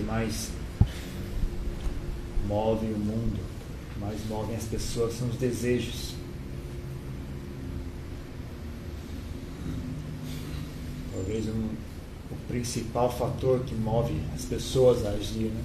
que 0.00 0.06
mais 0.06 0.50
movem 2.46 2.92
o 2.92 2.98
mundo, 2.98 3.38
mais 4.00 4.18
movem 4.28 4.56
as 4.56 4.64
pessoas, 4.64 5.14
são 5.14 5.28
os 5.28 5.36
desejos. 5.36 6.14
Talvez 11.12 11.46
um, 11.48 11.68
o 12.30 12.36
principal 12.48 13.12
fator 13.12 13.60
que 13.60 13.74
move 13.74 14.14
as 14.34 14.46
pessoas 14.46 15.04
a 15.04 15.10
agir. 15.10 15.50
Né? 15.50 15.62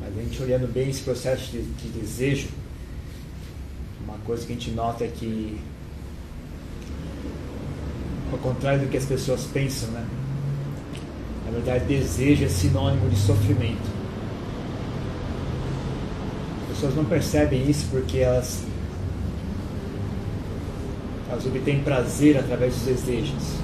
Mas 0.00 0.16
a 0.16 0.22
gente 0.22 0.42
olhando 0.42 0.72
bem 0.72 0.88
esse 0.88 1.02
processo 1.02 1.50
de, 1.50 1.62
de 1.62 1.88
desejo, 1.88 2.48
uma 4.04 4.18
coisa 4.18 4.46
que 4.46 4.52
a 4.52 4.54
gente 4.54 4.70
nota 4.70 5.04
é 5.04 5.08
que, 5.08 5.60
ao 8.30 8.38
contrário 8.38 8.82
do 8.82 8.88
que 8.88 8.96
as 8.96 9.04
pessoas 9.04 9.44
pensam, 9.44 9.90
né? 9.90 10.06
Na 11.48 11.54
verdade, 11.54 11.86
desejo 11.86 12.44
é 12.44 12.48
sinônimo 12.48 13.08
de 13.08 13.16
sofrimento. 13.16 13.88
As 16.62 16.74
pessoas 16.74 16.94
não 16.94 17.06
percebem 17.06 17.70
isso 17.70 17.86
porque 17.90 18.18
elas, 18.18 18.64
elas 21.30 21.46
obtêm 21.46 21.80
prazer 21.80 22.36
através 22.36 22.74
dos 22.74 22.82
desejos. 22.82 23.54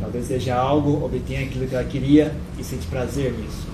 Ela 0.00 0.10
deseja 0.10 0.54
algo, 0.54 1.04
obtém 1.04 1.42
aquilo 1.42 1.66
que 1.66 1.74
ela 1.74 1.84
queria 1.84 2.32
e 2.56 2.62
sente 2.62 2.86
prazer 2.86 3.32
nisso. 3.32 3.66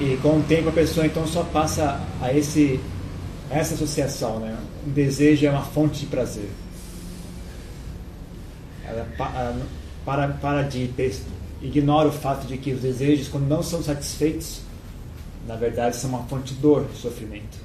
E 0.00 0.18
com 0.20 0.40
o 0.40 0.42
tempo 0.42 0.68
a 0.68 0.72
pessoa 0.72 1.06
então 1.06 1.24
só 1.28 1.44
passa 1.44 2.00
a 2.20 2.32
esse 2.32 2.80
essa 3.48 3.74
associação, 3.74 4.40
né? 4.40 4.56
Um 4.84 4.90
desejo 4.90 5.46
é 5.46 5.50
uma 5.50 5.62
fonte 5.62 6.00
de 6.00 6.06
prazer. 6.06 6.48
Para, 10.04 10.28
para 10.28 10.62
de 10.62 10.90
ignora 11.60 12.08
o 12.08 12.12
fato 12.12 12.46
de 12.46 12.58
que 12.58 12.72
os 12.72 12.80
desejos, 12.80 13.28
quando 13.28 13.46
não 13.46 13.62
são 13.62 13.82
satisfeitos, 13.82 14.62
na 15.46 15.56
verdade 15.56 15.96
são 15.96 16.10
uma 16.10 16.24
fonte 16.24 16.54
de 16.54 16.60
dor, 16.60 16.86
sofrimento. 16.94 17.58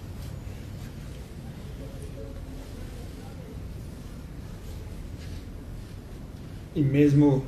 E 6.76 6.82
mesmo 6.82 7.44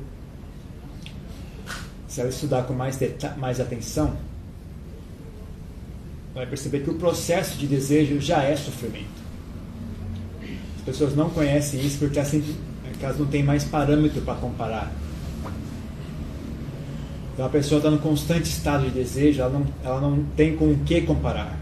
se 2.08 2.20
ela 2.20 2.30
estudar 2.30 2.64
com 2.64 2.74
mais, 2.74 2.98
mais 3.38 3.60
atenção, 3.60 4.16
vai 6.34 6.44
perceber 6.44 6.80
que 6.80 6.90
o 6.90 6.94
processo 6.94 7.56
de 7.56 7.68
desejo 7.68 8.20
já 8.20 8.42
é 8.42 8.56
sofrimento. 8.56 9.20
As 10.76 10.82
pessoas 10.82 11.14
não 11.14 11.30
conhecem 11.30 11.80
isso 11.84 11.98
porque 11.98 12.18
elas, 12.18 12.28
sempre, 12.28 12.52
elas 13.04 13.18
não 13.18 13.26
têm 13.26 13.42
mais 13.42 13.64
parâmetro 13.64 14.20
para 14.22 14.34
comparar. 14.34 14.92
Então 17.32 17.46
a 17.46 17.48
pessoa 17.48 17.78
está 17.78 17.90
no 17.90 17.98
constante 17.98 18.44
estado 18.44 18.84
de 18.84 18.90
desejo, 18.90 19.40
ela 19.40 19.50
não, 19.50 19.66
ela 19.82 20.00
não 20.00 20.24
tem 20.36 20.56
com 20.56 20.72
o 20.72 20.78
que 20.80 21.00
comparar. 21.02 21.58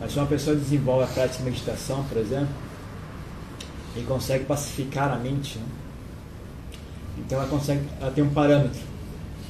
Mas 0.00 0.12
se 0.12 0.18
uma 0.18 0.26
pessoa 0.26 0.56
desenvolve 0.56 1.04
a 1.04 1.06
prática 1.06 1.38
de 1.38 1.50
meditação, 1.50 2.02
por 2.04 2.18
exemplo, 2.18 2.48
e 3.96 4.00
consegue 4.02 4.44
pacificar 4.44 5.12
a 5.12 5.16
mente, 5.16 5.58
né? 5.58 5.64
então 7.18 7.38
ela 7.38 7.48
consegue, 7.48 7.82
ela 8.00 8.10
tem 8.10 8.24
um 8.24 8.30
parâmetro 8.30 8.92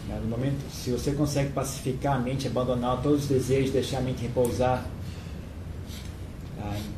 né? 0.09 0.21
No 0.23 0.29
momento, 0.29 0.61
se 0.71 0.91
você 0.91 1.13
consegue 1.13 1.53
pacificar 1.53 2.17
a 2.17 2.19
mente, 2.19 2.47
abandonar 2.47 3.01
todos 3.03 3.23
os 3.23 3.29
desejos, 3.29 3.71
deixar 3.71 3.99
a 3.99 4.01
mente 4.01 4.23
repousar, 4.23 4.85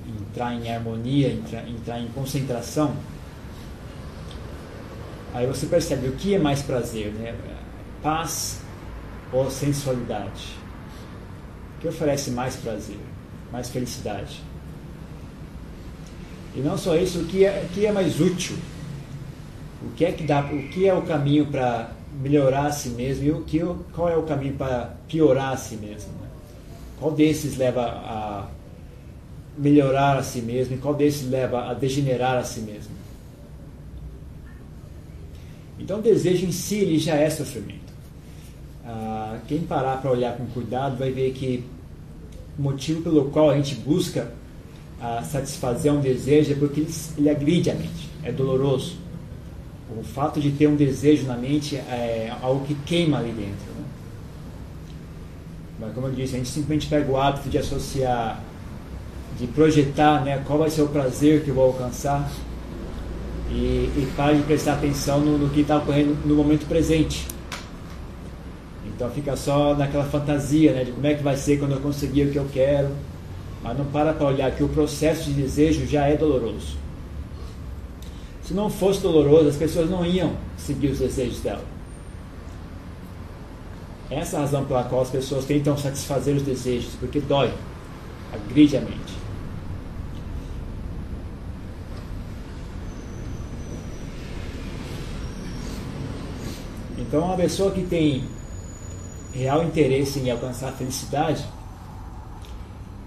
entrar 0.07 0.55
em 0.55 0.71
harmonia, 0.71 1.33
entrar, 1.33 1.69
entrar 1.69 2.01
em 2.01 2.09
concentração, 2.09 2.95
aí 5.33 5.47
você 5.47 5.67
percebe 5.67 6.09
o 6.09 6.13
que 6.13 6.35
é 6.35 6.39
mais 6.39 6.63
prazer, 6.63 7.13
né? 7.13 7.35
Paz 8.03 8.61
ou 9.33 9.51
sensualidade? 9.51 10.57
O 11.77 11.81
que 11.81 11.89
oferece 11.89 12.31
mais 12.31 12.57
prazer, 12.57 12.99
mais 13.53 13.71
felicidade? 13.71 14.43
E 16.55 16.61
não 16.61 16.79
só 16.79 16.97
isso, 16.97 17.21
o 17.21 17.25
que 17.27 17.45
é, 17.45 17.67
o 17.69 17.75
que 17.75 17.85
é 17.85 17.93
mais 17.93 18.21
útil? 18.21 18.57
O 19.83 19.91
que 19.91 20.05
é 20.05 20.13
que 20.13 20.25
dá, 20.25 20.41
o 20.41 20.69
que 20.69 20.89
é 20.89 20.95
o 20.95 21.03
caminho 21.03 21.47
para 21.47 21.91
melhorar 22.21 22.67
a 22.67 22.73
si 22.73 22.91
mesmo 22.91 23.25
e 23.25 23.31
o 23.33 23.43
que, 23.43 23.61
qual 23.93 24.09
é 24.09 24.17
o 24.17 24.23
caminho 24.23 24.55
para 24.55 24.95
piorar 25.09 25.53
a 25.53 25.57
si 25.57 25.77
mesmo. 25.77 26.13
Né? 26.21 26.29
Qual 26.99 27.11
desses 27.13 27.57
leva 27.57 27.83
a 27.83 28.47
melhorar 29.57 30.19
a 30.19 30.23
si 30.23 30.41
mesmo 30.41 30.75
e 30.75 30.79
qual 30.79 30.95
desses 30.95 31.29
leva 31.29 31.71
a 31.71 31.75
degenerar 31.75 32.39
a 32.39 32.45
si 32.45 32.61
mesmo. 32.61 32.93
Então 35.79 35.99
o 35.99 36.03
desejo 36.03 36.47
em 36.47 36.53
si 36.53 36.77
ele 36.77 36.99
já 36.99 37.15
é 37.15 37.29
sofrimento. 37.29 37.93
Ah, 38.85 39.39
quem 39.49 39.61
parar 39.61 40.01
para 40.01 40.11
olhar 40.11 40.37
com 40.37 40.47
cuidado 40.47 40.97
vai 40.97 41.11
ver 41.11 41.33
que 41.33 41.65
o 42.59 42.63
motivo 42.63 43.03
pelo 43.03 43.31
qual 43.31 43.51
a 43.51 43.57
gente 43.57 43.75
busca 43.77 44.33
ah, 45.01 45.23
satisfazer 45.23 45.93
um 45.93 46.01
desejo 46.01 46.53
é 46.53 46.55
porque 46.55 46.81
ele, 46.81 46.95
ele 47.19 47.31
agride 47.31 47.71
a 47.71 47.75
mente, 47.75 48.09
é 48.23 48.33
doloroso. 48.33 48.97
O 49.97 50.03
fato 50.03 50.41
de 50.41 50.51
ter 50.51 50.67
um 50.67 50.77
desejo 50.77 51.27
na 51.27 51.37
mente 51.37 51.77
é 51.77 52.33
algo 52.43 52.65
que 52.67 52.75
queima 52.75 53.19
ali 53.19 53.31
dentro. 53.31 53.73
Né? 53.79 53.85
Mas, 55.79 55.95
como 55.95 56.07
eu 56.07 56.13
disse, 56.13 56.35
a 56.35 56.39
gente 56.39 56.49
simplesmente 56.49 56.87
pega 56.87 57.11
o 57.11 57.21
hábito 57.21 57.49
de 57.49 57.59
associar, 57.59 58.43
de 59.39 59.47
projetar 59.49 60.25
né, 60.25 60.43
qual 60.47 60.59
vai 60.59 60.71
ser 60.71 60.83
o 60.83 60.89
prazer 60.89 61.43
que 61.43 61.49
eu 61.49 61.55
vou 61.55 61.65
alcançar 61.65 62.31
e, 63.51 63.55
e 63.97 64.13
para 64.17 64.35
de 64.35 64.43
prestar 64.43 64.75
atenção 64.75 65.21
no, 65.21 65.39
no 65.39 65.51
que 65.51 65.61
está 65.61 65.79
ocorrendo 65.79 66.17
no 66.25 66.35
momento 66.35 66.67
presente. 66.67 67.27
Então 68.87 69.11
fica 69.11 69.37
só 69.37 69.75
naquela 69.75 70.05
fantasia 70.05 70.73
né, 70.73 70.85
de 70.85 70.93
como 70.93 71.07
é 71.07 71.15
que 71.15 71.23
vai 71.23 71.37
ser 71.37 71.59
quando 71.59 71.73
eu 71.73 71.81
conseguir 71.81 72.25
o 72.25 72.31
que 72.31 72.39
eu 72.39 72.47
quero, 72.53 72.91
mas 73.63 73.77
não 73.77 73.85
para 73.87 74.13
para 74.13 74.27
olhar 74.27 74.51
que 74.53 74.63
o 74.63 74.69
processo 74.69 75.25
de 75.25 75.33
desejo 75.33 75.87
já 75.87 76.07
é 76.07 76.17
doloroso. 76.17 76.77
Se 78.45 78.53
não 78.53 78.69
fosse 78.69 79.01
doloroso, 79.01 79.49
as 79.49 79.57
pessoas 79.57 79.91
não 79.91 80.05
iam 80.05 80.35
seguir 80.57 80.89
os 80.89 80.99
desejos 80.99 81.41
dela. 81.41 81.65
Essa 84.11 84.37
é 84.37 84.39
a 84.39 84.43
razão 84.43 84.65
pela 84.65 84.85
qual 84.85 85.01
as 85.01 85.11
pessoas 85.11 85.47
tentam 85.47 85.77
satisfazer 85.77 86.37
os 86.37 86.43
desejos, 86.43 86.93
porque 87.01 87.21
dói, 87.21 87.53
agride 88.33 88.77
a 88.77 88.81
mente. 88.81 89.14
Então, 97.15 97.27
uma 97.27 97.37
pessoa 97.37 97.71
que 97.71 97.83
tem 97.83 98.25
real 99.33 99.63
interesse 99.63 100.19
em 100.19 100.33
alcançar 100.33 100.71
a 100.71 100.73
felicidade, 100.73 101.45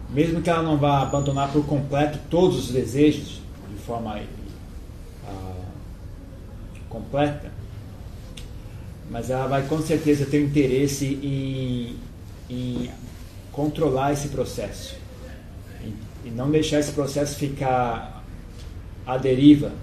mesmo 0.09 0.42
que 0.42 0.50
ela 0.50 0.63
não 0.63 0.77
vá 0.77 1.01
abandonar 1.01 1.51
por 1.51 1.65
completo 1.65 2.18
todos 2.30 2.57
os 2.57 2.71
desejos 2.71 3.42
de 3.69 3.77
forma 3.86 4.18
completa, 6.88 7.51
mas 9.12 9.30
ela 9.30 9.45
vai 9.45 9.68
com 9.68 9.81
certeza 9.81 10.25
ter 10.25 10.42
interesse 10.42 11.19
em, 11.21 11.98
em 12.50 12.89
controlar 13.51 14.13
esse 14.13 14.30
processo 14.30 14.95
e 16.24 16.30
não 16.30 16.50
deixar 16.50 16.80
esse 16.80 16.94
processo 16.94 17.36
ficar 17.36 18.24
à 19.06 19.18
deriva, 19.18 19.74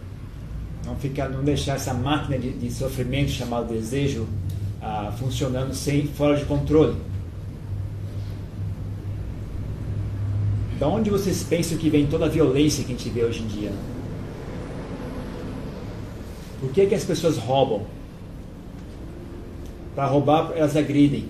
não, 0.84 0.96
ficar, 0.96 1.28
não 1.28 1.42
deixar 1.42 1.76
essa 1.76 1.94
máquina 1.94 2.38
de, 2.38 2.50
de 2.50 2.70
sofrimento 2.70 3.30
chamada 3.30 3.66
desejo 3.66 4.26
ah, 4.82 5.12
funcionando 5.18 5.74
sem 5.74 6.06
fora 6.06 6.36
de 6.36 6.44
controle. 6.44 6.96
Da 10.78 10.88
onde 10.88 11.08
vocês 11.08 11.42
pensam 11.42 11.78
que 11.78 11.88
vem 11.88 12.06
toda 12.06 12.26
a 12.26 12.28
violência 12.28 12.84
que 12.84 12.92
a 12.92 12.96
gente 12.96 13.08
vê 13.08 13.24
hoje 13.24 13.42
em 13.42 13.46
dia? 13.46 13.72
Por 16.60 16.70
que, 16.72 16.86
que 16.86 16.94
as 16.94 17.04
pessoas 17.04 17.38
roubam? 17.38 17.86
Para 19.94 20.06
roubar, 20.06 20.52
elas 20.56 20.76
agridem. 20.76 21.28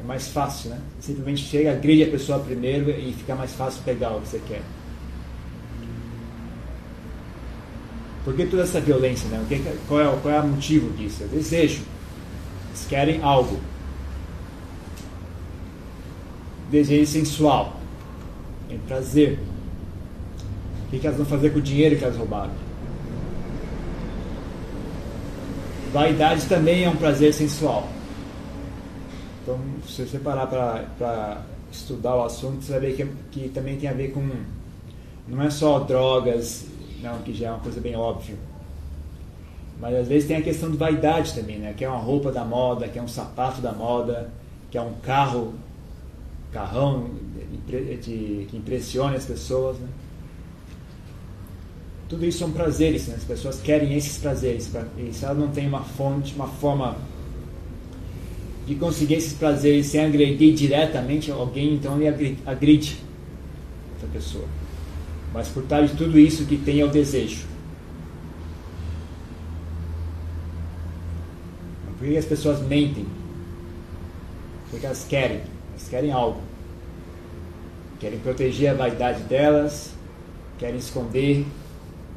É 0.00 0.06
mais 0.06 0.28
fácil, 0.28 0.70
né? 0.70 0.80
Simplesmente 1.00 1.42
chega, 1.42 1.72
agride 1.72 2.04
a 2.04 2.10
pessoa 2.10 2.38
primeiro 2.38 2.90
e 2.90 3.12
fica 3.12 3.34
mais 3.34 3.52
fácil 3.54 3.82
pegar 3.84 4.10
o 4.10 4.20
que 4.20 4.28
você 4.28 4.40
quer. 4.46 4.62
Por 8.26 8.34
que 8.34 8.44
toda 8.44 8.64
essa 8.64 8.80
violência? 8.80 9.28
Né? 9.28 9.76
Qual, 9.86 10.00
é, 10.00 10.18
qual 10.20 10.34
é 10.34 10.40
o 10.40 10.48
motivo 10.48 10.92
disso? 10.96 11.22
É 11.22 11.26
desejo. 11.28 11.82
Eles 12.70 12.86
querem 12.88 13.22
algo. 13.22 13.56
Desejo 16.68 17.08
sensual. 17.08 17.76
Tem 18.68 18.78
prazer. 18.78 19.38
O 20.86 20.90
que, 20.90 20.98
que 20.98 21.06
elas 21.06 21.16
vão 21.16 21.26
fazer 21.26 21.50
com 21.50 21.60
o 21.60 21.62
dinheiro 21.62 21.96
que 21.96 22.02
elas 22.02 22.16
roubaram? 22.16 22.50
Vaidade 25.92 26.46
também 26.46 26.82
é 26.82 26.88
um 26.88 26.96
prazer 26.96 27.32
sensual. 27.32 27.88
Então, 29.40 29.56
se 29.86 30.04
você 30.04 30.18
parar 30.18 30.48
para 30.48 31.42
estudar 31.70 32.16
o 32.16 32.24
assunto, 32.24 32.64
você 32.64 32.72
vai 32.72 32.80
ver 32.80 32.96
que, 32.96 33.06
que 33.30 33.48
também 33.50 33.76
tem 33.76 33.88
a 33.88 33.92
ver 33.92 34.10
com. 34.10 34.28
Não 35.28 35.44
é 35.44 35.48
só 35.48 35.78
drogas, 35.78 36.66
não, 37.06 37.18
que 37.22 37.32
já 37.32 37.48
é 37.48 37.50
uma 37.50 37.60
coisa 37.60 37.80
bem 37.80 37.96
óbvia. 37.96 38.36
Mas 39.80 39.94
às 39.94 40.08
vezes 40.08 40.26
tem 40.26 40.36
a 40.36 40.42
questão 40.42 40.70
de 40.70 40.76
vaidade 40.76 41.34
também, 41.34 41.58
né? 41.58 41.74
Que 41.76 41.84
é 41.84 41.88
uma 41.88 41.98
roupa 41.98 42.32
da 42.32 42.44
moda, 42.44 42.88
que 42.88 42.98
é 42.98 43.02
um 43.02 43.08
sapato 43.08 43.60
da 43.60 43.72
moda, 43.72 44.30
que 44.70 44.78
é 44.78 44.80
um 44.80 44.94
carro, 45.02 45.54
carrão 46.50 47.10
de, 47.66 47.96
de, 47.96 48.46
que 48.46 48.56
impressione 48.56 49.16
as 49.16 49.24
pessoas, 49.24 49.78
né? 49.78 49.88
Tudo 52.08 52.24
isso 52.24 52.38
são 52.38 52.52
prazeres, 52.52 53.08
né? 53.08 53.16
as 53.16 53.24
pessoas 53.24 53.60
querem 53.60 53.94
esses 53.94 54.16
prazeres. 54.16 54.70
E 54.96 55.12
se 55.12 55.24
ela 55.24 55.34
não 55.34 55.48
tem 55.48 55.66
uma 55.66 55.82
fonte, 55.82 56.34
uma 56.36 56.46
forma 56.46 56.96
de 58.64 58.76
conseguir 58.76 59.14
esses 59.14 59.32
prazeres 59.32 59.86
sem 59.86 60.04
agredir 60.04 60.54
diretamente 60.54 61.32
alguém, 61.32 61.74
então 61.74 62.00
ele 62.00 62.38
agride 62.46 62.98
essa 63.96 64.06
pessoa. 64.12 64.44
Mas 65.32 65.48
por 65.48 65.62
trás 65.64 65.90
de 65.90 65.96
tudo 65.96 66.18
isso 66.18 66.46
que 66.46 66.56
tem 66.56 66.80
é 66.80 66.84
o 66.84 66.88
desejo. 66.88 67.46
Por 71.98 72.06
que 72.06 72.16
as 72.16 72.24
pessoas 72.24 72.60
mentem? 72.60 73.06
Porque 74.70 74.84
elas 74.84 75.04
querem, 75.04 75.40
elas 75.70 75.88
querem 75.88 76.12
algo. 76.12 76.40
Querem 77.98 78.18
proteger 78.18 78.70
a 78.70 78.74
vaidade 78.74 79.22
delas, 79.22 79.94
querem 80.58 80.76
esconder 80.76 81.46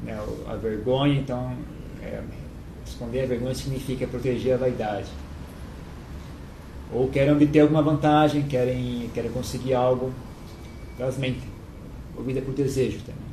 né, 0.04 0.20
a 0.48 0.56
vergonha, 0.56 1.20
então 1.20 1.54
é, 2.02 2.22
esconder 2.86 3.24
a 3.24 3.28
vergonha 3.28 3.56
significa 3.56 4.06
proteger 4.06 4.56
a 4.56 4.58
vaidade. 4.58 5.08
Ou 6.92 7.08
querem 7.08 7.32
obter 7.32 7.62
alguma 7.62 7.82
vantagem, 7.82 8.44
querem, 8.44 9.10
querem 9.14 9.32
conseguir 9.32 9.74
algo, 9.74 10.12
elas 10.98 11.18
mentem, 11.18 11.48
movida 12.20 12.42
por 12.42 12.54
desejo 12.54 13.00
também. 13.00 13.30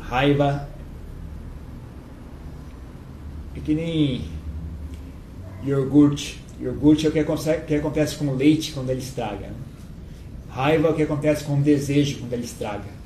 Raiva 0.00 0.68
é 3.56 3.60
que 3.60 3.74
nem 3.74 4.24
iogurte. 5.62 6.40
Iogurte 6.60 7.06
é 7.06 7.08
o 7.08 7.12
que 7.12 7.20
acontece, 7.20 7.60
que 7.64 7.74
acontece 7.76 8.16
com 8.16 8.26
o 8.26 8.34
leite 8.34 8.72
quando 8.72 8.90
ele 8.90 9.00
estraga. 9.00 9.46
Né? 9.46 9.54
Raiva 10.50 10.88
é 10.88 10.90
o 10.90 10.94
que 10.94 11.02
acontece 11.02 11.44
com 11.44 11.58
o 11.58 11.62
desejo 11.62 12.18
quando 12.18 12.32
ele 12.32 12.44
estraga. 12.44 12.98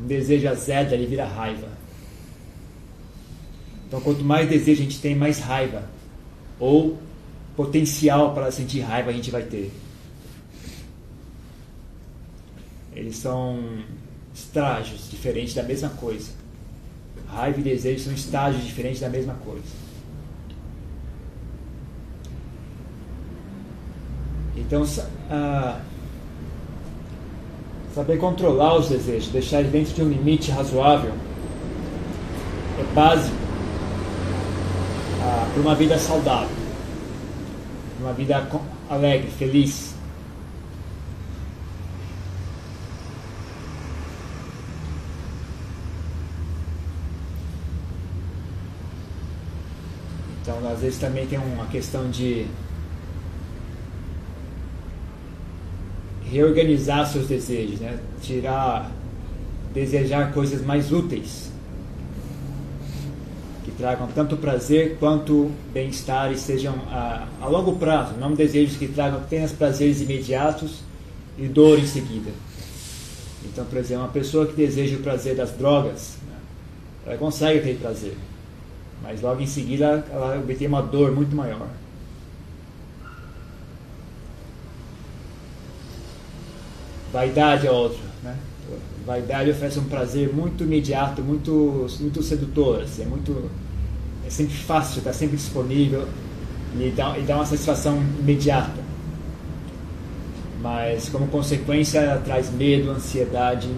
Um 0.00 0.06
desejo 0.06 0.48
azeda, 0.48 0.94
ele 0.94 1.06
vira 1.06 1.26
raiva. 1.26 1.68
Então, 3.86 4.00
quanto 4.00 4.24
mais 4.24 4.48
desejo 4.48 4.80
a 4.80 4.84
gente 4.84 5.00
tem, 5.00 5.14
mais 5.14 5.38
raiva. 5.40 5.84
Ou 6.58 6.98
potencial 7.54 8.34
para 8.34 8.50
sentir 8.50 8.80
raiva 8.80 9.10
a 9.10 9.12
gente 9.12 9.30
vai 9.30 9.42
ter. 9.42 9.70
Eles 12.96 13.16
são 13.16 13.60
estágios 14.34 15.08
diferentes 15.08 15.54
da 15.54 15.62
mesma 15.62 15.90
coisa. 15.90 16.32
Raiva 17.28 17.60
e 17.60 17.62
desejo 17.62 18.04
são 18.04 18.12
estágios 18.12 18.64
diferentes 18.64 19.00
da 19.00 19.08
mesma 19.08 19.34
coisa. 19.34 19.86
Então, 24.56 24.84
Saber 27.96 28.18
controlar 28.18 28.76
os 28.76 28.90
desejos, 28.90 29.28
deixar 29.28 29.60
eles 29.60 29.72
dentro 29.72 29.94
de 29.94 30.02
um 30.02 30.08
limite 30.10 30.50
razoável, 30.50 31.14
é 32.78 32.94
básico 32.94 33.34
ah, 35.22 35.48
para 35.50 35.62
uma 35.62 35.74
vida 35.74 35.98
saudável, 35.98 36.54
uma 37.98 38.12
vida 38.12 38.46
alegre, 38.90 39.30
feliz. 39.30 39.95
Então, 50.56 50.72
às 50.72 50.80
vezes 50.80 50.98
também 50.98 51.26
tem 51.26 51.38
uma 51.38 51.66
questão 51.66 52.10
de 52.10 52.46
reorganizar 56.24 57.06
seus 57.06 57.28
desejos, 57.28 57.80
né? 57.80 57.98
tirar, 58.22 58.90
desejar 59.74 60.32
coisas 60.32 60.64
mais 60.64 60.90
úteis, 60.92 61.50
que 63.64 63.70
tragam 63.72 64.08
tanto 64.14 64.36
prazer 64.36 64.96
quanto 64.98 65.50
bem-estar 65.72 66.32
e 66.32 66.38
sejam 66.38 66.74
a, 66.90 67.28
a, 67.40 67.46
longo 67.46 67.76
prazo, 67.76 68.14
não 68.18 68.34
desejos 68.34 68.76
que 68.76 68.88
tragam 68.88 69.18
apenas 69.18 69.52
prazeres 69.52 70.00
imediatos 70.00 70.80
e 71.38 71.46
dor 71.46 71.78
em 71.78 71.86
seguida. 71.86 72.30
Então, 73.44 73.64
por 73.66 73.78
exemplo, 73.78 74.04
uma 74.04 74.10
pessoa 74.10 74.46
que 74.46 74.54
deseja 74.54 74.96
o 74.96 75.00
prazer 75.00 75.36
das 75.36 75.52
drogas, 75.52 76.16
né? 76.26 76.36
ela 77.06 77.16
consegue 77.18 77.60
ter 77.60 77.76
prazer, 77.76 78.16
mas 79.02 79.20
logo 79.22 79.40
em 79.40 79.46
seguida 79.46 80.04
ela 80.10 80.38
obtém 80.38 80.68
uma 80.68 80.82
dor 80.82 81.12
muito 81.12 81.34
maior. 81.34 81.68
Vaidade 87.12 87.66
é 87.66 87.70
outro. 87.70 87.98
Né? 88.22 88.36
Vaidade 89.06 89.50
oferece 89.50 89.78
um 89.78 89.84
prazer 89.84 90.32
muito 90.34 90.64
imediato, 90.64 91.22
muito, 91.22 91.86
muito 92.00 92.22
sedutor. 92.22 92.82
Assim, 92.82 93.02
é, 93.02 93.06
muito, 93.06 93.50
é 94.26 94.30
sempre 94.30 94.54
fácil, 94.54 94.98
está 94.98 95.12
sempre 95.12 95.36
disponível 95.36 96.06
e 96.78 96.90
dá, 96.90 97.16
e 97.18 97.22
dá 97.22 97.36
uma 97.36 97.46
satisfação 97.46 97.96
imediata. 98.18 98.84
Mas, 100.60 101.08
como 101.08 101.28
consequência, 101.28 102.20
traz 102.24 102.50
medo, 102.50 102.90
ansiedade. 102.90 103.70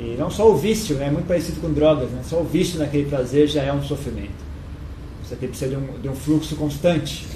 E 0.00 0.16
não 0.18 0.30
só 0.30 0.50
o 0.50 0.56
vício, 0.56 0.96
né? 0.96 1.08
é 1.08 1.10
muito 1.10 1.26
parecido 1.26 1.60
com 1.60 1.70
drogas. 1.72 2.10
Né? 2.10 2.22
Só 2.24 2.40
o 2.40 2.44
vício 2.44 2.78
naquele 2.78 3.04
prazer 3.04 3.46
já 3.46 3.62
é 3.62 3.72
um 3.72 3.82
sofrimento. 3.82 4.50
Você 5.22 5.36
precisa 5.36 5.70
de 5.70 5.76
um, 5.76 6.00
de 6.00 6.08
um 6.08 6.14
fluxo 6.14 6.56
constante 6.56 7.26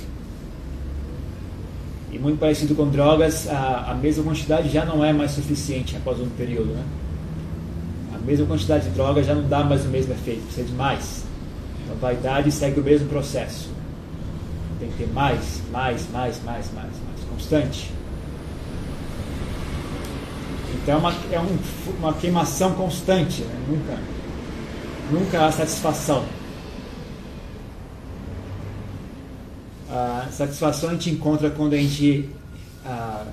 e 2.14 2.18
muito 2.18 2.38
parecido 2.38 2.76
com 2.76 2.88
drogas, 2.88 3.48
a, 3.48 3.90
a 3.90 3.94
mesma 3.94 4.22
quantidade 4.22 4.68
já 4.68 4.84
não 4.84 5.04
é 5.04 5.12
mais 5.12 5.32
suficiente 5.32 5.96
após 5.96 6.20
um 6.20 6.28
período. 6.28 6.72
Né? 6.72 6.84
A 8.14 8.18
mesma 8.18 8.46
quantidade 8.46 8.84
de 8.84 8.90
drogas 8.90 9.26
já 9.26 9.34
não 9.34 9.48
dá 9.48 9.64
mais 9.64 9.84
o 9.84 9.88
mesmo 9.88 10.12
efeito, 10.12 10.42
precisa 10.42 10.64
de 10.64 10.72
mais. 10.74 11.24
Então, 11.82 11.96
a 11.96 11.98
vaidade 11.98 12.52
segue 12.52 12.78
o 12.78 12.84
mesmo 12.84 13.08
processo. 13.08 13.68
Tem 14.78 14.88
que 14.90 14.98
ter 14.98 15.12
mais, 15.12 15.60
mais, 15.72 16.08
mais, 16.12 16.40
mais, 16.44 16.70
mais, 16.72 16.92
mais, 17.04 17.24
constante. 17.28 17.90
Então 20.84 20.96
é 20.96 20.98
uma, 20.98 21.14
é 21.32 21.40
um, 21.40 21.58
uma 21.98 22.12
queimação 22.12 22.74
constante, 22.74 23.40
né? 23.40 23.54
nunca, 23.66 23.98
nunca 25.10 25.46
há 25.46 25.50
satisfação. 25.50 26.26
A 29.90 30.28
satisfação 30.30 30.90
a 30.90 30.92
gente 30.92 31.08
encontra 31.08 31.48
quando 31.48 31.72
a 31.72 31.78
gente. 31.78 32.28
A 32.84 33.24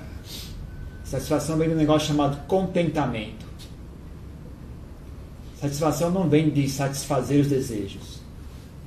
satisfação 1.03 1.57
vem 1.57 1.67
de 1.67 1.75
um 1.75 1.77
negócio 1.77 2.07
chamado 2.07 2.37
contentamento. 2.47 3.45
Satisfação 5.59 6.09
não 6.09 6.29
vem 6.29 6.49
de 6.49 6.69
satisfazer 6.69 7.41
os 7.41 7.47
desejos, 7.47 8.21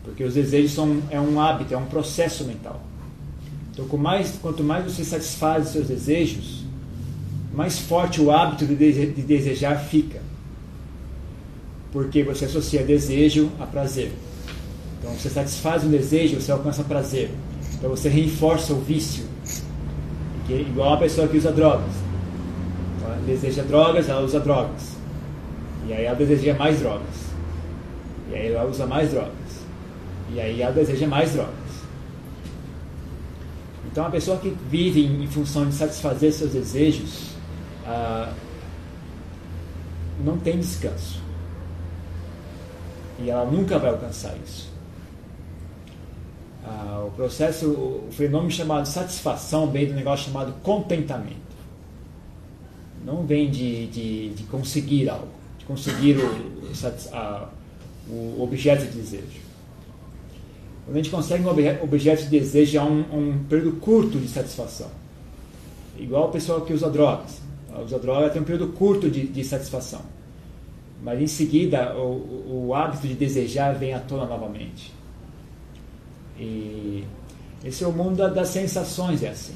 porque 0.02 0.24
os 0.24 0.32
desejos 0.32 0.72
são 0.72 1.02
é 1.10 1.20
um 1.20 1.38
hábito, 1.38 1.74
é 1.74 1.76
um 1.76 1.84
processo 1.84 2.44
mental. 2.44 2.80
Então, 3.70 3.86
mais, 3.98 4.38
quanto 4.40 4.64
mais 4.64 4.84
você 4.84 5.04
satisfaz 5.04 5.66
os 5.66 5.72
seus 5.72 5.88
desejos, 5.88 6.63
mais 7.54 7.78
forte 7.78 8.20
o 8.20 8.30
hábito 8.30 8.66
de, 8.66 8.74
de 8.74 9.22
desejar 9.22 9.76
fica, 9.76 10.20
porque 11.92 12.22
você 12.22 12.46
associa 12.46 12.82
desejo 12.82 13.50
a 13.60 13.66
prazer. 13.66 14.12
Então, 14.98 15.12
você 15.12 15.28
satisfaz 15.28 15.84
um 15.84 15.90
desejo, 15.90 16.40
você 16.40 16.50
alcança 16.50 16.82
prazer. 16.82 17.30
Então 17.84 17.94
você 17.94 18.08
reforça 18.08 18.72
o 18.72 18.80
vício. 18.80 19.26
Igual 20.48 20.94
a 20.94 20.96
pessoa 20.96 21.28
que 21.28 21.36
usa 21.36 21.52
drogas. 21.52 21.92
Ela 23.04 23.18
deseja 23.26 23.62
drogas, 23.62 24.08
ela 24.08 24.22
usa 24.22 24.40
drogas. 24.40 24.96
E 25.86 25.92
aí 25.92 26.06
ela 26.06 26.16
deseja 26.16 26.54
mais 26.54 26.78
drogas. 26.78 27.14
E 28.30 28.34
aí 28.34 28.52
ela 28.52 28.64
usa 28.64 28.86
mais 28.86 29.10
drogas. 29.10 29.34
E 30.32 30.40
aí 30.40 30.62
ela 30.62 30.72
deseja 30.72 31.06
mais 31.06 31.32
drogas. 31.32 31.52
Então 33.92 34.06
a 34.06 34.10
pessoa 34.10 34.38
que 34.38 34.56
vive 34.70 35.04
em 35.04 35.26
função 35.26 35.66
de 35.66 35.74
satisfazer 35.74 36.32
seus 36.32 36.52
desejos 36.52 37.33
ah, 37.86 38.32
não 40.24 40.38
tem 40.38 40.58
descanso. 40.58 41.22
E 43.18 43.30
ela 43.30 43.44
nunca 43.44 43.78
vai 43.78 43.90
alcançar 43.90 44.34
isso. 44.44 44.72
Ah, 46.64 47.04
o 47.06 47.10
processo, 47.10 47.70
o 47.70 48.08
fenômeno 48.10 48.50
chamado 48.50 48.86
satisfação 48.86 49.70
vem 49.70 49.86
do 49.86 49.94
negócio 49.94 50.26
chamado 50.26 50.52
contentamento. 50.62 51.44
Não 53.04 53.26
vem 53.26 53.50
de, 53.50 53.86
de, 53.88 54.30
de 54.30 54.42
conseguir 54.44 55.10
algo, 55.10 55.28
de 55.58 55.64
conseguir 55.66 56.16
o, 56.16 56.72
a, 57.12 57.48
o 58.08 58.42
objeto 58.42 58.86
de 58.86 58.98
desejo. 58.98 59.44
Quando 60.84 60.96
a 60.96 61.02
gente 61.02 61.10
consegue 61.10 61.44
um 61.44 61.84
objeto 61.84 62.24
de 62.24 62.28
desejo, 62.28 62.78
há 62.78 62.84
um, 62.84 63.00
um 63.12 63.44
período 63.48 63.78
curto 63.80 64.18
de 64.18 64.28
satisfação. 64.28 64.88
Igual 65.98 66.28
a 66.28 66.30
pessoa 66.30 66.64
que 66.64 66.72
usa 66.72 66.90
drogas. 66.90 67.43
Usa 67.80 67.98
droga 67.98 68.30
tem 68.30 68.40
um 68.40 68.44
período 68.44 68.72
curto 68.72 69.10
de, 69.10 69.26
de 69.26 69.44
satisfação. 69.44 70.02
Mas 71.02 71.20
em 71.20 71.26
seguida, 71.26 71.94
o, 71.96 72.66
o 72.68 72.74
hábito 72.74 73.06
de 73.06 73.14
desejar 73.14 73.74
vem 73.74 73.92
à 73.92 74.00
tona 74.00 74.24
novamente. 74.24 74.92
E 76.38 77.04
esse 77.64 77.84
é 77.84 77.86
o 77.86 77.92
mundo 77.92 78.28
das 78.32 78.48
sensações, 78.48 79.22
é 79.22 79.28
assim. 79.28 79.54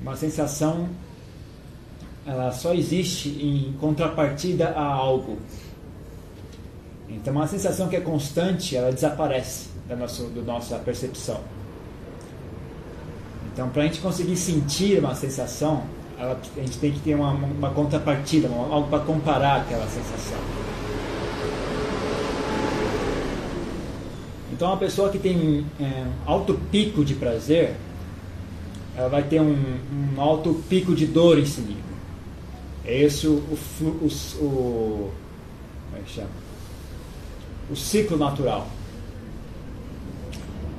Uma 0.00 0.16
sensação, 0.16 0.88
ela 2.26 2.52
só 2.52 2.74
existe 2.74 3.28
em 3.28 3.72
contrapartida 3.80 4.68
a 4.68 4.84
algo. 4.84 5.38
Então, 7.08 7.32
uma 7.32 7.46
sensação 7.46 7.88
que 7.88 7.96
é 7.96 8.00
constante, 8.00 8.76
ela 8.76 8.92
desaparece 8.92 9.68
da 9.88 9.96
nossa, 9.96 10.24
da 10.28 10.42
nossa 10.42 10.78
percepção. 10.78 11.40
Então, 13.52 13.68
para 13.68 13.82
a 13.82 13.86
gente 13.86 14.00
conseguir 14.00 14.36
sentir 14.36 14.98
uma 14.98 15.14
sensação, 15.14 15.84
ela, 16.18 16.40
a 16.56 16.60
gente 16.60 16.78
tem 16.78 16.92
que 16.92 17.00
ter 17.00 17.14
uma, 17.14 17.30
uma 17.32 17.70
contrapartida, 17.70 18.48
uma, 18.48 18.74
algo 18.74 18.88
para 18.88 19.00
comparar 19.00 19.62
aquela 19.62 19.86
sensação. 19.86 20.38
Então, 24.52 24.68
uma 24.68 24.76
pessoa 24.76 25.10
que 25.10 25.18
tem 25.18 25.66
é, 25.80 26.06
alto 26.24 26.54
pico 26.70 27.04
de 27.04 27.14
prazer, 27.14 27.74
ela 28.96 29.08
vai 29.08 29.22
ter 29.24 29.40
um, 29.40 29.56
um 30.16 30.20
alto 30.20 30.54
pico 30.68 30.94
de 30.94 31.06
dor 31.06 31.38
em 31.38 31.46
seguida. 31.46 31.82
É 32.84 33.02
esse 33.02 33.26
o, 33.26 33.32
o, 33.32 33.58
o, 33.82 34.44
o, 34.44 35.10
como 35.90 36.00
é 36.00 36.04
que 36.04 36.12
chama? 36.12 36.44
o 37.70 37.76
ciclo 37.76 38.16
natural. 38.16 38.66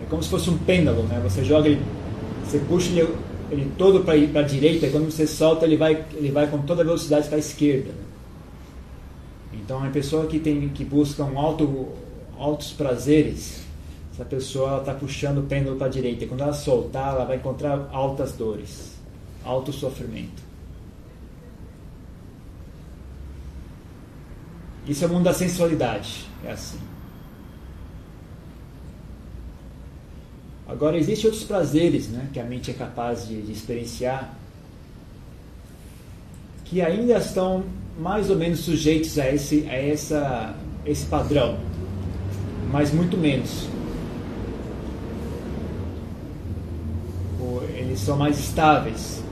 É 0.02 0.06
como 0.10 0.22
se 0.22 0.30
fosse 0.30 0.50
um 0.50 0.58
pêndulo, 0.58 1.04
né? 1.04 1.20
Você 1.24 1.44
joga 1.44 1.68
ele, 1.68 1.82
você 2.44 2.60
puxa 2.60 2.90
ele 2.90 3.16
ele 3.52 3.72
todo 3.78 4.04
para 4.04 4.14
a 4.14 4.44
direita, 4.44 4.88
e 4.88 4.92
quando 4.92 5.12
você 5.12 5.28
solta, 5.28 5.66
ele 5.66 5.78
vai, 5.78 6.06
ele 6.14 6.32
vai 6.32 6.48
com 6.50 6.60
toda 6.60 6.82
a 6.82 6.86
velocidade 6.86 7.28
para 7.28 7.38
a 7.38 7.40
esquerda. 7.40 7.92
Então, 9.54 9.84
a 9.84 9.90
pessoa 9.90 10.28
que, 10.28 10.40
tem, 10.40 10.70
que 10.70 10.84
busca 10.84 11.24
um 11.24 11.40
alto, 11.40 11.90
altos 12.38 12.72
prazeres, 12.72 13.64
essa 14.14 14.26
pessoa 14.26 14.80
está 14.80 14.94
puxando 14.94 15.40
o 15.40 15.44
pêndulo 15.44 15.76
para 15.76 15.88
a 15.88 15.90
direita. 15.90 16.24
E 16.24 16.28
quando 16.28 16.42
ela 16.42 16.54
soltar, 16.54 17.14
ela 17.16 17.26
vai 17.26 17.38
encontrar 17.38 17.90
altas 17.92 18.32
dores, 18.32 18.94
alto 19.44 19.74
sofrimento. 19.74 20.44
Isso 24.88 25.04
é 25.04 25.08
o 25.08 25.10
mundo 25.12 25.24
da 25.24 25.34
sensualidade. 25.34 26.28
É 26.46 26.52
assim. 26.52 26.80
Agora, 30.68 30.98
existem 30.98 31.28
outros 31.28 31.44
prazeres 31.44 32.08
né, 32.10 32.28
que 32.34 32.40
a 32.40 32.44
mente 32.44 32.72
é 32.72 32.74
capaz 32.74 33.28
de, 33.28 33.42
de 33.42 33.52
experienciar 33.52 34.34
que 36.66 36.82
ainda 36.82 37.18
estão 37.18 37.64
mais 38.00 38.30
ou 38.30 38.36
menos 38.36 38.60
sujeitos 38.60 39.18
a 39.20 39.32
esse, 39.32 39.68
a 39.70 39.76
essa, 39.76 40.56
esse 40.86 41.06
padrão, 41.06 41.58
mas 42.72 42.92
muito 42.92 43.16
menos. 43.16 43.70
Eles 47.76 48.00
são 48.00 48.18
mais 48.18 48.40
estáveis, 48.40 49.24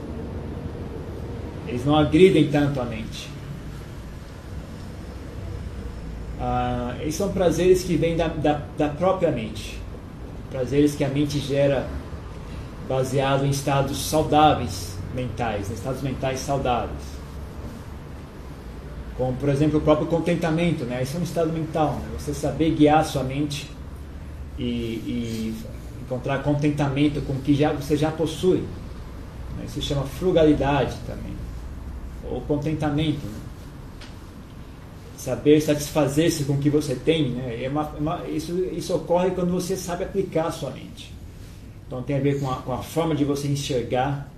eles 1.66 1.84
não 1.84 1.96
agridem 1.96 2.48
tanto 2.50 2.80
a 2.80 2.84
mente. 2.84 3.28
Ah, 6.40 6.96
eles 7.00 7.14
são 7.14 7.32
prazeres 7.32 7.82
que 7.82 7.96
vêm 7.96 8.16
da, 8.16 8.28
da, 8.28 8.62
da 8.78 8.88
própria 8.88 9.30
mente 9.30 9.83
prazeres 10.54 10.94
que 10.94 11.02
a 11.02 11.08
mente 11.08 11.40
gera 11.40 11.84
baseado 12.88 13.44
em 13.44 13.50
estados 13.50 14.08
saudáveis 14.08 14.96
mentais, 15.12 15.68
em 15.68 15.74
estados 15.74 16.00
mentais 16.00 16.38
saudáveis. 16.38 17.02
Como, 19.16 19.36
por 19.36 19.48
exemplo, 19.48 19.80
o 19.80 19.82
próprio 19.82 20.06
contentamento, 20.06 20.84
né? 20.84 21.02
Isso 21.02 21.16
é 21.16 21.20
um 21.20 21.24
estado 21.24 21.52
mental, 21.52 21.94
né? 21.94 22.06
Você 22.16 22.32
saber 22.32 22.70
guiar 22.70 23.00
a 23.00 23.04
sua 23.04 23.24
mente 23.24 23.68
e, 24.56 24.64
e 24.64 25.54
encontrar 26.02 26.40
contentamento 26.44 27.20
com 27.22 27.32
o 27.32 27.40
que 27.40 27.52
já, 27.52 27.72
você 27.72 27.96
já 27.96 28.12
possui. 28.12 28.58
Né? 29.56 29.64
Isso 29.64 29.74
se 29.74 29.82
chama 29.82 30.04
frugalidade 30.04 30.96
também, 31.04 31.34
ou 32.30 32.40
contentamento. 32.42 33.26
Né? 33.26 33.43
Saber 35.24 35.58
satisfazer-se 35.58 36.44
com 36.44 36.52
o 36.52 36.58
que 36.58 36.68
você 36.68 36.94
tem, 36.94 37.30
né? 37.30 37.64
é 37.64 37.68
uma, 37.68 37.88
uma, 37.98 38.28
isso, 38.28 38.52
isso 38.72 38.94
ocorre 38.94 39.30
quando 39.30 39.50
você 39.52 39.74
sabe 39.74 40.04
aplicar 40.04 40.48
a 40.48 40.52
sua 40.52 40.70
mente. 40.70 41.10
Então 41.86 42.02
tem 42.02 42.16
a 42.16 42.20
ver 42.20 42.38
com 42.38 42.50
a, 42.50 42.56
com 42.56 42.74
a 42.74 42.82
forma 42.82 43.14
de 43.14 43.24
você 43.24 43.48
enxergar, 43.48 44.30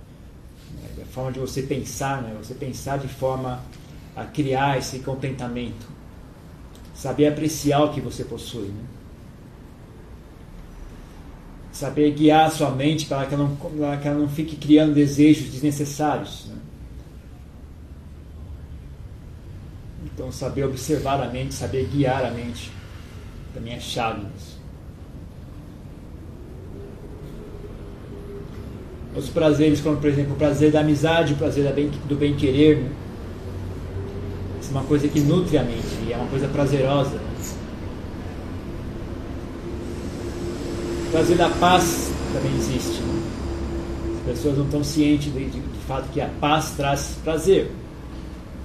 né? 0.73 1.03
a 1.03 1.05
forma 1.07 1.33
de 1.33 1.39
você 1.39 1.61
pensar, 1.61 2.21
né? 2.21 2.33
você 2.41 2.53
pensar 2.53 2.99
de 2.99 3.09
forma 3.09 3.61
a 4.15 4.23
criar 4.23 4.77
esse 4.77 4.99
contentamento, 4.99 5.85
saber 6.95 7.27
apreciar 7.27 7.83
o 7.83 7.93
que 7.93 7.99
você 7.99 8.23
possui. 8.23 8.67
Né? 8.67 8.83
Saber 11.73 12.09
guiar 12.11 12.47
a 12.47 12.49
sua 12.49 12.71
mente 12.71 13.07
para 13.07 13.25
que 13.25 13.33
ela 13.33 13.43
não, 13.43 13.97
que 13.97 14.07
ela 14.07 14.17
não 14.17 14.29
fique 14.29 14.55
criando 14.55 14.93
desejos 14.93 15.51
desnecessários. 15.51 16.45
Né? 16.47 16.56
Então, 20.17 20.31
saber 20.31 20.63
observar 20.63 21.21
a 21.21 21.27
mente, 21.27 21.53
saber 21.53 21.87
guiar 21.93 22.25
a 22.25 22.31
mente, 22.31 22.71
também 23.53 23.75
é 23.75 23.79
chave 23.79 24.21
nisso. 24.21 24.57
Os 29.15 29.29
prazeres, 29.29 29.79
como 29.79 29.97
por 29.97 30.09
exemplo 30.09 30.33
o 30.33 30.35
prazer 30.35 30.71
da 30.71 30.79
amizade, 30.79 31.33
o 31.33 31.37
prazer 31.37 31.71
do 32.09 32.15
bem-querer, 32.15 32.77
né? 32.77 32.91
Isso 34.59 34.69
é 34.69 34.71
uma 34.71 34.85
coisa 34.85 35.07
que 35.07 35.19
nutre 35.19 35.55
a 35.55 35.63
mente 35.63 35.85
e 36.07 36.11
é 36.11 36.17
uma 36.17 36.27
coisa 36.29 36.47
prazerosa. 36.47 37.21
O 41.05 41.11
prazer 41.11 41.37
da 41.37 41.49
paz 41.51 42.11
também 42.33 42.57
existe. 42.57 43.01
Né? 43.03 43.21
As 44.17 44.31
pessoas 44.31 44.57
não 44.57 44.65
estão 44.65 44.83
cientes 44.83 45.31
do, 45.31 45.39
do 45.39 45.87
fato 45.87 46.09
que 46.11 46.19
a 46.19 46.29
paz 46.39 46.71
traz 46.71 47.15
prazer 47.23 47.69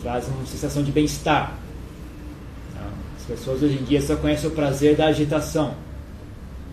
traz 0.02 0.26
uma 0.28 0.44
sensação 0.44 0.82
de 0.82 0.90
bem-estar. 0.90 1.56
As 3.16 3.24
pessoas 3.24 3.62
hoje 3.62 3.78
em 3.78 3.84
dia 3.84 4.02
só 4.02 4.16
conhecem 4.16 4.50
o 4.50 4.52
prazer 4.52 4.96
da 4.96 5.06
agitação, 5.06 5.76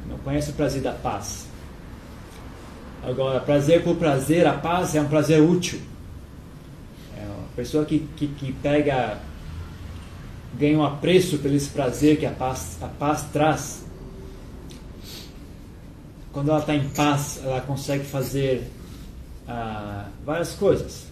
não 0.10 0.18
conhecem 0.18 0.52
o 0.52 0.56
prazer 0.56 0.82
da 0.82 0.94
paz. 0.94 1.48
Agora, 3.04 3.40
prazer 3.40 3.84
por 3.84 3.96
prazer, 3.96 4.48
a 4.48 4.54
paz 4.54 4.96
é 4.96 5.02
um 5.02 5.08
prazer 5.08 5.42
útil. 5.42 5.80
É 7.16 7.24
uma 7.24 7.48
pessoa 7.56 7.86
que, 7.86 8.00
que, 8.18 8.28
que 8.28 8.52
pega, 8.52 9.20
ganha 10.58 10.78
um 10.80 10.84
apreço 10.84 11.38
pelo 11.38 11.56
esse 11.56 11.70
prazer 11.70 12.18
que 12.18 12.26
a 12.26 12.32
paz, 12.32 12.80
a 12.82 12.88
paz 12.88 13.24
traz. 13.32 13.86
Quando 16.34 16.50
ela 16.50 16.60
está 16.60 16.74
em 16.74 16.90
paz, 16.90 17.40
ela 17.44 17.62
consegue 17.62 18.06
fazer 18.06 18.70
ah, 19.48 20.08
várias 20.26 20.54
coisas 20.54 21.09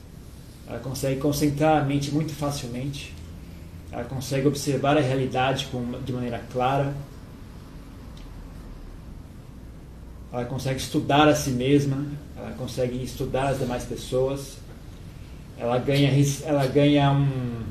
ela 0.67 0.79
consegue 0.79 1.19
concentrar 1.19 1.81
a 1.81 1.86
mente 1.86 2.12
muito 2.12 2.33
facilmente, 2.33 3.13
ela 3.91 4.03
consegue 4.03 4.47
observar 4.47 4.97
a 4.97 5.00
realidade 5.00 5.69
de 6.05 6.12
maneira 6.12 6.41
clara, 6.51 6.93
ela 10.31 10.43
consegue 10.43 10.79
estudar 10.79 11.27
a 11.27 11.36
si 11.36 11.51
mesma, 11.51 12.05
ela 12.36 12.51
consegue 12.51 13.01
estudar 13.01 13.47
as 13.47 13.59
demais 13.59 13.86
pessoas, 13.86 14.57
ela 15.57 15.79
ganha, 15.79 16.12
ela 16.43 16.67
ganha 16.67 17.12
um, 17.12 17.63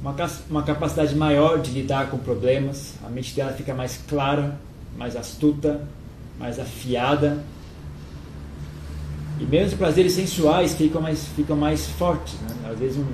uma, 0.00 0.14
uma 0.48 0.62
capacidade 0.62 1.16
maior 1.16 1.60
de 1.60 1.72
lidar 1.72 2.10
com 2.10 2.18
problemas, 2.18 2.94
a 3.04 3.08
mente 3.08 3.34
dela 3.34 3.52
fica 3.52 3.74
mais 3.74 4.00
clara, 4.08 4.56
mais 4.96 5.16
astuta, 5.16 5.84
mais 6.38 6.60
afiada 6.60 7.42
e 9.40 9.44
mesmo 9.44 9.78
prazeres 9.78 10.12
sensuais 10.12 10.74
ficam 10.74 11.00
mais, 11.00 11.26
ficam 11.28 11.56
mais 11.56 11.86
fortes. 11.86 12.34
Né? 12.40 12.70
Às, 12.70 12.78
vezes 12.78 12.96
um, 12.96 13.06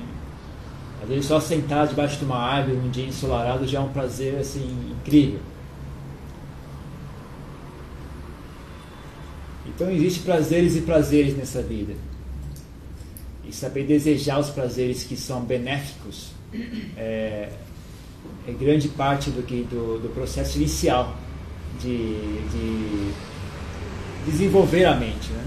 às 1.03 1.09
vezes 1.09 1.27
só 1.27 1.39
sentar 1.39 1.87
debaixo 1.87 2.19
de 2.19 2.25
uma 2.25 2.39
árvore 2.39 2.77
num 2.77 2.91
dia 2.91 3.07
ensolarado 3.07 3.67
já 3.67 3.79
é 3.79 3.83
um 3.83 3.89
prazer 3.89 4.37
assim, 4.37 4.91
incrível. 4.91 5.41
Então 9.67 9.91
existem 9.91 10.23
prazeres 10.23 10.77
e 10.77 10.81
prazeres 10.81 11.37
nessa 11.37 11.61
vida. 11.61 11.95
E 13.47 13.53
saber 13.53 13.85
desejar 13.85 14.39
os 14.39 14.49
prazeres 14.49 15.03
que 15.05 15.17
são 15.17 15.43
benéficos 15.43 16.31
é, 16.97 17.51
é 18.49 18.53
grande 18.53 18.89
parte 18.89 19.31
do, 19.31 19.43
que, 19.43 19.65
do, 19.65 19.99
do 19.99 20.09
processo 20.15 20.57
inicial 20.57 21.15
de, 21.81 22.17
de 22.51 23.13
desenvolver 24.27 24.85
a 24.87 24.95
mente. 24.95 25.31
Né? 25.31 25.45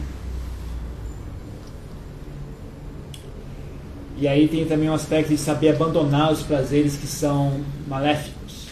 E 4.20 4.28
aí 4.28 4.48
tem 4.48 4.66
também 4.66 4.90
um 4.90 4.94
aspecto 4.94 5.30
de 5.30 5.38
saber 5.38 5.70
abandonar 5.70 6.32
os 6.32 6.42
prazeres 6.42 6.98
que 6.98 7.06
são 7.06 7.62
maléficos 7.88 8.68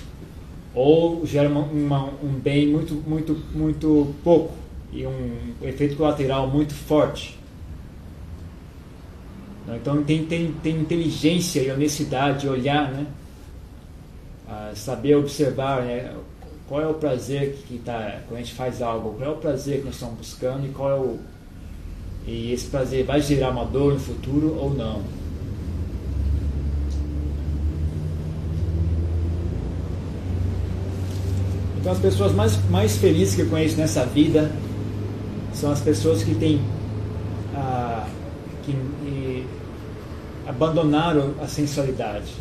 ou 0.74 1.26
geram 1.26 1.62
um 1.62 2.40
bem 2.42 2.68
muito, 2.68 2.96
muito, 3.08 3.42
muito 3.54 4.14
pouco 4.24 4.54
e 4.92 5.06
um 5.06 5.54
efeito 5.62 5.96
colateral 5.96 6.48
muito 6.48 6.74
forte. 6.74 7.40
Então 9.68 10.04
tem, 10.04 10.26
tem, 10.26 10.52
tem 10.62 10.76
inteligência 10.76 11.62
e 11.62 11.72
honestidade 11.72 12.42
de 12.42 12.50
olhar, 12.50 12.92
né? 12.92 13.06
Ah, 14.48 14.72
saber 14.76 15.16
observar 15.16 15.82
né? 15.82 16.14
qual 16.68 16.82
é 16.82 16.88
o 16.88 16.94
prazer 16.94 17.58
que 17.68 17.76
está 17.76 18.20
quando 18.28 18.40
a 18.40 18.44
gente 18.44 18.54
faz 18.54 18.82
algo, 18.82 19.16
qual 19.18 19.30
é 19.30 19.34
o 19.34 19.38
prazer 19.38 19.80
que 19.80 19.86
nós 19.86 19.96
estamos 19.96 20.18
buscando 20.18 20.68
e 20.68 20.70
qual 20.70 20.92
é 20.92 20.96
o 20.96 21.20
e 22.28 22.52
esse 22.52 22.68
prazer 22.68 23.06
vai 23.06 23.22
gerar 23.22 23.52
uma 23.52 23.66
dor 23.66 23.94
no 23.94 24.00
futuro 24.00 24.56
ou 24.60 24.74
não. 24.74 25.04
Então 31.86 31.94
as 31.94 32.00
pessoas 32.00 32.32
mais, 32.32 32.58
mais 32.68 32.98
felizes 32.98 33.36
que 33.36 33.42
eu 33.42 33.48
conheço 33.48 33.78
nessa 33.78 34.04
vida 34.08 34.52
são 35.54 35.72
as 35.72 35.82
pessoas 35.82 36.24
que 36.24 36.34
têm 36.34 36.60
ah, 37.56 38.08
que 38.64 38.72
e, 38.72 39.46
abandonaram 40.48 41.36
a 41.40 41.48
sensualidade. 41.48 42.34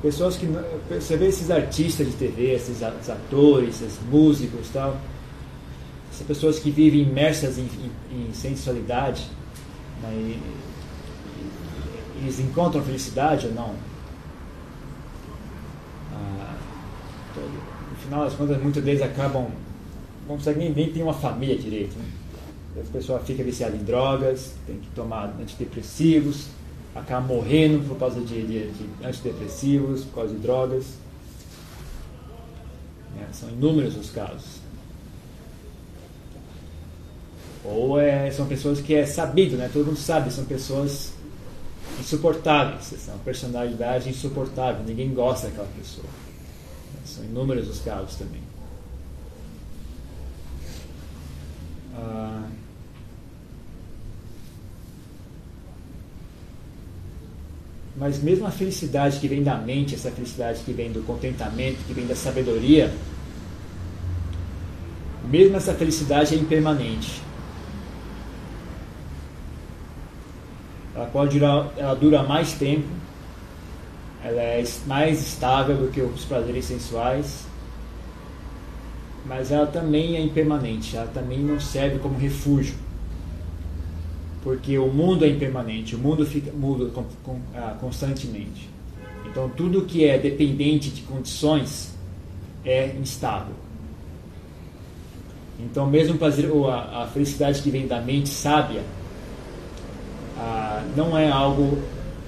Pessoas 0.00 0.36
que 0.36 0.46
você 0.88 1.16
vê 1.16 1.26
esses 1.26 1.50
artistas 1.50 2.06
de 2.06 2.12
TV, 2.12 2.54
esses 2.54 2.84
atores, 2.84 3.82
esses 3.82 3.98
músicos, 4.08 4.68
tal, 4.72 4.96
essas 6.12 6.24
pessoas 6.24 6.60
que 6.60 6.70
vivem 6.70 7.00
imersas 7.00 7.58
em, 7.58 7.68
em, 8.12 8.28
em 8.28 8.32
sensualidade, 8.32 9.26
né, 10.00 10.12
e, 10.14 10.40
eles 12.22 12.38
encontram 12.38 12.80
felicidade 12.80 13.48
ou 13.48 13.54
não? 13.54 13.92
No 17.40 17.96
final 17.96 18.24
das 18.24 18.34
contas, 18.34 18.62
muitos 18.62 18.82
deles 18.82 19.02
acabam, 19.02 19.46
não 20.28 20.36
conseguem 20.36 20.72
nem, 20.72 20.92
ter 20.92 21.02
uma 21.02 21.14
família 21.14 21.56
direito. 21.56 21.96
Né? 21.96 22.04
A 22.80 22.92
pessoa 22.92 23.18
fica 23.20 23.42
viciada 23.42 23.76
em 23.76 23.84
drogas, 23.84 24.54
tem 24.66 24.76
que 24.76 24.88
tomar 24.94 25.34
antidepressivos, 25.40 26.48
acaba 26.94 27.26
morrendo 27.26 27.86
por 27.86 27.98
causa 27.98 28.20
de, 28.20 28.46
de, 28.46 28.70
de 28.70 29.06
antidepressivos, 29.06 30.04
por 30.04 30.14
causa 30.14 30.34
de 30.34 30.40
drogas. 30.40 30.84
É, 33.20 33.32
são 33.32 33.48
inúmeros 33.50 33.96
os 33.96 34.10
casos. 34.10 34.62
Ou 37.64 38.00
é, 38.00 38.30
são 38.30 38.46
pessoas 38.46 38.80
que 38.80 38.94
é 38.94 39.06
sabido, 39.06 39.56
né? 39.56 39.70
todo 39.72 39.86
mundo 39.86 39.98
sabe, 39.98 40.32
são 40.32 40.44
pessoas 40.44 41.12
insuportáveis, 42.00 42.92
são 42.98 43.16
personalidade 43.18 44.08
insuportável, 44.08 44.82
ninguém 44.84 45.12
gosta 45.14 45.46
daquela 45.46 45.68
pessoa. 45.78 46.06
São 47.12 47.24
inúmeros 47.24 47.68
os 47.68 47.80
casos 47.80 48.16
também. 48.16 48.40
Ah, 51.94 52.48
mas 57.96 58.22
mesmo 58.22 58.46
a 58.46 58.50
felicidade 58.50 59.20
que 59.20 59.28
vem 59.28 59.42
da 59.42 59.56
mente, 59.58 59.94
essa 59.94 60.10
felicidade 60.10 60.60
que 60.60 60.72
vem 60.72 60.90
do 60.90 61.02
contentamento, 61.02 61.84
que 61.86 61.92
vem 61.92 62.06
da 62.06 62.16
sabedoria, 62.16 62.90
mesmo 65.28 65.54
essa 65.54 65.74
felicidade 65.74 66.34
é 66.34 66.38
impermanente. 66.38 67.20
Ela 70.94 71.06
pode 71.06 71.38
durar, 71.38 71.70
ela 71.76 71.94
dura 71.94 72.22
mais 72.22 72.54
tempo, 72.54 72.88
ela 74.24 74.40
é 74.40 74.64
mais 74.86 75.20
estável 75.20 75.76
do 75.76 75.88
que 75.88 76.00
os 76.00 76.24
prazeres 76.24 76.64
sensuais, 76.64 77.44
mas 79.26 79.50
ela 79.50 79.66
também 79.66 80.16
é 80.16 80.20
impermanente, 80.20 80.96
ela 80.96 81.08
também 81.08 81.38
não 81.38 81.58
serve 81.58 81.98
como 81.98 82.16
refúgio. 82.16 82.76
Porque 84.42 84.78
o 84.78 84.88
mundo 84.88 85.24
é 85.24 85.28
impermanente, 85.28 85.94
o 85.94 85.98
mundo 85.98 86.24
fica, 86.26 86.52
muda 86.52 86.90
ah, 87.54 87.76
constantemente. 87.80 88.68
Então 89.26 89.48
tudo 89.48 89.82
que 89.82 90.04
é 90.04 90.18
dependente 90.18 90.90
de 90.90 91.02
condições 91.02 91.94
é 92.64 92.94
instável. 93.00 93.54
Então 95.58 95.86
mesmo 95.86 96.18
prazer, 96.18 96.50
ou 96.50 96.68
a, 96.68 97.02
a 97.02 97.06
felicidade 97.06 97.62
que 97.62 97.70
vem 97.70 97.86
da 97.86 98.00
mente 98.00 98.28
sábia 98.28 98.82
ah, 100.36 100.84
não 100.96 101.16
é 101.16 101.30
algo 101.30 101.78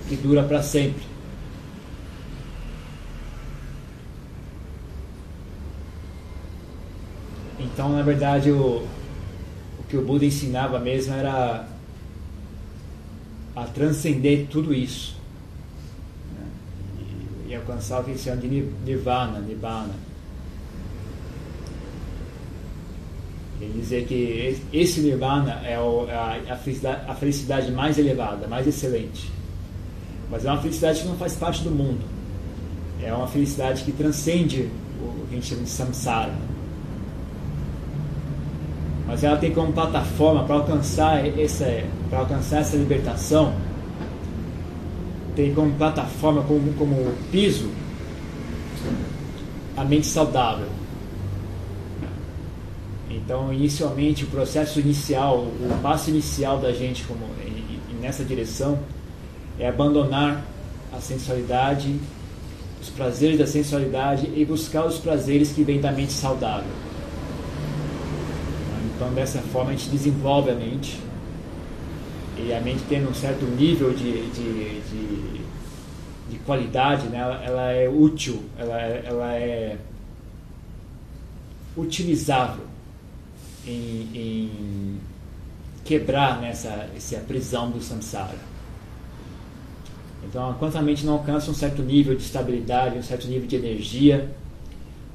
que 0.09 0.17
dura 0.17 0.45
para 0.45 0.63
sempre 0.63 1.14
Então, 7.85 7.97
na 7.97 8.03
verdade, 8.03 8.51
o, 8.51 8.83
o 9.79 9.83
que 9.87 9.95
o 9.95 10.03
Buda 10.03 10.25
ensinava 10.25 10.79
mesmo 10.79 11.13
era 11.13 11.69
a 13.55 13.65
transcender 13.65 14.47
tudo 14.47 14.73
isso 14.73 15.15
né? 16.33 16.47
e, 17.47 17.51
e, 17.51 17.55
alcançar 17.55 18.01
o 18.01 18.05
que 18.05 18.17
se 18.17 18.25
chama 18.25 18.41
de 18.41 18.49
nirvana, 18.87 19.39
nibbana. 19.39 19.93
Ele 23.61 23.79
dizer 23.79 24.07
que 24.07 24.59
esse 24.73 25.01
nirvana 25.01 25.61
é 25.67 25.79
o, 25.79 26.09
a, 26.09 26.55
a, 26.55 26.57
felicidade, 26.57 27.11
a 27.11 27.15
felicidade 27.15 27.71
mais 27.71 27.99
elevada, 27.99 28.49
mais 28.49 28.67
excelente. 28.67 29.31
Mas 30.31 30.47
é 30.47 30.51
uma 30.51 30.63
felicidade 30.63 31.03
que 31.03 31.07
não 31.07 31.19
faz 31.19 31.35
parte 31.35 31.63
do 31.63 31.71
mundo. 31.71 32.01
É 33.03 33.13
uma 33.13 33.29
felicidade 33.29 33.85
que 33.85 33.93
transcende 33.93 34.71
o 35.03 35.27
que 35.27 35.33
a 35.33 35.35
gente 35.35 35.49
chama 35.49 35.65
de 35.65 35.69
samsara 35.69 36.54
mas 39.15 39.23
ela 39.23 39.37
tem 39.37 39.53
como 39.53 39.73
plataforma 39.73 40.43
para 40.43 40.57
alcançar 40.57 41.25
essa 41.39 41.85
para 42.11 42.19
alcançar 42.19 42.63
essa 42.63 42.77
libertação 42.77 43.55
tem 45.37 45.55
como 45.55 45.73
plataforma 45.75 46.43
como, 46.43 46.73
como 46.75 47.13
piso 47.31 47.71
a 49.77 49.85
mente 49.85 50.07
saudável. 50.09 50.67
Então 53.09 53.53
inicialmente 53.53 54.25
o 54.25 54.27
processo 54.27 54.81
inicial 54.81 55.43
o 55.43 55.79
passo 55.81 56.11
inicial 56.11 56.59
da 56.59 56.73
gente 56.73 57.05
como 57.05 57.25
nessa 58.01 58.25
direção 58.25 58.81
é 59.61 59.69
abandonar 59.69 60.45
a 60.93 61.01
sensualidade 61.01 62.01
os 62.83 62.91
prazeres 62.91 63.39
da 63.39 63.47
sensualidade 63.47 64.29
e 64.35 64.45
buscar 64.45 64.85
os 64.85 64.99
prazeres 64.99 65.53
que 65.53 65.63
vêm 65.63 65.81
da 65.81 65.93
mente 65.93 66.13
saudável 66.13 66.94
então, 68.95 69.13
dessa 69.13 69.41
forma, 69.41 69.71
a 69.71 69.75
gente 69.75 69.91
desenvolve 69.91 70.51
a 70.51 70.55
mente. 70.55 71.01
E 72.37 72.53
a 72.53 72.61
mente 72.61 72.85
tendo 72.89 73.11
um 73.11 73.15
certo 73.15 73.45
nível 73.45 73.93
de, 73.93 74.29
de, 74.31 74.81
de, 74.81 75.41
de 76.31 76.39
qualidade, 76.45 77.07
né? 77.09 77.19
ela, 77.19 77.45
ela, 77.45 77.73
é 77.73 77.89
útil, 77.89 78.43
ela, 78.59 78.81
ela 78.81 79.35
é 79.35 79.77
utilizável 81.77 82.65
em, 83.67 84.09
em 84.15 85.01
quebrar 85.85 86.41
nessa 86.41 86.89
essa 86.97 87.19
prisão 87.19 87.71
do 87.71 87.81
samsara. 87.81 88.39
Então, 90.25 90.51
enquanto 90.53 90.77
a 90.77 90.83
mente 90.83 91.05
não 91.05 91.15
alcança 91.15 91.51
um 91.51 91.55
certo 91.55 91.83
nível 91.83 92.15
de 92.17 92.23
estabilidade, 92.23 92.99
um 92.99 93.03
certo 93.03 93.29
nível 93.29 93.47
de 93.47 93.57
energia, 93.57 94.29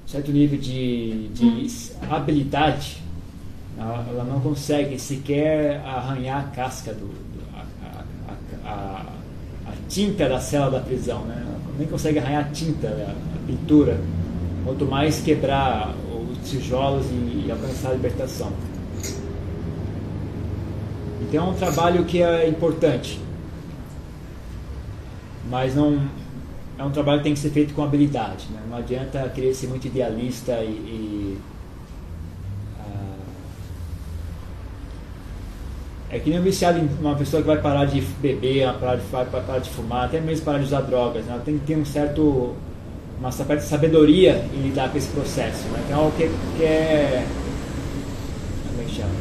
um 0.05 0.07
certo 0.07 0.31
nível 0.31 0.57
de, 0.57 1.27
de 1.29 1.91
habilidade 2.09 3.08
ela, 3.79 4.23
não 4.25 4.41
consegue 4.41 4.99
sequer 4.99 5.81
arranhar 5.85 6.45
a 6.45 6.47
casca 6.49 6.93
do, 6.93 7.07
do 7.07 7.41
a, 7.55 8.03
a, 8.67 8.69
a, 8.69 9.05
a, 9.67 9.71
tinta 9.87 10.27
da 10.27 10.39
cela 10.39 10.69
da 10.69 10.79
prisão, 10.81 11.23
né? 11.23 11.41
Ela 11.47 11.59
nem 11.77 11.87
consegue 11.87 12.19
arranhar 12.19 12.45
a 12.45 12.49
tinta, 12.49 12.87
a, 12.87 13.47
pintura, 13.47 13.99
quanto 14.65 14.85
mais 14.85 15.21
quebrar 15.21 15.95
os 16.11 16.49
tijolos 16.49 17.05
e, 17.09 17.45
e 17.47 17.51
alcançar 17.51 17.91
a 17.91 17.93
libertação. 17.93 18.51
Então 21.21 21.47
é 21.47 21.49
um 21.49 21.53
trabalho 21.53 22.03
que 22.05 22.21
é 22.21 22.47
importante, 22.49 23.19
mas 25.49 25.73
não 25.73 26.07
é 26.77 26.83
um 26.83 26.91
trabalho 26.91 27.19
que 27.19 27.25
tem 27.25 27.33
que 27.33 27.39
ser 27.39 27.49
feito 27.49 27.73
com 27.73 27.83
habilidade. 27.83 28.45
Né? 28.51 28.61
Não 28.69 28.77
adianta 28.77 29.27
querer 29.29 29.53
ser 29.53 29.67
muito 29.67 29.85
idealista 29.85 30.53
e, 30.63 30.69
e 30.69 31.28
É 36.11 36.17
que 36.17 36.29
nem 36.29 36.39
um 36.39 36.43
viciado 36.43 36.79
uma 36.99 37.15
pessoa 37.15 37.41
que 37.41 37.47
vai 37.47 37.61
parar 37.61 37.85
de 37.85 38.01
beber, 38.01 38.73
parar 38.79 38.95
de, 38.95 39.05
vai 39.11 39.25
parar 39.25 39.59
de 39.59 39.69
fumar, 39.69 40.05
até 40.05 40.19
mesmo 40.19 40.43
parar 40.43 40.57
de 40.57 40.65
usar 40.65 40.81
drogas. 40.81 41.25
Né? 41.25 41.33
Ela 41.33 41.41
tem 41.43 41.57
que 41.57 41.65
ter 41.65 41.77
um 41.77 41.85
certo, 41.85 42.55
uma 43.19 43.31
certa 43.31 43.59
sabedoria 43.59 44.43
em 44.53 44.61
lidar 44.61 44.89
com 44.91 44.97
esse 44.97 45.09
processo. 45.09 45.67
Né? 45.67 45.83
Então, 45.85 45.99
algo 45.99 46.11
que, 46.17 46.29
que 46.57 46.63
é. 46.63 47.25
Como 48.69 48.81
é 48.81 48.85
que 48.85 48.95
chama? 48.95 49.11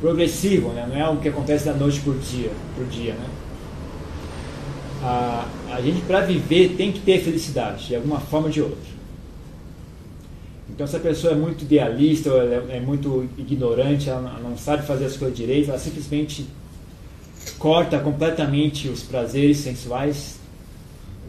Progressivo, 0.00 0.68
né? 0.70 0.86
não 0.88 0.96
é 0.96 1.00
algo 1.00 1.20
que 1.20 1.28
acontece 1.28 1.64
da 1.64 1.72
noite 1.72 2.00
por 2.00 2.16
dia. 2.18 2.50
Por 2.76 2.86
dia 2.86 3.14
né? 3.14 3.26
a, 5.02 5.46
a 5.72 5.80
gente, 5.80 6.00
para 6.02 6.20
viver, 6.20 6.74
tem 6.76 6.92
que 6.92 7.00
ter 7.00 7.20
felicidade, 7.20 7.86
de 7.86 7.96
alguma 7.96 8.20
forma 8.20 8.46
ou 8.46 8.52
de 8.52 8.62
outra. 8.62 8.97
Então, 10.70 10.86
se 10.86 10.96
a 10.96 11.00
pessoa 11.00 11.32
é 11.32 11.36
muito 11.36 11.62
idealista, 11.62 12.32
ou 12.32 12.42
é, 12.42 12.76
é 12.76 12.80
muito 12.80 13.28
ignorante, 13.36 14.08
ela 14.08 14.38
não 14.42 14.56
sabe 14.56 14.86
fazer 14.86 15.06
as 15.06 15.16
coisas 15.16 15.36
direito, 15.36 15.70
ela 15.70 15.78
simplesmente 15.78 16.46
corta 17.58 17.98
completamente 17.98 18.88
os 18.88 19.02
prazeres 19.02 19.58
sensuais, 19.58 20.38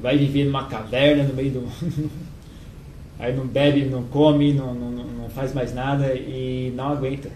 vai 0.02 0.18
viver 0.18 0.46
numa 0.46 0.66
caverna 0.66 1.24
no 1.24 1.34
meio 1.34 1.52
do. 1.52 1.68
aí 3.18 3.36
não 3.36 3.46
bebe, 3.46 3.86
não 3.86 4.04
come, 4.04 4.54
não, 4.54 4.74
não, 4.74 4.92
não 4.92 5.30
faz 5.30 5.54
mais 5.54 5.74
nada 5.74 6.14
e 6.14 6.72
não 6.76 6.90
aguenta. 6.90 7.30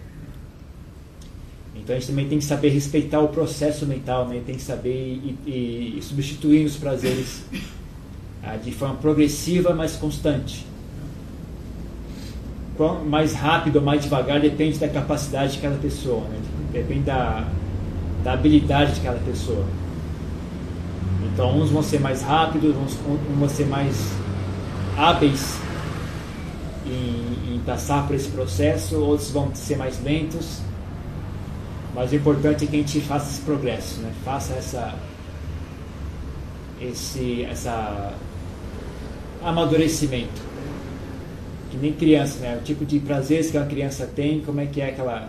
Então 1.74 1.94
a 1.94 1.98
gente 1.98 2.08
também 2.08 2.28
tem 2.28 2.38
que 2.38 2.44
saber 2.44 2.70
respeitar 2.70 3.20
o 3.20 3.28
processo 3.28 3.84
mental, 3.84 4.26
né? 4.26 4.40
tem 4.46 4.54
que 4.54 4.62
saber 4.62 5.20
ir, 5.46 5.98
substituir 6.00 6.64
os 6.64 6.76
prazeres 6.76 7.44
ah, 8.42 8.56
de 8.56 8.72
forma 8.72 8.94
progressiva, 8.94 9.74
mas 9.74 9.96
constante. 9.96 10.64
Mais 13.06 13.34
rápido 13.34 13.76
ou 13.76 13.82
mais 13.82 14.02
devagar 14.02 14.40
depende 14.40 14.78
da 14.78 14.88
capacidade 14.88 15.52
de 15.52 15.58
cada 15.58 15.76
pessoa, 15.76 16.22
né? 16.22 16.38
depende 16.72 17.02
da, 17.02 17.46
da 18.24 18.32
habilidade 18.32 18.94
de 18.94 19.00
cada 19.00 19.18
pessoa. 19.18 19.64
Então 21.32 21.56
uns 21.56 21.70
vão 21.70 21.82
ser 21.82 22.00
mais 22.00 22.22
rápidos, 22.22 22.74
uns 22.76 22.98
vão 23.38 23.48
ser 23.48 23.66
mais 23.66 24.12
hábeis 24.96 25.58
em, 26.84 27.54
em 27.54 27.60
passar 27.64 28.06
por 28.06 28.16
esse 28.16 28.28
processo, 28.28 28.96
outros 28.96 29.30
vão 29.30 29.54
ser 29.54 29.76
mais 29.76 30.02
lentos 30.02 30.62
mas 31.94 32.10
o 32.10 32.16
importante 32.16 32.64
é 32.64 32.66
que 32.66 32.76
a 32.76 32.78
gente 32.80 33.00
faça 33.00 33.30
esse 33.30 33.40
progresso, 33.42 34.00
né? 34.00 34.12
faça 34.24 34.52
essa, 34.54 34.94
esse 36.80 37.44
essa 37.44 38.12
amadurecimento. 39.42 40.42
Que 41.74 41.80
nem 41.80 41.92
criança, 41.92 42.38
né? 42.38 42.56
O 42.56 42.64
tipo 42.64 42.84
de 42.84 43.00
prazeres 43.00 43.50
que 43.50 43.56
uma 43.56 43.66
criança 43.66 44.06
tem, 44.06 44.40
como 44.40 44.60
é 44.60 44.66
que 44.66 44.80
é 44.80 44.90
aquela. 44.90 45.28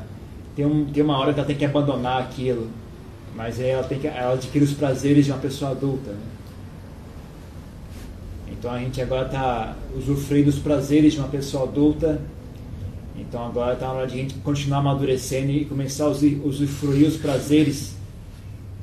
Tem, 0.56 0.64
um, 0.64 0.86
tem 0.86 1.02
uma 1.02 1.18
hora 1.18 1.34
que 1.34 1.40
ela 1.40 1.48
tem 1.48 1.56
que 1.56 1.66
abandonar 1.66 2.22
aquilo, 2.22 2.70
mas 3.36 3.60
ela, 3.60 3.84
tem 3.84 4.00
que, 4.00 4.08
ela 4.08 4.34
adquire 4.34 4.64
os 4.64 4.74
prazeres 4.74 5.26
de 5.26 5.32
uma 5.32 5.40
pessoa 5.40 5.72
adulta. 5.72 6.12
Né? 6.12 6.20
Então 8.52 8.72
a 8.72 8.80
gente 8.80 9.02
agora 9.02 9.26
está 9.26 9.76
usufruindo 9.98 10.52
dos 10.52 10.60
prazeres 10.60 11.14
de 11.14 11.20
uma 11.20 11.28
pessoa 11.28 11.64
adulta 11.64 12.22
então 13.18 13.46
agora 13.46 13.74
está 13.74 13.88
na 13.88 13.94
hora 13.94 14.08
de 14.08 14.14
a 14.14 14.18
gente 14.18 14.36
continuar 14.36 14.80
amadurecendo 14.80 15.52
e 15.52 15.66
começar 15.66 16.06
a 16.06 16.10
usufruir 16.10 17.08
os 17.08 17.18
prazeres 17.18 17.96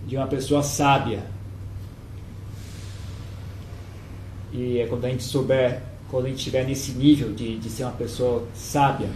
de 0.07 0.17
uma 0.17 0.27
pessoa 0.27 0.63
sábia. 0.63 1.21
E 4.53 4.79
é 4.79 4.87
quando 4.87 5.05
a 5.05 5.09
gente 5.09 5.23
souber, 5.23 5.83
quando 6.13 6.27
a 6.27 6.29
gente 6.29 6.41
estiver 6.41 6.67
nesse 6.67 6.93
nível 6.93 7.33
de, 7.33 7.57
de 7.57 7.71
ser 7.71 7.85
uma 7.85 7.93
pessoa 7.93 8.45
sábia, 8.55 9.09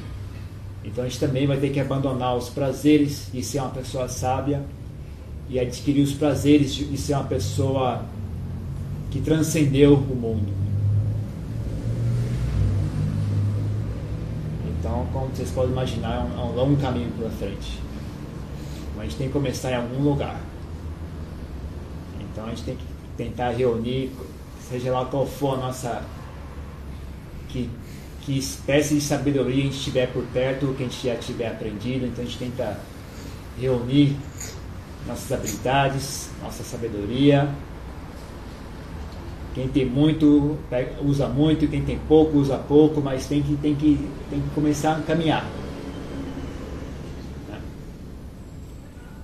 então 0.82 1.04
a 1.04 1.06
gente 1.06 1.20
também 1.20 1.46
vai 1.46 1.58
ter 1.58 1.68
que 1.68 1.78
abandonar 1.78 2.34
os 2.34 2.48
prazeres 2.48 3.28
de 3.30 3.42
ser 3.42 3.58
uma 3.58 3.68
pessoa 3.68 4.08
sábia 4.08 4.64
e 5.50 5.60
adquirir 5.60 6.02
os 6.02 6.14
prazeres 6.14 6.74
de 6.74 6.96
ser 6.96 7.12
uma 7.12 7.24
pessoa 7.24 8.02
que 9.10 9.20
transcendeu 9.20 9.92
o 9.92 10.16
mundo. 10.16 10.50
Então, 14.78 15.06
como 15.12 15.28
vocês 15.28 15.50
podem 15.50 15.72
imaginar, 15.72 16.14
é 16.14 16.20
um, 16.20 16.40
é 16.40 16.44
um 16.44 16.54
longo 16.54 16.80
caminho 16.80 17.10
pela 17.12 17.28
frente. 17.28 17.78
Mas 18.96 19.00
a 19.00 19.02
gente 19.04 19.16
tem 19.18 19.26
que 19.26 19.32
começar 19.34 19.70
em 19.70 19.76
algum 19.76 20.02
lugar. 20.02 20.40
Então 22.20 22.46
a 22.46 22.48
gente 22.48 22.62
tem 22.62 22.76
que 22.76 22.84
tentar 23.18 23.50
reunir, 23.50 24.12
seja 24.66 24.92
lá 24.92 25.04
qual 25.04 25.26
for 25.26 25.58
a 25.58 25.58
nossa. 25.58 26.15
Que, 27.48 27.70
que 28.22 28.38
espécie 28.38 28.94
de 28.94 29.00
sabedoria 29.00 29.62
a 29.62 29.66
gente 29.66 29.80
tiver 29.80 30.12
por 30.12 30.24
perto, 30.26 30.74
que 30.76 30.84
a 30.84 30.86
gente 30.86 31.06
já 31.06 31.16
tiver 31.16 31.48
aprendido. 31.48 32.06
Então 32.06 32.24
a 32.24 32.26
gente 32.26 32.38
tenta 32.38 32.80
reunir 33.60 34.16
nossas 35.06 35.32
habilidades, 35.32 36.30
nossa 36.42 36.62
sabedoria 36.62 37.48
quem 39.56 39.68
tem 39.68 39.86
muito 39.86 40.58
usa 41.02 41.26
muito, 41.26 41.66
quem 41.66 41.82
tem 41.82 41.98
pouco 42.06 42.36
usa 42.36 42.58
pouco, 42.58 43.00
mas 43.00 43.26
tem 43.26 43.42
que, 43.42 43.56
tem 43.56 43.74
que, 43.74 43.98
tem 44.28 44.38
que 44.38 44.50
começar 44.50 44.98
a 44.98 45.00
caminhar. 45.00 45.48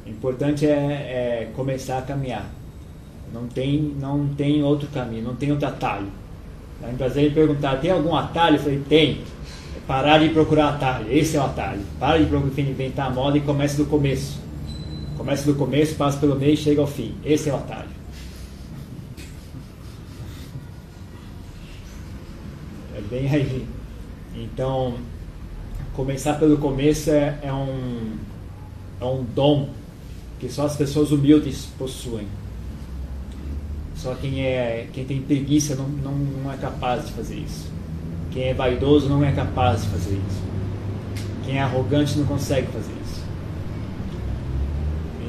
O 0.07 0.09
importante 0.09 0.67
é, 0.67 0.71
é 0.71 1.53
começar 1.55 1.99
a 1.99 2.03
caminhar. 2.03 2.51
Não 3.31 3.47
tem, 3.47 3.95
não 4.01 4.27
tem 4.29 4.63
outro 4.63 4.89
caminho, 4.89 5.23
não 5.23 5.37
tem 5.37 5.53
outro 5.53 5.69
atalho. 5.69 6.09
Em 6.91 6.95
Brasília 6.95 7.31
perguntar, 7.31 7.77
tem 7.77 7.91
algum 7.91 8.15
atalho? 8.15 8.57
Eu 8.57 8.61
falei, 8.61 8.83
tem. 8.89 9.21
É 9.77 9.81
parar 9.87 10.19
de 10.19 10.29
procurar 10.31 10.71
atalho, 10.71 11.07
esse 11.11 11.37
é 11.37 11.41
o 11.41 11.45
atalho. 11.45 11.81
Para 11.99 12.19
de 12.19 12.61
inventar 12.61 13.07
a 13.07 13.11
moda 13.11 13.39
e 13.39 13.41
comece 13.41 13.77
do 13.77 13.87
começo. 13.87 14.41
Comece 15.17 15.47
do 15.47 15.55
começo, 15.55 15.95
passa 15.95 16.19
pelo 16.19 16.35
meio 16.35 16.55
e 16.55 16.57
chega 16.57 16.81
ao 16.81 16.87
fim. 16.87 17.15
Esse 17.25 17.49
é 17.49 17.53
o 17.53 17.57
atalho. 17.57 17.93
bem 23.13 23.29
aí. 23.29 23.67
Então, 24.35 24.95
começar 25.95 26.39
pelo 26.39 26.57
começo 26.57 27.11
é, 27.11 27.39
é, 27.43 27.53
um, 27.53 28.17
é 28.99 29.05
um 29.05 29.23
dom 29.23 29.69
que 30.41 30.49
só 30.49 30.65
as 30.65 30.77
pessoas 30.77 31.13
humildes 31.13 31.69
possuem. 31.79 32.27
Só 34.03 34.17
quem, 34.17 34.45
é, 34.45 34.89
quem 34.93 35.05
tem 35.05 35.21
preguiça 35.21 35.77
não, 35.77 35.87
não, 35.87 36.13
não 36.13 36.53
é 36.53 36.57
capaz 36.57 37.07
de 37.07 37.13
fazer 37.13 37.37
isso. 37.37 37.71
Quem 38.33 38.49
é 38.49 38.55
vaidoso 38.55 39.09
não 39.09 39.25
é 39.25 39.31
capaz 39.31 39.83
de 39.83 39.89
fazer 39.91 40.15
isso. 40.29 40.43
Quem 41.45 41.59
é 41.59 41.63
arrogante 41.63 42.19
não 42.19 42.27
consegue 42.27 42.67
fazer 42.73 42.93
isso. 43.05 43.23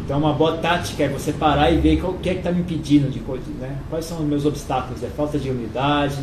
Então, 0.04 0.18
uma 0.18 0.34
boa 0.34 0.58
tática 0.58 1.04
é 1.04 1.08
você 1.08 1.32
parar 1.32 1.70
e 1.70 1.78
ver 1.78 2.04
o 2.04 2.16
que 2.16 2.30
é 2.30 2.34
que 2.34 2.40
está 2.40 2.52
me 2.52 2.62
impedindo 2.62 3.12
de 3.12 3.20
coisa, 3.20 3.46
né? 3.60 3.78
Quais 3.92 4.06
são 4.06 4.18
os 4.18 4.26
meus 4.26 4.44
obstáculos? 4.44 5.04
É 5.04 5.08
falta 5.08 5.38
de 5.38 5.52
humildade, 5.52 6.18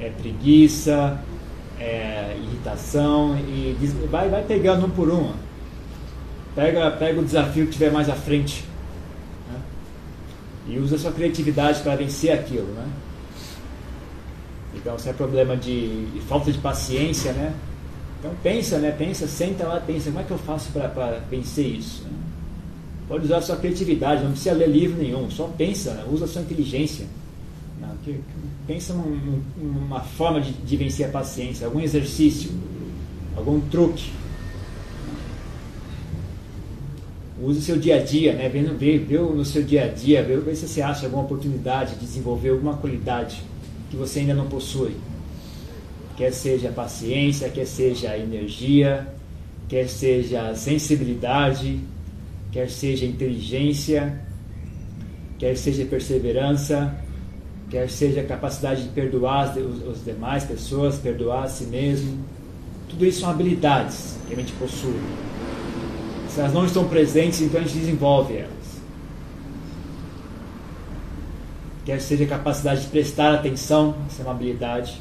é 0.00 0.08
preguiça, 0.08 1.20
é 1.78 2.34
irritação 2.44 3.36
e 3.46 3.76
vai, 4.10 4.30
vai 4.30 4.42
pegando 4.42 4.86
um 4.86 4.90
por 4.90 5.10
um. 5.10 5.32
Pega, 6.54 6.90
pega 6.92 7.20
o 7.20 7.24
desafio 7.24 7.66
que 7.66 7.72
tiver 7.72 7.92
mais 7.92 8.08
à 8.08 8.14
frente? 8.14 8.64
E 10.68 10.78
usa 10.78 10.98
sua 10.98 11.12
criatividade 11.12 11.80
para 11.80 11.96
vencer 11.96 12.32
aquilo, 12.32 12.66
né? 12.74 12.86
Então, 14.74 14.98
se 14.98 15.08
é 15.08 15.12
problema 15.12 15.56
de, 15.56 16.06
de, 16.06 16.20
falta 16.20 16.52
de 16.52 16.58
paciência, 16.58 17.32
né? 17.32 17.54
Então 18.18 18.32
pensa, 18.42 18.78
né? 18.78 18.90
Pensa, 18.90 19.26
senta 19.26 19.66
lá, 19.66 19.80
pensa, 19.80 20.10
como 20.10 20.20
é 20.20 20.24
que 20.24 20.30
eu 20.30 20.38
faço 20.38 20.70
para 20.72 21.22
vencer 21.30 21.66
isso? 21.66 22.02
Né? 22.04 22.10
Pode 23.08 23.24
usar 23.24 23.40
sua 23.40 23.56
criatividade, 23.56 24.22
não 24.22 24.32
precisa 24.32 24.52
ler 24.52 24.68
livro 24.68 25.00
nenhum, 25.00 25.30
só 25.30 25.46
pensa, 25.46 25.94
né? 25.94 26.04
usa 26.10 26.26
sua 26.26 26.42
inteligência. 26.42 27.06
Não, 27.80 27.96
que, 28.04 28.20
pensa 28.66 28.92
num, 28.92 29.40
numa 29.56 30.00
forma 30.00 30.40
de, 30.40 30.52
de 30.52 30.76
vencer 30.76 31.06
a 31.06 31.10
paciência, 31.10 31.66
algum 31.66 31.80
exercício, 31.80 32.50
algum 33.36 33.60
truque. 33.60 34.10
Use 37.40 37.60
o 37.60 37.62
seu 37.62 37.78
dia 37.78 37.96
a 37.96 38.02
dia, 38.02 38.32
né? 38.32 38.48
Vê, 38.48 38.62
vê, 38.62 38.98
vê 38.98 39.18
no 39.18 39.44
seu 39.44 39.62
dia 39.62 39.84
a 39.84 39.88
dia, 39.88 40.22
vê, 40.24 40.36
vê 40.36 40.54
se 40.56 40.66
você 40.66 40.82
acha 40.82 41.06
alguma 41.06 41.22
oportunidade 41.22 41.94
de 41.94 42.00
desenvolver 42.00 42.50
alguma 42.50 42.76
qualidade 42.76 43.40
que 43.90 43.96
você 43.96 44.20
ainda 44.20 44.34
não 44.34 44.48
possui. 44.48 44.96
Quer 46.16 46.32
seja 46.32 46.70
paciência, 46.70 47.48
quer 47.48 47.64
seja 47.64 48.18
energia, 48.18 49.06
quer 49.68 49.88
seja 49.88 50.52
sensibilidade, 50.56 51.78
quer 52.50 52.68
seja 52.68 53.06
inteligência, 53.06 54.20
quer 55.38 55.56
seja 55.56 55.84
perseverança, 55.84 56.92
quer 57.70 57.88
seja 57.88 58.24
capacidade 58.24 58.82
de 58.82 58.88
perdoar 58.88 59.56
os, 59.56 60.04
demais 60.04 60.42
pessoas, 60.42 60.98
perdoar 60.98 61.44
a 61.44 61.48
si 61.48 61.64
mesmo. 61.64 62.18
Tudo 62.88 63.06
isso 63.06 63.20
são 63.20 63.30
habilidades 63.30 64.16
que 64.26 64.34
a 64.34 64.36
gente 64.36 64.52
possui. 64.54 65.27
Se 66.38 66.42
elas 66.42 66.54
não 66.54 66.64
estão 66.64 66.86
presentes, 66.86 67.40
então 67.40 67.60
a 67.60 67.64
gente 67.64 67.76
desenvolve 67.80 68.36
elas. 68.36 68.52
Quer 71.84 72.00
seja 72.00 72.26
capacidade 72.26 72.82
de 72.82 72.86
prestar 72.86 73.34
atenção, 73.34 73.96
essa 74.06 74.22
é 74.22 74.24
uma 74.24 74.30
habilidade. 74.30 75.00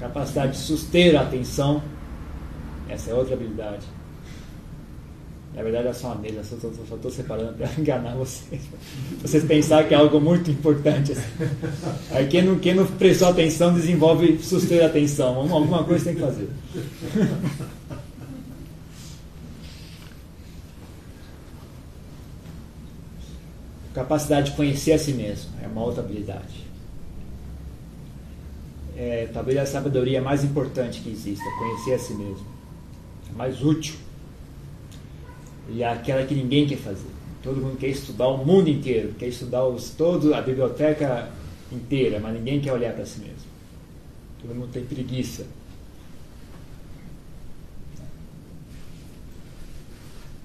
Capacidade 0.00 0.54
de 0.54 0.58
suster 0.58 1.16
a 1.16 1.22
atenção, 1.22 1.80
essa 2.88 3.12
é 3.12 3.14
outra 3.14 3.34
habilidade. 3.34 3.86
Na 5.54 5.62
verdade 5.62 5.86
é 5.86 5.92
só 5.92 6.08
uma 6.08 6.16
mesa, 6.16 6.42
só 6.42 6.56
estou 6.96 7.10
separando 7.12 7.52
para 7.52 7.68
enganar 7.78 8.16
vocês. 8.16 8.62
Vocês 9.20 9.44
pensarem 9.44 9.86
que 9.86 9.94
é 9.94 9.96
algo 9.96 10.20
muito 10.20 10.50
importante. 10.50 11.12
Assim. 11.12 11.22
Aí 12.10 12.26
quem 12.26 12.42
não, 12.42 12.58
quem 12.58 12.74
não 12.74 12.84
prestou 12.84 13.28
atenção 13.28 13.72
desenvolve 13.72 14.40
suster 14.42 14.82
a 14.82 14.86
atenção. 14.86 15.36
Alguma 15.36 15.84
coisa 15.84 16.06
tem 16.06 16.16
que 16.16 16.20
fazer. 16.20 16.48
Capacidade 23.94 24.50
de 24.50 24.56
conhecer 24.56 24.92
a 24.92 24.98
si 24.98 25.12
mesmo 25.12 25.50
é 25.62 25.66
uma 25.66 25.82
outra 25.82 26.02
habilidade. 26.02 26.64
é 28.96 29.28
talvez 29.32 29.58
a 29.58 29.66
sabedoria 29.66 30.20
mais 30.20 30.44
importante 30.44 31.00
que 31.00 31.10
exista, 31.10 31.44
conhecer 31.58 31.94
a 31.94 31.98
si 31.98 32.14
mesmo. 32.14 32.46
A 33.30 33.36
mais 33.36 33.62
útil. 33.62 33.94
E 35.68 35.82
aquela 35.84 36.24
que 36.24 36.34
ninguém 36.34 36.66
quer 36.66 36.78
fazer. 36.78 37.10
Todo 37.42 37.60
mundo 37.60 37.76
quer 37.76 37.88
estudar 37.88 38.28
o 38.28 38.44
mundo 38.44 38.68
inteiro, 38.68 39.14
quer 39.18 39.26
estudar 39.26 39.64
os, 39.64 39.90
todo, 39.90 40.34
a 40.34 40.40
biblioteca 40.40 41.30
inteira, 41.70 42.20
mas 42.20 42.34
ninguém 42.34 42.60
quer 42.60 42.72
olhar 42.72 42.94
para 42.94 43.04
si 43.04 43.20
mesmo. 43.20 43.50
Todo 44.40 44.54
mundo 44.54 44.70
tem 44.72 44.84
preguiça. 44.84 45.46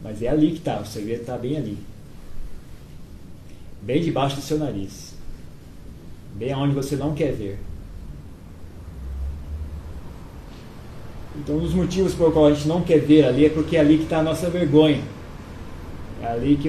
Mas 0.01 0.21
é 0.21 0.27
ali 0.27 0.51
que 0.51 0.57
está, 0.57 0.79
o 0.79 0.85
segredo 0.85 1.21
está 1.21 1.37
bem 1.37 1.57
ali. 1.57 1.77
Bem 3.87 4.01
debaixo 4.01 4.35
do 4.35 4.41
seu 4.41 4.59
nariz. 4.59 5.15
Bem 6.35 6.51
aonde 6.51 6.75
você 6.75 6.97
não 6.97 7.13
quer 7.15 7.31
ver. 7.31 7.57
Então, 11.37 11.55
um 11.55 11.59
dos 11.59 11.73
motivos 11.73 12.13
por 12.13 12.33
qual 12.33 12.47
a 12.47 12.53
gente 12.53 12.67
não 12.67 12.81
quer 12.81 12.99
ver 12.99 13.23
ali 13.23 13.45
é 13.45 13.49
porque 13.49 13.77
é 13.77 13.79
ali 13.79 13.97
que 13.97 14.03
está 14.03 14.17
a 14.17 14.23
nossa 14.23 14.49
vergonha. 14.49 15.01
É 16.21 16.27
ali 16.27 16.57
que 16.57 16.67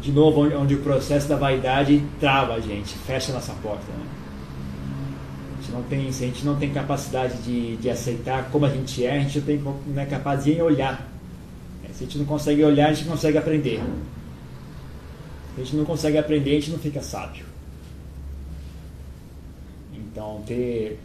de 0.00 0.12
novo, 0.12 0.42
onde, 0.42 0.54
onde, 0.54 0.74
o 0.76 0.78
processo 0.78 1.28
da 1.28 1.34
vaidade 1.34 2.00
trava 2.20 2.54
a 2.54 2.60
gente, 2.60 2.94
fecha 2.98 3.32
a 3.32 3.34
nossa 3.34 3.52
porta. 3.54 3.84
Né? 3.88 4.06
A 5.58 5.60
gente 5.60 5.72
não 5.72 5.82
tem, 5.82 6.12
se 6.12 6.22
a 6.22 6.26
gente 6.28 6.44
não 6.44 6.54
tem 6.54 6.70
capacidade 6.70 7.38
de, 7.38 7.76
de 7.78 7.90
aceitar 7.90 8.48
como 8.52 8.64
a 8.64 8.68
gente 8.68 9.04
é, 9.04 9.16
a 9.16 9.20
gente 9.20 9.40
não, 9.40 9.44
tem, 9.44 9.58
não 9.58 10.00
é 10.00 10.06
capaz 10.06 10.44
de 10.44 10.62
olhar. 10.62 11.10
Se 11.94 12.04
a 12.04 12.06
gente 12.06 12.18
não 12.18 12.26
consegue 12.26 12.62
olhar, 12.62 12.90
a 12.90 12.92
gente 12.92 13.06
não 13.06 13.16
consegue 13.16 13.38
aprender. 13.38 13.82
A 15.56 15.60
gente 15.60 15.76
não 15.76 15.84
consegue 15.84 16.18
aprender, 16.18 16.50
a 16.50 16.54
gente 16.54 16.70
não 16.70 16.78
fica 16.78 17.00
sábio. 17.00 17.44
Então, 19.92 20.42
ter. 20.46 20.98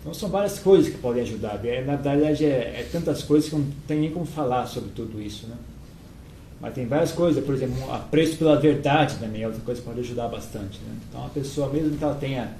Então, 0.00 0.14
são 0.14 0.30
várias 0.30 0.58
coisas 0.58 0.90
que 0.90 0.98
podem 0.98 1.22
ajudar. 1.22 1.64
É, 1.64 1.84
na 1.84 1.96
verdade, 1.96 2.44
é, 2.44 2.80
é 2.80 2.88
tantas 2.90 3.22
coisas 3.22 3.50
que 3.50 3.56
não 3.56 3.66
tem 3.86 4.00
nem 4.00 4.10
como 4.10 4.24
falar 4.24 4.66
sobre 4.66 4.90
tudo 4.90 5.20
isso. 5.20 5.46
Né? 5.46 5.56
Mas 6.60 6.74
tem 6.74 6.86
várias 6.86 7.12
coisas, 7.12 7.44
por 7.44 7.54
exemplo, 7.54 7.92
apreço 7.92 8.36
pela 8.36 8.58
verdade 8.58 9.16
também 9.16 9.42
é 9.42 9.46
outra 9.46 9.62
coisa 9.62 9.80
que 9.80 9.86
pode 9.86 10.00
ajudar 10.00 10.28
bastante. 10.28 10.78
Né? 10.80 10.96
Então, 11.08 11.26
a 11.26 11.28
pessoa, 11.28 11.68
mesmo 11.70 11.96
que 11.96 12.04
ela 12.04 12.14
tenha. 12.14 12.54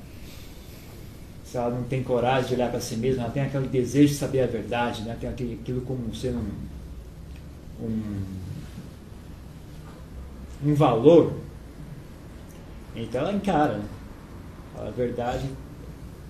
Se 1.44 1.57
ela 1.57 1.70
não 1.70 1.83
tem 1.83 2.03
coragem 2.03 2.49
de 2.49 2.55
olhar 2.55 2.70
para 2.70 2.81
si 2.81 2.96
mesma, 2.96 3.25
ela 3.25 3.33
tem 3.33 3.42
aquele 3.42 3.66
desejo 3.66 4.12
de 4.12 4.14
saber 4.14 4.42
a 4.42 4.46
verdade, 4.46 5.03
né? 5.03 5.16
tem 5.20 5.29
aquilo 5.29 5.81
como 5.81 6.14
sendo 6.14 6.38
um, 6.38 7.87
um, 7.87 8.23
um 10.64 10.75
valor, 10.75 11.33
então 12.94 13.20
ela 13.23 13.33
encara. 13.33 13.79
Né? 13.79 13.85
A 14.79 14.90
verdade, 14.90 15.49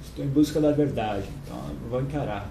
estou 0.03 0.25
em 0.25 0.29
busca 0.29 0.61
da 0.61 0.73
verdade, 0.73 1.27
então 1.45 1.57
eu 1.57 1.91
vou 1.91 2.01
encarar. 2.01 2.51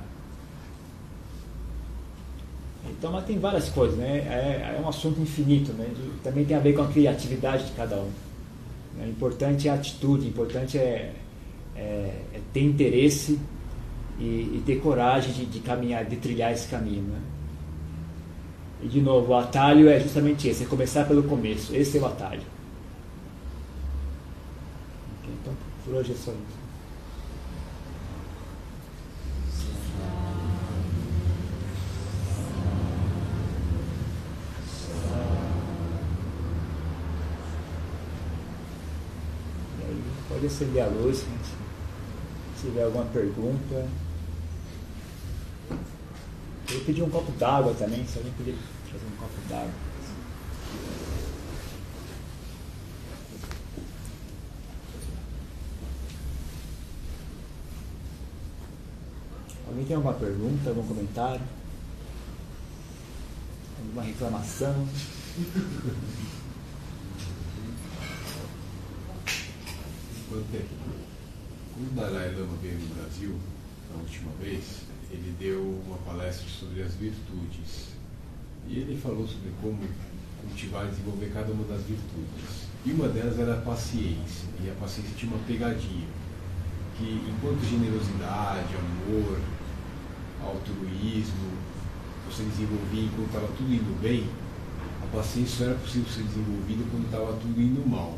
Então, 2.89 3.11
mas 3.11 3.25
tem 3.25 3.37
várias 3.37 3.69
coisas, 3.69 3.97
né? 3.97 4.19
É, 4.19 4.77
é 4.77 4.81
um 4.81 4.87
assunto 4.87 5.21
infinito, 5.21 5.71
né? 5.73 5.87
Também 6.23 6.45
tem 6.45 6.55
a 6.55 6.59
ver 6.59 6.73
com 6.73 6.81
a 6.81 6.87
criatividade 6.87 7.65
de 7.65 7.71
cada 7.73 7.97
um. 7.97 8.09
O 8.09 8.97
né? 8.97 9.07
importante 9.09 9.67
é 9.67 9.71
a 9.71 9.75
atitude, 9.75 10.25
o 10.25 10.29
importante 10.29 10.77
é, 10.77 11.13
é, 11.75 11.81
é 12.33 12.39
ter 12.53 12.63
interesse 12.63 13.39
e, 14.19 14.23
e 14.23 14.63
ter 14.65 14.79
coragem 14.81 15.33
de, 15.33 15.45
de, 15.45 15.59
caminhar, 15.59 16.05
de 16.05 16.15
trilhar 16.17 16.51
esse 16.51 16.67
caminho, 16.67 17.03
né? 17.03 17.19
E 18.81 18.87
de 18.87 19.01
novo, 19.01 19.31
o 19.31 19.35
atalho 19.35 19.89
é 19.89 19.99
justamente 19.99 20.47
esse, 20.47 20.63
é 20.63 20.67
começar 20.67 21.05
pelo 21.05 21.23
começo. 21.23 21.75
Esse 21.75 21.97
é 21.97 22.01
o 22.01 22.05
atalho. 22.05 22.41
Por 25.85 25.95
hoje 25.95 26.11
é 26.11 26.15
só 26.15 26.31
isso. 26.31 26.59
pode 40.39 40.45
acender 40.45 40.83
a 40.83 40.87
luz, 40.87 41.19
gente. 41.19 41.49
Se 42.55 42.67
tiver 42.67 42.83
alguma 42.83 43.05
pergunta. 43.05 43.87
Eu 46.71 46.81
pedi 46.81 47.01
um 47.01 47.09
copo 47.09 47.31
d'água 47.31 47.73
também, 47.73 48.05
se 48.05 48.19
alguém 48.19 48.31
puder 48.33 48.53
trazer 48.87 49.05
um 49.07 49.15
copo 49.17 49.41
d'água. 49.49 49.71
Alguém 59.67 59.85
tem 59.85 59.95
alguma 59.95 60.13
pergunta, 60.13 60.69
algum 60.69 60.87
comentário? 60.87 61.41
Alguma 63.79 64.03
reclamação? 64.03 64.87
Quando 70.29 71.91
o 71.91 71.95
Dalai 71.95 72.35
Lama 72.35 72.57
veio 72.61 72.77
no 72.77 72.93
Brasil, 72.93 73.39
na 73.89 74.01
última 74.01 74.31
vez, 74.39 74.88
ele 75.11 75.35
deu 75.39 75.61
uma 75.87 75.97
palestra 75.97 76.47
sobre 76.47 76.81
as 76.81 76.93
virtudes. 76.93 77.89
E 78.67 78.79
ele 78.79 78.99
falou 79.01 79.27
sobre 79.27 79.51
como 79.61 79.79
cultivar 80.41 80.85
e 80.85 80.89
desenvolver 80.89 81.31
cada 81.33 81.51
uma 81.51 81.63
das 81.65 81.81
virtudes. 81.81 82.67
E 82.85 82.91
uma 82.91 83.07
delas 83.07 83.39
era 83.39 83.55
a 83.55 83.61
paciência. 83.61 84.47
E 84.63 84.69
a 84.69 84.73
paciência 84.75 85.13
tinha 85.17 85.31
uma 85.31 85.43
pegadinha. 85.45 86.07
Que 86.97 87.23
enquanto 87.29 87.63
generosidade, 87.63 88.75
amor, 88.75 89.39
altruísmo, 90.43 91.57
você 92.27 92.43
desenvolvia 92.43 93.03
enquanto 93.03 93.27
estava 93.27 93.47
tudo 93.57 93.73
indo 93.73 94.01
bem, 94.01 94.29
a 95.01 95.15
paciência 95.15 95.57
só 95.57 95.63
era 95.65 95.75
possível 95.75 96.07
ser 96.09 96.23
desenvolvida 96.23 96.83
quando 96.91 97.05
estava 97.05 97.33
tudo 97.33 97.59
indo 97.59 97.87
mal. 97.89 98.17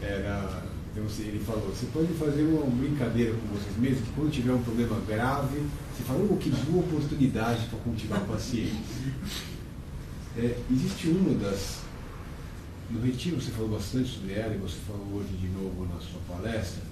Era, 0.00 0.64
então 0.92 1.04
ele 1.18 1.42
falou, 1.44 1.68
você 1.68 1.86
pode 1.92 2.08
fazer 2.14 2.42
uma 2.42 2.66
brincadeira 2.66 3.34
com 3.34 3.46
vocês 3.48 3.76
mesmos, 3.76 4.08
que 4.08 4.14
quando 4.14 4.30
tiver 4.30 4.52
um 4.52 4.62
problema 4.62 4.98
grave, 5.06 5.62
você 5.96 6.02
fala, 6.04 6.28
oh, 6.30 6.36
que 6.36 6.50
boa 6.50 6.84
oportunidade 6.84 7.66
para 7.68 7.78
cultivar 7.78 8.20
a 8.20 8.24
paciência. 8.24 8.76
É, 10.36 10.58
existe 10.70 11.08
uma 11.08 11.34
das. 11.38 11.80
No 12.90 13.00
retiro 13.00 13.40
você 13.40 13.50
falou 13.50 13.70
bastante 13.70 14.10
sobre 14.10 14.34
ela 14.34 14.54
e 14.54 14.58
você 14.58 14.76
falou 14.86 15.06
hoje 15.14 15.32
de 15.38 15.48
novo 15.48 15.86
na 15.86 15.98
sua 15.98 16.20
palestra 16.28 16.82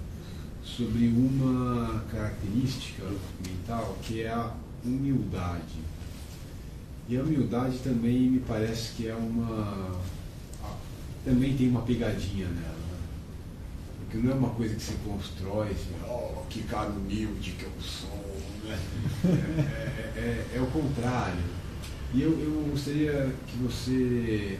sobre 0.63 1.07
uma 1.09 2.03
característica 2.11 3.03
mental 3.47 3.95
que 4.01 4.23
é 4.23 4.29
a 4.29 4.51
humildade. 4.83 5.85
E 7.07 7.15
a 7.17 7.21
humildade 7.21 7.77
também 7.83 8.31
me 8.31 8.39
parece 8.39 8.93
que 8.93 9.07
é 9.07 9.13
uma. 9.13 10.01
também 11.23 11.55
tem 11.55 11.69
uma 11.69 11.83
pegadinha 11.83 12.47
nela. 12.47 12.73
Né? 12.73 12.97
Porque 13.99 14.17
não 14.17 14.31
é 14.31 14.35
uma 14.35 14.49
coisa 14.49 14.73
que 14.73 14.81
você 14.81 14.95
constrói, 15.05 15.67
assim, 15.67 15.93
oh, 16.09 16.41
que 16.49 16.63
cara 16.63 16.89
humilde 16.89 17.51
que 17.51 17.63
eu 17.63 17.71
sou. 17.79 18.24
Né? 18.65 18.79
É, 19.25 20.19
é, 20.19 20.55
é, 20.55 20.57
é 20.57 20.61
o 20.61 20.67
contrário. 20.67 21.43
E 22.13 22.21
eu, 22.21 22.31
eu 22.31 22.69
gostaria 22.71 23.33
que 23.47 23.57
você 23.57 24.59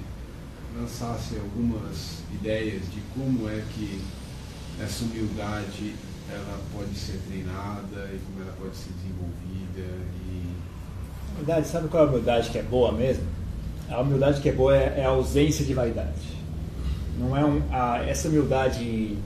lançasse 0.78 1.38
algumas 1.38 2.20
ideias 2.34 2.82
de 2.92 3.02
como 3.14 3.50
é 3.50 3.64
que 3.74 4.02
essa 4.82 5.06
humildade 5.06 5.96
ela 6.30 6.60
pode 6.74 6.96
ser 6.96 7.20
treinada 7.28 8.10
e 8.14 8.20
como 8.26 8.42
ela 8.42 8.56
pode 8.60 8.76
ser 8.76 8.90
desenvolvida 8.94 10.04
e 10.28 10.44
humildade 11.34 11.68
sabe 11.68 11.88
qual 11.88 12.04
é 12.04 12.08
a 12.08 12.10
humildade 12.10 12.50
que 12.50 12.58
é 12.58 12.64
boa 12.64 12.92
mesmo 12.92 13.24
a 13.90 14.02
humildade 14.02 14.42
que 14.42 14.50
é 14.50 14.52
boa 14.52 14.76
é, 14.76 15.00
é 15.00 15.06
a 15.06 15.10
ausência 15.10 15.64
de 15.64 15.74
vaidade 15.74 16.36
não 17.18 17.38
é 17.38 17.46
um, 17.46 17.62
a, 17.72 18.04
essa 18.06 18.28
humildade 18.28 19.18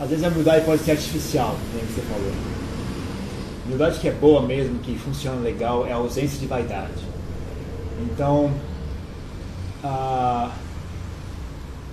às 0.00 0.08
vezes 0.08 0.24
a 0.24 0.28
humildade 0.28 0.64
pode 0.64 0.82
ser 0.82 0.92
artificial 0.92 1.56
como 1.72 1.84
você 1.86 2.00
falou 2.02 2.32
humildade 3.66 4.00
que 4.00 4.08
é 4.08 4.12
boa 4.12 4.42
mesmo 4.42 4.78
que 4.80 4.98
funciona 4.98 5.40
legal 5.40 5.86
é 5.86 5.92
a 5.92 5.96
ausência 5.96 6.38
de 6.38 6.46
vaidade 6.46 7.02
então 8.02 8.52
a 9.82 10.50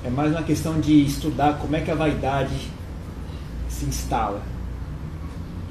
é 0.04 0.10
mais 0.10 0.32
uma 0.32 0.44
questão 0.44 0.80
de 0.80 1.04
estudar 1.04 1.58
como 1.58 1.76
é 1.76 1.82
que 1.82 1.89
a 1.89 1.96
vaidade 1.96 2.70
se 3.68 3.86
instala 3.86 4.39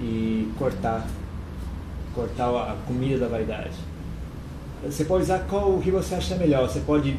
e 0.01 0.53
cortar 0.59 1.07
cortar 2.15 2.49
a 2.49 2.77
comida 2.87 3.19
da 3.19 3.29
vaidade. 3.29 3.75
Você 4.85 5.05
pode 5.05 5.25
usar 5.25 5.41
qual 5.41 5.75
o 5.75 5.81
que 5.81 5.91
você 5.91 6.15
acha 6.15 6.37
melhor. 6.37 6.69
Você 6.69 6.81
pode 6.81 7.19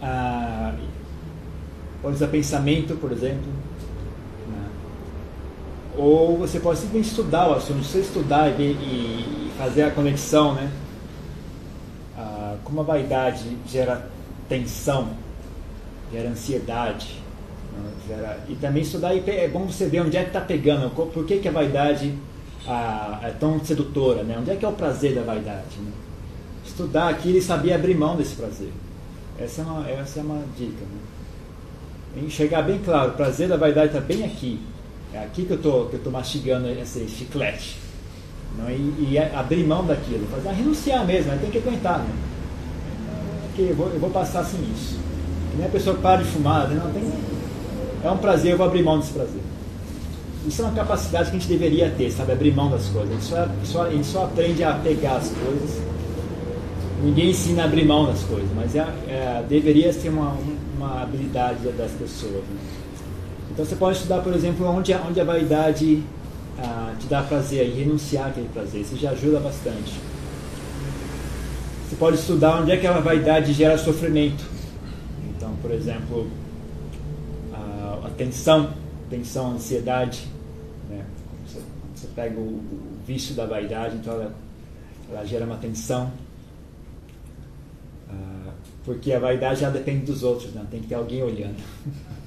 ah, 0.00 0.74
pode 2.00 2.16
usar 2.16 2.28
pensamento, 2.28 2.94
por 2.96 3.12
exemplo, 3.12 3.46
né? 3.46 3.61
Ou 5.96 6.38
você 6.38 6.58
pode 6.60 6.78
simplesmente 6.78 7.10
estudar 7.10 7.50
o 7.50 7.54
assunto. 7.54 7.84
Você 7.84 8.00
estudar 8.00 8.48
e, 8.60 8.72
e 8.72 9.52
fazer 9.58 9.82
a 9.82 9.90
conexão, 9.90 10.54
né? 10.54 10.70
Ah, 12.16 12.56
como 12.64 12.80
a 12.80 12.84
vaidade 12.84 13.56
gera 13.66 14.10
tensão 14.48 15.22
gera 16.12 16.28
ansiedade. 16.28 17.20
Né? 17.72 17.90
Gera, 18.06 18.38
e 18.48 18.54
também 18.56 18.82
estudar, 18.82 19.16
é 19.16 19.48
bom 19.48 19.66
você 19.66 19.86
ver 19.86 20.02
onde 20.02 20.16
é 20.16 20.22
que 20.22 20.28
está 20.28 20.40
pegando, 20.40 20.90
por 20.90 21.24
que, 21.24 21.38
que 21.38 21.48
a 21.48 21.52
vaidade 21.52 22.14
ah, 22.68 23.20
é 23.22 23.30
tão 23.30 23.64
sedutora, 23.64 24.22
né? 24.22 24.36
onde 24.38 24.50
é 24.50 24.56
que 24.56 24.64
é 24.64 24.68
o 24.68 24.72
prazer 24.72 25.14
da 25.14 25.22
vaidade. 25.22 25.78
Né? 25.78 25.90
Estudar 26.64 27.08
aquilo 27.08 27.38
e 27.38 27.42
saber 27.42 27.72
abrir 27.72 27.96
mão 27.96 28.16
desse 28.16 28.36
prazer. 28.36 28.70
Essa 29.38 29.62
é 29.62 29.64
uma, 29.64 29.88
essa 29.88 30.20
é 30.20 30.22
uma 30.22 30.42
dica. 30.56 30.84
Né? 30.84 32.22
Enxergar 32.24 32.62
bem 32.62 32.78
claro, 32.84 33.12
o 33.12 33.14
prazer 33.14 33.48
da 33.48 33.56
vaidade 33.56 33.86
está 33.86 34.00
bem 34.00 34.24
aqui. 34.24 34.60
É 35.14 35.18
aqui 35.18 35.44
que 35.44 35.52
eu 35.52 35.58
tô, 35.58 35.86
que 35.86 35.96
eu 35.96 36.00
tô 36.00 36.10
mastigando 36.10 36.68
esse 36.68 37.06
chiclete. 37.08 37.76
Não? 38.56 38.70
E, 38.70 39.08
e 39.10 39.18
é 39.18 39.34
abrir 39.34 39.64
mão 39.64 39.84
daquilo, 39.84 40.26
fazer, 40.28 40.48
ah, 40.48 40.52
renunciar 40.52 41.06
mesmo, 41.06 41.38
tem 41.38 41.50
que 41.50 41.58
aguentar. 41.58 41.98
Né? 41.98 42.10
Que 43.54 43.62
eu, 43.62 43.74
vou, 43.74 43.88
eu 43.88 44.00
vou 44.00 44.10
passar 44.10 44.40
assim 44.40 44.58
isso. 44.74 44.98
Que 45.50 45.58
nem 45.58 45.66
a 45.66 45.70
pessoa 45.70 45.96
para 45.96 46.22
de 46.22 46.28
fumar, 46.28 46.68
né? 46.68 46.80
não, 46.82 46.92
tem, 46.92 47.02
é 48.04 48.10
um 48.10 48.16
prazer, 48.16 48.52
eu 48.52 48.56
vou 48.56 48.66
abrir 48.66 48.82
mão 48.82 48.98
desse 48.98 49.12
prazer. 49.12 49.40
Isso 50.46 50.60
é 50.62 50.64
uma 50.64 50.74
capacidade 50.74 51.30
que 51.30 51.36
a 51.36 51.38
gente 51.38 51.48
deveria 51.48 51.90
ter, 51.90 52.10
sabe? 52.10 52.32
Abrir 52.32 52.52
mão 52.52 52.68
das 52.68 52.88
coisas. 52.88 53.10
A 53.10 53.14
gente 53.14 53.24
só, 53.24 53.48
só, 53.64 53.86
a 53.86 53.90
gente 53.90 54.06
só 54.06 54.24
aprende 54.24 54.64
a 54.64 54.72
pegar 54.74 55.16
as 55.16 55.28
coisas. 55.30 55.80
Ninguém 57.02 57.30
ensina 57.30 57.62
a 57.62 57.64
abrir 57.66 57.84
mão 57.84 58.06
das 58.06 58.22
coisas, 58.22 58.48
mas 58.54 58.74
é, 58.74 58.80
é 58.80 59.44
deveria 59.48 59.92
ser 59.92 60.08
uma, 60.08 60.36
uma 60.76 61.02
habilidade 61.02 61.60
das 61.72 61.92
pessoas. 61.92 62.32
Né? 62.32 62.81
Então 63.52 63.66
você 63.66 63.76
pode 63.76 63.98
estudar, 63.98 64.22
por 64.22 64.32
exemplo, 64.32 64.66
onde, 64.66 64.94
onde 64.94 65.20
a 65.20 65.24
vaidade 65.24 66.02
ah, 66.58 66.94
te 66.98 67.06
dá 67.06 67.22
prazer 67.22 67.68
e 67.68 67.70
renunciar 67.72 68.28
aquele 68.28 68.48
prazer. 68.48 68.80
Isso 68.80 68.96
já 68.96 69.10
ajuda 69.10 69.40
bastante. 69.40 70.00
Você 71.86 71.96
pode 71.96 72.16
estudar 72.16 72.62
onde 72.62 72.72
é 72.72 72.78
que 72.78 72.86
a 72.86 72.98
vaidade 72.98 73.52
gera 73.52 73.76
sofrimento. 73.76 74.42
Então, 75.36 75.54
por 75.60 75.70
exemplo, 75.70 76.30
a, 77.52 78.06
a 78.06 78.10
tensão, 78.16 78.72
tensão, 79.10 79.50
a 79.50 79.54
ansiedade. 79.54 80.26
Né? 80.88 81.04
Você, 81.46 81.60
você, 81.94 82.08
pega 82.16 82.40
o, 82.40 82.44
o, 82.44 82.96
vício 83.06 83.34
da 83.34 83.44
vaidade, 83.44 83.96
então 83.96 84.14
ela, 84.14 84.34
ela 85.10 85.24
gera 85.26 85.44
uma 85.44 85.58
tensão. 85.58 86.10
Ah, 88.08 88.52
porque 88.82 89.12
a 89.12 89.18
vaidade 89.18 89.60
já 89.60 89.68
depende 89.68 90.06
dos 90.06 90.22
outros, 90.22 90.54
né? 90.54 90.64
tem 90.70 90.80
que 90.80 90.86
ter 90.86 90.94
alguém 90.94 91.22
olhando. 91.22 91.62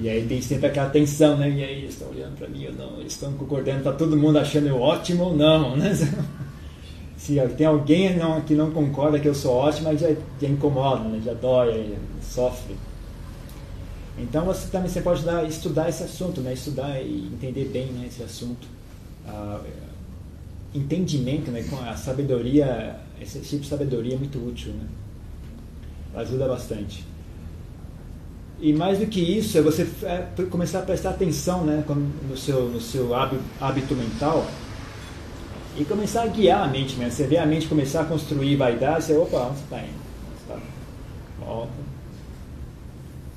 E 0.00 0.08
aí 0.08 0.26
tem 0.26 0.40
sempre 0.40 0.66
aquela 0.66 0.88
tensão, 0.88 1.36
né? 1.36 1.50
E 1.50 1.62
aí, 1.62 1.78
eles 1.78 1.90
estão 1.90 2.08
olhando 2.08 2.36
para 2.36 2.48
mim 2.48 2.66
ou 2.66 2.72
não? 2.72 3.00
Eles 3.00 3.12
estão 3.12 3.32
concordando, 3.34 3.78
está 3.78 3.92
todo 3.92 4.16
mundo 4.16 4.38
achando 4.38 4.66
eu 4.66 4.80
ótimo 4.80 5.24
ou 5.24 5.36
não, 5.36 5.76
né? 5.76 5.92
Se 7.22 7.40
tem 7.56 7.66
alguém 7.66 8.16
não, 8.16 8.40
que 8.40 8.52
não 8.52 8.72
concorda 8.72 9.20
que 9.20 9.28
eu 9.28 9.34
sou 9.34 9.54
ótimo, 9.54 9.96
já, 9.96 10.08
já 10.40 10.48
incomoda, 10.48 11.04
né? 11.04 11.22
já 11.24 11.32
dói, 11.32 11.94
sofre. 12.20 12.74
Então 14.18 14.44
você 14.44 14.66
também 14.68 14.88
você 14.88 15.00
pode 15.00 15.22
dar, 15.22 15.46
estudar 15.46 15.88
esse 15.88 16.02
assunto, 16.02 16.40
né? 16.40 16.52
estudar 16.52 17.00
e 17.00 17.30
entender 17.32 17.66
bem 17.66 17.86
né, 17.92 18.06
esse 18.08 18.24
assunto. 18.24 18.66
Ah, 19.24 19.60
entendimento, 20.74 21.52
né? 21.52 21.62
com 21.62 21.76
a 21.76 21.94
sabedoria, 21.94 22.96
esse 23.20 23.38
tipo 23.38 23.62
de 23.62 23.68
sabedoria 23.68 24.16
é 24.16 24.18
muito 24.18 24.44
útil. 24.44 24.72
Né? 24.72 24.86
Ajuda 26.16 26.48
bastante. 26.48 27.04
E 28.62 28.72
mais 28.72 29.00
do 29.00 29.06
que 29.06 29.20
isso, 29.20 29.58
é 29.58 29.60
você 29.60 29.84
é, 30.04 30.24
começar 30.48 30.78
a 30.78 30.82
prestar 30.82 31.10
atenção 31.10 31.64
né, 31.64 31.84
no 32.28 32.36
seu, 32.36 32.68
no 32.68 32.80
seu 32.80 33.12
hábito, 33.12 33.94
mental 33.96 34.46
e 35.76 35.84
começar 35.84 36.22
a 36.22 36.26
guiar 36.28 36.62
a 36.62 36.68
mente. 36.68 36.94
Né? 36.94 37.10
Você 37.10 37.26
vê 37.26 37.38
a 37.38 37.44
mente 37.44 37.66
começar 37.66 38.02
a 38.02 38.04
construir 38.04 38.54
vaidade, 38.54 39.02
você, 39.02 39.16
opa, 39.16 39.48
onde 39.48 39.58
você 39.58 39.64
está 39.64 39.78
indo? 39.80 40.00
Tá... 40.46 40.60
Volta. 41.40 41.72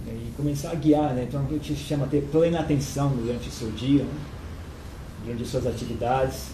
E 0.08 0.32
começar 0.38 0.70
a 0.70 0.76
guiar, 0.76 1.16
né? 1.16 1.26
então 1.28 1.44
a 1.44 1.52
gente 1.52 1.76
chama 1.76 2.06
de 2.06 2.22
ter 2.22 2.28
plena 2.32 2.60
atenção 2.60 3.10
durante 3.10 3.50
o 3.50 3.52
seu 3.52 3.72
dia, 3.72 4.04
né? 4.04 4.14
durante 5.24 5.42
as 5.42 5.50
suas 5.50 5.66
atividades. 5.66 6.50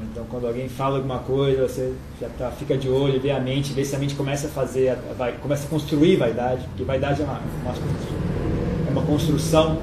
Então, 0.00 0.24
quando 0.30 0.46
alguém 0.46 0.68
fala 0.68 0.96
alguma 0.96 1.18
coisa, 1.20 1.68
você 1.68 1.94
já 2.20 2.28
tá, 2.30 2.50
fica 2.50 2.76
de 2.76 2.88
olho, 2.88 3.20
vê 3.20 3.30
a 3.30 3.40
mente, 3.40 3.72
vê 3.72 3.84
se 3.84 3.94
a 3.94 3.98
mente 3.98 4.14
começa 4.14 4.46
a 4.46 4.50
fazer, 4.50 4.96
vai, 5.16 5.32
começa 5.32 5.66
a 5.66 5.70
construir 5.70 6.16
vaidade, 6.16 6.66
porque 6.68 6.84
vaidade 6.84 7.22
é 7.22 7.24
uma, 7.24 7.40
é 8.86 8.90
uma 8.90 9.02
construção. 9.02 9.78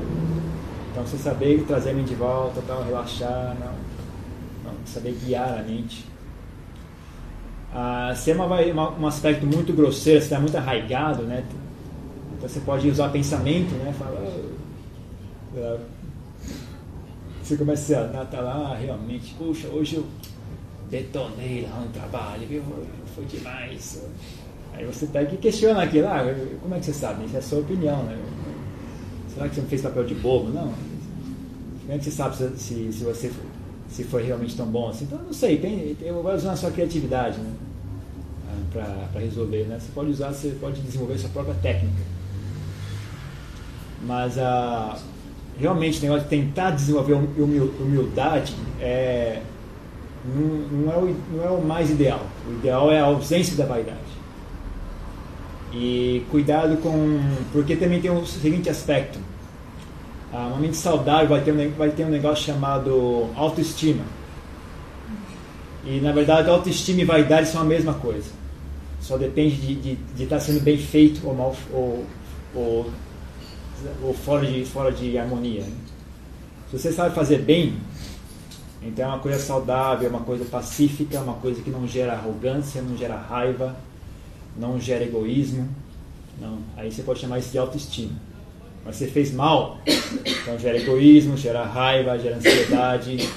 Então, 0.91 1.05
você 1.05 1.17
saber 1.17 1.63
trazer 1.67 1.91
a 1.91 1.93
mente 1.93 2.09
de 2.09 2.15
volta, 2.15 2.61
tal, 2.67 2.83
relaxar, 2.83 3.55
não, 3.59 3.73
não, 4.71 4.79
saber 4.85 5.17
guiar 5.23 5.59
a 5.59 5.63
mente. 5.63 6.05
Ah, 7.73 8.13
se 8.15 8.31
é 8.31 8.35
uma, 8.35 8.45
uma, 8.45 8.99
um 8.99 9.07
aspecto 9.07 9.45
muito 9.45 9.71
grosseiro, 9.73 10.19
se 10.19 10.25
está 10.25 10.39
muito 10.39 10.57
arraigado, 10.57 11.23
né? 11.23 11.43
Então, 12.37 12.49
você 12.49 12.59
pode 12.59 12.89
usar 12.89 13.09
pensamento, 13.09 13.71
né? 13.75 13.93
Oh, 15.55 15.98
você 17.49 17.57
começa 17.57 17.99
a 17.99 18.25
tá 18.25 18.41
lá, 18.41 18.75
realmente, 18.75 19.33
puxa, 19.33 19.67
hoje 19.69 19.95
eu 19.95 20.05
detonei 20.87 21.67
lá 21.67 21.79
no 21.79 21.87
trabalho, 21.87 22.47
viu? 22.47 22.61
Foi 23.15 23.25
demais. 23.25 24.03
Aí 24.71 24.85
você 24.85 25.07
pega 25.07 25.33
e 25.33 25.37
questiona 25.37 25.81
aquilo, 25.81 26.07
ah, 26.07 26.21
como 26.61 26.75
é 26.75 26.79
que 26.79 26.85
você 26.85 26.93
sabe? 26.93 27.25
Isso 27.25 27.35
é 27.35 27.39
a 27.39 27.41
sua 27.41 27.59
opinião, 27.59 28.03
né? 28.03 28.21
Será 29.33 29.49
que 29.49 29.55
você 29.55 29.61
não 29.61 29.67
fez 29.67 29.81
papel 29.81 30.03
de 30.03 30.13
bobo? 30.13 30.49
Não. 30.51 30.71
Como 31.81 31.91
é 31.91 31.97
que 31.97 32.03
você 32.03 32.11
sabe 32.11 32.35
se, 32.35 32.93
se 32.93 33.03
você 33.03 33.31
se 33.89 34.03
foi 34.03 34.23
realmente 34.23 34.55
tão 34.55 34.67
bom 34.67 34.89
assim? 34.89 35.05
Então, 35.05 35.17
não 35.17 35.33
sei, 35.33 35.57
tem, 35.57 35.97
eu 36.01 36.21
vou 36.21 36.31
usar 36.31 36.51
a 36.51 36.55
sua 36.55 36.69
criatividade, 36.69 37.39
né? 37.39 37.51
Ah, 38.75 39.07
Para 39.11 39.21
resolver, 39.21 39.63
né? 39.63 39.79
Você 39.79 39.89
pode 39.95 40.11
usar, 40.11 40.31
você 40.31 40.55
pode 40.61 40.81
desenvolver 40.81 41.17
sua 41.17 41.31
própria 41.31 41.55
técnica. 41.55 42.03
Mas 44.03 44.37
a. 44.37 44.99
realmente 45.59 45.99
o 45.99 46.01
negócio 46.01 46.23
de 46.23 46.29
tentar 46.29 46.71
desenvolver 46.71 47.13
humildade 47.13 48.55
é, 48.79 49.41
não, 50.23 50.47
não, 50.81 50.93
é 50.93 50.97
o, 50.97 51.15
não 51.33 51.45
é 51.45 51.49
o 51.49 51.61
mais 51.61 51.89
ideal. 51.89 52.21
O 52.47 52.53
ideal 52.53 52.91
é 52.91 52.99
a 52.99 53.05
ausência 53.05 53.55
da 53.55 53.65
vaidade. 53.65 53.99
E 55.73 56.23
cuidado 56.31 56.77
com. 56.77 57.19
Porque 57.51 57.75
também 57.75 58.01
tem 58.01 58.09
o 58.09 58.25
seguinte 58.25 58.69
aspecto. 58.69 59.19
Ah, 60.33 60.47
uma 60.47 60.57
mente 60.57 60.77
saudável 60.77 61.27
vai 61.27 61.41
ter, 61.41 61.51
um, 61.51 61.71
vai 61.71 61.89
ter 61.89 62.05
um 62.05 62.09
negócio 62.09 62.45
chamado 62.45 63.27
autoestima. 63.35 64.03
E 65.85 65.99
na 65.99 66.11
verdade, 66.11 66.49
autoestima 66.49 67.01
e 67.01 67.05
vaidade 67.05 67.47
são 67.47 67.61
a 67.61 67.65
mesma 67.65 67.93
coisa. 67.93 68.31
Só 68.99 69.17
depende 69.17 69.55
de, 69.55 69.75
de, 69.75 69.95
de 69.95 70.23
estar 70.23 70.39
sendo 70.39 70.61
bem 70.61 70.77
feito 70.77 71.25
ou 71.25 71.33
mal, 71.33 71.55
ou, 71.71 72.05
ou 72.53 72.89
ou 74.03 74.13
fora 74.13 74.45
de, 74.45 74.65
fora 74.65 74.91
de 74.91 75.17
harmonia. 75.17 75.61
Né? 75.61 75.75
Se 76.69 76.77
você 76.77 76.91
sabe 76.91 77.15
fazer 77.15 77.39
bem, 77.39 77.77
então 78.81 79.05
é 79.05 79.07
uma 79.07 79.19
coisa 79.19 79.39
saudável, 79.39 80.07
é 80.07 80.09
uma 80.09 80.21
coisa 80.21 80.45
pacífica, 80.45 81.17
é 81.17 81.19
uma 81.19 81.33
coisa 81.33 81.61
que 81.61 81.69
não 81.69 81.87
gera 81.87 82.13
arrogância, 82.13 82.81
não 82.81 82.95
gera 82.95 83.17
raiva, 83.17 83.75
não 84.55 84.79
gera 84.79 85.03
egoísmo. 85.03 85.67
Não. 86.39 86.59
Aí 86.77 86.91
você 86.91 87.03
pode 87.03 87.19
chamar 87.19 87.39
isso 87.39 87.51
de 87.51 87.57
autoestima. 87.57 88.13
Mas 88.85 88.95
você 88.95 89.07
fez 89.07 89.33
mal, 89.33 89.77
então 89.85 90.57
gera 90.57 90.77
egoísmo, 90.77 91.35
gera 91.35 91.65
raiva, 91.65 92.17
gera 92.17 92.37
ansiedade, 92.37 93.29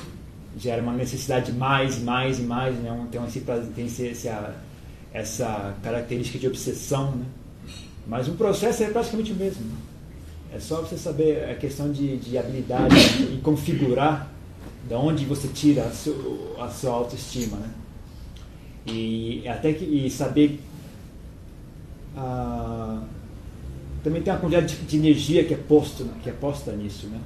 gera 0.57 0.81
uma 0.81 0.93
necessidade 0.93 1.51
de 1.51 1.59
mais, 1.59 2.01
mais 2.01 2.39
e 2.39 2.43
mais. 2.43 2.77
Né? 2.77 3.07
Então 3.09 3.27
esse, 3.27 3.41
tem 3.75 3.87
esse, 3.87 4.09
essa, 4.09 4.55
essa 5.13 5.75
característica 5.83 6.39
de 6.39 6.47
obsessão. 6.47 7.13
Né? 7.13 7.25
Mas 8.07 8.29
o 8.29 8.33
processo 8.33 8.85
é 8.85 8.91
praticamente 8.91 9.33
o 9.33 9.35
mesmo. 9.35 9.65
Né? 9.65 9.92
É 10.55 10.61
só 10.61 10.83
você 10.83 10.97
saber 10.97 11.49
a 11.49 11.55
questão 11.55 11.91
de, 11.91 12.19
de 12.19 12.37
habilidade 12.37 12.95
e 13.33 13.41
configurar 13.43 14.31
de 14.87 14.95
onde 14.95 15.25
você 15.25 15.49
tira 15.49 15.85
a, 15.85 15.91
seu, 15.91 16.57
a 16.61 16.69
sua 16.69 16.93
autoestima, 16.93 17.57
né? 17.57 17.71
E 18.87 19.49
até 19.49 19.73
que 19.73 19.85
e 19.85 20.11
saber 20.11 20.61
ah, 22.17 23.03
também 24.05 24.21
tem 24.21 24.33
uma 24.33 24.41
quantidade 24.41 24.77
de, 24.77 24.85
de, 24.85 24.97
energia 24.99 25.45
que 25.45 25.55
é 25.55 25.57
posto 25.57 26.05
que 26.23 26.29
é 26.29 26.33
posta 26.33 26.73
nisso, 26.73 27.07
né? 27.07 27.19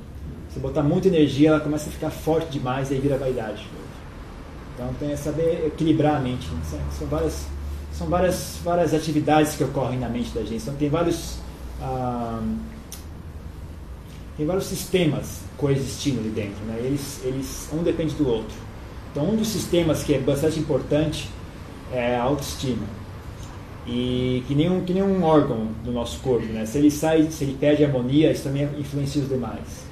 Se 0.52 0.60
botar 0.60 0.82
muita 0.82 1.08
energia, 1.08 1.48
ela 1.48 1.60
começa 1.60 1.88
a 1.88 1.92
ficar 1.92 2.10
forte 2.10 2.50
demais 2.50 2.90
e 2.90 2.94
aí 2.94 3.00
vira 3.00 3.18
vaidade. 3.18 3.66
Então 4.74 4.94
tem 5.00 5.10
que 5.10 5.16
saber 5.16 5.66
equilibrar 5.66 6.16
a 6.16 6.20
mente. 6.20 6.46
Né? 6.48 6.60
São 6.96 7.08
várias 7.08 7.46
são 7.92 8.06
várias 8.06 8.58
várias 8.62 8.94
atividades 8.94 9.56
que 9.56 9.64
ocorrem 9.64 9.98
na 9.98 10.08
mente 10.08 10.30
da 10.30 10.42
gente. 10.42 10.62
Então 10.62 10.74
tem 10.74 10.88
vários 10.88 11.38
ah, 11.80 12.40
tem 14.36 14.44
vários 14.46 14.66
sistemas 14.66 15.40
coexistindo 15.56 16.20
ali 16.20 16.28
dentro, 16.28 16.62
né? 16.66 16.78
eles, 16.78 17.20
eles, 17.24 17.68
um 17.72 17.82
depende 17.82 18.14
do 18.14 18.28
outro. 18.28 18.54
Então, 19.10 19.30
um 19.30 19.36
dos 19.36 19.48
sistemas 19.48 20.02
que 20.02 20.12
é 20.12 20.18
bastante 20.18 20.60
importante 20.60 21.30
é 21.90 22.16
a 22.16 22.22
autoestima. 22.22 22.84
E 23.86 24.42
que 24.46 24.54
nem 24.54 24.70
um, 24.70 24.84
que 24.84 24.92
nem 24.92 25.02
um 25.02 25.22
órgão 25.22 25.68
do 25.82 25.90
nosso 25.90 26.20
corpo, 26.20 26.44
né? 26.46 26.66
Se 26.66 26.76
ele 26.76 26.90
sai, 26.90 27.30
se 27.30 27.44
ele 27.44 27.56
perde 27.58 27.84
harmonia, 27.84 28.30
isso 28.30 28.42
também 28.42 28.68
influencia 28.78 29.22
os 29.22 29.28
demais. 29.28 29.86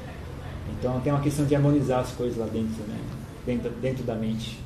Então, 0.79 1.01
tem 1.01 1.13
uma 1.13 1.23
questão 1.23 1.47
de 1.47 1.55
harmonizar 1.55 2.01
as 2.01 2.11
coisas 2.11 2.37
lá 2.37 2.47
dentro, 2.47 2.83
né? 2.87 2.99
Dentro, 3.47 3.71
dentro 3.71 4.05
da 4.05 4.15
mente. 4.15 4.59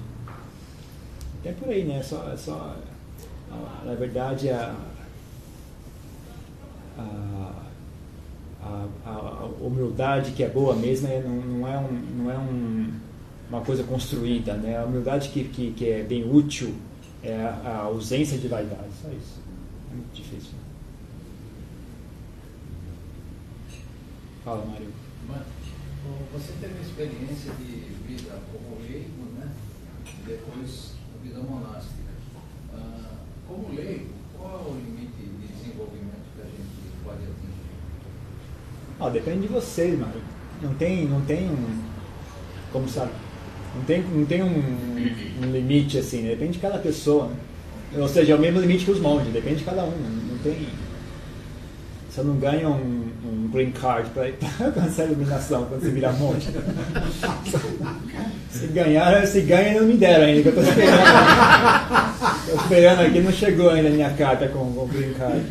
Até 1.41 1.53
por 1.53 1.69
aí, 1.69 1.85
né? 1.85 1.99
É 1.99 2.03
só, 2.03 2.29
é 2.33 2.37
só, 2.37 2.75
na 3.85 3.95
verdade, 3.95 4.49
a, 4.51 4.75
a, 6.99 7.53
a, 8.63 8.87
a, 9.07 9.45
humildade 9.61 10.33
que 10.33 10.43
é 10.43 10.49
boa 10.49 10.75
mesmo 10.75 11.09
é, 11.09 11.21
não, 11.21 11.37
não, 11.37 11.69
é, 11.69 11.79
um, 11.79 11.93
não 11.93 12.31
é 12.31 12.39
um, 12.39 12.93
uma 13.49 13.61
coisa 13.61 13.83
construída. 13.85 14.55
Né? 14.55 14.77
A 14.79 14.85
humildade 14.85 15.29
que, 15.29 15.45
que, 15.45 15.73
que 15.73 15.89
é 15.89 16.03
bem 16.03 16.29
útil 16.31 16.75
é 17.23 17.37
a, 17.37 17.83
ausência 17.85 18.39
de 18.39 18.49
vaidade. 18.49 18.89
Só 19.03 19.09
isso. 19.09 19.41
É 19.91 19.95
muito 19.95 20.13
difícil. 20.13 20.53
Fala, 24.45 24.65
Mário. 24.65 24.89
Você 26.33 26.53
teve 26.61 26.73
uma 26.73 26.83
experiência 26.83 27.53
de 27.53 27.65
vida 28.07 28.39
como 28.51 28.81
leigo, 28.81 29.25
né? 29.39 29.53
depois 30.27 30.95
a 31.15 31.23
vida 31.23 31.41
monástica. 31.41 32.13
Ah, 32.73 33.17
como 33.47 33.75
leigo, 33.75 34.09
qual 34.37 34.55
é 34.55 34.71
o 34.71 34.75
limite 34.77 35.17
de 35.17 35.47
desenvolvimento 35.49 36.29
que 36.35 36.43
a 36.43 36.45
gente 36.45 37.05
pode 37.05 37.23
atingir? 37.23 37.59
Ah, 39.01 39.09
depende 39.09 39.43
de 39.43 39.49
você, 39.49 39.97
Mário. 39.99 40.21
Não 40.61 40.75
tem, 40.75 41.07
não 41.07 41.21
tem 41.21 41.49
um. 41.49 41.83
Como 42.73 42.89
sabe? 42.89 43.13
Não 43.75 43.85
tem, 43.85 44.03
não 44.03 44.25
tem 44.27 44.43
um, 44.43 44.63
um 45.43 45.53
limite 45.53 45.99
assim, 45.99 46.23
né? 46.23 46.31
depende 46.31 46.53
de 46.55 46.59
cada 46.59 46.79
pessoa. 46.79 47.29
Né? 47.29 48.01
Ou 48.01 48.09
seja, 48.09 48.33
é 48.33 48.37
o 48.37 48.41
mesmo 48.41 48.61
limite 48.61 48.85
que 48.85 48.91
os 48.91 49.01
monges, 49.01 49.33
depende 49.33 49.57
de 49.57 49.65
cada 49.65 49.85
um. 49.85 49.93
Não 49.93 50.39
tem. 50.43 50.69
Você 52.11 52.23
não 52.23 52.37
ganha 52.37 52.69
um, 52.69 53.09
um 53.25 53.49
green 53.53 53.71
card 53.71 54.11
para 54.11 54.33
alcançar 54.67 55.03
a 55.03 55.07
iluminação 55.07 55.67
quando 55.67 55.83
você 55.83 55.91
vira 55.91 56.11
monge. 56.13 56.49
se 58.51 58.67
ganhar, 58.67 59.27
se 59.27 59.41
ganha, 59.43 59.81
não 59.81 59.87
me 59.87 59.95
deram 59.95 60.25
ainda, 60.25 60.43
que 60.43 60.49
eu 60.49 60.63
estou 60.63 60.69
esperando. 60.69 61.03
Estou 62.41 62.57
esperando 62.57 63.01
aqui, 63.01 63.21
não 63.21 63.33
chegou 63.33 63.71
ainda 63.71 63.89
a 63.89 63.93
minha 63.93 64.11
carta 64.11 64.49
com 64.49 64.59
o 64.59 64.91
green 64.93 65.15
card. 65.15 65.45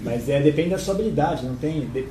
Mas 0.00 0.28
é, 0.28 0.40
depende 0.40 0.70
da 0.70 0.78
sua 0.78 0.94
habilidade, 0.94 1.44
não 1.44 1.56
tem. 1.56 1.86
De, 1.86 2.06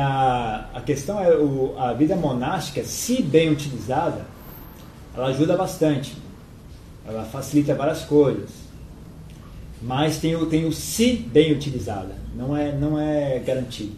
a, 0.00 0.70
a 0.74 0.80
questão 0.80 1.20
é 1.20 1.36
o, 1.36 1.74
a 1.78 1.92
vida 1.92 2.16
monástica, 2.16 2.84
se 2.84 3.22
bem 3.22 3.50
utilizada, 3.50 4.24
ela 5.14 5.28
ajuda 5.28 5.56
bastante. 5.56 6.16
Ela 7.06 7.24
facilita 7.24 7.74
várias 7.74 8.02
coisas. 8.04 8.50
Mas 9.82 10.18
tem 10.18 10.36
o, 10.36 10.46
tem 10.46 10.64
o 10.64 10.72
se 10.72 11.14
bem 11.14 11.52
utilizada. 11.52 12.16
Não 12.34 12.56
é, 12.56 12.72
não 12.72 12.98
é 12.98 13.38
garantido. 13.40 13.96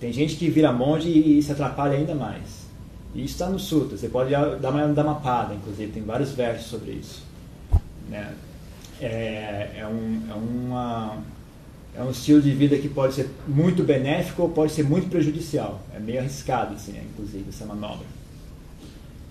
Tem 0.00 0.12
gente 0.12 0.36
que 0.36 0.48
vira 0.48 0.72
monge 0.72 1.08
e, 1.08 1.38
e 1.38 1.42
se 1.42 1.52
atrapalha 1.52 1.96
ainda 1.96 2.14
mais. 2.14 2.62
E 3.14 3.22
isso 3.24 3.34
está 3.34 3.48
no 3.48 3.58
Sutra. 3.58 3.96
Você 3.96 4.08
pode 4.08 4.30
dar 4.30 4.70
uma, 4.70 4.88
dar 4.88 5.04
uma 5.04 5.16
pada, 5.16 5.54
inclusive. 5.54 5.92
Tem 5.92 6.02
vários 6.02 6.32
versos 6.32 6.66
sobre 6.66 6.92
isso. 6.92 7.22
Né? 8.08 8.32
É, 9.00 9.70
é, 9.76 9.86
um, 9.86 10.22
é 10.30 10.34
uma 10.34 11.18
é 11.94 12.02
um 12.02 12.10
estilo 12.10 12.40
de 12.40 12.50
vida 12.52 12.76
que 12.78 12.88
pode 12.88 13.14
ser 13.14 13.28
muito 13.46 13.82
benéfico 13.82 14.42
ou 14.42 14.48
pode 14.48 14.72
ser 14.72 14.82
muito 14.82 15.08
prejudicial. 15.08 15.80
É 15.94 16.00
meio 16.00 16.20
arriscado, 16.20 16.74
assim, 16.74 16.92
né, 16.92 17.02
inclusive, 17.12 17.44
essa 17.48 17.66
manobra. 17.66 18.06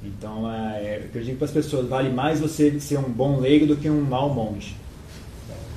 Então, 0.03 0.51
é, 0.51 1.07
eu 1.13 1.23
digo 1.23 1.37
para 1.37 1.45
as 1.45 1.51
pessoas, 1.51 1.87
vale 1.87 2.09
mais 2.09 2.39
você 2.39 2.79
ser 2.79 2.97
um 2.97 3.09
bom 3.09 3.39
leigo 3.39 3.65
do 3.65 3.75
que 3.75 3.89
um 3.89 4.01
mau 4.01 4.33
monge. 4.33 4.75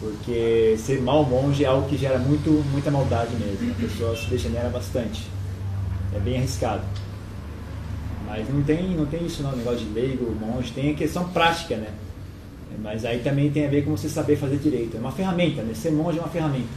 Porque 0.00 0.76
ser 0.78 1.00
mau 1.00 1.24
monge 1.24 1.64
é 1.64 1.66
algo 1.66 1.88
que 1.88 1.96
gera 1.96 2.18
muito, 2.18 2.50
muita 2.70 2.90
maldade 2.90 3.34
mesmo. 3.36 3.70
A 3.70 3.74
pessoa 3.74 4.16
se 4.16 4.26
degenera 4.28 4.68
bastante. 4.68 5.26
É 6.14 6.18
bem 6.18 6.38
arriscado. 6.38 6.82
Mas 8.26 8.48
não 8.48 8.62
tem, 8.62 8.90
não 8.90 9.06
tem 9.06 9.24
isso 9.24 9.42
não, 9.42 9.56
negócio 9.56 9.80
de 9.80 9.92
leigo, 9.92 10.34
monge. 10.34 10.72
Tem 10.72 10.90
a 10.90 10.94
questão 10.94 11.28
prática, 11.28 11.76
né? 11.76 11.88
Mas 12.82 13.04
aí 13.04 13.20
também 13.20 13.50
tem 13.50 13.66
a 13.66 13.70
ver 13.70 13.84
com 13.84 13.90
você 13.90 14.08
saber 14.08 14.36
fazer 14.36 14.56
direito. 14.56 14.96
É 14.96 15.00
uma 15.00 15.12
ferramenta, 15.12 15.62
né? 15.62 15.74
Ser 15.74 15.90
monge 15.90 16.18
é 16.18 16.20
uma 16.20 16.30
ferramenta. 16.30 16.68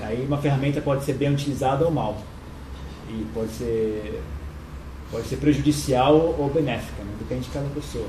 Aí 0.00 0.24
uma 0.26 0.38
ferramenta 0.38 0.80
pode 0.80 1.04
ser 1.04 1.14
bem 1.14 1.32
utilizada 1.32 1.84
ou 1.84 1.90
mal. 1.90 2.18
E 3.08 3.26
pode 3.34 3.50
ser, 3.50 4.22
pode 5.10 5.26
ser 5.26 5.36
prejudicial 5.36 6.14
ou 6.38 6.50
benéfica, 6.52 7.02
né? 7.02 7.12
depende 7.18 7.42
de 7.42 7.50
cada 7.50 7.68
pessoa. 7.68 8.06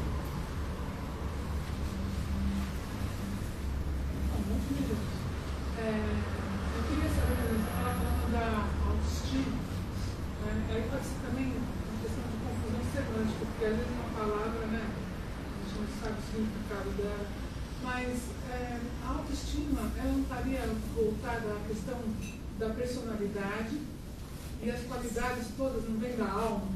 Da 26.16 26.32
alma. 26.32 26.68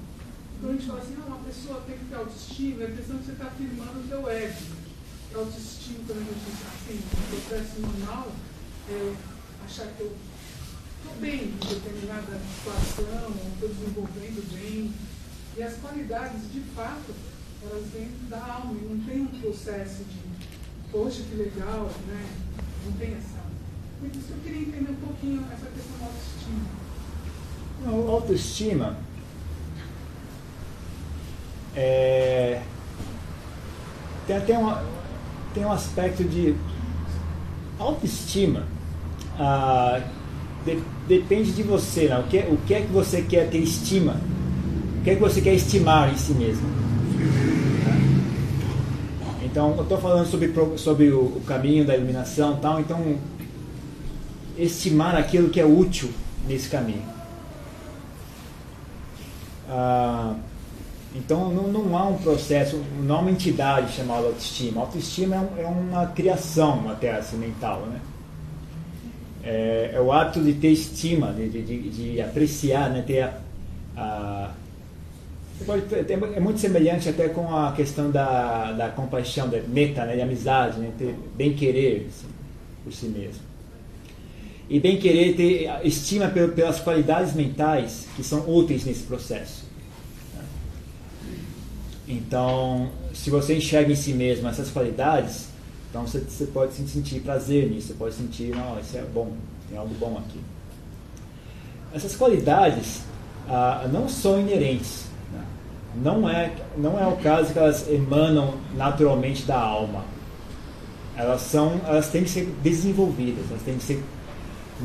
Então 0.57 0.69
a 0.69 0.73
gente 0.73 0.87
fala 0.87 0.99
assim, 0.99 1.15
uma 1.15 1.37
pessoa 1.37 1.83
tem 1.85 1.97
que 1.97 2.05
ter 2.05 2.15
autoestima, 2.15 2.83
é 2.83 2.87
a 2.87 2.91
questão 2.91 3.17
que 3.17 3.25
você 3.25 3.31
está 3.33 3.45
afirmando 3.45 3.99
o 3.99 4.07
seu 4.07 4.29
ego. 4.29 4.77
Autoestima, 5.35 5.99
quando 6.07 6.19
a 6.19 6.23
gente 6.23 6.47
assim, 6.67 6.99
no 7.03 7.41
processo 7.41 7.81
normal, 7.81 8.31
é 8.89 9.13
achar 9.65 9.87
que 9.87 10.01
eu 10.01 10.15
estou 10.97 11.21
bem 11.21 11.43
em 11.43 11.57
determinada 11.59 12.39
situação, 12.55 13.33
estou 13.53 13.69
desenvolvendo 13.69 14.53
bem. 14.53 14.93
E 15.57 15.63
as 15.63 15.75
qualidades, 15.77 16.51
de 16.51 16.61
fato, 16.75 17.13
elas 17.61 17.85
vêm 17.93 18.09
da 18.29 18.37
alma 18.37 18.73
e 18.73 18.85
não 18.85 18.99
tem 19.05 19.21
um 19.21 19.41
processo 19.41 20.03
de, 20.03 20.91
poxa, 20.91 21.21
que 21.23 21.35
legal, 21.35 21.91
né? 22.07 22.25
Não 22.85 22.93
tem 22.93 23.13
essa 23.13 23.47
por 23.99 24.09
isso 24.15 24.27
eu 24.29 24.37
queria 24.43 24.61
entender 24.61 24.91
um 24.91 25.07
pouquinho 25.07 25.43
essa 25.51 25.65
questão 25.65 25.97
da 25.97 26.05
autoestima. 26.05 26.69
Não, 27.83 28.09
autoestima 28.09 29.06
é, 31.77 32.59
tem 34.25 34.35
até 34.35 34.57
uma, 34.57 34.83
tem 35.53 35.63
um 35.63 35.71
aspecto 35.71 36.23
de 36.23 36.55
autoestima. 37.77 38.63
Ah, 39.39 40.01
de, 40.65 40.81
depende 41.07 41.51
de 41.51 41.61
você, 41.61 42.07
né? 42.07 42.17
o, 42.17 42.23
que, 42.23 42.39
o 42.39 42.57
que 42.65 42.73
é 42.73 42.81
que 42.81 42.91
você 42.91 43.21
quer 43.21 43.47
ter 43.51 43.59
estima? 43.59 44.19
O 44.99 45.03
que 45.03 45.11
é 45.11 45.15
que 45.15 45.21
você 45.21 45.39
quer 45.39 45.53
estimar 45.53 46.11
em 46.11 46.17
si 46.17 46.33
mesmo? 46.33 46.67
Então, 49.43 49.75
eu 49.77 49.83
estou 49.83 49.99
falando 49.99 50.25
sobre, 50.25 50.51
sobre 50.77 51.11
o, 51.11 51.19
o 51.19 51.43
caminho 51.45 51.85
da 51.85 51.95
iluminação 51.95 52.57
tal, 52.57 52.79
então 52.79 53.17
estimar 54.57 55.15
aquilo 55.15 55.49
que 55.49 55.59
é 55.59 55.65
útil 55.65 56.09
nesse 56.47 56.67
caminho. 56.69 57.03
Ah, 59.69 60.35
então 61.15 61.49
não, 61.51 61.67
não, 61.67 61.97
há 61.97 62.07
um 62.07 62.17
processo, 62.17 62.81
não 63.01 63.15
há 63.15 63.19
uma 63.19 63.31
entidade 63.31 63.93
chamada 63.93 64.27
autoestima. 64.27 64.81
Autoestima 64.81 65.35
é, 65.35 65.39
um, 65.39 65.61
é 65.61 65.65
uma 65.65 66.07
criação 66.07 66.89
até 66.89 67.11
assim, 67.11 67.37
mental. 67.37 67.81
Né? 67.87 67.99
É, 69.43 69.91
é, 69.93 70.01
o 70.01 70.11
ato 70.11 70.41
de 70.41 70.53
ter 70.53 70.69
estima, 70.69 71.33
de, 71.33 71.49
de, 71.49 71.89
de 71.89 72.21
apreciar, 72.21 72.89
né? 72.89 73.03
ter 73.05 73.21
a, 73.21 73.31
a 73.97 74.51
é 76.35 76.39
muito 76.39 76.59
semelhante 76.59 77.09
até 77.09 77.29
com 77.29 77.55
a 77.55 77.71
questão 77.71 78.11
da, 78.11 78.73
da 78.73 78.89
compaixão, 78.89 79.49
da 79.49 79.59
meta, 79.61 80.05
né, 80.05 80.15
de 80.15 80.21
amizade, 80.21 80.77
né, 80.77 80.91
ter 80.95 81.15
bem 81.35 81.55
querer 81.55 82.05
assim, 82.07 82.27
por 82.83 82.93
si 82.93 83.07
mesmo 83.07 83.47
e 84.69 84.79
bem 84.79 84.97
querer 84.97 85.35
ter 85.35 85.69
estima 85.85 86.27
pelas 86.27 86.79
qualidades 86.79 87.33
mentais 87.33 88.05
que 88.15 88.23
são 88.23 88.49
úteis 88.49 88.85
nesse 88.85 89.03
processo. 89.03 89.66
Então, 92.07 92.89
se 93.13 93.29
você 93.29 93.57
enxerga 93.57 93.91
em 93.91 93.95
si 93.95 94.13
mesmo 94.13 94.47
essas 94.47 94.71
qualidades, 94.71 95.47
então 95.89 96.07
você, 96.07 96.19
você 96.19 96.45
pode 96.45 96.73
sentir 96.73 97.19
prazer 97.19 97.69
nisso, 97.69 97.87
você 97.87 97.93
pode 97.95 98.15
sentir, 98.15 98.55
não, 98.55 98.79
isso 98.79 98.97
é 98.97 99.01
bom, 99.01 99.33
tem 99.69 99.77
algo 99.77 99.93
bom 99.95 100.17
aqui. 100.17 100.39
Essas 101.93 102.15
qualidades 102.15 103.01
ah, 103.49 103.87
não 103.91 104.07
são 104.07 104.39
inerentes. 104.39 105.05
Né? 105.33 105.43
Não, 105.95 106.29
é, 106.29 106.53
não 106.77 106.99
é 106.99 107.07
o 107.07 107.17
caso 107.17 107.51
que 107.51 107.59
elas 107.59 107.89
emanam 107.89 108.55
naturalmente 108.75 109.43
da 109.43 109.59
alma. 109.59 110.05
Elas, 111.15 111.41
são, 111.41 111.81
elas 111.85 112.09
têm 112.09 112.23
que 112.23 112.29
ser 112.29 112.45
desenvolvidas, 112.61 113.45
elas 113.49 113.63
têm 113.63 113.77
que 113.77 113.83
ser 113.83 114.03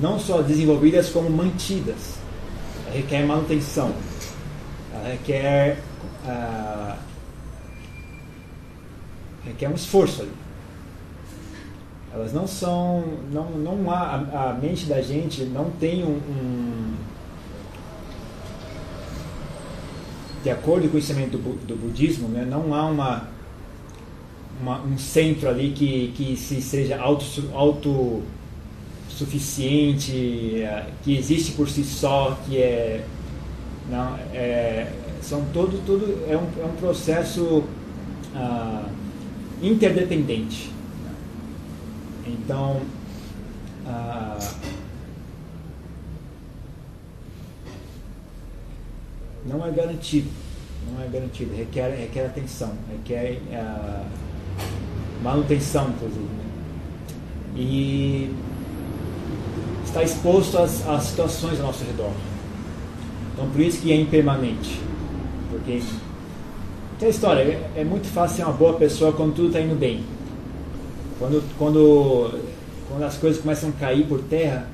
não 0.00 0.18
só 0.18 0.40
desenvolvidas 0.40 1.10
como 1.10 1.28
mantidas. 1.28 2.14
Ela 2.86 2.96
requer 2.96 3.26
manutenção, 3.26 3.92
ela 4.94 5.08
requer, 5.10 5.78
uh, 6.24 6.96
requer 9.44 9.68
um 9.68 9.74
esforço 9.74 10.22
ali. 10.22 10.32
Elas 12.14 12.32
não 12.32 12.46
são, 12.46 13.04
não, 13.32 13.50
não 13.50 13.90
há, 13.90 14.50
a, 14.50 14.58
mente 14.60 14.84
da 14.84 15.00
gente 15.00 15.44
não 15.44 15.70
tem 15.70 16.04
um, 16.04 16.18
um 16.18 16.94
de 20.42 20.50
acordo 20.50 20.88
com 20.88 20.96
o 20.96 20.98
ensinamento 20.98 21.38
do, 21.38 21.54
do 21.66 21.76
budismo, 21.76 22.28
né, 22.28 22.44
não 22.44 22.74
há 22.74 22.84
uma, 22.86 23.28
uma, 24.60 24.80
um 24.82 24.98
centro 24.98 25.48
ali 25.48 25.70
que, 25.70 26.12
que 26.14 26.36
se 26.36 26.60
seja 26.60 27.00
auto, 27.00 27.24
auto 27.54 27.88
uh, 27.88 28.24
que 31.02 31.16
existe 31.16 31.52
por 31.52 31.68
si 31.68 31.84
só, 31.84 32.38
que 32.46 32.58
é 32.58 33.04
não 33.88 34.16
é 34.32 34.92
são 35.20 35.44
todo 35.52 35.80
tudo 35.86 36.24
é 36.28 36.36
um, 36.36 36.46
é 36.62 36.66
um 36.66 36.76
processo 36.76 37.64
uh, 38.34 39.01
interdependente. 39.62 40.70
Então 42.26 42.80
não 49.44 49.66
é 49.66 49.70
garantido, 49.70 50.28
não 50.90 51.02
é 51.02 51.08
garantido, 51.08 51.54
requer, 51.54 51.90
requer 51.90 52.26
atenção, 52.26 52.72
requer 52.90 53.40
uh, 53.50 54.04
manutenção, 55.22 55.90
inclusive. 55.90 56.20
Né? 56.20 56.44
E 57.56 58.34
está 59.84 60.02
exposto 60.02 60.58
às, 60.58 60.86
às 60.88 61.04
situações 61.04 61.60
ao 61.60 61.66
nosso 61.66 61.84
redor. 61.84 62.12
Então, 63.34 63.48
por 63.50 63.60
isso 63.60 63.80
que 63.80 63.92
é 63.92 64.00
impermanente. 64.00 64.80
Porque 65.50 65.82
tem 67.02 67.10
história, 67.10 67.42
é, 67.42 67.80
é 67.80 67.84
muito 67.84 68.06
fácil 68.06 68.36
ser 68.36 68.44
uma 68.44 68.52
boa 68.52 68.74
pessoa 68.74 69.12
quando 69.12 69.34
tudo 69.34 69.48
está 69.48 69.60
indo 69.60 69.74
bem. 69.74 70.04
Quando, 71.18 71.42
quando, 71.58 72.40
quando 72.88 73.02
as 73.02 73.16
coisas 73.16 73.42
começam 73.42 73.70
a 73.70 73.72
cair 73.72 74.06
por 74.06 74.22
terra, 74.22 74.68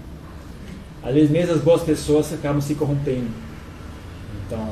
às 1.02 1.14
vezes 1.14 1.30
mesmo 1.30 1.54
as 1.54 1.62
boas 1.62 1.82
pessoas 1.82 2.30
acabam 2.30 2.60
se 2.60 2.74
corrompendo. 2.74 3.30
Então, 4.44 4.68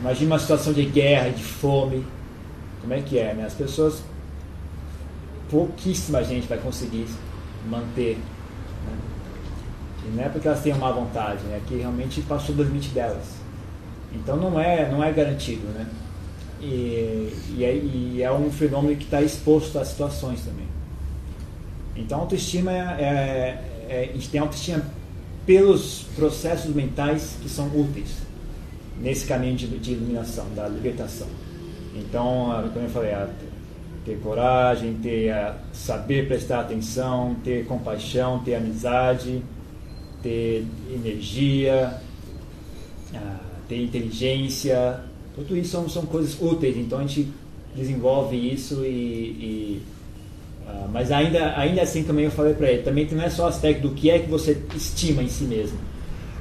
imagine 0.00 0.26
uma 0.26 0.38
situação 0.38 0.74
de 0.74 0.84
guerra, 0.84 1.30
de 1.30 1.42
fome. 1.42 2.04
Como 2.82 2.92
é 2.92 3.00
que 3.00 3.18
é, 3.18 3.32
né? 3.32 3.46
As 3.46 3.54
pessoas, 3.54 4.02
pouquíssima 5.50 6.22
gente 6.22 6.46
vai 6.46 6.58
conseguir 6.58 7.06
manter. 7.70 8.18
Né? 8.18 8.98
E 10.04 10.14
não 10.14 10.24
é 10.24 10.28
porque 10.28 10.46
elas 10.46 10.62
tenham 10.62 10.78
má 10.78 10.92
vontade, 10.92 11.42
né? 11.44 11.58
Que 11.66 11.76
realmente 11.76 12.20
passou 12.20 12.54
dos 12.54 12.66
limites 12.66 12.92
delas. 12.92 13.24
Então 14.12 14.36
não 14.36 14.60
é, 14.60 14.90
não 14.90 15.02
é 15.02 15.10
garantido, 15.10 15.66
né? 15.68 15.86
E, 16.60 17.32
e, 17.56 17.64
é, 17.64 17.74
e 17.74 18.22
é 18.22 18.32
um 18.32 18.50
fenômeno 18.50 18.96
que 18.96 19.04
está 19.04 19.20
exposto 19.20 19.78
às 19.78 19.88
situações 19.88 20.40
também. 20.40 20.66
Então, 21.94 22.20
autoestima 22.20 22.72
é, 22.72 22.78
é, 22.78 23.64
é, 23.88 24.10
a 24.10 24.12
gente 24.12 24.28
tem 24.28 24.40
autoestima 24.40 24.82
pelos 25.44 26.06
processos 26.14 26.74
mentais 26.74 27.36
que 27.40 27.48
são 27.48 27.66
úteis 27.68 28.16
nesse 29.00 29.26
caminho 29.26 29.56
de, 29.56 29.66
de 29.78 29.92
iluminação, 29.92 30.46
da 30.54 30.68
libertação. 30.68 31.28
Então, 31.94 32.70
como 32.72 32.84
eu 32.84 32.90
falei, 32.90 33.12
ter 34.04 34.18
coragem, 34.18 34.94
ter 34.94 35.32
saber 35.72 36.28
prestar 36.28 36.60
atenção, 36.60 37.36
ter 37.42 37.64
compaixão, 37.66 38.40
ter 38.40 38.54
amizade, 38.54 39.42
ter 40.22 40.66
energia, 40.92 42.00
ter 43.68 43.82
inteligência, 43.82 45.00
tudo 45.42 45.56
isso 45.56 45.70
são, 45.70 45.88
são 45.88 46.02
coisas 46.06 46.40
úteis. 46.40 46.76
Então 46.76 46.98
a 46.98 47.02
gente 47.02 47.28
desenvolve 47.74 48.36
isso 48.36 48.84
e, 48.84 48.88
e 48.88 49.82
uh, 50.66 50.88
mas 50.90 51.12
ainda 51.12 51.58
ainda 51.58 51.82
assim 51.82 52.02
também 52.02 52.24
eu 52.24 52.30
falei 52.30 52.54
para 52.54 52.70
ele, 52.70 52.82
também 52.82 53.06
não 53.12 53.22
é 53.22 53.28
só 53.28 53.44
o 53.44 53.48
aspecto 53.48 53.82
do 53.82 53.94
que 53.94 54.10
é 54.10 54.18
que 54.18 54.30
você 54.30 54.56
estima 54.74 55.22
em 55.22 55.28
si 55.28 55.44
mesmo 55.44 55.78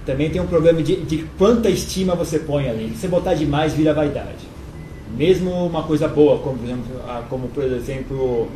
também 0.05 0.29
tem 0.29 0.39
um 0.39 0.47
problema 0.47 0.81
de, 0.83 0.97
de 0.97 1.23
quanta 1.37 1.69
estima 1.69 2.13
você 2.15 2.37
põe 2.39 2.69
ali. 2.69 2.89
Se 2.89 3.01
você 3.01 3.07
botar 3.07 3.33
demais, 3.33 3.73
vira 3.73 3.93
vaidade. 3.93 4.45
Mesmo 5.17 5.65
uma 5.65 5.83
coisa 5.83 6.07
boa, 6.07 6.39
como 6.39 6.57
por 6.57 6.65
exemplo, 6.65 7.01
como, 7.29 7.47
por 7.47 7.63
exemplo 7.63 8.47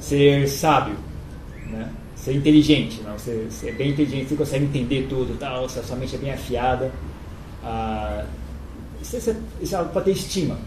ser 0.00 0.48
sábio, 0.48 0.96
né? 1.70 1.88
ser 2.16 2.34
inteligente. 2.34 3.00
Não? 3.04 3.16
Você, 3.16 3.46
você 3.48 3.68
é 3.68 3.72
bem 3.72 3.90
inteligente, 3.90 4.28
você 4.28 4.34
consegue 4.34 4.64
entender 4.64 5.06
tudo, 5.08 5.38
tal, 5.38 5.68
sua 5.68 5.96
mente 5.96 6.16
é 6.16 6.18
bem 6.18 6.32
afiada. 6.32 6.90
Ah, 7.62 8.24
isso, 9.02 9.16
isso, 9.16 9.36
isso 9.60 9.76
é 9.76 9.84
para 9.84 10.00
ter 10.02 10.12
estima. 10.12 10.58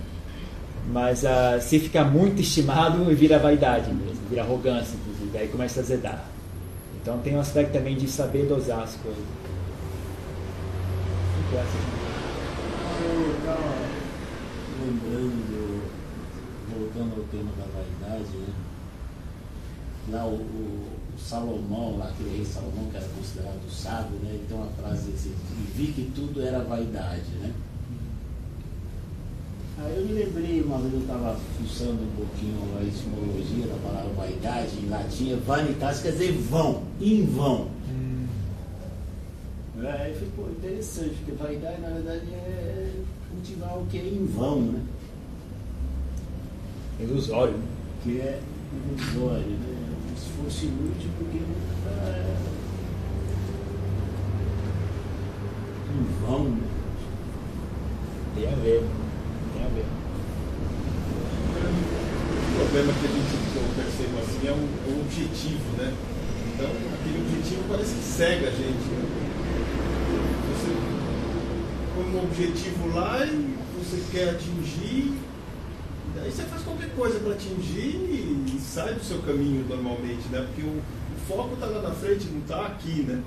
Mas 0.91 1.25
ah, 1.25 1.59
se 1.59 1.79
ficar 1.79 2.03
muito 2.03 2.41
estimado, 2.41 3.03
vira 3.15 3.39
vaidade 3.39 3.91
mesmo, 3.91 4.27
vira 4.29 4.43
arrogância, 4.43 4.95
inclusive. 4.95 5.37
Aí 5.37 5.47
começa 5.47 5.79
a 5.79 5.83
zedar. 5.83 6.29
Então 7.01 7.17
tem 7.19 7.35
um 7.35 7.39
aspecto 7.39 7.71
também 7.71 7.95
de 7.95 8.07
saber 8.07 8.45
dosar 8.45 8.81
as 8.81 8.95
coisas. 8.95 9.23
Eu 13.01 13.37
estava 13.37 13.75
lembrando, 14.83 15.81
voltando 16.69 17.15
ao 17.15 17.23
tema 17.27 17.51
da 17.57 17.65
vaidade, 17.65 18.37
né? 18.37 18.53
lá 20.11 20.25
o, 20.25 20.35
o, 20.35 20.89
o, 21.15 21.19
Salomão, 21.19 21.97
lá 21.97 22.09
aquele 22.09 22.37
rei 22.37 22.45
Salomão, 22.45 22.89
que 22.91 22.97
era 22.97 23.07
considerado 23.07 23.69
sábio, 23.69 24.17
né? 24.19 24.31
ele 24.33 24.45
tem 24.47 24.57
uma 24.57 24.71
frase 24.71 25.11
assim, 25.13 25.33
vi 25.75 25.87
que 25.87 26.11
tudo 26.13 26.41
era 26.41 26.63
vaidade, 26.63 27.29
né? 27.39 27.53
Aí 29.77 29.97
eu 29.97 30.05
me 30.05 30.13
lembrei, 30.13 30.61
uma 30.61 30.77
vez 30.77 30.93
eu 30.93 31.01
estava 31.01 31.37
fuçando 31.57 32.01
um 32.01 32.15
pouquinho 32.15 32.57
a 32.79 32.83
etimologia 32.83 33.67
da 33.67 33.75
palavra 33.85 34.13
vaidade, 34.13 34.77
em 34.77 34.89
latim 34.89 35.33
é 35.33 35.35
vanitas, 35.35 36.01
quer 36.01 36.11
dizer 36.11 36.31
vão, 36.31 36.83
em 37.01 37.25
vão. 37.25 37.67
Aí 39.77 40.11
eu 40.11 40.15
falei, 40.15 40.31
pô, 40.35 40.43
interessante, 40.49 41.15
porque 41.15 41.31
vaidade 41.33 41.81
na 41.81 41.89
verdade 41.89 42.25
é 42.33 42.91
cultivar 43.29 43.77
o 43.77 43.85
que 43.85 43.97
é 43.97 44.07
em 44.07 44.25
vão, 44.25 44.61
né? 44.61 44.81
Ilusório. 46.99 47.59
Que 48.01 48.21
é 48.21 48.39
ilusório, 48.71 49.45
né? 49.45 49.75
Se 50.17 50.29
fosse 50.41 50.65
inútil, 50.67 51.09
porque 51.17 51.39
nunca 51.39 51.89
é 52.07 52.37
em 55.91 56.25
vão, 56.25 56.43
né? 56.45 56.63
Tem 58.35 58.47
a 58.47 58.55
ver, 58.55 58.83
O 62.51 62.57
problema 62.59 62.93
que 62.93 63.05
a 63.05 63.09
gente 63.09 63.35
percebe 63.75 64.19
assim 64.19 64.47
é 64.47 64.51
o, 64.51 64.55
o 64.55 65.01
objetivo, 65.01 65.77
né? 65.77 65.93
Então, 66.53 66.67
aquele 66.67 67.19
objetivo 67.21 67.63
parece 67.69 67.95
que 67.95 68.03
cega 68.03 68.47
a 68.47 68.51
gente. 68.51 68.85
Né? 68.89 69.25
põe 71.95 72.03
um 72.03 72.23
objetivo 72.23 72.93
lá 72.93 73.25
e 73.25 73.55
você 73.79 74.03
quer 74.11 74.31
atingir, 74.31 75.13
aí 76.21 76.29
você 76.29 76.43
faz 76.43 76.61
qualquer 76.63 76.93
coisa 76.93 77.19
para 77.19 77.31
atingir 77.31 77.95
e, 77.95 78.59
sai 78.59 78.93
do 78.93 79.03
seu 79.03 79.21
caminho 79.21 79.65
normalmente, 79.69 80.27
né? 80.29 80.45
Porque 80.47 80.61
o, 80.61 80.77
o 80.77 81.27
foco 81.27 81.53
está 81.53 81.67
lá 81.67 81.81
na 81.81 81.91
frente, 81.91 82.27
não 82.27 82.41
está 82.41 82.65
aqui, 82.65 83.03
né? 83.03 83.23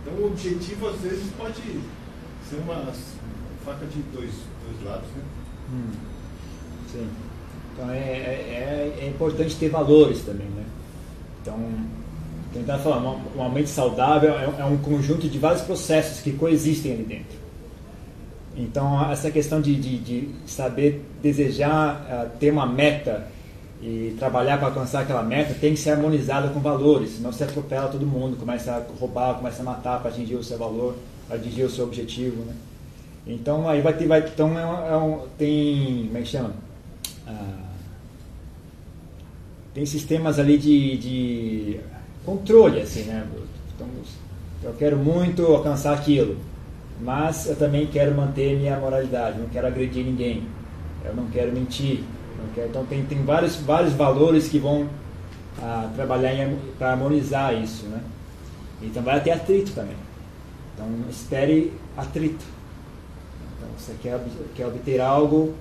Então 0.00 0.14
o 0.14 0.26
objetivo 0.26 0.88
às 0.88 1.00
vezes 1.00 1.24
pode 1.36 1.60
ser 2.48 2.56
uma 2.56 2.92
faca 3.64 3.86
de 3.86 4.00
dois, 4.12 4.30
dois 4.64 4.84
lados, 4.84 5.08
né? 5.16 5.22
Hum, 5.72 5.92
sim. 6.92 7.08
Então 7.72 7.90
é, 7.90 7.98
é, 7.98 8.98
é, 9.00 9.08
importante 9.08 9.56
ter 9.56 9.68
valores 9.68 10.22
também, 10.22 10.46
né? 10.46 10.64
Então, 11.42 11.58
tentar 12.52 12.78
falar, 12.78 12.98
uma, 12.98 13.18
uma 13.34 13.48
mente 13.48 13.68
saudável 13.68 14.32
é, 14.38 14.44
é 14.60 14.64
um 14.64 14.78
conjunto 14.78 15.28
de 15.28 15.38
vários 15.38 15.62
processos 15.62 16.20
que 16.20 16.32
coexistem 16.32 16.92
ali 16.92 17.02
dentro. 17.02 17.44
Então, 18.56 19.10
essa 19.10 19.30
questão 19.30 19.60
de, 19.60 19.74
de, 19.74 19.98
de 19.98 20.28
saber 20.46 21.04
desejar 21.20 22.06
uh, 22.08 22.38
ter 22.38 22.52
uma 22.52 22.66
meta 22.66 23.26
e 23.82 24.14
trabalhar 24.18 24.58
para 24.58 24.68
alcançar 24.68 25.02
aquela 25.02 25.22
meta 25.22 25.54
tem 25.54 25.74
que 25.74 25.80
ser 25.80 25.90
harmonizada 25.90 26.48
com 26.48 26.60
valores, 26.60 27.16
senão 27.16 27.32
você 27.32 27.44
atropela 27.44 27.88
todo 27.88 28.06
mundo, 28.06 28.36
começa 28.36 28.72
a 28.72 28.98
roubar, 28.98 29.34
começa 29.34 29.60
a 29.60 29.64
matar 29.64 30.00
para 30.00 30.10
atingir 30.10 30.36
o 30.36 30.44
seu 30.44 30.56
valor, 30.56 30.94
para 31.26 31.36
atingir 31.36 31.64
o 31.64 31.70
seu 31.70 31.84
objetivo. 31.84 32.44
Né? 32.44 32.54
Então, 33.26 33.68
aí 33.68 33.80
vai 33.80 33.92
ter. 33.94 34.06
Vai, 34.06 34.20
então, 34.20 34.58
é 34.58 34.66
um, 34.66 34.86
é 34.86 34.96
um, 34.96 35.28
tem. 35.38 36.06
Como 36.06 36.18
é 36.18 36.22
que 36.22 36.28
chama? 36.28 36.54
Ah, 37.26 37.64
tem 39.72 39.86
sistemas 39.86 40.38
ali 40.38 40.58
de, 40.58 40.96
de 40.98 41.80
controle, 42.24 42.80
assim, 42.80 43.04
né? 43.04 43.26
Então, 43.74 43.88
eu 44.62 44.72
quero 44.74 44.96
muito 44.96 45.44
alcançar 45.46 45.94
aquilo 45.94 46.36
mas 47.00 47.46
eu 47.46 47.56
também 47.56 47.86
quero 47.86 48.14
manter 48.14 48.56
minha 48.56 48.78
moralidade, 48.78 49.38
não 49.38 49.48
quero 49.48 49.66
agredir 49.66 50.04
ninguém, 50.04 50.44
eu 51.04 51.14
não 51.14 51.26
quero 51.26 51.52
mentir. 51.52 52.02
Não 52.38 52.52
quero, 52.54 52.68
então 52.68 52.84
tem, 52.84 53.04
tem 53.04 53.22
vários, 53.22 53.56
vários 53.56 53.92
valores 53.92 54.48
que 54.48 54.58
vão 54.58 54.88
ah, 55.60 55.90
trabalhar 55.94 56.50
para 56.78 56.92
harmonizar 56.92 57.54
isso. 57.54 57.86
Né? 57.86 58.00
Então 58.82 59.02
vai 59.02 59.20
ter 59.20 59.30
atrito 59.30 59.72
também. 59.72 59.96
Então 60.74 60.86
espere 61.08 61.72
atrito. 61.96 62.44
Então 63.64 63.78
você 63.78 63.94
quer, 64.02 64.20
quer 64.54 64.66
obter 64.66 65.00
algo, 65.00 65.54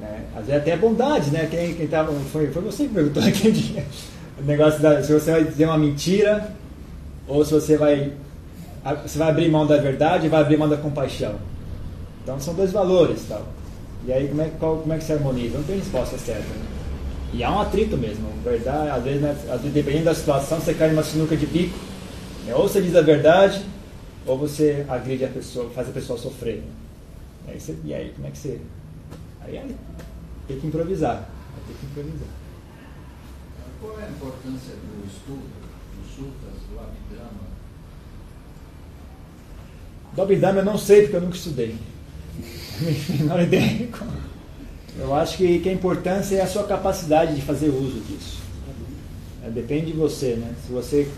né? 0.00 0.24
às 0.34 0.46
vezes 0.46 0.60
até 0.60 0.76
bondade, 0.76 1.30
né? 1.30 1.46
Quem, 1.50 1.74
quem 1.74 1.86
tava, 1.86 2.12
foi, 2.32 2.48
foi 2.48 2.62
você 2.62 2.84
que 2.84 2.94
perguntou 2.94 3.22
aquele 3.24 3.52
dia. 3.52 3.84
O 4.38 4.42
negócio 4.42 4.80
da, 4.80 5.02
se 5.02 5.12
você 5.12 5.30
vai 5.30 5.44
dizer 5.44 5.64
uma 5.64 5.78
mentira 5.78 6.52
ou 7.26 7.44
se 7.44 7.52
você 7.52 7.76
vai 7.76 8.12
você 9.02 9.18
vai 9.18 9.30
abrir 9.30 9.50
mão 9.50 9.66
da 9.66 9.78
verdade 9.78 10.26
e 10.26 10.28
vai 10.28 10.40
abrir 10.40 10.56
mão 10.56 10.68
da 10.68 10.76
compaixão. 10.76 11.34
Então 12.22 12.38
são 12.38 12.54
dois 12.54 12.70
valores 12.70 13.24
tal. 13.28 13.42
E 14.06 14.12
aí 14.12 14.28
como 14.28 14.42
é, 14.42 14.50
qual, 14.60 14.76
como 14.78 14.92
é 14.92 14.98
que 14.98 15.04
se 15.04 15.12
harmoniza? 15.12 15.58
Não 15.58 15.64
tem 15.64 15.78
resposta 15.78 16.16
certa. 16.18 16.42
Né? 16.42 16.66
E 17.32 17.42
há 17.42 17.50
um 17.50 17.60
atrito 17.60 17.96
mesmo. 17.96 18.28
Verdade, 18.44 18.90
às 18.90 19.02
vezes, 19.02 19.20
né, 19.20 19.36
às 19.50 19.60
vezes, 19.60 19.72
dependendo 19.72 20.04
da 20.04 20.14
situação, 20.14 20.60
você 20.60 20.72
cai 20.72 20.90
numa 20.90 21.02
sinuca 21.02 21.36
de 21.36 21.46
bico 21.46 21.76
É, 22.46 22.54
ou 22.54 22.68
você 22.68 22.80
diz 22.80 22.94
a 22.94 23.00
verdade, 23.00 23.60
ou 24.24 24.38
você 24.38 24.84
agride 24.88 25.24
a 25.24 25.28
pessoa, 25.28 25.68
faz 25.70 25.88
a 25.88 25.92
pessoa 25.92 26.18
sofrer. 26.18 26.62
Aí 27.46 27.60
você, 27.60 27.76
e 27.84 27.94
aí, 27.94 28.12
como 28.14 28.26
é 28.26 28.30
que 28.30 28.38
você. 28.38 28.60
Aí, 29.40 29.58
aí 29.58 29.76
tem 30.48 30.60
que 30.60 30.66
improvisar. 30.66 31.16
Vai 31.16 31.62
ter 31.66 31.74
que 31.80 31.86
improvisar. 31.86 32.28
Qual 33.80 34.00
é 34.00 34.04
a 34.04 34.08
importância 34.08 34.74
do 34.74 35.06
estudo, 35.06 35.42
dos 35.96 36.14
sutras, 36.14 36.62
do 36.70 36.78
Abhidhamma? 36.78 37.46
Do 40.14 40.22
Abhidhamma 40.22 40.58
eu 40.60 40.64
não 40.64 40.78
sei 40.78 41.02
porque 41.02 41.16
eu 41.16 41.20
nunca 41.20 41.36
estudei. 41.36 41.76
Menor 43.18 43.40
ideia. 43.40 43.88
Eu 44.98 45.14
acho 45.14 45.36
que, 45.36 45.58
que 45.60 45.68
a 45.68 45.72
importância 45.72 46.36
é 46.36 46.40
a 46.40 46.46
sua 46.46 46.64
capacidade 46.64 47.34
de 47.34 47.42
fazer 47.42 47.68
uso 47.68 48.00
disso. 48.00 48.40
É, 49.44 49.50
depende 49.50 49.92
de 49.92 49.92
você, 49.92 50.36
né? 50.36 50.54
Se 50.66 50.72
você 50.72 51.10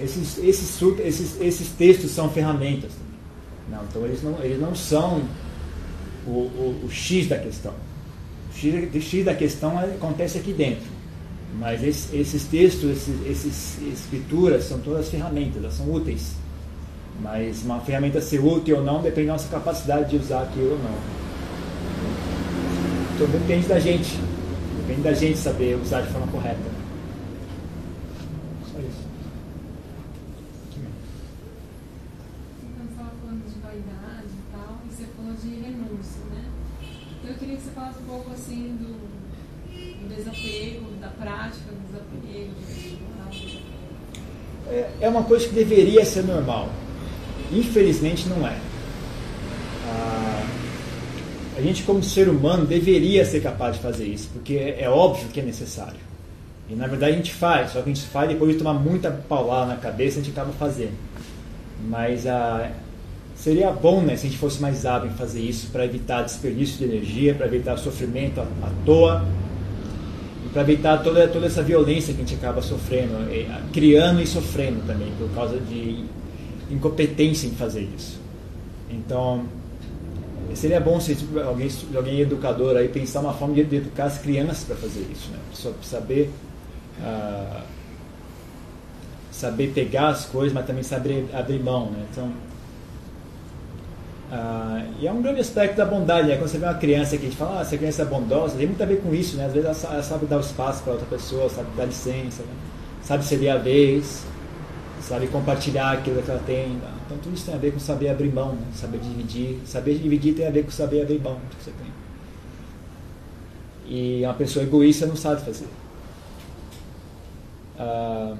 esses, 0.00 0.38
esses, 0.38 0.82
esses, 1.00 1.40
esses 1.40 1.68
textos 1.68 2.10
são 2.10 2.28
ferramentas. 2.28 2.92
Não, 3.70 3.82
então 3.84 4.04
eles 4.04 4.22
não, 4.22 4.42
eles 4.42 4.60
não 4.60 4.74
são 4.74 5.22
o, 6.26 6.30
o, 6.30 6.80
o 6.84 6.90
X 6.90 7.28
da 7.28 7.38
questão. 7.38 7.72
O 8.50 8.56
X, 8.56 8.94
o 8.94 9.00
X 9.00 9.24
da 9.24 9.34
questão 9.34 9.78
acontece 9.78 10.38
aqui 10.38 10.52
dentro. 10.52 10.94
Mas 11.58 11.82
esses, 11.82 12.12
esses 12.12 12.44
textos, 12.44 12.90
esses, 12.90 13.26
esses 13.26 13.78
escrituras 13.92 14.64
são 14.64 14.78
todas 14.80 15.08
ferramentas, 15.08 15.62
elas 15.62 15.74
são 15.74 15.90
úteis. 15.90 16.32
Mas 17.22 17.62
uma 17.62 17.80
ferramenta 17.80 18.20
ser 18.20 18.40
útil 18.40 18.78
ou 18.78 18.84
não 18.84 19.00
depende 19.00 19.28
da 19.28 19.34
nossa 19.34 19.48
capacidade 19.48 20.10
de 20.10 20.16
usar 20.16 20.42
aquilo 20.42 20.72
ou 20.72 20.78
não. 20.78 20.98
Então 23.14 23.28
depende 23.28 23.68
da 23.68 23.78
gente. 23.78 24.18
Depende 24.80 25.02
da 25.02 25.12
gente 25.12 25.38
saber 25.38 25.78
usar 25.80 26.00
de 26.00 26.08
forma 26.08 26.26
correta. 26.26 26.74
falasse 37.74 37.98
um 37.98 38.06
pouco 38.06 38.32
assim 38.32 38.76
do, 38.76 38.86
do 39.68 40.14
desapego, 40.14 40.92
da 41.00 41.08
prática 41.24 41.70
do 41.70 41.80
desapego, 41.86 42.50
é, 44.68 44.90
é 45.00 45.08
uma 45.08 45.22
coisa 45.22 45.48
que 45.48 45.54
deveria 45.54 46.04
ser 46.04 46.22
normal. 46.22 46.68
Infelizmente 47.52 48.28
não 48.28 48.46
é. 48.46 48.56
Ah, 49.88 50.46
a 51.56 51.60
gente 51.60 51.82
como 51.82 52.02
ser 52.02 52.28
humano 52.28 52.66
deveria 52.66 53.24
ser 53.24 53.40
capaz 53.40 53.76
de 53.76 53.82
fazer 53.82 54.06
isso, 54.06 54.28
porque 54.32 54.54
é, 54.54 54.82
é 54.82 54.90
óbvio 54.90 55.28
que 55.28 55.40
é 55.40 55.42
necessário. 55.42 56.00
E 56.68 56.74
na 56.74 56.86
verdade 56.86 57.12
a 57.12 57.16
gente 57.16 57.32
faz, 57.32 57.72
só 57.72 57.82
que 57.82 57.90
a 57.90 57.94
gente 57.94 58.06
faz 58.06 58.28
depois 58.28 58.52
de 58.52 58.58
tomar 58.58 58.74
muita 58.74 59.10
paulada 59.10 59.66
na 59.66 59.76
cabeça, 59.76 60.18
a 60.18 60.22
gente 60.22 60.32
acaba 60.32 60.52
fazendo. 60.52 60.94
Mas 61.86 62.26
a, 62.26 62.70
Seria 63.36 63.70
bom 63.72 64.00
né, 64.00 64.16
se 64.16 64.26
a 64.26 64.30
gente 64.30 64.38
fosse 64.38 64.62
mais 64.62 64.86
hábil 64.86 65.10
em 65.10 65.14
fazer 65.14 65.40
isso 65.40 65.66
para 65.70 65.84
evitar 65.84 66.22
desperdício 66.22 66.78
de 66.78 66.84
energia, 66.84 67.34
para 67.34 67.46
evitar 67.46 67.76
sofrimento 67.76 68.40
à, 68.40 68.44
à 68.44 68.70
toa, 68.86 69.24
para 70.54 70.62
evitar 70.62 71.02
toda, 71.02 71.26
toda 71.26 71.46
essa 71.46 71.64
violência 71.64 72.14
que 72.14 72.22
a 72.22 72.24
gente 72.24 72.36
acaba 72.36 72.62
sofrendo, 72.62 73.12
criando 73.72 74.22
e 74.22 74.26
sofrendo 74.26 74.86
também, 74.86 75.12
por 75.18 75.28
causa 75.30 75.58
de 75.58 76.04
incompetência 76.70 77.48
em 77.48 77.50
fazer 77.50 77.88
isso. 77.96 78.20
Então, 78.88 79.46
seria 80.54 80.78
bom 80.78 81.00
se 81.00 81.16
alguém, 81.44 81.68
alguém 81.94 82.20
educador 82.20 82.76
aí 82.76 82.86
pensar 82.86 83.20
uma 83.20 83.34
forma 83.34 83.52
de, 83.54 83.64
de 83.64 83.76
educar 83.76 84.04
as 84.04 84.18
crianças 84.18 84.62
para 84.62 84.76
fazer 84.76 85.04
isso, 85.12 85.28
né? 85.32 85.38
Só 85.52 85.72
saber 85.82 86.30
uh, 87.00 87.62
saber 89.32 89.72
pegar 89.74 90.10
as 90.10 90.24
coisas, 90.24 90.52
mas 90.52 90.64
também 90.64 90.84
saber 90.84 91.26
abrir 91.32 91.58
mão, 91.58 91.90
né? 91.90 92.06
Então, 92.12 92.32
ah, 94.32 94.82
e 95.00 95.06
é 95.06 95.12
um 95.12 95.20
grande 95.20 95.40
aspecto 95.40 95.76
da 95.76 95.84
bondade, 95.84 96.28
né? 96.28 96.36
quando 96.36 96.48
você 96.48 96.58
vê 96.58 96.64
uma 96.64 96.74
criança 96.74 97.16
que 97.16 97.26
a 97.26 97.28
gente 97.28 97.36
fala, 97.36 97.58
ah, 97.58 97.62
essa 97.62 97.76
criança 97.76 98.02
é 98.02 98.04
bondosa, 98.04 98.56
tem 98.56 98.66
muito 98.66 98.82
a 98.82 98.86
ver 98.86 99.00
com 99.02 99.14
isso, 99.14 99.36
né? 99.36 99.46
às 99.46 99.52
vezes 99.52 99.84
ela, 99.84 100.02
sabe 100.02 100.26
dar 100.26 100.38
o 100.38 100.40
espaço 100.40 100.82
para 100.82 100.92
outra 100.92 101.06
pessoa, 101.06 101.48
sabe 101.48 101.68
dar 101.76 101.84
licença, 101.84 102.42
né? 102.42 102.52
sabe 103.02 103.24
ceder 103.24 103.52
a 103.52 103.58
vez, 103.58 104.24
sabe 105.00 105.26
compartilhar 105.28 105.92
aquilo 105.92 106.22
que 106.22 106.30
ela 106.30 106.42
tem. 106.46 106.68
Né? 106.68 106.90
Então 107.04 107.18
tudo 107.18 107.34
isso 107.34 107.44
tem 107.44 107.54
a 107.54 107.58
ver 107.58 107.72
com 107.72 107.78
saber 107.78 108.08
abrir 108.08 108.32
mão, 108.32 108.54
né? 108.54 108.66
saber 108.74 108.98
dividir. 108.98 109.60
Saber 109.66 109.98
dividir 109.98 110.34
tem 110.34 110.46
a 110.46 110.50
ver 110.50 110.64
com 110.64 110.70
saber 110.70 111.02
abrir 111.02 111.20
mão 111.20 111.38
que 111.50 111.62
você 111.62 111.70
tem. 111.70 111.92
E 113.86 114.24
uma 114.24 114.34
pessoa 114.34 114.64
egoísta 114.64 115.04
não 115.06 115.16
sabe 115.16 115.42
fazer. 115.42 115.68
Ah, 117.78 118.34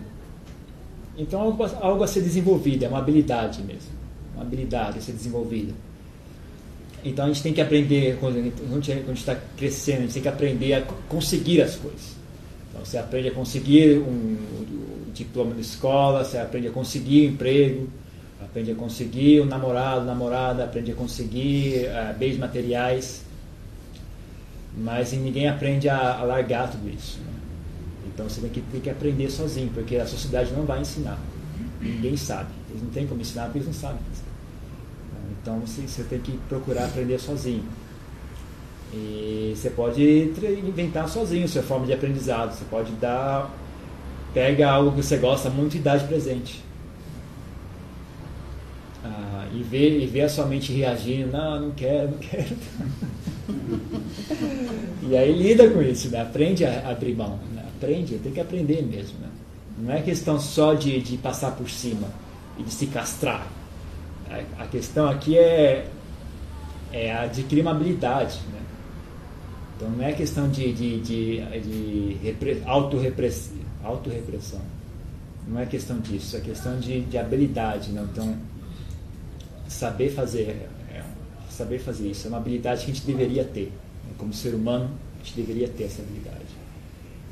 então 1.16 1.40
algo 1.80 2.02
a 2.02 2.06
ser 2.06 2.22
desenvolvido, 2.22 2.84
é 2.84 2.88
uma 2.88 2.98
habilidade 2.98 3.62
mesmo 3.62 3.93
uma 4.34 4.42
habilidade 4.42 4.98
a 4.98 5.00
ser 5.00 5.12
desenvolvida. 5.12 5.72
Então 7.04 7.26
a 7.26 7.28
gente 7.28 7.42
tem 7.42 7.52
que 7.52 7.60
aprender, 7.60 8.16
quando 8.18 8.38
a 8.38 8.42
gente 8.42 9.12
está 9.12 9.36
crescendo, 9.56 9.98
a 9.98 10.00
gente 10.02 10.14
tem 10.14 10.22
que 10.22 10.28
aprender 10.28 10.72
a 10.72 10.82
conseguir 11.08 11.60
as 11.60 11.76
coisas. 11.76 12.16
Então 12.70 12.84
você 12.84 12.96
aprende 12.96 13.28
a 13.28 13.32
conseguir 13.32 13.98
um, 13.98 14.08
um 14.08 15.12
diploma 15.12 15.54
de 15.54 15.60
escola, 15.60 16.24
você 16.24 16.38
aprende 16.38 16.68
a 16.68 16.70
conseguir 16.70 17.28
um 17.28 17.32
emprego, 17.32 17.88
aprende 18.42 18.72
a 18.72 18.74
conseguir 18.74 19.42
um 19.42 19.44
namorado, 19.44 20.04
namorada, 20.04 20.64
aprende 20.64 20.92
a 20.92 20.94
conseguir 20.94 21.86
uh, 21.86 22.18
bens 22.18 22.38
materiais, 22.38 23.22
mas 24.76 25.12
ninguém 25.12 25.46
aprende 25.46 25.88
a, 25.88 26.18
a 26.18 26.24
largar 26.24 26.70
tudo 26.70 26.88
isso. 26.88 27.18
Né? 27.18 27.32
Então 28.06 28.28
você 28.28 28.40
tem 28.40 28.50
que, 28.50 28.60
tem 28.60 28.80
que 28.80 28.90
aprender 28.90 29.30
sozinho, 29.30 29.70
porque 29.74 29.96
a 29.96 30.06
sociedade 30.06 30.52
não 30.52 30.64
vai 30.64 30.80
ensinar. 30.80 31.18
Ninguém 31.80 32.16
sabe. 32.16 32.48
Eles 32.74 32.82
não 32.82 32.90
têm 32.90 33.06
como 33.06 33.20
ensinar 33.20 33.44
porque 33.44 33.58
eles 33.58 33.68
não 33.68 33.74
sabem. 33.74 34.00
Então 35.40 35.60
você, 35.60 36.02
tem 36.04 36.18
que 36.18 36.32
procurar 36.48 36.86
aprender 36.86 37.20
sozinho. 37.20 37.62
E 38.92 39.54
você 39.54 39.70
pode 39.70 40.02
inventar 40.66 41.08
sozinho 41.08 41.46
sua 41.46 41.62
forma 41.62 41.86
de 41.86 41.92
aprendizado. 41.92 42.52
Você 42.52 42.64
pode 42.64 42.90
dar. 42.92 43.54
Pega 44.32 44.68
algo 44.68 44.90
que 44.90 45.02
você 45.02 45.16
gosta 45.16 45.48
muito 45.48 45.76
e 45.76 45.78
dá 45.80 45.96
de 45.96 46.08
presente. 46.08 46.64
Ah, 49.04 49.46
e, 49.54 49.62
ver, 49.62 50.10
e 50.12 50.20
a 50.20 50.28
sua 50.28 50.46
mente 50.46 50.72
reagindo, 50.72 51.30
não, 51.30 51.60
não 51.60 51.70
quero, 51.70 52.10
não 52.10 52.18
quero. 52.18 52.56
e 55.08 55.16
aí 55.16 55.32
lida 55.32 55.70
com 55.70 55.80
isso, 55.80 56.08
né? 56.08 56.22
aprende 56.22 56.64
a 56.64 56.90
abrir 56.90 57.14
mão. 57.14 57.38
Né? 57.54 57.64
Aprende, 57.76 58.18
tem 58.18 58.32
que 58.32 58.40
aprender 58.40 58.82
mesmo. 58.82 59.18
Né? 59.20 59.28
Não 59.78 59.94
é 59.94 60.00
questão 60.00 60.40
só 60.40 60.74
de, 60.74 61.00
de 61.00 61.16
passar 61.18 61.52
por 61.52 61.70
cima 61.70 62.23
e 62.58 62.62
de 62.62 62.70
se 62.70 62.86
castrar. 62.86 63.46
A, 64.58 64.66
questão 64.66 65.08
aqui 65.08 65.38
é, 65.38 65.88
é 66.92 67.12
adquirir 67.12 67.62
uma 67.62 67.72
habilidade. 67.72 68.40
Né? 68.52 68.60
Então 69.76 69.90
não 69.90 70.04
é 70.04 70.12
questão 70.12 70.48
de, 70.48 70.72
de, 70.72 71.00
de, 71.00 71.60
de 71.60 72.18
repre, 72.22 72.62
autorrepressão. 72.64 73.56
autorrepressão. 73.82 74.60
Não 75.46 75.60
é 75.60 75.66
questão 75.66 76.00
disso, 76.00 76.36
é 76.36 76.40
questão 76.40 76.78
de, 76.78 77.02
de 77.02 77.18
habilidade. 77.18 77.90
Né? 77.92 78.06
Então, 78.10 78.36
saber 79.68 80.10
fazer, 80.10 80.68
é, 80.90 81.02
saber 81.50 81.78
fazer 81.78 82.08
isso 82.08 82.26
é 82.26 82.28
uma 82.30 82.38
habilidade 82.38 82.84
que 82.84 82.90
a 82.90 82.94
gente 82.94 83.06
deveria 83.06 83.44
ter. 83.44 83.66
Né? 84.04 84.12
Como 84.16 84.32
ser 84.32 84.54
humano, 84.54 84.90
a 85.20 85.24
gente 85.24 85.36
deveria 85.36 85.68
ter 85.68 85.84
essa 85.84 86.02
habilidade. 86.02 86.44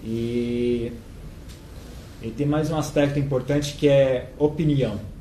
E, 0.05 0.93
e 2.21 2.31
tem 2.31 2.47
mais 2.47 2.71
um 2.71 2.77
aspecto 2.77 3.19
importante 3.19 3.75
que 3.75 3.89
é 3.89 4.31
opinião 4.39 5.12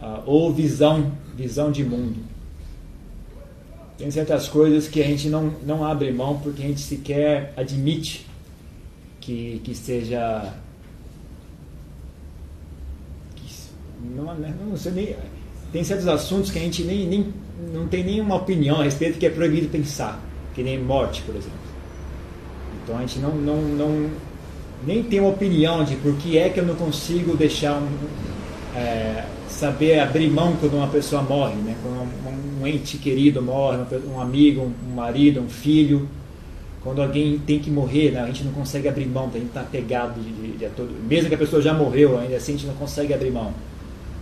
uh, 0.00 0.22
ou 0.26 0.52
visão, 0.52 1.12
visão 1.36 1.70
de 1.70 1.84
mundo. 1.84 2.16
Tem 3.96 4.10
certas 4.10 4.48
coisas 4.48 4.88
que 4.88 5.02
a 5.02 5.06
gente 5.06 5.28
não, 5.28 5.52
não 5.64 5.84
abre 5.84 6.10
mão 6.10 6.38
porque 6.38 6.62
a 6.62 6.66
gente 6.66 6.80
sequer 6.80 7.52
admite 7.56 8.26
que, 9.20 9.60
que 9.62 9.74
seja. 9.74 10.54
Que 13.36 13.44
não, 14.16 14.34
não 14.34 14.76
sei 14.76 14.92
nem, 14.92 15.16
tem 15.72 15.84
certos 15.84 16.08
assuntos 16.08 16.50
que 16.50 16.58
a 16.58 16.62
gente 16.62 16.82
nem, 16.82 17.06
nem 17.06 17.32
não 17.72 17.86
tem 17.86 18.02
nenhuma 18.02 18.36
opinião 18.36 18.80
a 18.80 18.84
respeito 18.84 19.18
que 19.18 19.26
é 19.26 19.30
proibido 19.30 19.68
pensar, 19.68 20.18
que 20.54 20.62
nem 20.62 20.82
morte, 20.82 21.22
por 21.22 21.36
exemplo. 21.36 21.58
Então 22.82 22.96
a 22.96 23.00
gente 23.00 23.18
não, 23.18 23.34
não, 23.34 23.60
não 23.62 24.10
nem 24.86 25.02
tem 25.02 25.20
uma 25.20 25.30
opinião 25.30 25.84
de 25.84 25.96
por 25.96 26.16
que 26.16 26.38
é 26.38 26.48
que 26.48 26.58
eu 26.58 26.64
não 26.64 26.74
consigo 26.74 27.36
deixar 27.36 27.74
um, 27.74 27.88
é, 28.74 29.24
saber 29.48 29.98
abrir 29.98 30.28
mão 30.30 30.56
quando 30.60 30.74
uma 30.74 30.88
pessoa 30.88 31.22
morre, 31.22 31.54
né? 31.56 31.74
quando 31.82 31.96
um, 31.96 32.62
um 32.62 32.66
ente 32.66 32.98
querido 32.98 33.42
morre, 33.42 33.78
um 34.06 34.20
amigo, 34.20 34.72
um 34.88 34.94
marido, 34.94 35.40
um 35.40 35.48
filho. 35.48 36.08
Quando 36.82 37.02
alguém 37.02 37.38
tem 37.38 37.58
que 37.58 37.70
morrer, 37.70 38.10
né? 38.12 38.22
a 38.22 38.26
gente 38.26 38.44
não 38.44 38.52
consegue 38.52 38.88
abrir 38.88 39.06
mão, 39.06 39.28
a 39.28 39.36
gente 39.36 39.48
está 39.48 39.62
pegado 39.62 40.18
de, 40.20 40.32
de, 40.32 40.56
de, 40.56 40.66
todo. 40.70 40.90
Mesmo 41.06 41.28
que 41.28 41.34
a 41.34 41.38
pessoa 41.38 41.60
já 41.60 41.74
morreu, 41.74 42.18
ainda 42.18 42.36
assim 42.36 42.54
a 42.54 42.56
gente 42.56 42.66
não 42.66 42.74
consegue 42.74 43.12
abrir 43.12 43.30
mão. 43.30 43.52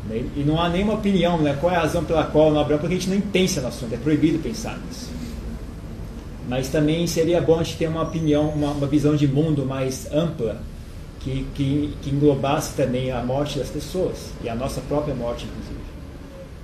Né? 0.09 0.25
E 0.37 0.41
não 0.41 0.61
há 0.61 0.69
nenhuma 0.69 0.95
opinião, 0.95 1.39
né? 1.39 1.57
qual 1.61 1.73
é 1.73 1.77
a 1.77 1.81
razão 1.81 2.05
pela 2.05 2.25
qual 2.25 2.51
não 2.51 2.61
abre 2.61 2.73
mão, 2.73 2.81
porque 2.81 2.95
a 2.95 2.99
gente 2.99 3.11
nem 3.11 3.21
pensa 3.21 3.61
no 3.61 3.69
assunto, 3.69 3.95
é 3.95 3.99
proibido 3.99 4.39
pensar 4.41 4.77
nisso. 4.79 5.09
Mas 6.49 6.69
também 6.69 7.07
seria 7.07 7.41
bom 7.41 7.61
a 7.61 7.63
gente 7.63 7.77
ter 7.77 7.89
uma 7.89 8.03
opinião, 8.03 8.49
uma, 8.49 8.71
uma 8.71 8.87
visão 8.87 9.15
de 9.15 9.29
mundo 9.29 9.67
mais 9.67 10.11
ampla 10.11 10.61
que, 11.21 11.47
que, 11.55 11.95
que 12.03 12.11
englobasse 12.11 12.75
também 12.75 13.11
a 13.11 13.23
morte 13.23 13.59
das 13.59 13.69
pessoas 13.69 14.31
e 14.43 14.49
a 14.49 14.55
nossa 14.55 14.81
própria 14.83 15.15
morte, 15.15 15.47
inclusive. 15.47 15.79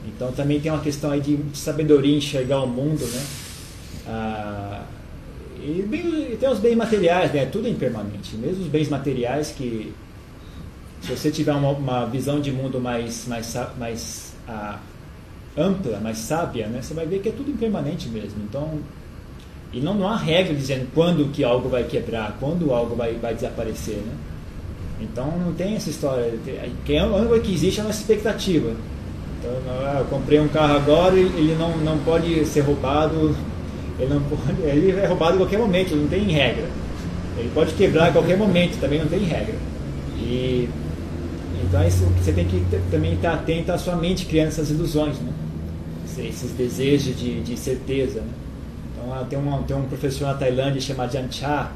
Então 0.06 0.32
também 0.32 0.60
tem 0.60 0.70
uma 0.70 0.80
questão 0.80 1.10
aí 1.10 1.20
de 1.20 1.38
sabedoria 1.54 2.16
enxergar 2.16 2.62
o 2.62 2.66
mundo, 2.66 3.04
né? 3.06 3.26
Ah, 4.06 4.82
e, 5.62 5.82
bem, 5.82 6.32
e 6.32 6.36
tem 6.36 6.48
os 6.48 6.58
bens 6.58 6.76
materiais, 6.76 7.32
né? 7.32 7.46
Tudo 7.46 7.66
é 7.66 7.70
impermanente. 7.70 8.36
Mesmo 8.36 8.62
os 8.62 8.68
bens 8.68 8.88
materiais 8.88 9.50
que 9.50 9.92
se 11.00 11.10
você 11.10 11.30
tiver 11.30 11.52
uma, 11.52 11.70
uma 11.70 12.06
visão 12.06 12.40
de 12.40 12.50
mundo 12.52 12.80
mais, 12.80 13.26
mais, 13.26 13.56
mais 13.78 14.32
ah, 14.46 14.78
ampla, 15.56 15.98
mais 16.00 16.18
sábia, 16.18 16.66
né? 16.66 16.82
Você 16.82 16.94
vai 16.94 17.06
ver 17.06 17.20
que 17.20 17.28
é 17.30 17.32
tudo 17.32 17.50
impermanente 17.50 18.08
mesmo. 18.08 18.42
Então, 18.42 18.78
e 19.72 19.80
não, 19.80 19.94
não 19.94 20.08
há 20.08 20.16
regra 20.16 20.54
dizendo 20.54 20.88
quando 20.94 21.30
que 21.32 21.42
algo 21.42 21.68
vai 21.68 21.84
quebrar, 21.84 22.36
quando 22.38 22.72
algo 22.72 22.94
vai, 22.94 23.14
vai 23.14 23.34
desaparecer, 23.34 23.96
né? 23.96 24.14
Então 25.04 25.26
não 25.38 25.52
tem 25.52 25.76
essa 25.76 25.90
história. 25.90 26.32
Quem 26.84 26.98
a 26.98 27.06
única 27.06 27.40
que 27.40 27.52
existe 27.52 27.80
é 27.80 27.82
a 27.82 27.86
nossa 27.86 28.00
expectativa. 28.00 28.72
Então, 29.38 29.52
ah, 29.68 29.96
eu 29.98 30.04
comprei 30.06 30.40
um 30.40 30.48
carro 30.48 30.76
agora 30.76 31.14
e 31.16 31.22
ele 31.22 31.56
não, 31.58 31.76
não 31.78 31.98
pode 31.98 32.44
ser 32.46 32.60
roubado. 32.60 33.36
Ele, 33.98 34.14
não 34.14 34.22
pode, 34.22 34.62
ele 34.64 34.92
é 34.92 35.06
roubado 35.06 35.34
em 35.34 35.38
qualquer 35.38 35.58
momento, 35.58 35.94
não 35.94 36.08
tem 36.08 36.24
regra. 36.24 36.68
Ele 37.36 37.50
pode 37.52 37.74
quebrar 37.74 38.08
a 38.08 38.12
qualquer 38.12 38.38
momento, 38.38 38.80
também 38.80 39.00
não 39.00 39.06
tem 39.06 39.20
regra. 39.20 39.54
E 40.16 40.68
então 41.62 41.82
é 41.82 41.88
isso, 41.88 42.04
você 42.04 42.32
tem 42.32 42.46
que 42.46 42.64
também 42.90 43.14
estar 43.14 43.34
atento 43.34 43.72
à 43.72 43.78
sua 43.78 43.96
mente 43.96 44.26
criando 44.26 44.48
essas 44.48 44.70
ilusões, 44.70 45.18
né? 45.18 45.32
esses 46.18 46.52
desejos 46.52 47.18
de, 47.18 47.40
de 47.40 47.56
certeza. 47.56 48.20
Né? 48.20 48.28
Então 48.92 49.12
ah, 49.12 49.24
tem, 49.28 49.38
um, 49.38 49.62
tem 49.64 49.76
um 49.76 49.82
professor 49.82 50.26
na 50.28 50.34
Tailândia 50.34 50.80
chamado 50.80 51.12
Jan 51.12 51.30
Cha, 51.30 51.72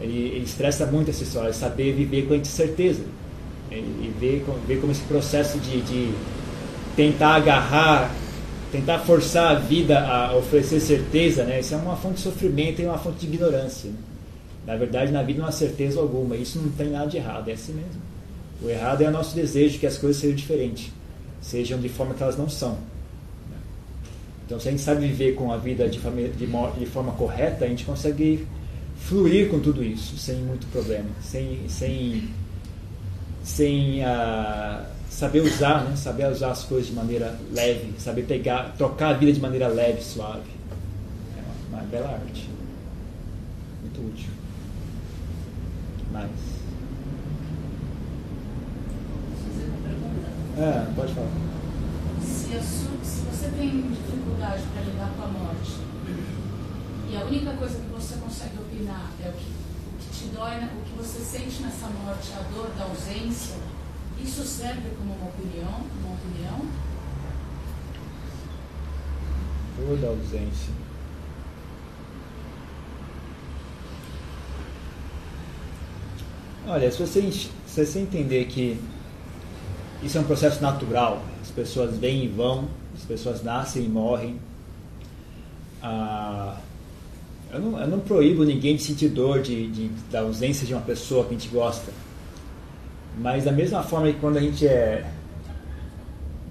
ele, 0.00 0.18
ele 0.28 0.44
estressa 0.44 0.86
muito 0.86 1.10
essa 1.10 1.22
história, 1.22 1.52
saber 1.52 1.92
viver 1.92 2.26
com 2.26 2.34
a 2.34 2.36
incerteza. 2.36 3.02
E 3.70 4.12
ver, 4.18 4.44
ver 4.66 4.80
como 4.80 4.92
esse 4.92 5.02
processo 5.02 5.58
de, 5.58 5.82
de 5.82 6.14
tentar 6.96 7.34
agarrar, 7.34 8.10
tentar 8.72 9.00
forçar 9.00 9.54
a 9.54 9.58
vida 9.58 10.00
a 10.00 10.34
oferecer 10.36 10.80
certeza, 10.80 11.44
né? 11.44 11.60
isso 11.60 11.74
é 11.74 11.76
uma 11.76 11.94
fonte 11.96 12.14
de 12.14 12.20
sofrimento 12.22 12.80
e 12.80 12.86
uma 12.86 12.96
fonte 12.96 13.18
de 13.18 13.26
ignorância. 13.26 13.90
Né? 13.90 13.96
Na 14.66 14.76
verdade, 14.76 15.12
na 15.12 15.22
vida 15.22 15.40
não 15.40 15.48
há 15.48 15.52
certeza 15.52 16.00
alguma, 16.00 16.34
isso 16.34 16.58
não 16.58 16.70
tem 16.70 16.90
nada 16.90 17.06
de 17.06 17.18
errado, 17.18 17.48
é 17.48 17.52
assim 17.52 17.72
mesmo. 17.72 18.00
O 18.62 18.68
errado 18.68 19.02
é 19.02 19.08
o 19.08 19.10
nosso 19.10 19.34
desejo 19.34 19.78
que 19.78 19.86
as 19.86 19.98
coisas 19.98 20.20
sejam 20.20 20.34
diferentes, 20.34 20.90
sejam 21.40 21.78
de 21.78 21.88
forma 21.88 22.14
que 22.14 22.22
elas 22.22 22.36
não 22.36 22.48
são. 22.48 22.78
Então, 24.46 24.58
se 24.58 24.68
a 24.68 24.70
gente 24.70 24.82
sabe 24.82 25.06
viver 25.06 25.34
com 25.34 25.52
a 25.52 25.58
vida 25.58 25.86
de 25.88 25.98
de, 25.98 26.46
de 26.46 26.86
forma 26.86 27.12
correta, 27.12 27.66
a 27.66 27.68
gente 27.68 27.84
consegue 27.84 28.46
fluir 28.98 29.48
com 29.48 29.60
tudo 29.60 29.82
isso, 29.82 30.16
sem 30.18 30.36
muito 30.36 30.66
problema, 30.70 31.08
sem, 31.22 31.68
sem, 31.68 32.28
sem 33.42 34.00
uh, 34.02 34.84
saber 35.08 35.40
usar, 35.40 35.84
né? 35.84 35.96
saber 35.96 36.30
usar 36.30 36.50
as 36.50 36.64
coisas 36.64 36.88
de 36.88 36.94
maneira 36.94 37.38
leve, 37.52 37.98
saber 37.98 38.24
pegar, 38.24 38.74
tocar 38.76 39.10
a 39.10 39.12
vida 39.14 39.32
de 39.32 39.40
maneira 39.40 39.68
leve, 39.68 40.02
suave. 40.02 40.50
É 41.36 41.70
uma, 41.70 41.80
uma 41.80 41.88
bela 41.88 42.08
arte. 42.10 42.48
Muito 43.82 44.00
útil. 44.00 44.30
Mais. 46.12 46.30
É, 50.58 50.86
pode 50.94 51.14
falar. 51.14 51.30
Se, 52.20 52.60
se 53.04 53.20
você 53.22 53.48
tem 53.56 53.82
dificuldade 53.82 54.62
para 54.72 54.82
lidar 54.82 55.12
com 55.16 55.22
a 55.22 55.26
morte, 55.28 55.88
e 57.10 57.16
a 57.16 57.24
única 57.24 57.52
coisa 57.52 57.74
que 57.74 57.88
você 57.90 58.16
consegue 58.16 58.27
opinar 58.46 59.12
é 59.22 59.28
o 59.28 59.32
que, 59.32 59.50
o 59.50 59.98
que 59.98 60.18
te 60.18 60.24
dói, 60.34 60.56
né, 60.56 60.70
o 60.78 60.84
que 60.84 60.96
você 60.96 61.20
sente 61.20 61.62
nessa 61.62 61.86
morte, 61.88 62.32
a 62.32 62.42
dor 62.52 62.70
da 62.76 62.84
ausência, 62.84 63.56
isso 64.22 64.42
serve 64.44 64.90
como 64.96 65.14
uma 65.14 65.28
opinião? 65.28 65.84
Uma 66.00 66.14
opinião? 66.14 66.66
Dor 69.78 69.96
da 69.98 70.08
ausência. 70.08 70.72
Olha, 76.66 76.90
se 76.90 76.98
você, 76.98 77.32
se 77.32 77.86
você 77.86 78.00
entender 78.00 78.46
que 78.46 78.78
isso 80.02 80.16
é 80.16 80.20
um 80.20 80.24
processo 80.24 80.62
natural. 80.62 81.22
As 81.42 81.50
pessoas 81.50 81.96
vêm 81.96 82.24
e 82.24 82.28
vão, 82.28 82.68
as 82.94 83.02
pessoas 83.02 83.42
nascem 83.42 83.84
e 83.84 83.88
morrem. 83.88 84.38
Ah, 85.82 86.56
eu, 87.52 87.60
não, 87.60 87.80
eu, 87.80 87.86
não, 87.88 88.00
proíbo 88.00 88.44
ninguém 88.44 88.76
de 88.76 88.82
sentir 88.82 89.08
dor 89.08 89.40
de, 89.42 89.68
de, 89.68 89.88
da 90.10 90.20
ausência 90.20 90.66
de 90.66 90.74
uma 90.74 90.82
pessoa 90.82 91.24
que 91.24 91.34
a 91.34 91.38
gente 91.38 91.48
gosta. 91.48 91.90
Mas 93.18 93.44
da 93.44 93.52
mesma 93.52 93.82
forma 93.82 94.12
que 94.12 94.18
quando 94.18 94.36
a 94.36 94.40
gente 94.40 94.66
é 94.66 95.04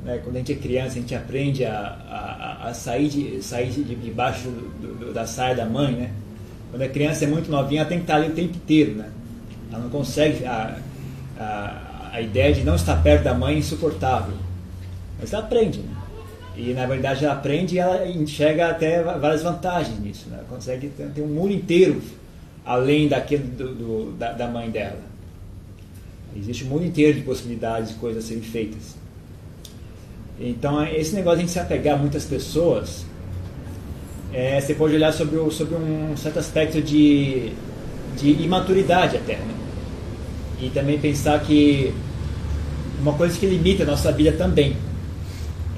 né, 0.04 0.20
quando 0.24 0.36
a 0.36 0.40
gente 0.40 0.54
é 0.54 0.56
criança, 0.56 0.98
a 0.98 1.02
gente 1.02 1.14
aprende 1.14 1.66
a, 1.66 1.80
a, 2.10 2.70
a 2.70 2.74
sair, 2.74 3.10
de, 3.10 3.44
sair 3.44 3.70
de, 3.70 3.84
do, 3.84 5.14
da 5.14 5.26
saia 5.26 5.56
da 5.56 5.66
mãe, 5.66 5.94
né? 5.94 6.12
Quando 6.72 6.82
a 6.82 6.88
criança 6.88 7.26
é 7.26 7.28
muito 7.28 7.50
novinha, 7.52 7.82
ela 7.82 7.90
tem 7.90 7.98
que 7.98 8.04
estar 8.04 8.16
ali 8.16 8.30
o 8.30 8.34
tempo 8.34 8.56
inteiro, 8.56 8.96
né? 8.96 9.10
Ela 9.72 9.84
não 9.84 9.90
consegue... 9.90 10.46
A, 10.46 10.80
a, 11.40 11.88
a 12.14 12.22
ideia 12.22 12.54
de 12.54 12.64
não 12.64 12.76
estar 12.76 12.96
perto 13.04 13.24
da 13.24 13.34
mãe 13.34 13.56
é 13.56 13.58
insuportável. 13.60 14.34
Mas 15.20 15.34
ela 15.34 15.44
aprende, 15.44 15.80
né? 15.80 15.97
E 16.58 16.74
na 16.74 16.88
verdade 16.88 17.24
ela 17.24 17.36
aprende 17.36 17.76
e 17.76 17.80
ela 17.80 18.08
enxerga 18.08 18.70
até 18.72 19.04
várias 19.04 19.44
vantagens 19.44 20.00
nisso. 20.00 20.28
Né? 20.28 20.38
Ela 20.40 20.48
consegue 20.50 20.88
ter, 20.90 21.22
um 21.22 21.28
mundo 21.28 21.54
inteiro 21.54 22.02
além 22.66 23.08
daquele 23.08 23.44
do, 23.44 23.76
do, 23.76 24.12
da, 24.18 24.34
da, 24.34 24.48
mãe 24.48 24.70
dela. 24.70 25.00
Existe 26.36 26.64
um 26.64 26.68
mundo 26.68 26.86
inteiro 26.86 27.20
de 27.20 27.24
possibilidades 27.24 27.90
de 27.90 27.96
coisas 27.96 28.24
serem 28.24 28.42
feitas. 28.42 28.96
Então 30.40 30.84
esse 30.88 31.16
negócio 31.16 31.46
de 31.46 31.52
se 31.52 31.60
apegar 31.60 31.96
a 31.96 31.98
muitas 31.98 32.26
pessoas, 32.26 33.06
é, 34.34 34.60
você 34.60 34.74
pode 34.74 34.96
olhar 34.96 35.14
sobre, 35.14 35.38
o, 35.38 35.52
sobre 35.52 35.76
um 35.76 36.18
certo 36.18 36.40
aspecto 36.40 36.82
de, 36.82 37.52
de 38.18 38.32
imaturidade 38.32 39.16
até. 39.16 39.36
Né? 39.36 39.54
E 40.60 40.70
também 40.72 41.00
pensar 41.00 41.40
que 41.42 41.94
uma 43.00 43.14
coisa 43.14 43.38
que 43.38 43.46
limita 43.46 43.84
a 43.84 43.86
nossa 43.86 44.12
vida 44.12 44.32
também. 44.32 44.76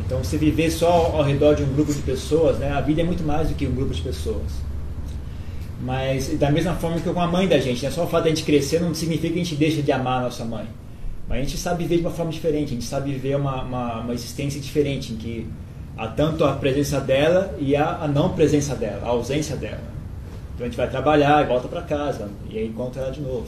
Então, 0.10 0.24
você 0.24 0.39
viver 0.39 0.72
só 0.72 0.89
ao 0.89 1.22
redor 1.22 1.53
de 1.53 1.62
um 1.62 1.72
grupo 1.72 1.93
de 1.93 2.01
pessoas, 2.01 2.57
né? 2.57 2.72
a 2.72 2.82
vida 2.82 3.01
é 3.01 3.03
muito 3.03 3.24
mais 3.24 3.47
do 3.47 3.53
que 3.53 3.68
um 3.68 3.76
grupo 3.76 3.93
de 3.93 4.01
pessoas. 4.01 4.53
Mas, 5.84 6.36
da 6.36 6.49
mesma 6.49 6.74
forma 6.74 6.99
que 6.99 7.07
com 7.07 7.22
a 7.22 7.28
mãe 7.28 7.47
da 7.47 7.60
gente, 7.60 7.84
né? 7.84 7.91
só 7.91 8.05
o 8.05 8.07
fato 8.07 8.24
de 8.24 8.30
a 8.30 8.34
gente 8.34 8.43
crescer 8.43 8.82
não 8.82 8.91
significa 8.95 9.32
que 9.32 9.39
a 9.39 9.43
gente 9.43 9.55
deixa 9.55 9.84
de 9.84 9.91
amar 9.91 10.22
a 10.22 10.24
nossa 10.24 10.43
mãe. 10.43 10.66
Mas 11.28 11.38
a 11.38 11.41
gente 11.43 11.57
sabe 11.60 11.84
viver 11.84 11.97
de 11.97 12.01
uma 12.01 12.10
forma 12.10 12.32
diferente, 12.32 12.70
a 12.70 12.74
gente 12.74 12.86
sabe 12.86 13.12
viver 13.12 13.36
uma, 13.36 13.62
uma, 13.62 13.99
uma 13.99 14.14
existência 14.16 14.60
diferente, 14.60 15.14
em 15.14 15.16
que 15.16 15.47
há 15.95 16.07
tanto 16.07 16.43
a 16.43 16.53
presença 16.55 16.99
dela 16.99 17.55
e 17.60 17.76
a, 17.76 17.97
a 17.97 18.07
não 18.07 18.30
presença 18.34 18.74
dela, 18.74 19.01
a 19.05 19.10
ausência 19.10 19.55
dela. 19.55 19.84
Então 20.55 20.66
a 20.66 20.70
gente 20.70 20.78
vai 20.78 20.89
trabalhar 20.89 21.45
e 21.45 21.47
volta 21.47 21.68
para 21.68 21.84
casa, 21.84 22.32
e 22.49 22.57
aí 22.57 22.68
encontra 22.68 23.03
ela 23.03 23.12
de 23.12 23.22
novo. 23.22 23.45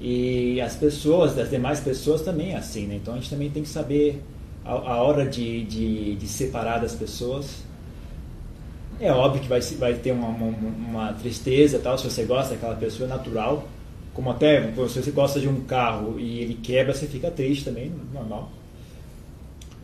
E 0.00 0.58
as 0.62 0.74
pessoas, 0.74 1.38
as 1.38 1.50
demais 1.50 1.80
pessoas 1.80 2.22
também 2.22 2.52
é 2.52 2.56
assim, 2.56 2.86
né? 2.86 2.94
Então 2.94 3.12
a 3.12 3.18
gente 3.18 3.28
também 3.28 3.50
tem 3.50 3.62
que 3.62 3.68
saber 3.68 4.22
a, 4.64 4.70
a 4.70 5.02
hora 5.02 5.26
de, 5.26 5.64
de, 5.64 6.14
de, 6.16 6.26
separar 6.26 6.78
das 6.80 6.94
pessoas. 6.94 7.62
É 9.00 9.10
óbvio 9.10 9.42
que 9.42 9.48
vai, 9.48 9.60
vai 9.60 9.94
ter 9.94 10.12
uma, 10.12 10.28
uma, 10.28 10.46
uma, 10.46 11.12
tristeza 11.14 11.78
tal, 11.78 11.98
se 11.98 12.08
você 12.08 12.24
gosta 12.24 12.54
daquela 12.54 12.76
pessoa, 12.76 13.08
é 13.08 13.10
natural. 13.10 13.68
Como 14.14 14.30
até, 14.30 14.62
se 14.88 15.02
você 15.02 15.10
gosta 15.10 15.40
de 15.40 15.48
um 15.48 15.62
carro 15.62 16.20
e 16.20 16.40
ele 16.40 16.54
quebra, 16.54 16.92
você 16.92 17.06
fica 17.06 17.30
triste 17.30 17.64
também, 17.64 17.90
normal. 18.12 18.50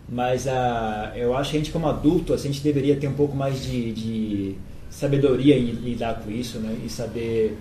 Mas 0.08 0.46
a, 0.46 1.12
eu 1.16 1.36
acho 1.36 1.50
que 1.50 1.56
a 1.56 1.60
gente 1.60 1.72
como 1.72 1.88
adulto, 1.88 2.32
assim, 2.32 2.48
a 2.48 2.52
gente 2.52 2.62
deveria 2.62 2.96
ter 2.96 3.08
um 3.08 3.14
pouco 3.14 3.36
mais 3.36 3.62
de, 3.62 3.92
de 3.92 4.54
sabedoria 4.90 5.56
em 5.56 5.70
lidar 5.70 6.20
com 6.20 6.30
isso, 6.30 6.58
né? 6.58 6.76
E 6.84 6.88
saber 6.88 7.56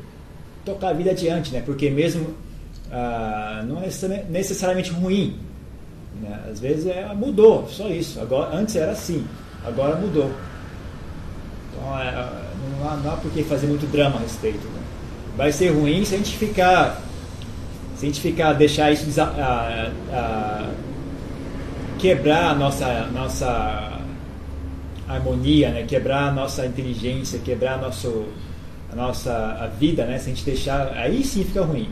tocar 0.64 0.90
a 0.90 0.94
vida 0.94 1.12
adiante, 1.12 1.52
né? 1.52 1.62
Porque 1.66 1.90
mesmo 1.90 2.36
ah, 2.92 3.64
não 3.68 3.82
é 3.82 3.90
necessariamente 4.30 4.92
ruim. 4.92 5.36
Né? 6.22 6.40
Às 6.50 6.60
vezes 6.60 6.88
é, 6.88 7.06
mudou, 7.14 7.68
só 7.70 7.88
isso. 7.90 8.20
Agora, 8.20 8.56
antes 8.56 8.76
era 8.76 8.92
assim, 8.92 9.26
agora 9.66 9.96
mudou. 9.96 10.32
Então 11.72 12.00
é, 12.00 12.12
não, 12.80 12.90
há, 12.90 12.96
não 12.98 13.14
há 13.14 13.18
por 13.18 13.32
que 13.32 13.44
fazer 13.44 13.68
muito 13.68 13.90
drama 13.92 14.18
a 14.18 14.20
respeito. 14.20 14.68
Né? 14.68 14.82
Vai 15.36 15.52
ser 15.52 15.70
ruim 15.70 16.04
se 16.04 16.16
a 16.16 16.18
gente 16.18 16.38
ficar. 16.38 17.02
Se 17.96 18.06
a 18.06 18.10
gente 18.10 18.22
ficar, 18.22 18.54
deixar 18.54 18.92
isso 18.92 19.20
a, 19.20 19.92
a, 20.14 20.70
quebrar 21.98 22.52
a 22.52 22.56
nossa, 22.56 23.08
nossa 23.08 24.00
harmonia, 25.08 25.70
né? 25.72 25.84
quebrar 25.88 26.28
a 26.28 26.32
nossa 26.32 26.66
inteligência, 26.66 27.40
quebrar 27.40 27.74
a, 27.74 27.78
nosso, 27.78 28.26
a 28.92 28.96
nossa 28.96 29.58
a 29.60 29.66
vida, 29.66 30.06
né? 30.06 30.20
se 30.20 30.30
a 30.30 30.34
gente 30.34 30.46
deixar. 30.46 30.94
Aí 30.94 31.24
sim 31.24 31.44
fica 31.44 31.64
ruim. 31.64 31.90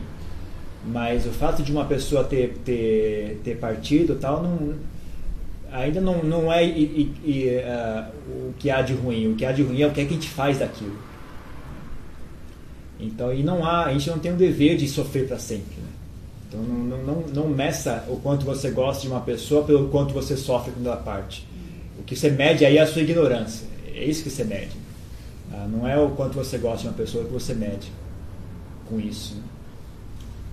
Mas 0.86 1.26
o 1.26 1.30
fato 1.30 1.62
de 1.62 1.72
uma 1.72 1.84
pessoa 1.84 2.22
ter, 2.22 2.58
ter, 2.64 3.40
ter 3.42 3.56
partido 3.56 4.14
tal, 4.16 4.42
não, 4.42 4.74
ainda 5.72 6.00
não, 6.00 6.22
não 6.22 6.52
é 6.52 6.64
e, 6.64 7.12
e, 7.24 7.48
uh, 7.48 8.48
o 8.48 8.54
que 8.58 8.70
há 8.70 8.82
de 8.82 8.94
ruim. 8.94 9.32
O 9.32 9.34
que 9.34 9.44
há 9.44 9.52
de 9.52 9.62
ruim 9.62 9.82
é 9.82 9.86
o 9.86 9.90
que, 9.90 10.00
é 10.00 10.04
que 10.04 10.10
a 10.10 10.14
gente 10.14 10.28
faz 10.28 10.58
daquilo. 10.58 10.96
Então, 13.00 13.32
e 13.32 13.42
não 13.42 13.64
há, 13.64 13.86
a 13.86 13.92
gente 13.92 14.08
não 14.08 14.18
tem 14.18 14.32
o 14.32 14.36
dever 14.36 14.76
de 14.76 14.88
sofrer 14.88 15.26
para 15.26 15.38
sempre. 15.38 15.76
Né? 15.76 15.88
Então, 16.48 16.62
não, 16.62 16.98
não, 16.98 17.20
não, 17.34 17.48
meça 17.48 18.04
o 18.08 18.16
quanto 18.16 18.46
você 18.46 18.70
gosta 18.70 19.02
de 19.02 19.08
uma 19.08 19.20
pessoa 19.20 19.64
pelo 19.64 19.88
quanto 19.88 20.14
você 20.14 20.36
sofre 20.36 20.72
com 20.72 20.84
ela 20.84 20.96
parte. 20.96 21.46
O 21.98 22.02
que 22.02 22.14
você 22.14 22.30
mede 22.30 22.64
aí 22.64 22.78
é 22.78 22.82
a 22.82 22.86
sua 22.86 23.02
ignorância. 23.02 23.66
É 23.92 24.04
isso 24.04 24.22
que 24.22 24.30
você 24.30 24.44
mede. 24.44 24.76
Ah, 25.52 25.66
não 25.68 25.86
é 25.86 25.98
o 25.98 26.10
quanto 26.10 26.34
você 26.34 26.56
gosta 26.58 26.82
de 26.82 26.88
uma 26.88 26.94
pessoa 26.94 27.24
que 27.24 27.32
você 27.32 27.52
mede 27.52 27.90
com 28.88 29.00
isso. 29.00 29.34
Né? 29.34 29.42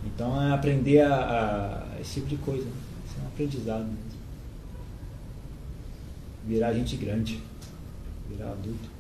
Então, 0.06 0.42
é 0.42 0.54
aprender 0.54 1.02
a, 1.02 1.88
a, 1.96 2.02
esse 2.02 2.16
tipo 2.16 2.28
de 2.28 2.38
coisa. 2.38 2.68
Isso 3.06 3.16
é 3.20 3.24
um 3.24 3.28
aprendizado 3.28 3.86
mesmo. 3.86 4.14
Virar 6.46 6.74
gente 6.74 6.98
grande. 6.98 7.42
Virar 8.30 8.52
adulto. 8.52 8.92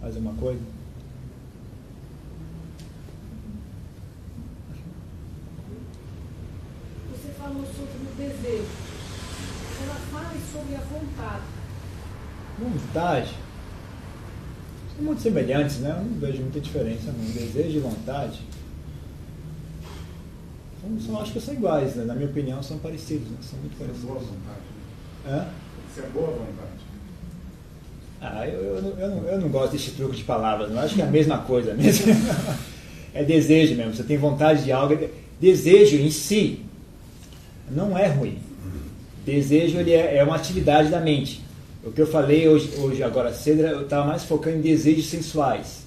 Mais 0.00 0.16
uma 0.16 0.34
coisa? 0.34 0.60
Você 7.12 7.28
falou 7.38 7.64
sobre 7.64 8.10
o 8.10 8.14
desejo. 8.16 8.66
Ela 9.84 9.94
fala 10.10 10.34
sobre 10.52 10.74
a 10.74 10.80
vontade. 10.80 11.51
Vontade. 12.58 13.28
São 14.96 15.04
muito 15.04 15.22
semelhantes, 15.22 15.78
né? 15.78 15.90
Eu 15.90 16.04
não 16.04 16.18
vejo 16.20 16.42
muita 16.42 16.60
diferença. 16.60 17.06
Não. 17.12 17.24
Desejo 17.32 17.78
e 17.78 17.80
vontade. 17.80 18.40
São, 20.80 21.00
são, 21.00 21.20
acho 21.20 21.32
que 21.32 21.40
são 21.40 21.54
iguais, 21.54 21.94
né? 21.96 22.04
na 22.04 22.14
minha 22.14 22.28
opinião, 22.28 22.62
são 22.62 22.78
parecidos. 22.78 23.28
Né? 23.30 23.36
São 23.40 23.58
muito 23.58 23.74
Isso 23.74 23.82
é 23.82 23.86
parecidos. 23.86 24.10
boa 24.10 24.20
vontade. 24.20 24.60
Hã? 25.26 25.48
Isso 25.90 26.00
é 26.00 26.08
boa 26.08 26.26
vontade. 26.28 26.82
Ah, 28.20 28.46
eu, 28.46 28.60
eu, 28.76 28.82
não- 28.82 28.98
eu, 28.98 29.08
não, 29.10 29.24
eu 29.28 29.40
não 29.40 29.48
gosto 29.48 29.72
desse 29.72 29.90
truque 29.92 30.16
de 30.16 30.24
palavras, 30.24 30.68
não. 30.70 30.76
Eu 30.78 30.82
acho 30.84 30.94
que 30.94 31.02
é 31.02 31.04
a 31.04 31.10
mesma 31.10 31.38
coisa 31.38 31.74
mesmo. 31.74 32.06
É 33.14 33.22
desejo 33.22 33.74
mesmo. 33.74 33.94
Você 33.94 34.04
tem 34.04 34.16
vontade 34.16 34.64
de 34.64 34.72
algo. 34.72 34.96
Desejo 35.38 35.96
em 35.98 36.10
si 36.10 36.64
não 37.70 37.96
é 37.98 38.06
ruim. 38.06 38.38
Desejo 39.22 39.76
ele 39.76 39.92
é, 39.92 40.16
é 40.16 40.24
uma 40.24 40.34
atividade 40.36 40.88
da 40.88 40.98
mente. 40.98 41.42
O 41.84 41.90
que 41.90 42.00
eu 42.00 42.06
falei 42.06 42.48
hoje, 42.48 42.74
hoje 42.78 43.02
agora 43.02 43.32
cedo, 43.32 43.62
eu 43.62 43.82
estava 43.82 44.06
mais 44.06 44.24
focando 44.24 44.58
em 44.58 44.60
desejos 44.60 45.10
sensuais. 45.10 45.86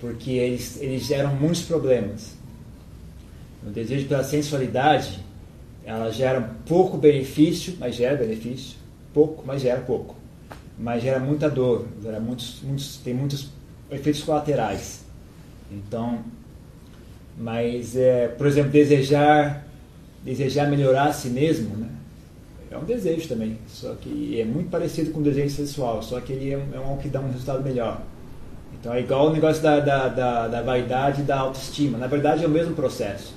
Porque 0.00 0.30
eles, 0.30 0.80
eles 0.80 1.02
geram 1.04 1.34
muitos 1.34 1.62
problemas. 1.62 2.36
O 3.66 3.70
desejo 3.70 4.06
pela 4.06 4.22
sensualidade, 4.22 5.18
ela 5.84 6.10
gera 6.10 6.54
pouco 6.66 6.96
benefício, 6.96 7.74
mas 7.80 7.94
gera 7.94 8.16
benefício. 8.16 8.76
Pouco, 9.12 9.42
mas 9.46 9.62
gera 9.62 9.80
pouco 9.80 10.18
mas 10.78 11.02
gera 11.02 11.18
muita 11.18 11.50
dor, 11.50 11.86
gera 12.00 12.20
muitos, 12.20 12.60
muitos, 12.62 12.98
tem 12.98 13.12
muitos 13.12 13.48
efeitos 13.90 14.22
colaterais. 14.22 15.00
Então, 15.70 16.20
mas, 17.36 17.96
é, 17.96 18.28
por 18.28 18.46
exemplo, 18.46 18.70
desejar, 18.70 19.66
desejar 20.24 20.70
melhorar 20.70 21.06
a 21.06 21.12
si 21.12 21.28
mesmo, 21.28 21.76
né? 21.76 21.88
É 22.70 22.76
um 22.76 22.84
desejo 22.84 23.28
também, 23.28 23.58
só 23.66 23.94
que 23.94 24.40
é 24.40 24.44
muito 24.44 24.68
parecido 24.70 25.10
com 25.10 25.20
o 25.20 25.22
desejo 25.22 25.54
sexual, 25.54 26.02
só 26.02 26.20
que 26.20 26.32
ele 26.32 26.52
é, 26.52 26.60
é 26.74 26.80
um 26.80 26.98
que 26.98 27.08
dá 27.08 27.20
um 27.20 27.30
resultado 27.30 27.62
melhor. 27.62 28.02
Então 28.78 28.92
é 28.92 29.00
igual 29.00 29.28
o 29.28 29.32
negócio 29.32 29.62
da, 29.62 29.80
da, 29.80 30.08
da, 30.08 30.48
da 30.48 30.62
vaidade 30.62 31.22
e 31.22 31.24
da 31.24 31.40
autoestima. 31.40 31.98
Na 31.98 32.06
verdade 32.06 32.44
é 32.44 32.46
o 32.46 32.50
mesmo 32.50 32.74
processo, 32.74 33.34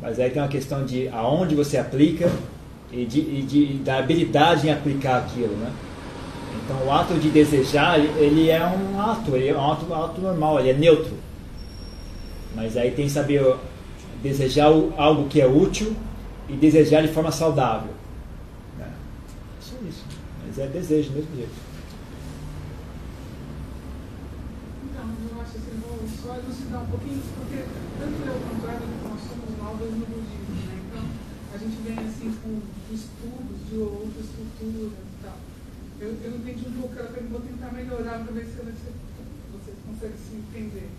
mas 0.00 0.18
aí 0.18 0.30
tem 0.30 0.42
uma 0.42 0.48
questão 0.48 0.84
de 0.84 1.08
aonde 1.08 1.54
você 1.54 1.78
aplica 1.78 2.28
e, 2.90 3.04
de, 3.04 3.20
e 3.20 3.42
de, 3.42 3.66
da 3.78 3.98
habilidade 3.98 4.66
em 4.66 4.72
aplicar 4.72 5.18
aquilo, 5.18 5.54
né? 5.56 5.72
Então 6.64 6.86
o 6.86 6.92
ato 6.92 7.14
de 7.14 7.30
desejar, 7.30 7.98
ele 7.98 8.50
é 8.50 8.64
um 8.64 9.00
ato, 9.00 9.34
ele 9.34 9.48
é 9.48 9.56
um 9.56 9.70
ato, 9.72 9.94
ato 9.94 10.20
normal, 10.20 10.60
ele 10.60 10.70
é 10.70 10.74
neutro. 10.74 11.14
Mas 12.54 12.76
aí 12.76 12.90
tem 12.90 13.06
que 13.06 13.12
saber 13.12 13.54
desejar 14.22 14.66
algo 14.96 15.28
que 15.28 15.40
é 15.40 15.46
útil 15.46 15.94
e 16.48 16.52
desejar 16.54 17.02
de 17.02 17.08
forma 17.08 17.32
saudável. 17.32 18.01
É 20.54 20.66
desejo 20.66 21.10
do 21.10 21.16
mesmo 21.16 21.34
jeito. 21.34 21.56
Então, 24.84 25.08
eu 25.32 25.40
acho 25.40 25.56
assim, 25.56 25.80
vou 25.80 25.96
só 26.04 26.36
elucidar 26.36 26.82
um 26.82 26.86
pouquinho, 26.92 27.22
porque 27.40 27.64
tanto 27.98 28.20
eu 28.20 28.36
quanto 28.36 28.68
ela, 28.68 28.84
nós 29.08 29.20
somos 29.32 29.56
novas 29.56 29.90
no 29.96 30.04
budismo, 30.04 30.60
né? 30.68 30.76
Então, 30.86 31.04
a 31.54 31.56
gente 31.56 31.80
vem 31.80 31.98
assim 32.04 32.36
com 32.44 32.60
estudos 32.92 33.58
de 33.64 33.76
outras 33.80 34.26
culturas 34.36 34.92
e 34.92 35.24
tal. 35.24 35.38
Eu, 35.98 36.08
eu 36.22 36.36
entendi 36.36 36.68
um 36.68 36.80
pouco, 36.82 37.00
eu 37.00 37.28
vou 37.30 37.40
tentar 37.40 37.72
melhorar 37.72 38.20
para 38.20 38.32
ver 38.32 38.44
se 38.44 38.60
você, 38.60 38.92
você 39.56 39.72
consegue 39.88 40.18
se 40.20 40.36
entender. 40.36 40.90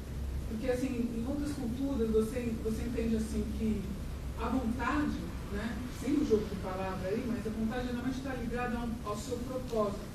Porque, 0.49 0.66
assim, 0.72 1.14
em 1.14 1.26
outras 1.30 1.54
culturas, 1.54 2.10
você, 2.10 2.51
você 2.64 2.82
entende 2.89 3.18
assim 3.18 3.45
que 3.60 3.82
a 4.41 4.49
vontade, 4.49 5.22
né? 5.54 5.78
Sem 6.01 6.14
o 6.16 6.26
jogo 6.28 6.45
de 6.45 6.56
palavra 6.58 7.08
aí, 7.08 7.24
mas 7.28 7.45
a 7.45 7.49
vontade 7.49 7.88
geralmente 7.88 8.18
está 8.18 8.34
ligada 8.34 8.78
ao, 8.78 8.89
ao 9.12 9.18
seu 9.18 9.38
propósito. 9.38 10.06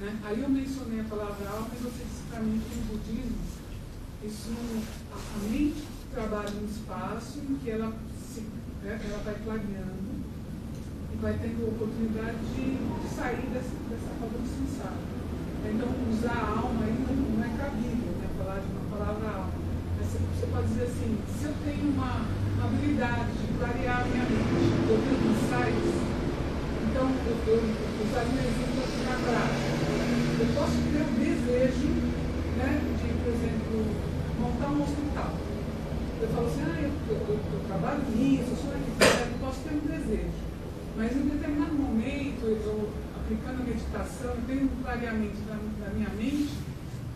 Né? 0.00 0.18
Aí 0.24 0.42
eu 0.42 0.48
mencionei 0.48 1.00
a 1.00 1.04
palavra 1.04 1.48
alma 1.48 1.70
e 1.72 1.82
você 1.82 2.04
disse 2.04 2.22
para 2.28 2.40
mim 2.40 2.60
que 2.60 2.76
no 2.76 2.84
budismo, 2.98 3.38
isso, 4.22 4.50
a, 5.12 5.16
a 5.16 5.48
mente 5.48 5.86
trabalha 6.12 6.50
num 6.50 6.66
espaço 6.66 7.38
em 7.38 7.54
que 7.56 7.70
ela, 7.70 7.92
se, 8.32 8.40
né, 8.82 9.00
ela 9.04 9.22
vai 9.24 9.34
clareando 9.44 10.14
e 11.12 11.16
vai 11.20 11.38
tendo 11.38 11.68
oportunidade 11.68 12.38
de, 12.54 12.74
de 12.74 13.14
sair 13.14 13.46
dessa, 13.52 13.74
dessa 13.88 14.10
roda 14.20 14.38
do. 14.38 15.14
Então, 15.64 15.88
usar 16.12 16.44
a 16.44 16.60
alma 16.60 16.84
aí 16.84 16.92
não, 16.92 17.42
é 17.42 17.48
cabível, 17.56 18.12
né? 18.20 18.28
falar 18.36 18.60
de 18.60 18.66
uma 18.68 18.98
palavra 18.98 19.28
alma. 19.28 19.52
Você, 19.98 20.18
você 20.18 20.46
pode 20.52 20.68
dizer 20.68 20.84
assim, 20.84 21.18
se 21.38 21.44
eu 21.46 21.54
tenho 21.64 21.90
uma 21.90 22.43
habilidade 22.64 23.32
de 23.32 23.58
clarear 23.58 24.06
minha 24.08 24.24
mente, 24.24 24.74
tenho 24.88 25.20
insights, 25.30 26.04
então 26.88 27.06
eu, 27.10 27.36
eu 27.46 27.60
usaria 28.04 28.32
um 28.32 28.44
exemplo 28.44 28.80
aqui 28.84 29.00
na 29.04 29.16
prática. 29.20 29.74
Eu 30.40 30.48
posso 30.54 30.76
ter 30.90 31.02
o 31.02 31.10
desejo 31.18 31.88
né, 32.58 32.80
de, 32.96 33.08
por 33.20 33.30
exemplo, 33.32 33.74
montar 34.40 34.68
um 34.68 34.82
hospital. 34.82 35.32
Eu 36.20 36.28
falo 36.28 36.46
assim, 36.46 36.62
ah, 36.64 36.80
eu, 36.80 36.92
eu, 37.08 37.16
eu, 37.28 37.40
eu 37.52 37.60
trabalho 37.66 38.02
nisso, 38.14 38.50
eu 38.50 38.56
sou 38.56 38.72
arquiteto, 38.72 39.28
eu 39.32 39.38
posso 39.40 39.60
ter 39.60 39.74
um 39.74 39.80
desejo. 39.80 40.44
Mas 40.96 41.12
em 41.12 41.20
um 41.20 41.28
determinado 41.28 41.74
momento, 41.74 42.44
eu, 42.46 42.90
aplicando 43.16 43.60
a 43.60 43.64
meditação, 43.64 44.30
eu 44.30 44.42
tenho 44.46 44.64
um 44.64 44.82
clareamento 44.82 45.40
da, 45.48 45.56
da 45.84 45.92
minha 45.92 46.10
mente 46.10 46.54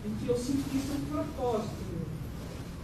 em 0.05 0.15
que 0.15 0.29
eu 0.29 0.37
sinto 0.37 0.69
que 0.69 0.77
isso 0.77 0.91
é 0.91 0.95
um 0.95 1.23
propósito. 1.23 1.89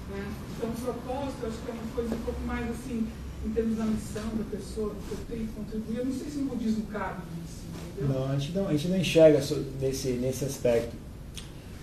Né? 0.09 0.25
Então, 0.57 0.69
o 0.69 0.73
propósito, 0.73 1.45
acho 1.47 1.57
que 1.65 1.71
é 1.71 1.73
uma 1.73 1.93
coisa 1.95 2.15
um 2.15 2.19
pouco 2.19 2.41
mais 2.45 2.69
assim, 2.69 3.07
em 3.45 3.49
termos 3.49 3.77
da 3.77 3.83
missão 3.85 4.23
da 4.37 4.43
pessoa, 4.57 4.89
do 4.89 4.95
que 4.95 5.11
eu 5.11 5.17
tenho 5.37 5.47
que 5.47 5.53
contribuir. 5.53 5.97
Eu 5.99 6.05
não 6.05 6.13
sei 6.13 6.27
se 6.29 6.37
no 6.37 6.45
budismo 6.45 6.85
cabe 6.91 7.21
isso, 7.45 7.63
entendeu? 7.97 8.19
Não, 8.19 8.31
a 8.31 8.37
gente 8.37 8.51
não, 8.53 8.67
a 8.67 8.71
gente 8.71 8.87
não 8.87 8.97
enxerga 8.97 9.39
nesse, 9.81 10.09
nesse 10.13 10.45
aspecto. 10.45 10.95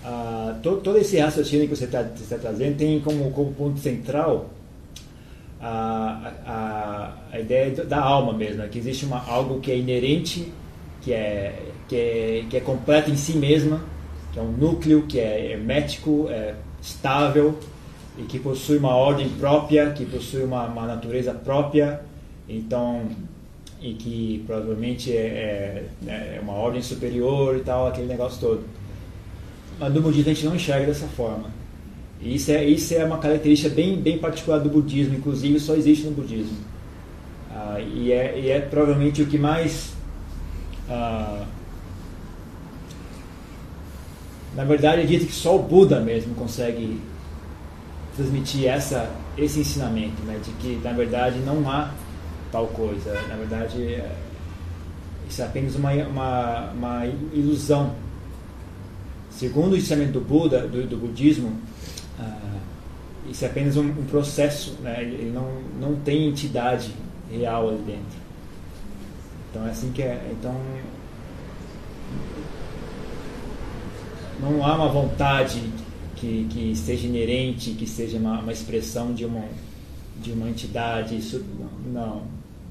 Ah, 0.05 0.59
to- 0.63 0.79
todo 0.79 0.99
esse 0.99 1.17
raciocínio 1.19 1.69
que 1.69 1.77
você 1.77 1.85
está 1.85 2.03
trazendo 2.41 2.77
tem 2.77 3.01
como, 3.01 3.31
como 3.31 3.53
ponto 3.53 3.79
central 3.79 4.51
a, 5.61 6.33
a, 6.45 7.17
a 7.37 7.39
ideia 7.41 7.71
da 7.85 8.01
alma 8.01 8.33
mesmo, 8.33 8.57
né? 8.63 8.69
que 8.69 8.79
existe 8.79 9.05
uma, 9.05 9.25
algo 9.25 9.61
que 9.61 9.71
é 9.71 9.79
inerente, 9.79 10.53
que 11.03 11.13
é, 11.13 11.67
que, 11.89 11.95
é, 11.97 12.45
que 12.51 12.57
é 12.57 12.61
completo 12.61 13.11
em 13.11 13.17
si 13.17 13.35
mesma, 13.37 13.81
que 14.33 14.39
é 14.41 14.43
um 14.43 14.51
núcleo, 14.51 15.07
que 15.07 15.21
é 15.21 15.53
hermético, 15.53 16.27
é 16.31 16.55
estável 16.81 17.59
e 18.19 18.23
que 18.23 18.39
possui 18.39 18.79
uma 18.79 18.95
ordem 18.95 19.29
própria, 19.31 19.91
que 19.93 20.05
possui 20.05 20.45
uma, 20.45 20.67
uma 20.67 20.87
natureza 20.87 21.33
própria, 21.33 22.03
então 22.49 23.09
e 23.81 23.95
que 23.95 24.45
provavelmente 24.47 25.11
é, 25.11 25.87
é, 26.07 26.37
é 26.37 26.41
uma 26.41 26.53
ordem 26.53 26.81
superior 26.81 27.57
e 27.57 27.61
tal, 27.61 27.89
aquele 27.89 28.07
negócio 28.07 28.39
todo. 28.41 28.65
Mas 29.79 29.93
no 29.93 30.01
budismo 30.01 30.31
a 30.31 30.35
gente 30.35 30.47
não 30.47 30.55
enxerga 30.55 30.87
dessa 30.87 31.09
forma. 31.09 31.51
E 32.21 32.37
isso 32.37 32.53
é, 32.53 32.65
isso 32.65 32.95
é 32.95 33.05
uma 33.05 33.19
característica 33.19 33.75
bem, 33.75 33.97
bem 33.97 34.19
particular 34.19 34.59
do 34.59 34.69
budismo, 34.69 35.17
inclusive 35.17 35.59
só 35.59 35.75
existe 35.75 36.07
no 36.07 36.13
budismo. 36.13 36.57
Ah, 37.51 37.81
e, 37.81 38.13
é, 38.13 38.39
e 38.39 38.51
é 38.51 38.61
provavelmente 38.61 39.21
o 39.21 39.27
que 39.27 39.37
mais. 39.37 39.93
ah, 40.89 41.45
na 44.55 44.65
verdade, 44.65 45.07
dito 45.07 45.27
que 45.27 45.33
só 45.33 45.57
o 45.57 45.63
Buda 45.63 45.99
mesmo 45.99 46.35
consegue 46.35 47.01
transmitir 48.17 48.67
essa, 48.69 49.11
esse 49.37 49.61
ensinamento, 49.61 50.23
né, 50.23 50.39
de 50.45 50.51
que 50.53 50.81
na 50.83 50.93
verdade 50.93 51.39
não 51.41 51.69
há 51.71 51.91
tal 52.51 52.67
coisa. 52.69 53.13
Na 53.29 53.37
verdade, 53.37 53.83
é, 53.83 54.15
isso 55.29 55.41
é 55.43 55.47
apenas 55.47 55.75
uma, 55.75 55.93
uma, 55.93 56.71
uma 56.73 57.07
ilusão. 57.33 57.95
Segundo 59.31 59.73
o 59.73 59.77
ensinamento 59.77 60.13
do 60.13 60.21
Buda, 60.21 60.67
do, 60.69 60.87
do 60.87 60.97
budismo, 60.99 61.57
ah, 62.21 62.59
isso 63.31 63.45
é 63.45 63.49
apenas 63.49 63.77
um, 63.77 63.89
um 63.89 64.05
processo, 64.07 64.77
né? 64.83 65.03
ele 65.03 65.33
não, 65.33 65.49
não 65.81 65.97
tem 65.97 66.29
entidade 66.29 66.95
real 67.31 67.69
ali 67.69 67.79
dentro. 67.79 68.23
Então 69.51 69.67
é 69.67 69.71
assim 69.71 69.91
que 69.93 70.03
é. 70.03 70.31
Então 70.33 70.55
não 74.41 74.65
há 74.65 74.75
uma 74.75 74.89
vontade 74.89 75.63
que, 76.23 76.47
que 76.49 76.77
seja 76.77 77.09
inerente, 77.09 77.73
que 77.73 77.85
seja 77.85 78.17
uma, 78.17 78.39
uma 78.39 78.53
expressão 78.53 79.13
de 79.13 79.25
uma, 79.25 79.45
de 80.23 80.31
uma 80.31 80.49
entidade. 80.49 81.19
Isso, 81.19 81.45
não. 81.93 82.23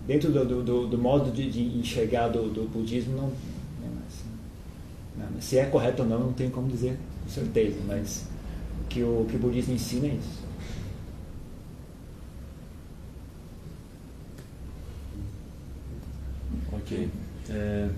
Dentro 0.07 0.31
do, 0.31 0.63
do, 0.63 0.87
do 0.87 0.97
modo 0.97 1.29
de, 1.31 1.51
de, 1.51 1.77
enxergar 1.77 2.29
do, 2.29 2.49
do 2.49 2.69
budismo, 2.69 3.13
não, 3.13 3.23
não, 3.27 3.27
é 3.27 4.07
assim. 4.07 5.33
não, 5.35 5.41
Se 5.41 5.57
é 5.57 5.65
correto 5.65 6.03
ou 6.03 6.07
não, 6.07 6.19
não 6.19 6.33
tenho 6.33 6.49
como 6.49 6.69
dizer 6.69 6.97
com 7.23 7.29
certeza, 7.29 7.77
mas 7.85 8.25
o 8.85 8.87
que 8.87 9.03
o, 9.03 9.25
que 9.29 9.35
o 9.35 9.39
budismo 9.39 9.73
ensina 9.73 10.07
é 10.07 10.15
isso. 10.15 10.41
Ok. 16.71 17.09
É, 17.49 17.89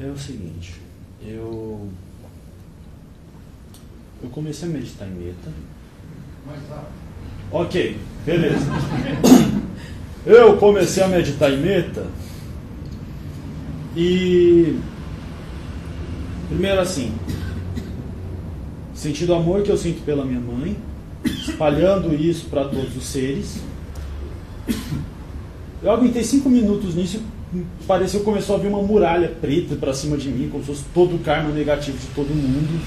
é 0.00 0.06
o 0.06 0.16
seguinte, 0.16 0.80
eu 1.22 1.90
eu 4.22 4.28
comecei 4.30 4.68
a 4.68 4.72
meditar 4.72 5.08
em 5.08 5.12
meta. 5.12 5.50
Ok, 7.52 7.96
beleza. 8.24 8.66
Eu 10.26 10.58
comecei 10.58 11.02
a 11.02 11.08
meditar 11.08 11.50
em 11.50 11.56
meta 11.56 12.06
e 13.96 14.78
primeiro 16.48 16.78
assim, 16.78 17.12
sentindo 18.92 19.32
o 19.32 19.36
amor 19.36 19.62
que 19.62 19.70
eu 19.70 19.78
sinto 19.78 20.02
pela 20.02 20.24
minha 20.24 20.40
mãe, 20.40 20.76
espalhando 21.24 22.14
isso 22.14 22.46
para 22.50 22.64
todos 22.64 22.94
os 22.94 23.04
seres. 23.06 23.60
Eu 25.82 25.90
aguentei 25.90 26.22
cinco 26.22 26.50
minutos 26.50 26.94
nisso 26.94 27.22
e 27.54 27.64
pareceu 27.86 28.20
que 28.20 28.26
começou 28.26 28.56
a 28.56 28.58
vir 28.58 28.68
uma 28.68 28.82
muralha 28.82 29.28
preta 29.40 29.74
para 29.74 29.94
cima 29.94 30.18
de 30.18 30.28
mim, 30.28 30.50
como 30.50 30.62
se 30.62 30.70
fosse 30.70 30.84
todo 30.92 31.16
o 31.16 31.18
karma 31.20 31.50
negativo 31.50 31.96
de 31.96 32.06
todo 32.08 32.28
mundo. 32.28 32.78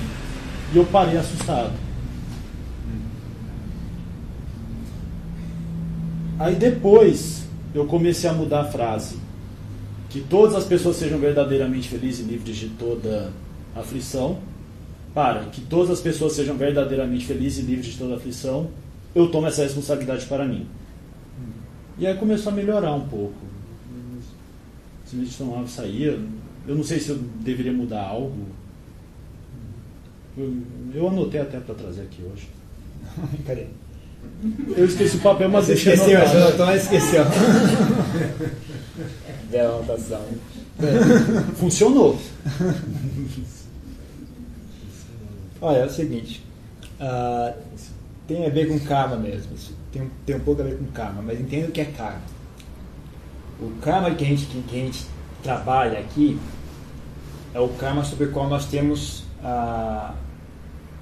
E 0.74 0.78
eu 0.78 0.86
parei 0.86 1.18
assustado. 1.18 1.72
Aí 6.40 6.56
depois 6.56 7.46
eu 7.76 7.86
comecei 7.86 8.30
a 8.30 8.34
mudar 8.34 8.62
a 8.62 8.66
frase. 8.66 9.18
Que 10.10 10.20
todas 10.20 10.56
as 10.56 10.66
pessoas 10.66 10.96
sejam 10.96 11.20
verdadeiramente 11.20 11.88
felizes 11.88 12.26
e 12.26 12.30
livres 12.30 12.56
de 12.56 12.70
toda 12.70 13.32
aflição. 13.76 14.40
Para 15.14 15.42
que 15.46 15.62
todas 15.62 15.92
as 15.92 16.02
pessoas 16.02 16.34
sejam 16.34 16.58
verdadeiramente 16.58 17.26
felizes 17.26 17.64
e 17.64 17.68
livres 17.68 17.94
de 17.94 18.00
toda 18.00 18.16
aflição, 18.16 18.70
eu 19.14 19.30
tomo 19.30 19.46
essa 19.46 19.62
responsabilidade 19.62 20.26
para 20.26 20.44
mim. 20.44 20.66
E 22.00 22.08
aí 22.08 22.16
começou 22.18 22.52
a 22.52 22.56
melhorar 22.56 22.96
um 22.96 23.08
pouco. 23.08 23.36
Se 25.06 25.16
me 25.16 25.28
tomava 25.28 25.68
saía, 25.68 26.20
eu 26.68 26.76
não 26.76 26.84
sei 26.84 27.00
se 27.00 27.10
eu 27.10 27.18
deveria 27.42 27.72
mudar 27.72 28.02
algo. 28.02 28.48
Eu, 30.38 31.08
anotei 31.08 31.42
até 31.42 31.60
para 31.60 31.76
trazer 31.76 32.02
aqui 32.04 32.24
hoje. 32.24 32.48
Cadê? 33.46 33.66
Eu 34.76 34.86
esqueci 34.86 35.18
o 35.18 35.22
papel, 35.22 35.50
mas 35.50 35.66
Você 35.66 35.74
deixei 35.74 35.94
esqueceu, 35.94 36.18
anotado. 36.18 36.38
você 36.40 36.48
anotou, 36.48 36.66
mas 36.66 36.84
esqueceu. 36.84 37.24
Bela 39.52 39.76
anotação. 39.78 40.22
Funcionou. 41.56 42.18
Olha, 45.62 45.78
é 45.78 45.86
o 45.86 45.90
seguinte. 45.90 46.44
ah, 47.00 47.54
tem 48.28 48.46
a 48.46 48.50
ver 48.50 48.68
com 48.68 48.80
karma 48.80 49.16
mesmo. 49.18 49.52
Tem, 49.92 50.02
um- 50.02 50.10
tem 50.26 50.36
um 50.36 50.40
pouco 50.40 50.62
a 50.62 50.66
ver 50.66 50.78
com 50.78 50.86
karma, 50.88 51.22
mas 51.22 51.40
entenda 51.40 51.68
o 51.68 51.72
que 51.72 51.82
é 51.82 51.86
karma. 51.86 52.22
O 53.62 53.70
karma 53.82 54.12
que 54.16 54.24
a 54.24 54.28
gente, 54.28 54.46
que, 54.46 54.62
que 54.64 54.76
a 54.76 54.80
gente 54.86 55.06
trabalha 55.44 56.00
aqui 56.00 56.40
é 57.54 57.60
o 57.60 57.70
karma 57.70 58.04
sobre 58.04 58.26
o 58.26 58.32
qual 58.32 58.50
nós 58.50 58.66
temos 58.66 59.23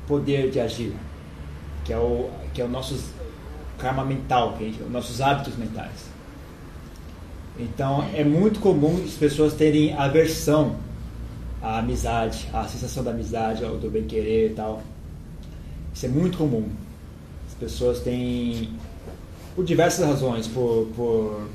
poder 0.08 0.52
de 0.52 0.60
agir, 0.60 0.94
que 1.86 1.94
é 1.94 1.98
o, 1.98 2.30
que 2.54 2.62
é 2.62 2.66
o 2.66 2.70
nosso 2.70 2.98
karma 3.78 4.06
mental, 4.06 4.54
que 4.54 4.66
gente, 4.66 4.84
os 4.84 4.92
nossos 4.92 5.22
hábitos 5.22 5.56
mentais. 5.58 6.12
Então 7.60 8.08
é 8.14 8.24
muito 8.24 8.60
comum 8.60 9.02
as 9.04 9.14
pessoas 9.14 9.54
terem 9.54 9.94
aversão 9.94 10.76
à 11.62 11.80
amizade, 11.80 12.48
à 12.54 12.64
sensação 12.66 13.04
da 13.04 13.12
amizade, 13.12 13.64
ao 13.64 13.78
do 13.78 13.90
bem 13.90 14.04
querer 14.04 14.52
e 14.52 14.54
tal. 14.54 14.82
Isso 15.94 16.06
é 16.06 16.10
muito 16.10 16.38
comum. 16.38 16.70
As 17.48 17.54
pessoas 17.56 18.00
têm, 18.00 18.70
por 19.56 19.64
diversas 19.64 20.06
razões, 20.06 20.48
por, 20.48 20.88
por, 20.96 21.48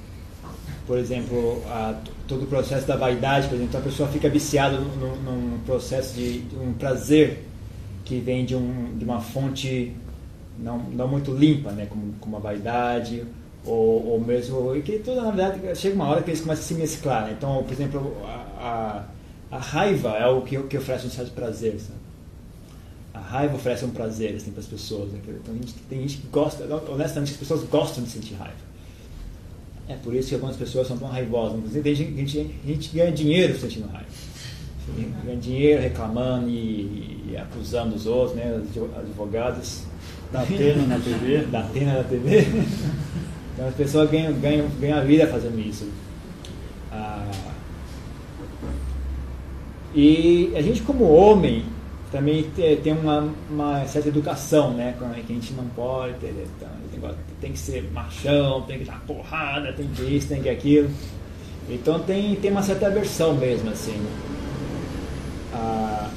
por 0.87 0.99
exemplo, 0.99 1.63
a, 1.67 1.95
todo 2.27 2.45
o 2.45 2.47
processo 2.47 2.87
da 2.87 2.97
vaidade, 2.97 3.49
por 3.49 3.55
exemplo, 3.55 3.69
então 3.71 3.81
a 3.81 3.85
pessoa 3.85 4.09
fica 4.09 4.29
viciada 4.29 4.79
num, 4.79 5.59
processo 5.65 6.15
de, 6.15 6.41
de 6.41 6.57
um 6.57 6.73
prazer 6.73 7.45
que 8.05 8.21
vem 8.21 8.45
de, 8.45 8.55
um, 8.55 8.97
de 8.97 9.05
uma 9.05 9.21
fonte 9.21 9.95
não, 10.59 10.79
não 10.79 11.09
muito 11.09 11.33
limpa, 11.33 11.71
né, 11.73 11.87
como, 11.87 12.15
como 12.21 12.37
a 12.37 12.41
vaidade, 12.41 13.25
ou, 13.67 14.07
ou 14.07 14.21
mesmo. 14.21 14.75
e 14.75 14.83
que 14.83 14.99
toda, 15.01 15.23
na 15.23 15.31
verdade, 15.31 15.77
chega 15.77 15.95
uma 15.95 16.09
hora 16.09 16.23
que 16.23 16.31
eles 16.31 16.41
começam 16.41 16.65
a 16.65 16.67
se 16.67 16.75
mesclar. 16.75 17.27
Né? 17.27 17.35
Então, 17.37 17.63
por 17.65 17.73
exemplo, 17.73 18.17
a, 18.25 19.05
a, 19.51 19.57
a 19.57 19.59
raiva 19.59 20.11
é 20.11 20.27
o 20.27 20.41
que, 20.43 20.57
que 20.63 20.79
oferece 20.79 21.07
um 21.07 21.11
certo 21.11 21.33
prazer. 21.33 21.79
Sabe? 21.81 21.99
A 23.13 23.19
raiva 23.19 23.57
oferece 23.57 23.85
um 23.85 23.91
prazer 23.91 24.37
assim, 24.37 24.53
para 24.53 24.61
as 24.61 24.67
pessoas. 24.67 25.13
Né? 25.13 25.21
Então, 25.29 25.55
gente, 25.55 25.75
tem 25.89 26.01
gente 26.03 26.19
que 26.19 26.29
gosta, 26.29 26.65
honestamente, 26.89 27.33
as 27.33 27.39
pessoas 27.39 27.65
gostam 27.65 28.05
de 28.05 28.11
sentir 28.11 28.35
raiva. 28.35 28.66
É 29.89 29.95
por 29.95 30.15
isso 30.15 30.29
que 30.31 30.35
algumas 30.35 30.57
pessoas 30.57 30.89
são 30.89 30.99
tão 30.99 31.09
raivosas. 31.09 31.59
Inclusive, 31.59 31.83
tem 31.83 31.95
gente, 31.95 32.51
gente, 32.67 32.91
ganha 32.97 33.13
dinheiro 33.13 33.57
sentindo 33.59 33.87
raiva. 33.89 34.07
Ganha 35.25 35.37
dinheiro 35.37 35.83
reclamando 35.83 36.49
e, 36.49 37.25
e 37.31 37.37
acusando 37.37 37.95
os 37.95 38.07
outros, 38.07 38.37
né? 38.37 38.61
os 38.61 38.97
advogados. 38.99 39.83
Da 40.33 40.43
Atena 40.43 40.87
na 40.87 40.99
TV. 40.99 41.47
Da 41.51 41.61
Atena 41.61 41.93
na 41.99 42.05
TV. 42.05 42.47
Então 43.55 43.69
as 43.69 43.75
pessoas 43.75 44.11
ganham, 44.11 44.33
ganham, 44.35 44.69
ganham 44.81 44.99
a 44.99 45.03
vida 45.03 45.27
fazendo 45.29 45.59
isso. 45.61 45.89
Ah, 46.93 47.31
e 49.95 50.53
a 50.57 50.61
gente 50.63 50.83
como 50.83 51.05
homem 51.05 51.65
também 52.13 52.43
te- 52.55 52.77
tem 52.83 52.93
uma, 52.93 53.29
uma 53.51 53.87
certa 53.87 54.09
educação, 54.09 54.75
né? 54.75 54.95
com- 54.99 55.09
Que 55.11 55.33
a 55.33 55.35
gente 55.35 55.53
não 55.55 55.65
pode 55.69 56.15
ter, 56.15 56.29
então, 56.57 56.69
esse 56.69 56.76
negócio 56.97 57.19
tem 57.41 57.53
que 57.53 57.59
ser 57.59 57.83
machão, 57.93 58.63
tem 58.63 58.79
que 58.79 58.85
dar 58.85 59.01
porrada, 59.07 59.73
tem 59.73 59.87
que 59.89 60.03
isso, 60.03 60.29
tem 60.29 60.43
que 60.43 60.49
aquilo. 60.49 60.91
Então 61.69 61.99
tem, 62.01 62.35
tem 62.37 62.51
uma 62.51 62.63
certa 62.63 62.87
aversão 62.87 63.35
mesmo, 63.35 63.71
assim. 63.71 64.01
Ah, 65.53 66.11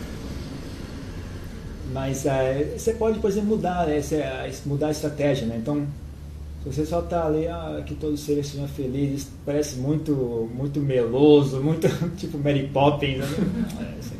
mas 1.92 2.26
eh, 2.26 2.76
você 2.78 2.94
pode, 2.94 3.20
por 3.20 3.30
exemplo, 3.30 3.50
mudar, 3.50 3.88
né? 3.88 4.02
Você, 4.02 4.24
mudar 4.66 4.88
a 4.88 4.92
estratégia, 4.92 5.48
né? 5.48 5.58
Então, 5.58 5.88
se 6.64 6.74
você 6.74 6.86
só 6.86 7.00
está 7.00 7.26
ali, 7.26 7.48
ah, 7.48 7.82
que 7.86 7.96
todos 7.96 8.20
os 8.20 8.26
seres 8.26 8.48
sejam 8.48 8.68
felizes, 8.68 9.28
parece 9.46 9.78
muito, 9.78 10.50
muito 10.54 10.80
meloso, 10.80 11.62
muito 11.64 11.88
tipo 12.16 12.38
Mary 12.38 12.68
Poppins. 12.68 13.18
Né? 13.20 13.28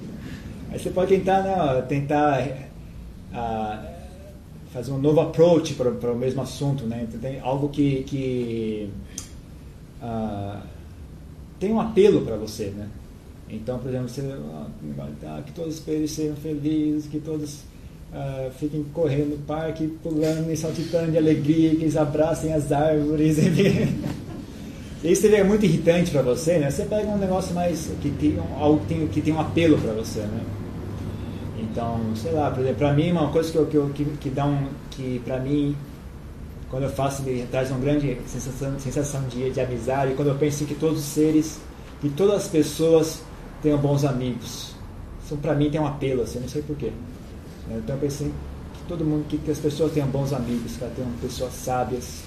É. 0.72 0.74
Aí 0.74 0.78
você 0.78 0.92
pode 0.92 1.18
tentar, 1.18 1.42
né, 1.42 1.82
tentar 1.90 2.48
ah, 3.34 3.99
fazer 4.74 4.92
um 4.92 5.00
novo 5.00 5.20
approach 5.20 5.74
para, 5.74 6.12
o 6.12 6.18
mesmo 6.18 6.42
assunto, 6.42 6.86
né? 6.86 7.06
Então, 7.08 7.20
tem 7.20 7.40
algo 7.40 7.70
que, 7.70 8.04
que 8.04 8.90
ah, 10.02 10.62
tem 11.60 11.72
um 11.74 11.80
apelo 11.80 12.22
para 12.22 12.36
você, 12.36 12.66
né? 12.66 12.88
Então, 13.50 13.80
por 13.80 13.90
exemplo, 13.90 14.08
você 14.08 14.22
ah, 15.26 15.42
que 15.46 15.52
todos 15.52 15.80
os 15.80 15.84
seres 15.84 16.12
sejam 16.12 16.36
felizes, 16.36 17.08
que 17.08 17.20
todos 17.20 17.62
ah, 18.14 18.50
fiquem 18.60 18.84
correndo 18.94 19.32
no 19.32 19.38
parque, 19.40 19.88
pulando 20.04 20.52
e 20.52 20.58
saltitando 20.58 21.12
de 21.12 21.18
alegria, 21.18 21.72
que 21.72 21.84
eles 21.84 21.98
abracem 21.98 22.54
as 22.54 22.72
árvores. 22.72 23.38
Isso 25.04 25.28
é 25.28 25.44
muito 25.44 25.66
irritante 25.66 26.12
para 26.12 26.22
você, 26.22 26.60
né? 26.60 26.70
Você 26.70 26.84
pega 26.84 27.08
um 27.08 27.18
negócio 27.18 27.56
mais 27.56 27.90
que 28.02 28.10
tem 28.10 28.38
algo 28.60 28.82
que 28.82 28.88
tem, 28.88 29.08
que 29.08 29.22
tem 29.22 29.34
um 29.34 29.40
apelo 29.40 29.78
para 29.78 29.94
você, 29.94 30.20
né? 30.20 30.42
Então, 31.62 32.00
sei 32.16 32.32
lá, 32.32 32.50
por 32.52 32.62
exemplo, 32.62 32.78
para 32.80 32.94
mim 32.94 33.12
uma 33.12 33.30
coisa 33.32 33.52
que 33.52 33.58
eu, 33.58 33.66
que, 33.68 33.76
eu- 33.78 33.90
que, 33.90 34.06
que 34.06 34.30
dá 34.30 34.46
um 34.46 34.68
que 34.92 35.22
para 35.26 35.40
mim 35.40 35.76
quando 36.70 36.84
eu 36.84 36.90
faço 36.90 37.24
me 37.24 37.44
traz 37.48 37.72
uma 37.72 37.80
grande 37.80 38.18
sensação, 38.28 38.80
sensação 38.80 39.24
de, 39.28 39.50
de 39.50 39.60
amizade, 39.60 40.14
quando 40.14 40.28
eu 40.28 40.36
penso 40.36 40.66
que 40.66 40.76
todos 40.76 41.00
os 41.00 41.06
seres, 41.06 41.60
que 42.00 42.10
todas 42.10 42.44
as 42.44 42.48
pessoas 42.48 43.22
tenham 43.62 43.78
bons 43.80 44.06
amigos. 44.06 44.76
Isso 45.26 45.36
para 45.38 45.56
mim 45.56 45.70
tem 45.70 45.82
um 45.82 45.88
apelo, 45.88 46.22
assim, 46.22 46.40
não 46.40 46.48
sei 46.48 46.62
porquê. 46.62 46.92
Então 47.70 47.96
eu 47.96 48.02
pensei 48.02 48.28
que 48.74 48.84
todo 48.88 49.04
mundo, 49.04 49.26
que, 49.28 49.38
que 49.38 49.50
as 49.52 49.58
pessoas 49.60 49.92
tenham 49.94 50.08
bons 50.10 50.32
amigos, 50.32 50.78
que 50.78 50.84
elas 50.84 50.96
tenham 50.96 51.10
pessoas 51.22 51.54
sábias, 51.54 52.22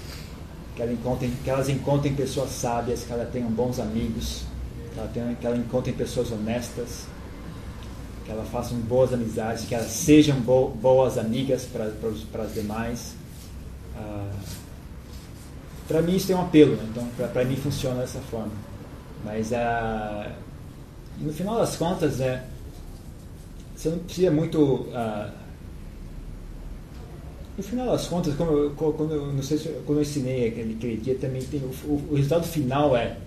que 0.75 0.81
elas 0.81 0.93
encontrem, 0.93 1.31
que 1.43 1.49
elas 1.49 1.69
encontrem 1.69 2.13
pessoas 2.13 2.49
sábias, 2.49 3.03
que 3.03 3.13
elas 3.13 3.29
tenham 3.31 3.49
bons 3.49 3.79
amigos, 3.79 4.43
que 4.93 4.99
elas, 4.99 5.11
tenham, 5.11 5.35
que 5.35 5.45
elas 5.47 5.59
encontrem 5.59 5.95
pessoas 5.95 6.31
honestas, 6.31 7.05
que 8.25 8.31
elas 8.31 8.47
façam 8.49 8.77
boas 8.79 9.13
amizades, 9.13 9.65
que 9.65 9.75
elas 9.75 9.91
sejam 9.91 10.39
bo, 10.39 10.69
boas 10.69 11.17
amigas 11.17 11.65
para, 11.65 11.85
as 12.43 12.53
demais. 12.53 13.15
Ah, 13.95 14.31
para 15.87 16.01
mim 16.01 16.15
isso 16.15 16.27
tem 16.27 16.35
um 16.35 16.41
apelo, 16.41 16.75
né? 16.75 16.87
então 16.89 17.07
para 17.27 17.43
mim 17.45 17.55
funciona 17.55 18.01
dessa 18.01 18.19
forma. 18.19 18.51
Mas 19.25 19.51
a, 19.53 20.31
no 21.19 21.31
final 21.33 21.57
das 21.57 21.75
contas, 21.75 22.19
é, 22.19 22.43
você 23.75 23.89
não 23.89 23.99
precisa 23.99 24.31
muito. 24.31 24.87
Ah, 24.93 25.31
no 27.55 27.63
final 27.63 27.87
das 27.87 28.07
contas, 28.07 28.33
como 28.35 28.51
eu, 28.51 28.71
quando, 28.71 29.13
eu, 29.13 29.31
não 29.31 29.43
sei 29.43 29.57
se, 29.59 29.69
quando 29.85 29.99
eu 29.99 30.01
ensinei 30.01 30.47
aquele, 30.47 30.73
aquele 30.73 30.97
dia, 30.97 31.15
também 31.15 31.43
tem 31.43 31.59
o, 31.59 31.91
o 32.09 32.15
resultado 32.15 32.47
final 32.47 32.97
é 32.97 33.17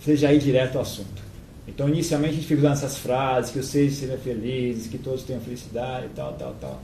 você 0.00 0.16
já 0.16 0.32
ir 0.32 0.40
direto 0.40 0.76
ao 0.76 0.82
assunto. 0.82 1.27
Então, 1.68 1.88
inicialmente, 1.88 2.32
a 2.32 2.36
gente 2.36 2.46
fica 2.46 2.60
usando 2.60 2.72
essas 2.72 2.96
frases, 2.96 3.50
que 3.50 3.58
os 3.58 3.66
seres 3.66 3.94
sejam 3.94 4.16
felizes, 4.18 4.86
que 4.86 4.96
todos 4.96 5.22
tenham 5.22 5.40
felicidade 5.40 6.06
e 6.06 6.08
tal, 6.10 6.32
tal, 6.32 6.54
tal. 6.60 6.82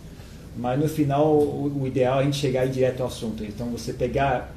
Mas 0.57 0.78
no 0.78 0.89
final, 0.89 1.26
o, 1.26 1.82
o 1.82 1.87
ideal 1.87 2.18
é 2.18 2.22
a 2.22 2.24
gente 2.24 2.37
chegar 2.37 2.66
direto 2.66 3.01
ao 3.01 3.07
assunto. 3.07 3.43
Então, 3.43 3.68
você 3.68 3.93
pegar, 3.95 4.55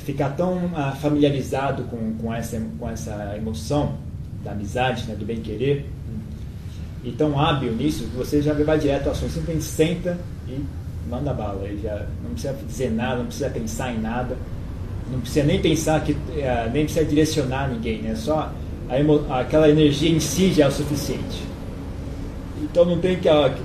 ficar 0.00 0.30
tão 0.30 0.70
ah, 0.76 0.92
familiarizado 0.92 1.84
com, 1.84 2.14
com, 2.14 2.32
essa, 2.32 2.60
com 2.78 2.88
essa 2.88 3.34
emoção 3.36 3.96
da 4.44 4.52
amizade, 4.52 5.06
né, 5.06 5.16
do 5.16 5.24
bem-querer, 5.24 5.86
e 7.02 7.12
tão 7.12 7.38
hábil 7.38 7.72
nisso, 7.72 8.08
você 8.16 8.40
já 8.40 8.52
vai 8.54 8.78
direto 8.78 9.06
ao 9.06 9.12
assunto. 9.12 9.32
Simplesmente 9.32 9.64
senta 9.64 10.18
e 10.46 10.62
manda 11.08 11.32
bala. 11.32 11.66
E 11.68 11.80
já 11.82 12.06
não 12.22 12.30
precisa 12.30 12.54
dizer 12.66 12.90
nada, 12.90 13.16
não 13.16 13.26
precisa 13.26 13.50
pensar 13.50 13.92
em 13.92 14.00
nada, 14.00 14.36
não 15.10 15.20
precisa 15.20 15.44
nem 15.44 15.60
pensar 15.60 16.02
que, 16.02 16.16
eh, 16.36 16.70
nem 16.72 16.84
precisa 16.84 17.04
direcionar 17.04 17.68
ninguém, 17.68 18.00
né? 18.00 18.14
Só 18.14 18.50
a, 18.88 19.40
aquela 19.40 19.68
energia 19.68 20.10
em 20.10 20.20
si 20.20 20.52
já 20.52 20.64
é 20.64 20.68
o 20.68 20.72
suficiente. 20.72 21.42
Então 22.62 22.84
não 22.84 22.98
tem 22.98 23.18
que, 23.18 23.28
a, 23.28 23.50
que 23.50 23.62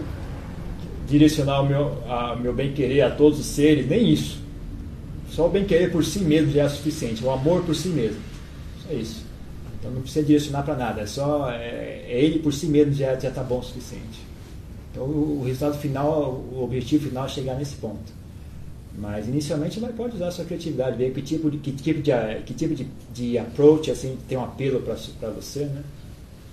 direcionar 1.08 1.62
o 1.62 1.66
meu, 1.66 1.98
a, 2.08 2.36
meu 2.36 2.54
bem-querer 2.54 3.02
a 3.02 3.12
todos 3.12 3.40
os 3.40 3.46
seres, 3.46 3.88
nem 3.88 4.12
isso. 4.12 4.40
Só 5.30 5.48
o 5.48 5.50
bem-querer 5.50 5.92
por 5.92 6.04
si 6.04 6.20
mesmo 6.20 6.52
já 6.52 6.64
é 6.64 6.66
o 6.66 6.70
suficiente, 6.70 7.24
o 7.24 7.32
amor 7.32 7.64
por 7.64 7.76
si 7.76 7.90
mesmo. 7.90 8.20
Só 8.86 8.94
isso. 8.94 9.30
Então 9.80 9.92
não 9.92 10.02
precisa 10.02 10.26
direcionar 10.26 10.64
para 10.64 10.76
nada, 10.76 11.02
é 11.02 11.06
só 11.06 11.50
é, 11.50 12.04
é, 12.08 12.22
ele 12.22 12.40
por 12.40 12.54
si 12.54 12.66
mesmo 12.66 12.94
já 12.94 13.14
está 13.14 13.42
bom 13.42 13.60
o 13.60 13.64
suficiente. 13.64 14.20
Então 14.92 15.04
o, 15.04 15.42
o, 15.42 15.46
resultado 15.46 15.80
final, 15.80 16.44
o 16.52 16.64
objetivo 16.64 17.08
final 17.08 17.26
é 17.26 17.30
chegar 17.30 17.56
nesse 17.56 17.76
ponto. 17.76 18.19
Mas 19.00 19.28
inicialmente 19.28 19.80
você 19.80 19.94
pode 19.94 20.16
usar 20.18 20.28
a 20.28 20.32
sua 20.32 20.44
criatividade, 20.44 20.98
ver 20.98 21.14
que 21.14 21.22
tipo 21.22 21.50
de, 21.50 21.58
que 21.58 21.72
tipo 21.72 22.02
de, 22.02 22.12
que 22.46 22.54
tipo 22.54 22.76
de, 22.76 22.88
de 23.14 23.38
approach 23.38 23.90
assim, 23.90 24.18
tem 24.28 24.38
um 24.38 24.44
apelo 24.44 24.82
para 24.82 25.30
você, 25.30 25.66
né? 25.66 25.84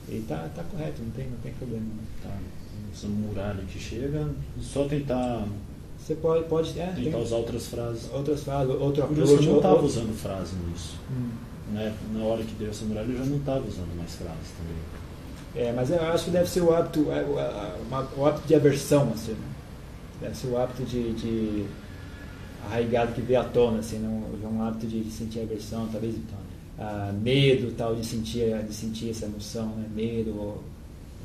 E 0.09 0.21
tá, 0.29 0.49
tá 0.55 0.63
correto, 0.63 1.03
não 1.03 1.11
tem, 1.11 1.27
não 1.27 1.39
tem 1.39 1.53
problema. 1.55 1.85
Né? 1.85 2.03
Tá. 2.23 2.31
Essa 2.93 3.09
muralha 3.09 3.63
que 3.65 3.79
chega, 3.79 4.29
só 4.61 4.85
tentar. 4.85 5.45
Você 5.99 6.15
pode, 6.15 6.45
pode 6.45 6.79
é, 6.79 6.87
tentar 6.93 7.19
usar 7.19 7.37
outras 7.37 7.67
frases. 7.67 8.09
Outras 8.13 8.45
frases, 8.45 8.71
outro 8.81 9.03
approach. 9.03 9.33
Eu 9.33 9.43
não 9.43 9.57
estava 9.57 9.85
usando 9.85 10.17
frase 10.17 10.55
nisso. 10.69 10.95
Hum. 11.11 11.31
Né? 11.73 11.93
Na 12.15 12.25
hora 12.25 12.45
que 12.45 12.55
deu 12.55 12.71
essa 12.71 12.85
muralha 12.85 13.11
eu 13.11 13.19
já 13.19 13.25
não 13.25 13.39
estava 13.39 13.67
usando 13.67 13.97
mais 13.97 14.15
frases 14.15 14.53
também. 14.57 15.67
É, 15.67 15.73
mas 15.73 15.91
eu 15.91 16.01
acho 16.01 16.27
que 16.27 16.31
deve 16.31 16.49
ser 16.49 16.61
o 16.61 16.73
hábito, 16.73 17.11
é, 17.11 17.25
o, 17.25 18.21
o 18.21 18.27
hábito 18.27 18.47
de 18.47 18.55
aversão, 18.55 19.11
assim. 19.13 19.33
Né? 19.33 19.49
Deve 20.21 20.37
ser 20.37 20.47
o 20.47 20.57
hábito 20.57 20.85
de, 20.85 21.13
de 21.15 21.67
arraigado 22.67 23.13
que 23.13 23.21
veio 23.21 23.41
à 23.41 23.45
tona, 23.45 23.79
assim, 23.79 23.99
não, 23.99 24.51
um 24.51 24.63
hábito 24.63 24.87
de 24.87 25.11
sentir 25.11 25.41
aversão, 25.41 25.89
talvez 25.91 26.17
uh, 26.17 27.13
medo, 27.21 27.75
tal, 27.77 27.95
de 27.95 28.05
sentir, 28.05 28.63
de 28.65 28.75
sentir 28.75 29.11
essa 29.11 29.27
emoção, 29.27 29.67
né? 29.77 29.89
medo 29.95 30.37
ou 30.37 30.65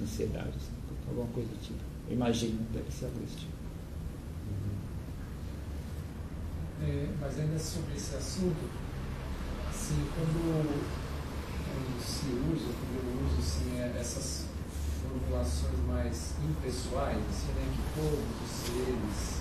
ansiedade, 0.02 0.50
assim, 0.50 0.72
alguma 1.10 1.28
coisa 1.28 1.50
do 1.50 1.62
tipo. 1.62 1.80
Eu 2.08 2.16
imagino, 2.16 2.60
deve 2.74 2.92
ser 2.92 3.06
algo 3.06 3.20
desse 3.20 3.38
tipo. 3.38 3.52
É, 6.84 7.08
mas 7.20 7.40
ainda 7.40 7.60
sobre 7.60 7.96
esse 7.96 8.16
assunto, 8.16 8.70
assim, 9.70 10.04
quando, 10.16 10.66
quando 10.66 12.02
se 12.04 12.26
usa, 12.26 12.74
quando 12.74 12.98
eu 12.98 13.28
uso 13.28 13.40
assim, 13.40 13.78
é, 13.78 13.96
essas 14.00 14.46
formulações 15.00 15.80
mais 15.88 16.34
impessoais, 16.44 17.20
assim, 17.30 17.54
né, 17.54 17.72
que 17.72 18.02
todos 18.02 18.20
os 18.20 18.66
seres 18.66 19.41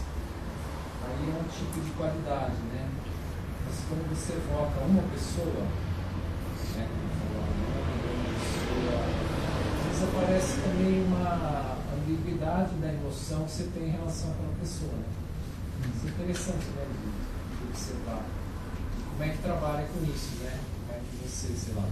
aí 1.10 1.28
é 1.28 1.40
um 1.40 1.48
tipo 1.48 1.80
de 1.80 1.90
qualidade, 1.92 2.56
né? 2.72 2.88
Mas 3.66 3.76
quando 3.88 4.08
você 4.10 4.32
evoca 4.32 4.80
uma 4.86 5.02
pessoa, 5.10 5.66
né? 6.76 6.88
uma 10.00 10.26
pessoa, 10.26 10.62
também 10.62 11.04
uma 11.04 11.76
ambiguidade 11.94 12.74
da 12.76 12.92
emoção 12.92 13.44
que 13.44 13.50
você 13.50 13.64
tem 13.74 13.88
em 13.88 13.90
relação 13.90 14.30
àquela 14.30 14.54
pessoa. 14.60 14.92
Né? 14.92 15.04
Isso 15.94 16.06
é 16.06 16.10
interessante, 16.10 16.66
né? 16.76 16.86
Observar. 17.68 18.24
Como 19.10 19.22
é 19.22 19.28
que 19.28 19.38
trabalha 19.42 19.86
com 19.88 20.04
isso, 20.04 20.42
né? 20.42 20.58
Como 20.86 20.96
é 20.96 21.00
que 21.00 21.28
você, 21.28 21.52
sei 21.54 21.74
lá, 21.74 21.84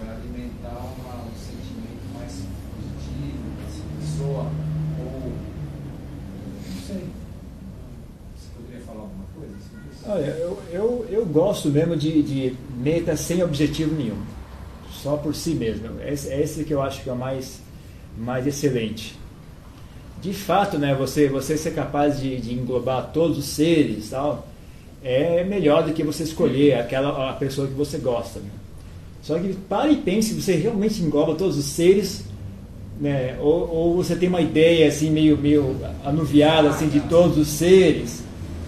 vai 0.00 0.16
alimentar 0.16 0.78
uma, 0.78 1.24
um 1.24 1.36
sentimento 1.36 2.18
mais 2.18 2.32
positivo 2.74 3.44
dessa 3.60 3.84
pessoa, 4.00 4.50
ou 4.98 5.32
não 6.66 6.82
sei 6.86 7.22
falar 8.92 9.02
alguma 9.02 9.24
coisa 9.34 9.51
sobre 9.51 9.51
isso? 9.51 9.51
Olha, 10.04 10.24
eu, 10.24 10.58
eu, 10.72 11.06
eu 11.10 11.26
gosto 11.26 11.68
mesmo 11.68 11.96
de, 11.96 12.22
de 12.22 12.54
meta 12.76 13.16
sem 13.16 13.42
objetivo 13.42 13.94
nenhum. 13.94 14.20
Só 14.90 15.16
por 15.16 15.34
si 15.34 15.50
mesmo. 15.50 16.00
Esse, 16.00 16.28
é 16.28 16.42
esse 16.42 16.64
que 16.64 16.74
eu 16.74 16.82
acho 16.82 17.02
que 17.02 17.08
é 17.08 17.12
o 17.12 17.16
mais, 17.16 17.60
mais 18.16 18.46
excelente. 18.46 19.16
De 20.20 20.32
fato, 20.32 20.78
né, 20.78 20.94
você, 20.94 21.28
você 21.28 21.56
ser 21.56 21.72
capaz 21.72 22.20
de, 22.20 22.36
de 22.40 22.54
englobar 22.54 23.10
todos 23.12 23.38
os 23.38 23.46
seres 23.46 24.10
tal, 24.10 24.46
é 25.02 25.42
melhor 25.42 25.84
do 25.84 25.92
que 25.92 26.02
você 26.02 26.22
escolher 26.22 26.74
aquela 26.74 27.30
a 27.30 27.32
pessoa 27.32 27.66
que 27.66 27.74
você 27.74 27.98
gosta. 27.98 28.38
Né? 28.38 28.50
Só 29.22 29.38
que 29.38 29.52
pare 29.68 29.92
e 29.92 29.96
pense 29.96 30.28
se 30.28 30.40
você 30.40 30.54
realmente 30.54 31.02
engloba 31.02 31.34
todos 31.34 31.56
os 31.56 31.64
seres, 31.64 32.24
né? 33.00 33.36
ou, 33.40 33.68
ou 33.68 33.96
você 33.96 34.14
tem 34.14 34.28
uma 34.28 34.40
ideia 34.40 34.88
assim 34.88 35.10
meio, 35.10 35.36
meio 35.36 35.76
anuviada 36.04 36.68
assim, 36.68 36.88
de 36.88 37.00
todos 37.00 37.36
os 37.36 37.48
seres, 37.48 38.22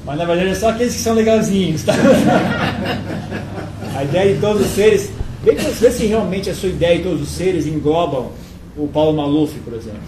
mas 0.04 0.18
na 0.18 0.24
verdade 0.24 0.50
é 0.50 0.54
só 0.54 0.68
aqueles 0.70 0.94
que 0.94 1.00
são 1.00 1.14
legalzinhos, 1.14 1.82
tá? 1.82 1.94
A 3.96 4.04
ideia 4.04 4.34
de 4.34 4.40
todos 4.40 4.62
os 4.62 4.74
seres. 4.74 5.10
Vê, 5.42 5.52
vê 5.54 5.90
se 5.90 6.06
realmente 6.06 6.50
a 6.50 6.54
sua 6.54 6.68
ideia 6.70 6.98
de 6.98 7.04
todos 7.04 7.22
os 7.22 7.28
seres 7.28 7.66
englobam 7.66 8.32
o 8.76 8.88
Paulo 8.88 9.16
Maluf, 9.16 9.54
por 9.60 9.74
exemplo. 9.74 10.00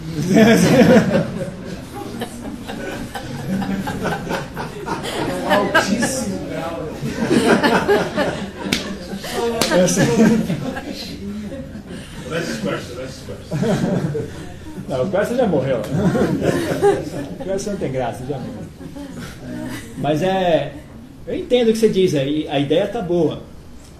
É 5.49 5.53
altíssimo 5.55 6.39
grau. 6.49 6.89
Last 12.29 12.61
question, 12.61 12.97
last 12.97 13.21
question. 13.25 13.57
Não, 14.89 15.03
o 15.03 15.07
Persa 15.09 15.35
já 15.35 15.45
morreu. 15.45 15.79
O 15.79 17.43
Persa 17.43 17.71
não 17.71 17.77
tem 17.77 17.91
graça, 17.91 18.23
já 18.27 18.37
morreu. 18.37 18.67
Mas 19.97 20.21
é. 20.21 20.73
Eu 21.25 21.35
entendo 21.35 21.69
o 21.69 21.73
que 21.73 21.79
você 21.79 21.89
diz, 21.89 22.15
a 22.15 22.59
ideia 22.59 22.85
está 22.85 23.01
boa. 23.01 23.41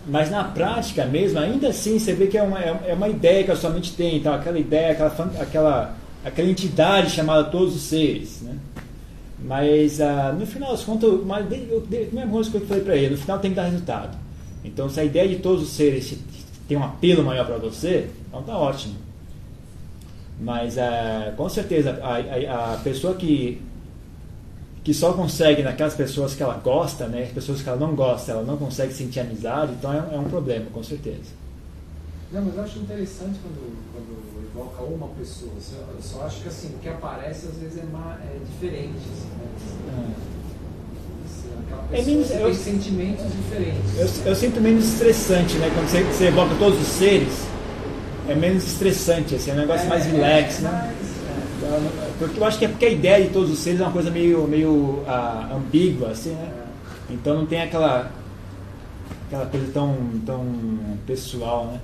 Mas 0.08 0.32
na 0.32 0.46
prática 0.46 1.06
mesmo, 1.06 1.38
ainda 1.38 1.68
assim, 1.68 2.00
você 2.00 2.14
vê 2.14 2.28
que 2.28 2.38
é 2.38 2.44
uma, 2.44 2.60
é 2.62 2.94
uma 2.94 3.10
ideia 3.10 3.44
que 3.44 3.52
a 3.52 3.56
sua 3.56 3.70
mente 3.70 3.92
tem, 3.94 4.16
então, 4.16 4.34
aquela 4.34 4.58
ideia, 4.58 4.94
aquela, 4.94 5.32
aquela, 5.42 5.96
aquela 6.24 6.50
entidade 6.50 7.10
chamada 7.10 7.44
todos 7.50 7.76
os 7.76 7.82
seres. 7.82 8.42
Né? 8.42 8.56
Mas 9.38 10.00
ah, 10.00 10.34
no 10.38 10.46
final 10.46 10.72
das 10.72 10.84
contas, 10.86 11.20
mas, 11.26 11.46
mesma 11.90 12.28
coisa 12.28 12.50
que 12.50 12.56
eu 12.56 12.66
falei 12.66 12.84
para 12.84 12.96
ele, 12.96 13.10
no 13.10 13.18
final 13.18 13.40
tem 13.40 13.52
que 13.52 13.58
dar 13.58 13.66
resultado. 13.66 14.18
Então, 14.64 14.90
se 14.90 15.00
a 15.02 15.04
ideia 15.04 15.28
de 15.28 15.38
todos 15.38 15.64
os 15.64 15.70
seres 15.70 16.18
tem 16.70 16.78
um 16.78 16.84
apelo 16.84 17.24
maior 17.24 17.46
para 17.46 17.58
você, 17.58 18.08
então 18.30 18.42
tá 18.44 18.58
ótimo. 18.58 18.96
Mas 20.40 20.78
ah, 20.78 21.34
com 21.36 21.50
certeza, 21.50 22.00
a, 22.02 22.16
a, 22.16 22.74
a 22.76 22.78
pessoa 22.78 23.14
que 23.16 23.62
que 24.88 24.94
só 24.94 25.12
consegue 25.12 25.62
naquelas 25.62 25.96
pessoas 25.96 26.34
que 26.34 26.42
ela 26.42 26.54
gosta, 26.64 27.08
né? 27.08 27.24
As 27.24 27.32
pessoas 27.32 27.62
que 27.62 27.68
ela 27.68 27.78
não 27.78 27.94
gosta, 27.94 28.32
ela 28.32 28.44
não 28.44 28.56
consegue 28.56 28.94
sentir 28.94 29.20
amizade, 29.20 29.74
então 29.74 29.92
é, 29.92 30.16
é 30.16 30.18
um 30.18 30.30
problema, 30.30 30.68
com 30.74 30.82
certeza. 30.82 31.36
Não, 32.32 32.42
mas 32.42 32.56
eu 32.56 32.64
acho 32.64 32.80
interessante 32.80 33.38
quando, 33.44 33.76
quando 33.92 34.46
evoca 34.46 34.84
uma 34.84 35.10
pessoa. 35.10 35.52
Eu 35.94 36.02
só 36.02 36.22
acho 36.22 36.42
que 36.42 36.48
assim, 36.48 36.70
o 36.70 36.80
que 36.80 36.88
aparece 36.88 37.48
às 37.48 37.56
vezes 37.62 37.80
é, 37.80 37.86
mais, 37.92 38.22
é 38.22 38.38
diferente. 38.50 38.96
Assim, 39.12 39.28
né? 39.88 40.14
é. 41.92 42.00
é 42.00 42.06
menos, 42.06 42.32
eu, 42.32 42.46
tem 42.46 42.54
sentimentos 42.54 43.26
diferentes. 43.26 44.24
Eu, 44.24 44.32
eu, 44.32 44.36
sinto 44.38 44.62
menos 44.62 44.86
estressante, 44.86 45.58
né? 45.58 45.70
Quando 45.76 45.90
você, 45.90 46.02
você 46.04 46.28
evoca 46.28 46.56
todos 46.58 46.80
os 46.80 46.88
seres, 46.88 47.34
é 48.30 48.36
menos 48.36 48.66
estressante, 48.66 49.36
assim, 49.36 49.52
é 49.52 49.54
um 49.54 49.58
negócio 49.58 49.86
é, 49.86 49.90
mais 49.90 50.06
relax, 50.06 50.60
né? 50.60 50.96
Eu 52.36 52.46
acho 52.46 52.60
que 52.60 52.66
é 52.66 52.68
porque 52.68 52.86
a 52.86 52.90
ideia 52.90 53.26
de 53.26 53.34
todos 53.34 53.52
os 53.52 53.60
seres 53.60 53.80
é 53.80 53.84
uma 53.84 53.92
coisa 53.92 54.12
meio, 54.12 54.48
meio 54.48 55.04
uh, 55.04 55.56
ambígua, 55.56 56.12
assim, 56.12 56.32
né? 56.32 56.68
Então 57.10 57.36
não 57.36 57.46
tem 57.46 57.62
aquela, 57.62 58.12
aquela 59.28 59.46
coisa 59.46 59.72
tão, 59.72 59.96
tão 60.26 60.46
pessoal, 61.06 61.68
né? 61.68 61.82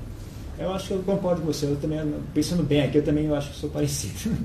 Eu 0.60 0.74
acho 0.74 0.88
que 0.88 0.94
eu 0.94 1.04
concordo 1.04 1.42
com 1.42 1.48
você. 1.48 1.66
Eu 1.66 1.78
também, 1.78 2.00
pensando 2.34 2.64
bem 2.64 2.84
aqui, 2.84 2.98
eu 2.98 3.04
também 3.04 3.34
acho 3.34 3.52
que 3.52 3.58
sou 3.58 3.70
parecido. 3.70 4.36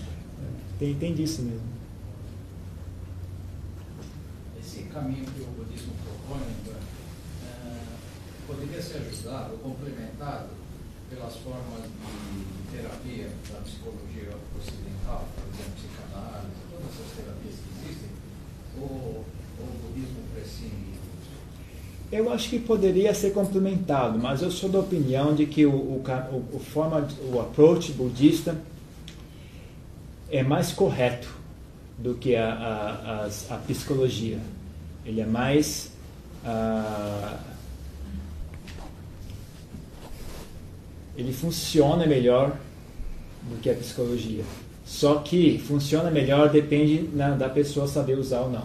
tem, 0.78 0.94
tem 0.94 1.14
disso 1.14 1.42
mesmo. 1.42 1.78
Esse 4.60 4.82
caminho 4.84 5.24
que 5.24 5.40
o 5.40 5.46
budismo 5.46 5.92
propõe, 6.04 6.42
poderia 8.46 8.82
ser 8.82 8.98
ajudado 8.98 9.58
complementado 9.58 10.48
pelas 11.10 11.36
formas 11.36 11.82
de 11.82 12.76
terapia 12.76 13.28
da 13.52 13.60
psicologia 13.60 14.07
ocidental, 15.08 15.24
por 15.34 15.54
exemplo, 15.54 15.72
psicanálise, 15.76 16.52
todas 16.70 16.86
essas 16.94 17.16
terapias 17.16 17.54
que 17.54 17.88
existem, 17.88 18.08
ou, 18.80 19.24
ou 19.58 19.64
o 19.64 19.88
budismo 19.88 20.20
prescinde 20.34 20.98
Eu 22.12 22.32
acho 22.32 22.48
que 22.50 22.58
poderia 22.58 23.14
ser 23.14 23.30
complementado, 23.32 24.18
mas 24.18 24.42
eu 24.42 24.50
sou 24.50 24.68
da 24.68 24.78
opinião 24.80 25.34
de 25.34 25.46
que 25.46 25.64
o, 25.66 25.70
o, 25.72 26.02
o, 26.52 26.58
forma, 26.58 27.06
o 27.32 27.40
approach 27.40 27.92
budista 27.92 28.56
é 30.30 30.42
mais 30.42 30.72
correto 30.72 31.28
do 31.96 32.14
que 32.14 32.36
a, 32.36 32.52
a, 32.52 33.24
as- 33.24 33.50
a 33.50 33.56
psicologia. 33.56 34.38
Ele 35.04 35.20
é 35.20 35.26
mais 35.26 35.90
ah, 36.44 37.38
ele 41.16 41.32
funciona 41.32 42.06
melhor 42.06 42.56
do 43.50 43.60
que 43.60 43.68
a 43.68 43.74
psicologia. 43.74 44.44
Só 44.88 45.16
que 45.16 45.58
funciona 45.58 46.10
melhor 46.10 46.48
depende 46.48 47.10
da 47.38 47.48
pessoa 47.50 47.86
saber 47.86 48.18
usar 48.18 48.40
ou 48.40 48.50
não. 48.50 48.64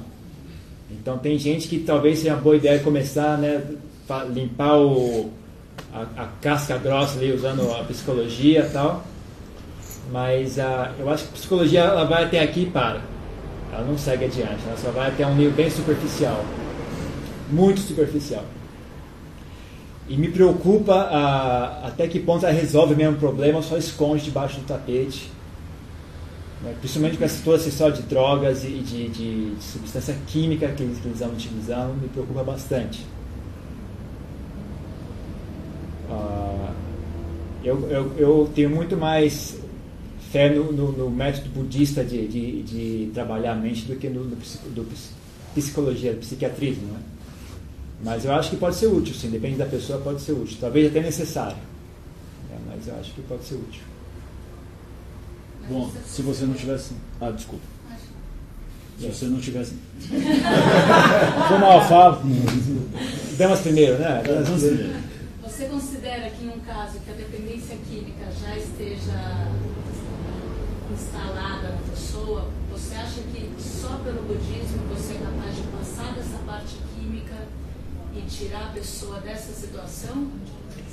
Então 0.89 1.17
tem 1.17 1.37
gente 1.37 1.67
que 1.67 1.79
talvez 1.79 2.19
seja 2.19 2.33
uma 2.33 2.41
boa 2.41 2.55
ideia 2.55 2.79
começar 2.79 3.37
né, 3.37 3.61
limpar 4.33 4.79
o, 4.79 5.29
a, 5.93 6.23
a 6.23 6.27
casca 6.41 6.77
grossa 6.77 7.19
ali 7.19 7.33
usando 7.33 7.69
a 7.73 7.83
psicologia 7.83 8.61
e 8.61 8.69
tal. 8.69 9.03
Mas 10.13 10.57
ah, 10.57 10.93
eu 10.97 11.09
acho 11.09 11.25
que 11.25 11.29
a 11.31 11.33
psicologia 11.33 11.81
ela 11.81 12.05
vai 12.05 12.23
até 12.23 12.39
aqui 12.39 12.61
e 12.61 12.65
para. 12.67 13.01
Ela 13.73 13.85
não 13.85 13.97
segue 13.97 14.23
adiante, 14.23 14.63
ela 14.65 14.77
só 14.77 14.91
vai 14.91 15.09
até 15.09 15.27
um 15.27 15.35
nível 15.35 15.51
bem 15.51 15.69
superficial. 15.69 16.45
Muito 17.51 17.81
superficial. 17.81 18.45
E 20.07 20.15
me 20.15 20.29
preocupa 20.29 20.93
ah, 20.93 21.81
até 21.85 22.07
que 22.07 22.17
ponto 22.17 22.45
ela 22.45 22.55
resolve 22.55 22.93
o 22.93 22.97
mesmo 22.97 23.17
problema 23.17 23.61
só 23.61 23.77
esconde 23.77 24.23
debaixo 24.23 24.61
do 24.61 24.65
tapete. 24.65 25.29
Né? 26.63 26.73
Principalmente 26.79 27.17
com 27.17 27.25
essa, 27.25 27.43
toda 27.43 27.57
essa 27.57 27.69
história 27.69 27.93
de 27.95 28.03
drogas 28.03 28.63
e 28.63 28.67
de, 28.69 29.09
de- 29.09 29.55
de 29.55 29.63
substância 29.63 30.15
química 30.27 30.69
que 30.69 30.81
eles, 30.83 30.97
que 30.99 31.07
eles 31.07 31.21
utilizando, 31.21 32.01
me 32.01 32.07
preocupa 32.07 32.43
bastante. 32.43 33.05
Ah, 36.09 36.73
eu, 37.63 37.89
eu, 37.89 38.13
eu 38.17 38.51
tenho 38.55 38.69
muito 38.69 38.95
mais 38.97 39.57
fé 40.31 40.49
no, 40.49 40.71
no, 40.71 40.91
no 40.91 41.09
método 41.09 41.49
budista 41.49 42.03
de, 42.03 42.27
de, 42.27 42.63
de 42.63 43.11
trabalhar 43.13 43.53
a 43.53 43.55
mente 43.55 43.85
do 43.85 43.95
que 43.95 44.09
no, 44.09 44.23
no 44.23 44.35
do 44.35 44.83
ps- 44.85 45.11
psicologia, 45.53 46.13
do 46.13 46.19
psiquiatrismo. 46.19 46.87
Né? 46.87 46.99
Mas 48.03 48.25
eu 48.25 48.33
acho 48.33 48.49
que 48.49 48.57
pode 48.57 48.75
ser 48.75 48.87
útil, 48.87 49.13
sim, 49.13 49.29
depende 49.29 49.57
da 49.57 49.65
pessoa, 49.65 49.99
pode 49.99 50.21
ser 50.21 50.33
útil. 50.33 50.57
Talvez 50.59 50.87
até 50.89 51.01
necessário. 51.01 51.55
É, 52.51 52.55
mas 52.67 52.87
eu 52.87 52.95
acho 52.99 53.13
que 53.13 53.21
pode 53.21 53.43
ser 53.45 53.55
útil. 53.55 53.81
Bom, 55.69 55.91
se 56.05 56.21
você 56.21 56.45
não 56.45 56.53
tivesse. 56.53 56.93
Ah, 57.21 57.31
desculpa. 57.31 57.63
Se 58.99 59.07
você 59.07 59.25
não 59.25 59.39
tivesse. 59.39 59.75
Foi 61.47 61.57
mal, 61.57 61.87
Fábio. 61.87 62.35
Damas 63.37 63.61
primeiro, 63.61 63.97
né? 63.97 64.21
Damas 64.23 64.61
primeiro. 64.61 64.93
Você 65.43 65.65
considera 65.65 66.29
que 66.29 66.45
em 66.45 66.49
um 66.49 66.59
caso 66.59 66.99
que 66.99 67.09
a 67.11 67.13
dependência 67.13 67.75
química 67.89 68.25
já 68.41 68.55
esteja 68.57 69.47
instalada 70.93 71.69
na 71.69 71.77
pessoa, 71.91 72.49
você 72.71 72.95
acha 72.95 73.21
que 73.33 73.49
só 73.59 73.97
pelo 74.03 74.21
budismo 74.23 74.79
você 74.93 75.13
é 75.13 75.17
capaz 75.17 75.55
de 75.55 75.63
passar 75.63 76.13
dessa 76.13 76.37
parte 76.45 76.75
química 76.95 77.35
e 78.15 78.21
tirar 78.21 78.65
a 78.65 78.69
pessoa 78.73 79.19
dessa 79.21 79.51
situação 79.53 80.27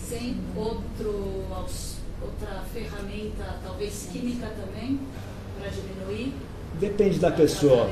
sem 0.08 0.36
outro, 0.56 1.44
aux- 1.54 1.96
outra 2.22 2.62
ferramenta, 2.72 3.56
talvez 3.64 4.08
química 4.12 4.46
também, 4.48 4.98
para 5.58 5.70
diminuir 5.70 6.34
Depende 6.80 7.18
da 7.18 7.30
pessoa. 7.30 7.90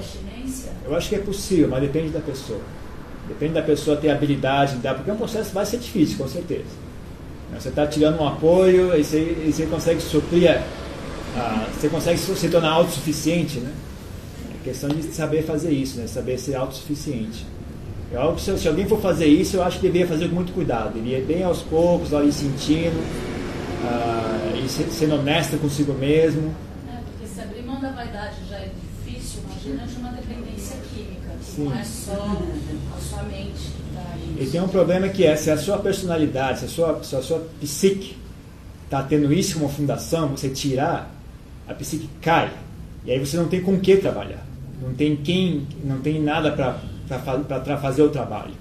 Eu 0.84 0.96
acho 0.96 1.08
que 1.10 1.14
é 1.16 1.18
possível, 1.18 1.68
mas 1.68 1.82
depende 1.82 2.08
da 2.10 2.20
pessoa. 2.20 2.60
Depende 3.26 3.52
da 3.54 3.62
pessoa 3.62 3.96
ter 3.98 4.08
habilidade, 4.10 4.76
dar, 4.76 4.94
porque 4.94 5.10
é 5.10 5.12
um 5.12 5.16
processo 5.18 5.50
que 5.50 5.54
vai 5.54 5.66
ser 5.66 5.78
difícil, 5.78 6.16
com 6.16 6.26
certeza. 6.28 6.64
Né, 7.50 7.58
Você 7.60 7.68
está 7.68 7.86
tirando 7.86 8.18
um 8.20 8.26
apoio 8.26 8.98
e 8.98 9.04
você, 9.04 9.18
e 9.46 9.52
você 9.52 9.66
consegue 9.66 10.00
suprir, 10.00 10.50
a- 11.36 11.66
você 11.78 11.88
consegue 11.88 12.18
se 12.18 12.48
tornar 12.48 12.70
autossuficiente, 12.70 13.58
né? 13.58 13.72
É 14.54 14.64
questão 14.64 14.88
de 14.88 15.02
saber 15.12 15.42
fazer 15.42 15.70
isso, 15.70 15.98
né? 15.98 16.06
Saber 16.06 16.38
ser 16.38 16.54
autossuficiente. 16.54 17.44
Que 18.10 18.40
se, 18.40 18.58
se 18.58 18.68
alguém 18.68 18.86
for 18.88 19.00
fazer 19.02 19.26
isso, 19.26 19.56
eu 19.56 19.62
acho 19.62 19.76
que 19.76 19.82
deveria 19.82 20.06
fazer 20.06 20.28
com 20.28 20.34
muito 20.36 20.52
cuidado. 20.54 20.94
Deveria 20.94 21.18
ir 21.18 21.24
bem 21.26 21.42
aos 21.42 21.60
poucos, 21.60 22.10
ir 22.12 22.32
sentindo, 22.32 22.98
ah, 23.84 24.52
e 24.56 24.68
se- 24.68 24.90
sendo 24.90 25.14
honesto 25.16 25.58
consigo 25.58 25.92
mesmo. 25.94 26.54
É, 26.88 27.00
porque 27.06 27.26
se 27.26 27.40
abrir 27.40 27.62
mão 27.62 27.80
da 27.80 27.90
vaidade 27.92 28.36
já 28.48 28.56
é 28.56 28.70
difícil, 29.04 29.40
imagina 29.44 29.86
de 29.86 29.96
uma 29.96 30.10
dependência 30.10 30.76
química, 30.92 31.30
que 31.38 31.44
Sim. 31.44 31.64
não 31.64 31.74
é 31.78 31.84
só 31.84 32.36
a 32.96 33.00
sua 33.00 33.22
mente 33.24 33.72
está 33.90 34.16
E 34.38 34.46
tem 34.46 34.60
um 34.60 34.68
problema 34.68 35.08
que 35.08 35.24
é, 35.24 35.36
se 35.36 35.50
a 35.50 35.56
sua 35.56 35.78
personalidade, 35.78 36.60
se 36.60 36.64
a 36.64 36.68
sua, 36.68 37.02
se 37.02 37.16
a 37.16 37.22
sua 37.22 37.46
psique 37.60 38.16
está 38.84 39.02
tendo 39.02 39.32
isso 39.32 39.54
como 39.58 39.68
fundação, 39.68 40.28
você 40.28 40.48
tirar, 40.48 41.10
a 41.68 41.74
psique 41.74 42.08
cai. 42.20 42.50
E 43.04 43.12
aí 43.12 43.18
você 43.18 43.36
não 43.36 43.48
tem 43.48 43.60
com 43.60 43.74
o 43.74 43.80
que 43.80 43.96
trabalhar. 43.96 44.44
Não 44.82 44.94
tem 44.94 45.16
quem, 45.16 45.66
não 45.84 46.00
tem 46.00 46.20
nada 46.22 46.52
para 46.52 47.76
fazer 47.78 48.02
o 48.02 48.08
trabalho. 48.10 48.54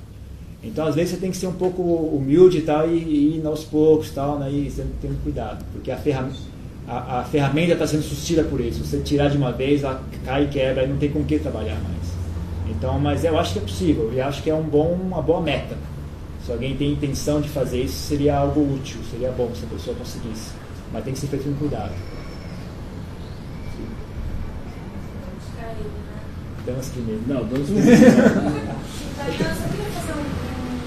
Então, 0.64 0.88
às 0.88 0.96
vezes, 0.96 1.12
você 1.12 1.18
tem 1.18 1.32
que 1.32 1.38
ser 1.38 1.48
um 1.48 1.54
pouco 1.54 1.82
humilde 1.82 2.58
e 2.58 2.62
tal, 2.62 2.90
e, 2.90 2.98
e 2.98 3.38
ir 3.38 3.46
aos 3.46 3.64
poucos 3.64 4.12
tal, 4.12 4.40
né, 4.40 4.50
e 4.52 4.70
sempre 4.70 4.94
tendo 5.02 5.22
cuidado. 5.24 5.64
Porque 5.72 5.92
a 5.92 5.98
ferramenta 5.98 6.58
a, 6.88 7.20
a 7.20 7.24
ferramenta 7.26 7.74
está 7.74 7.86
sendo 7.86 8.04
sustida 8.04 8.44
por 8.44 8.62
isso. 8.62 8.84
Se 8.84 8.92
você 8.92 9.00
tirar 9.02 9.30
de 9.30 9.38
uma 9.38 9.52
vez, 9.52 9.84
ela 9.84 10.02
cai 10.24 10.46
e 10.46 10.48
quebra 10.48 10.86
e 10.86 10.88
não 10.88 10.98
tem 10.98 11.12
com 11.12 11.20
o 11.20 11.26
que 11.26 11.38
trabalhar 11.38 11.76
mais. 11.76 11.98
Então, 12.70 12.98
mas 12.98 13.26
eu 13.26 13.38
acho 13.38 13.54
que 13.54 13.60
é 13.60 13.62
possível 13.62 14.12
e 14.14 14.22
acho 14.22 14.42
que 14.42 14.50
é 14.50 14.56
um 14.56 14.64
bom, 14.64 14.94
uma 14.94 15.22
boa 15.22 15.42
meta. 15.42 15.76
Se 16.46 16.52
alguém 16.52 16.78
tem 16.78 16.94
intenção 16.94 17.42
de 17.42 17.50
fazer 17.50 17.84
isso, 17.84 17.96
seria 17.96 18.38
algo 18.38 18.62
útil, 18.74 19.00
seria 19.12 19.32
bom 19.32 19.52
se 19.54 19.66
a 19.66 19.68
pessoa 19.68 19.96
conseguisse. 19.98 20.52
Mas 20.94 21.04
tem 21.04 21.14
que 21.14 21.20
ser 21.20 21.28
feito 21.28 21.44
com 21.44 21.56
cuidado. 21.56 21.92
Damas 26.66 26.90
primeiro. 26.90 27.22
Não, 27.28 27.44
dois 27.46 27.68
Tainá, 29.18 29.56
só 29.56 29.68
queria 29.70 29.90
fazer 29.92 30.14
um, 30.14 30.22
um 30.22 30.78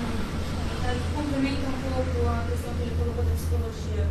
comentário 0.62 1.00
que 1.00 1.14
complementa 1.14 1.66
um 1.66 2.29
questão 2.44 2.74
que 2.74 2.82
ele 2.82 2.96
colocou 2.96 3.24
da 3.24 3.34
psicologia, 3.34 4.04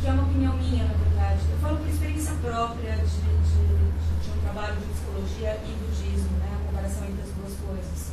que 0.00 0.06
é 0.06 0.12
uma 0.12 0.24
opinião 0.24 0.56
minha, 0.56 0.84
na 0.84 0.94
verdade. 0.94 1.40
Eu 1.50 1.58
falo 1.58 1.78
por 1.78 1.88
experiência 1.88 2.34
própria 2.42 2.96
de, 2.96 3.20
de, 3.20 3.62
de 4.22 4.28
um 4.30 4.40
trabalho 4.42 4.76
de 4.76 4.86
psicologia 4.92 5.60
e 5.64 5.70
budismo, 5.78 6.38
né, 6.38 6.50
a 6.54 6.66
comparação 6.66 7.04
entre 7.08 7.22
as 7.22 7.30
duas 7.30 7.54
coisas. 7.60 8.12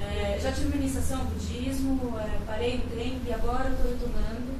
É, 0.00 0.38
já 0.40 0.52
tive 0.52 0.66
uma 0.68 0.76
iniciação 0.76 1.20
ao 1.20 1.26
budismo, 1.26 2.14
é, 2.18 2.38
parei 2.46 2.76
um 2.76 2.88
tempo 2.88 3.20
e 3.26 3.32
agora 3.32 3.70
estou 3.70 3.90
retomando 3.90 4.54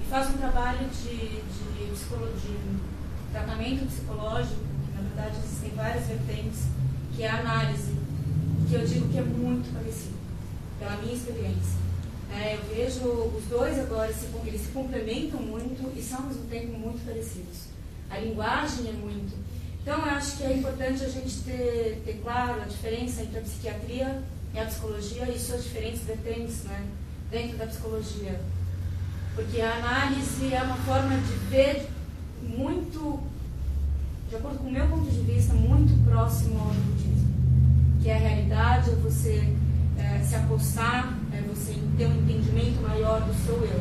e 0.00 0.04
faço 0.08 0.32
um 0.32 0.38
trabalho 0.38 0.88
de, 0.88 1.42
de, 1.42 1.70
de 1.90 2.90
tratamento 3.32 3.86
psicológico, 3.86 4.60
que 4.86 4.92
na 4.94 5.02
verdade 5.02 5.36
existem 5.44 5.70
várias 5.74 6.06
vertentes, 6.06 6.64
que 7.14 7.22
é 7.22 7.30
a 7.30 7.40
análise, 7.40 7.94
que 8.68 8.74
eu 8.74 8.86
digo 8.86 9.08
que 9.08 9.18
é 9.18 9.22
muito 9.22 9.72
parecido, 9.72 10.14
pela 10.78 10.96
minha 10.96 11.14
experiência. 11.14 11.79
É, 12.32 12.54
eu 12.54 12.74
vejo 12.74 13.00
os 13.36 13.44
dois 13.44 13.78
agora, 13.78 14.12
se, 14.12 14.26
eles 14.46 14.60
se 14.60 14.68
complementam 14.68 15.40
muito 15.40 15.92
e 15.96 16.02
são 16.02 16.20
ao 16.20 16.26
mesmo 16.26 16.44
tempo 16.44 16.78
muito 16.78 17.04
parecidos. 17.04 17.70
A 18.08 18.18
linguagem 18.18 18.88
é 18.88 18.92
muito. 18.92 19.36
Então, 19.82 19.98
eu 19.98 20.04
acho 20.04 20.36
que 20.36 20.42
é 20.44 20.56
importante 20.56 21.04
a 21.04 21.08
gente 21.08 21.38
ter, 21.38 22.02
ter 22.04 22.20
claro 22.22 22.60
a 22.60 22.64
diferença 22.66 23.22
entre 23.22 23.38
a 23.38 23.42
psiquiatria 23.42 24.22
e 24.54 24.58
a 24.58 24.66
psicologia 24.66 25.28
e 25.28 25.38
suas 25.38 25.64
diferentes 25.64 26.02
vertentes 26.02 26.64
né, 26.64 26.84
dentro 27.30 27.56
da 27.56 27.66
psicologia. 27.66 28.40
Porque 29.34 29.60
a 29.60 29.76
análise 29.76 30.52
é 30.52 30.62
uma 30.62 30.76
forma 30.76 31.16
de 31.16 31.32
ver 31.48 31.88
muito, 32.42 33.20
de 34.28 34.36
acordo 34.36 34.58
com 34.58 34.68
o 34.68 34.72
meu 34.72 34.86
ponto 34.88 35.10
de 35.10 35.20
vista, 35.20 35.54
muito 35.54 36.04
próximo 36.04 36.58
ao 36.58 36.74
budismo. 36.74 37.30
Que 38.02 38.10
é 38.10 38.16
a 38.16 38.18
realidade, 38.18 38.90
é 38.90 38.94
você 38.96 39.54
é, 39.98 40.22
se 40.22 40.34
apostar, 40.34 41.16
é 41.32 41.42
você 41.42 41.74
ter 41.96 42.06
um 42.06 42.14
entendimento 42.14 42.80
maior 42.82 43.20
do 43.22 43.34
seu 43.44 43.54
eu. 43.64 43.80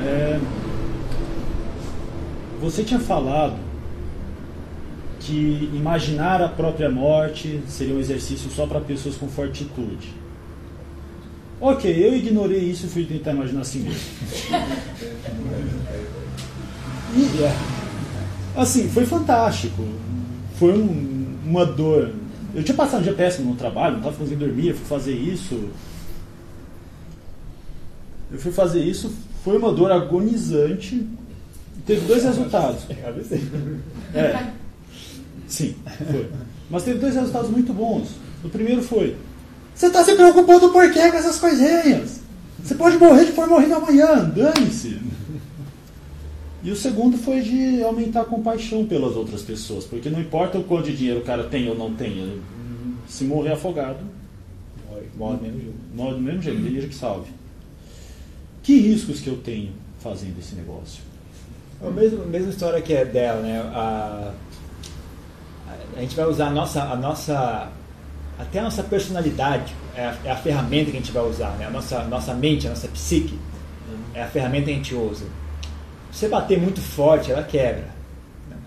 É, 0.00 0.38
você 2.60 2.82
tinha 2.82 3.00
falado 3.00 3.56
que 5.20 5.70
imaginar 5.72 6.42
a 6.42 6.48
própria 6.48 6.90
morte 6.90 7.60
seria 7.66 7.94
um 7.94 7.98
exercício 7.98 8.50
só 8.50 8.66
para 8.66 8.80
pessoas 8.80 9.16
com 9.16 9.26
fortitude. 9.28 10.12
Ok, 11.60 11.90
eu 11.90 12.14
ignorei 12.14 12.58
isso 12.58 12.86
e 12.86 12.88
fui 12.90 13.04
tentar 13.06 13.32
imaginar 13.32 13.60
assim 13.62 13.80
mesmo. 13.80 14.00
E, 17.16 17.44
é, 17.44 17.56
assim, 18.56 18.88
foi 18.88 19.06
fantástico. 19.06 19.86
Foi 20.58 20.72
um- 20.76 21.13
uma 21.44 21.64
dor 21.64 22.10
Eu 22.54 22.62
tinha 22.62 22.76
passado 22.76 23.00
um 23.00 23.02
dia 23.02 23.14
péssimo 23.14 23.50
no 23.50 23.56
trabalho, 23.56 23.92
não 23.92 23.98
estava 23.98 24.16
conseguindo 24.16 24.46
dormir, 24.46 24.68
eu 24.68 24.74
fui 24.74 24.86
fazer 24.86 25.14
isso. 25.14 25.68
Eu 28.32 28.38
fui 28.38 28.52
fazer 28.52 28.80
isso, 28.80 29.12
foi 29.42 29.58
uma 29.58 29.72
dor 29.72 29.90
agonizante. 29.90 31.06
Teve 31.86 32.06
dois 32.06 32.24
resultados. 32.24 32.82
É. 34.14 34.52
Sim, 35.48 35.74
foi. 36.10 36.30
Mas 36.70 36.84
teve 36.84 37.00
dois 37.00 37.16
resultados 37.16 37.50
muito 37.50 37.72
bons. 37.72 38.10
O 38.44 38.48
primeiro 38.48 38.80
foi: 38.80 39.16
Você 39.74 39.86
está 39.86 40.04
se 40.04 40.14
preocupando 40.14 40.68
por 40.70 40.88
quê 40.92 41.10
com 41.10 41.16
essas 41.16 41.38
coisinhas? 41.40 42.20
Você 42.62 42.76
pode 42.76 42.96
morrer 42.96 43.24
de 43.24 43.32
for 43.32 43.48
morrer 43.48 43.72
amanhã, 43.72 44.24
dane-se. 44.24 45.00
E 46.64 46.70
o 46.70 46.76
segundo 46.76 47.18
foi 47.18 47.42
de 47.42 47.84
aumentar 47.84 48.22
a 48.22 48.24
compaixão 48.24 48.86
pelas 48.86 49.14
outras 49.14 49.42
pessoas, 49.42 49.84
porque 49.84 50.08
não 50.08 50.18
importa 50.18 50.58
o 50.58 50.64
quanto 50.64 50.86
de 50.86 50.96
dinheiro 50.96 51.20
o 51.20 51.22
cara 51.22 51.44
tem 51.44 51.68
ou 51.68 51.76
não 51.76 51.94
ele, 52.00 52.42
se 53.06 53.24
morrer 53.24 53.52
afogado, 53.52 53.98
Morre 55.16 55.36
do 55.36 55.42
mesmo 55.42 55.60
jeito. 55.60 55.76
morre 55.94 56.14
do 56.14 56.20
mesmo 56.20 56.42
jeito, 56.42 56.62
delírio 56.62 56.88
que 56.88 56.94
salve. 56.94 57.30
Que 58.62 58.80
riscos 58.80 59.20
que 59.20 59.28
eu 59.28 59.36
tenho 59.36 59.72
fazendo 60.00 60.38
esse 60.38 60.54
negócio? 60.54 61.02
É 61.82 61.86
a 61.86 61.90
mesma, 61.90 62.24
mesma 62.24 62.50
história 62.50 62.80
que 62.80 62.92
é 62.92 63.04
dela, 63.04 63.40
né? 63.40 63.60
A, 63.60 64.32
a, 65.68 65.98
a 65.98 66.00
gente 66.00 66.16
vai 66.16 66.26
usar 66.26 66.48
a 66.48 66.50
nossa, 66.50 66.82
a 66.82 66.96
nossa 66.96 67.70
até 68.38 68.58
a 68.58 68.62
nossa 68.64 68.82
personalidade 68.82 69.72
é 69.94 70.06
a, 70.06 70.18
é 70.24 70.30
a 70.30 70.36
ferramenta 70.36 70.90
que 70.90 70.96
a 70.96 71.00
gente 71.00 71.12
vai 71.12 71.24
usar, 71.28 71.50
né? 71.58 71.66
A 71.66 71.70
nossa, 71.70 72.02
nossa 72.04 72.34
mente, 72.34 72.66
a 72.66 72.70
nossa 72.70 72.88
psique 72.88 73.38
é 74.14 74.22
a 74.22 74.28
ferramenta 74.28 74.66
que 74.66 74.72
a 74.72 74.74
gente 74.74 74.94
usa. 74.94 75.26
Se 76.14 76.20
você 76.20 76.28
bater 76.28 76.60
muito 76.60 76.80
forte, 76.80 77.32
ela 77.32 77.42
quebra. 77.42 77.88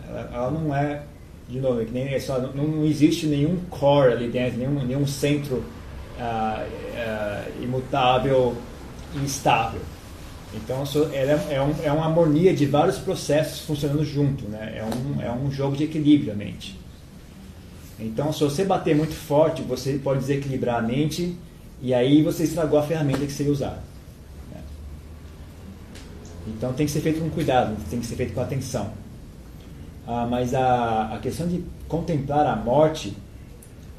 Ela, 0.09 0.29
ela 0.33 0.51
não 0.51 0.75
é, 0.75 1.01
de 1.47 1.61
novo, 1.61 1.83
que 1.85 1.91
nem 1.91 2.13
é 2.13 2.19
só, 2.19 2.41
não, 2.41 2.67
não 2.67 2.85
existe 2.85 3.25
nenhum 3.25 3.55
core 3.69 4.11
ali 4.11 4.27
dentro, 4.27 4.59
nenhum, 4.59 4.85
nenhum 4.85 5.07
centro 5.07 5.63
ah, 6.19 6.65
ah, 6.97 7.45
imutável 7.61 8.53
estável. 9.23 9.79
Então 10.53 10.83
ela 11.13 11.31
é, 11.49 11.55
é, 11.55 11.61
um, 11.61 11.73
é 11.83 11.91
uma 11.91 12.05
harmonia 12.05 12.53
de 12.53 12.65
vários 12.65 12.97
processos 12.97 13.61
funcionando 13.61 14.03
junto, 14.03 14.43
né? 14.49 14.73
É 14.75 14.83
um, 14.83 15.21
é 15.21 15.31
um 15.31 15.49
jogo 15.49 15.77
de 15.77 15.85
equilíbrio 15.85 16.33
a 16.33 16.35
mente. 16.35 16.77
Então, 17.97 18.33
se 18.33 18.43
você 18.43 18.65
bater 18.65 18.93
muito 18.93 19.13
forte, 19.13 19.61
você 19.61 19.93
pode 19.93 20.19
desequilibrar 20.19 20.79
a 20.79 20.81
mente 20.81 21.37
e 21.81 21.93
aí 21.93 22.21
você 22.21 22.43
estragou 22.43 22.77
a 22.77 22.83
ferramenta 22.83 23.25
que 23.25 23.31
você 23.31 23.43
ia 23.43 23.51
usar. 23.51 23.86
Então, 26.47 26.73
tem 26.73 26.85
que 26.85 26.91
ser 26.91 27.01
feito 27.01 27.19
com 27.19 27.29
cuidado, 27.29 27.75
tem 27.89 27.99
que 27.99 28.05
ser 28.05 28.15
feito 28.15 28.33
com 28.33 28.41
atenção. 28.41 28.91
Ah, 30.07 30.25
mas 30.25 30.53
a, 30.53 31.15
a 31.15 31.19
questão 31.19 31.47
de 31.47 31.63
contemplar 31.87 32.45
a 32.47 32.55
morte, 32.55 33.13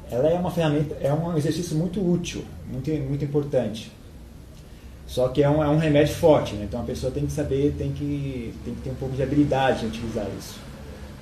ela 0.09 0.27
é 0.27 0.33
uma 0.33 0.49
ferramenta, 0.49 0.95
é 0.99 1.13
um 1.13 1.37
exercício 1.37 1.77
muito 1.77 2.01
útil, 2.01 2.43
muito, 2.71 2.89
muito 2.91 3.23
importante. 3.23 3.91
Só 5.05 5.27
que 5.29 5.43
é 5.43 5.49
um, 5.49 5.63
é 5.63 5.67
um 5.67 5.77
remédio 5.77 6.15
forte, 6.15 6.55
né? 6.55 6.65
então 6.67 6.81
a 6.81 6.83
pessoa 6.83 7.11
tem 7.11 7.25
que 7.25 7.31
saber, 7.31 7.73
tem 7.77 7.91
que, 7.91 8.53
tem 8.63 8.75
que 8.75 8.81
ter 8.81 8.89
um 8.91 8.95
pouco 8.95 9.15
de 9.15 9.23
habilidade 9.23 9.85
em 9.85 9.87
utilizar 9.87 10.25
isso. 10.37 10.59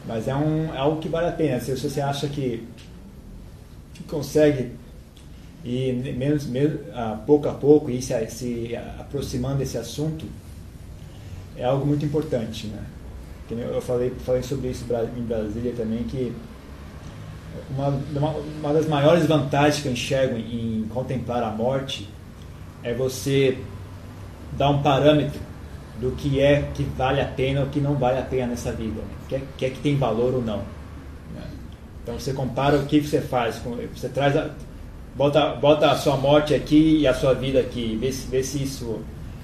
Mas 0.06 0.28
é, 0.28 0.36
um, 0.36 0.74
é 0.74 0.78
algo 0.78 1.02
que 1.02 1.10
vale 1.10 1.28
a 1.28 1.32
pena. 1.32 1.60
Se 1.60 1.76
você 1.76 2.00
acha 2.00 2.28
que, 2.28 2.66
consegue 4.08 4.72
ir 5.66 5.94
menos, 6.18 6.46
menos, 6.46 6.80
ah, 6.94 7.20
pouco 7.26 7.50
a 7.50 7.54
pouco 7.54 7.90
ir 7.90 8.02
se, 8.02 8.14
se 8.28 8.76
aproximando 9.00 9.58
desse 9.58 9.78
assunto, 9.78 10.26
é 11.58 11.66
algo 11.66 11.86
muito 11.86 12.06
importante. 12.06 12.68
Né? 12.68 12.84
Eu 13.50 13.82
falei, 13.82 14.12
falei 14.26 14.44
sobre 14.44 14.70
isso 14.70 14.86
em 15.18 15.22
Brasília 15.22 15.74
também, 15.76 16.04
que 16.04 16.34
uma, 17.70 17.90
uma, 18.62 18.74
das 18.74 18.88
maiores 18.88 19.26
vantagens 19.26 19.82
que 19.82 19.88
eu 19.88 19.92
enxergo 19.92 20.38
em 20.38 20.86
contemplar 20.94 21.44
a 21.44 21.50
morte 21.50 22.08
é 22.84 22.94
você 22.94 23.58
dar 24.58 24.70
um 24.70 24.82
parâmetro 24.82 25.40
do 26.00 26.12
que 26.12 26.40
é 26.40 26.70
que 26.74 26.84
vale 26.84 27.20
a 27.20 27.26
pena 27.26 27.62
ou 27.62 27.68
que 27.68 27.80
não 27.80 27.96
vale 27.96 28.20
a 28.20 28.22
pena 28.22 28.48
nessa 28.48 28.72
vida, 28.72 29.02
né? 29.02 29.08
que, 29.28 29.36
é, 29.36 29.42
que 29.58 29.66
é 29.66 29.70
que 29.70 29.80
tem 29.80 29.98
valor 29.98 30.36
ou 30.36 30.42
não. 30.42 30.58
né? 31.34 31.44
Então 32.04 32.20
você 32.20 32.34
compara 32.34 32.78
o 32.78 32.86
que 32.86 33.02
você 33.02 33.20
faz, 33.20 33.60
você 33.94 34.08
traz 34.10 34.38
a, 34.38 34.52
bota, 35.16 35.56
bota 35.56 35.92
a 35.92 35.96
sua 35.96 36.16
morte 36.16 36.54
aqui 36.54 37.00
e 37.00 37.08
a 37.08 37.14
sua 37.14 37.34
vida 37.34 37.60
aqui, 37.60 37.98
vê 38.00 38.12
se, 38.12 38.28
vê 38.28 38.44
se 38.44 38.64
isso, 38.64 39.02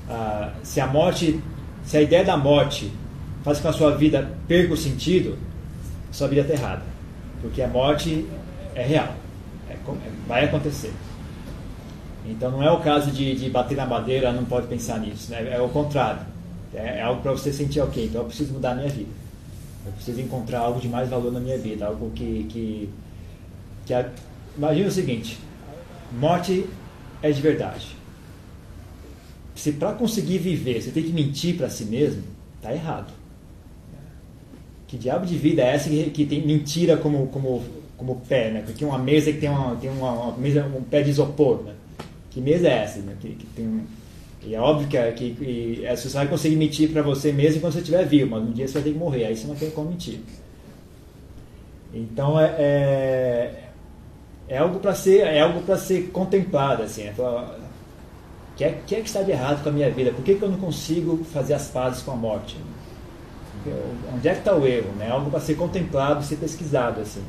ah, 0.07 0.53
se 0.61 0.79
a 0.79 0.85
morte, 0.85 1.41
se 1.83 1.97
a 1.97 2.01
ideia 2.01 2.23
da 2.23 2.37
morte 2.37 2.91
faz 3.43 3.57
com 3.57 3.63
que 3.63 3.67
a 3.69 3.73
sua 3.73 3.95
vida 3.95 4.31
perca 4.47 4.73
o 4.73 4.77
sentido, 4.77 5.37
sua 6.11 6.27
vida 6.27 6.41
está 6.41 6.53
errada, 6.53 6.83
porque 7.41 7.61
a 7.61 7.67
morte 7.67 8.25
é 8.75 8.83
real, 8.83 9.13
é 9.69 9.73
é- 9.73 9.79
vai 10.27 10.45
acontecer. 10.45 10.93
Então 12.25 12.51
não 12.51 12.63
é 12.63 12.71
o 12.71 12.79
caso 12.79 13.11
de, 13.11 13.35
de 13.35 13.49
bater 13.49 13.75
na 13.75 13.85
madeira, 13.85 14.31
não 14.31 14.45
pode 14.45 14.67
pensar 14.67 14.97
nisso. 14.99 15.29
Né? 15.31 15.53
É 15.53 15.59
o 15.61 15.67
contrário. 15.69 16.21
É, 16.73 16.99
é 16.99 17.01
algo 17.01 17.21
para 17.21 17.31
você 17.31 17.51
sentir, 17.51 17.81
ok, 17.81 18.05
então 18.05 18.21
eu 18.21 18.27
preciso 18.27 18.53
mudar 18.53 18.71
a 18.71 18.75
minha 18.75 18.87
vida. 18.89 19.09
Eu 19.85 19.91
preciso 19.91 20.21
encontrar 20.21 20.59
algo 20.59 20.79
de 20.79 20.87
mais 20.87 21.09
valor 21.09 21.31
na 21.31 21.39
minha 21.39 21.57
vida. 21.57 21.85
Algo 21.85 22.09
que. 22.11 22.45
que, 22.49 22.89
que 23.85 23.93
a- 23.93 24.09
imagina 24.57 24.87
o 24.87 24.91
seguinte: 24.91 25.37
morte 26.13 26.65
é 27.21 27.29
de 27.31 27.41
verdade. 27.41 27.92
Se 29.63 29.71
para 29.71 29.93
conseguir 29.93 30.39
viver 30.39 30.81
você 30.81 30.91
tem 30.91 31.03
que 31.03 31.13
mentir 31.13 31.55
para 31.55 31.69
si 31.69 31.85
mesmo, 31.85 32.21
tá 32.61 32.73
errado. 32.73 33.13
Que 34.85 34.97
diabo 34.97 35.25
de 35.25 35.37
vida 35.37 35.61
é 35.61 35.73
essa 35.75 35.89
que, 35.89 36.09
que 36.09 36.25
tem 36.25 36.45
mentira 36.45 36.97
como, 36.97 37.27
como, 37.27 37.63
como 37.95 38.17
pé, 38.27 38.51
né? 38.51 38.61
Porque 38.65 38.83
uma 38.83 38.97
mesa 38.97 39.31
que 39.31 39.37
tem, 39.37 39.47
uma, 39.49 39.73
tem 39.77 39.89
uma, 39.89 40.11
uma 40.11 40.37
mesa, 40.37 40.65
um 40.65 40.83
pé 40.83 41.01
de 41.01 41.11
isopor, 41.11 41.63
né? 41.63 41.71
Que 42.29 42.41
mesa 42.41 42.67
é 42.67 42.83
essa, 42.83 42.99
né? 42.99 43.15
Que, 43.21 43.35
que 43.35 43.45
tem 43.55 43.65
um- 43.65 43.85
e 44.45 44.53
é 44.53 44.59
óbvio 44.59 44.85
que, 44.89 45.11
que, 45.13 45.31
que 45.33 45.85
é, 45.85 45.95
você 45.95 46.09
vai 46.09 46.27
conseguir 46.27 46.57
mentir 46.57 46.91
para 46.91 47.01
você 47.01 47.31
mesmo 47.31 47.61
quando 47.61 47.71
você 47.71 47.79
estiver 47.79 48.05
vivo, 48.05 48.31
mas 48.31 48.43
um 48.43 48.51
dia 48.51 48.67
você 48.67 48.73
vai 48.73 48.83
ter 48.83 48.91
que 48.91 48.99
morrer, 48.99 49.27
aí 49.27 49.37
você 49.37 49.47
não 49.47 49.55
tem 49.55 49.69
como 49.71 49.91
mentir. 49.91 50.19
Então 51.93 52.37
é, 52.37 52.53
é, 52.59 53.63
é 54.49 54.57
algo 54.57 54.79
para 54.81 54.93
ser 54.93 55.19
é 55.21 55.39
algo 55.39 55.61
para 55.61 55.77
ser 55.77 56.09
contemplado 56.09 56.83
assim, 56.83 57.03
é 57.03 57.13
o 58.53 58.55
que 58.55 58.63
é, 58.63 58.79
que 58.85 58.95
é 58.95 59.01
que 59.01 59.07
está 59.07 59.23
de 59.23 59.31
errado 59.31 59.63
com 59.63 59.69
a 59.69 59.71
minha 59.71 59.89
vida? 59.89 60.11
Por 60.11 60.23
que, 60.23 60.35
que 60.35 60.43
eu 60.43 60.49
não 60.49 60.59
consigo 60.59 61.23
fazer 61.33 61.55
as 61.55 61.67
pazes 61.69 62.03
com 62.03 62.11
a 62.11 62.15
morte? 62.15 62.55
Onde 64.13 64.27
é 64.27 64.33
que 64.33 64.39
está 64.39 64.53
o 64.53 64.67
erro? 64.67 64.91
Né? 64.97 65.09
Algo 65.09 65.31
para 65.31 65.39
ser 65.39 65.55
contemplado, 65.55 66.23
ser 66.23 66.35
pesquisado 66.35 67.01
assim. 67.01 67.23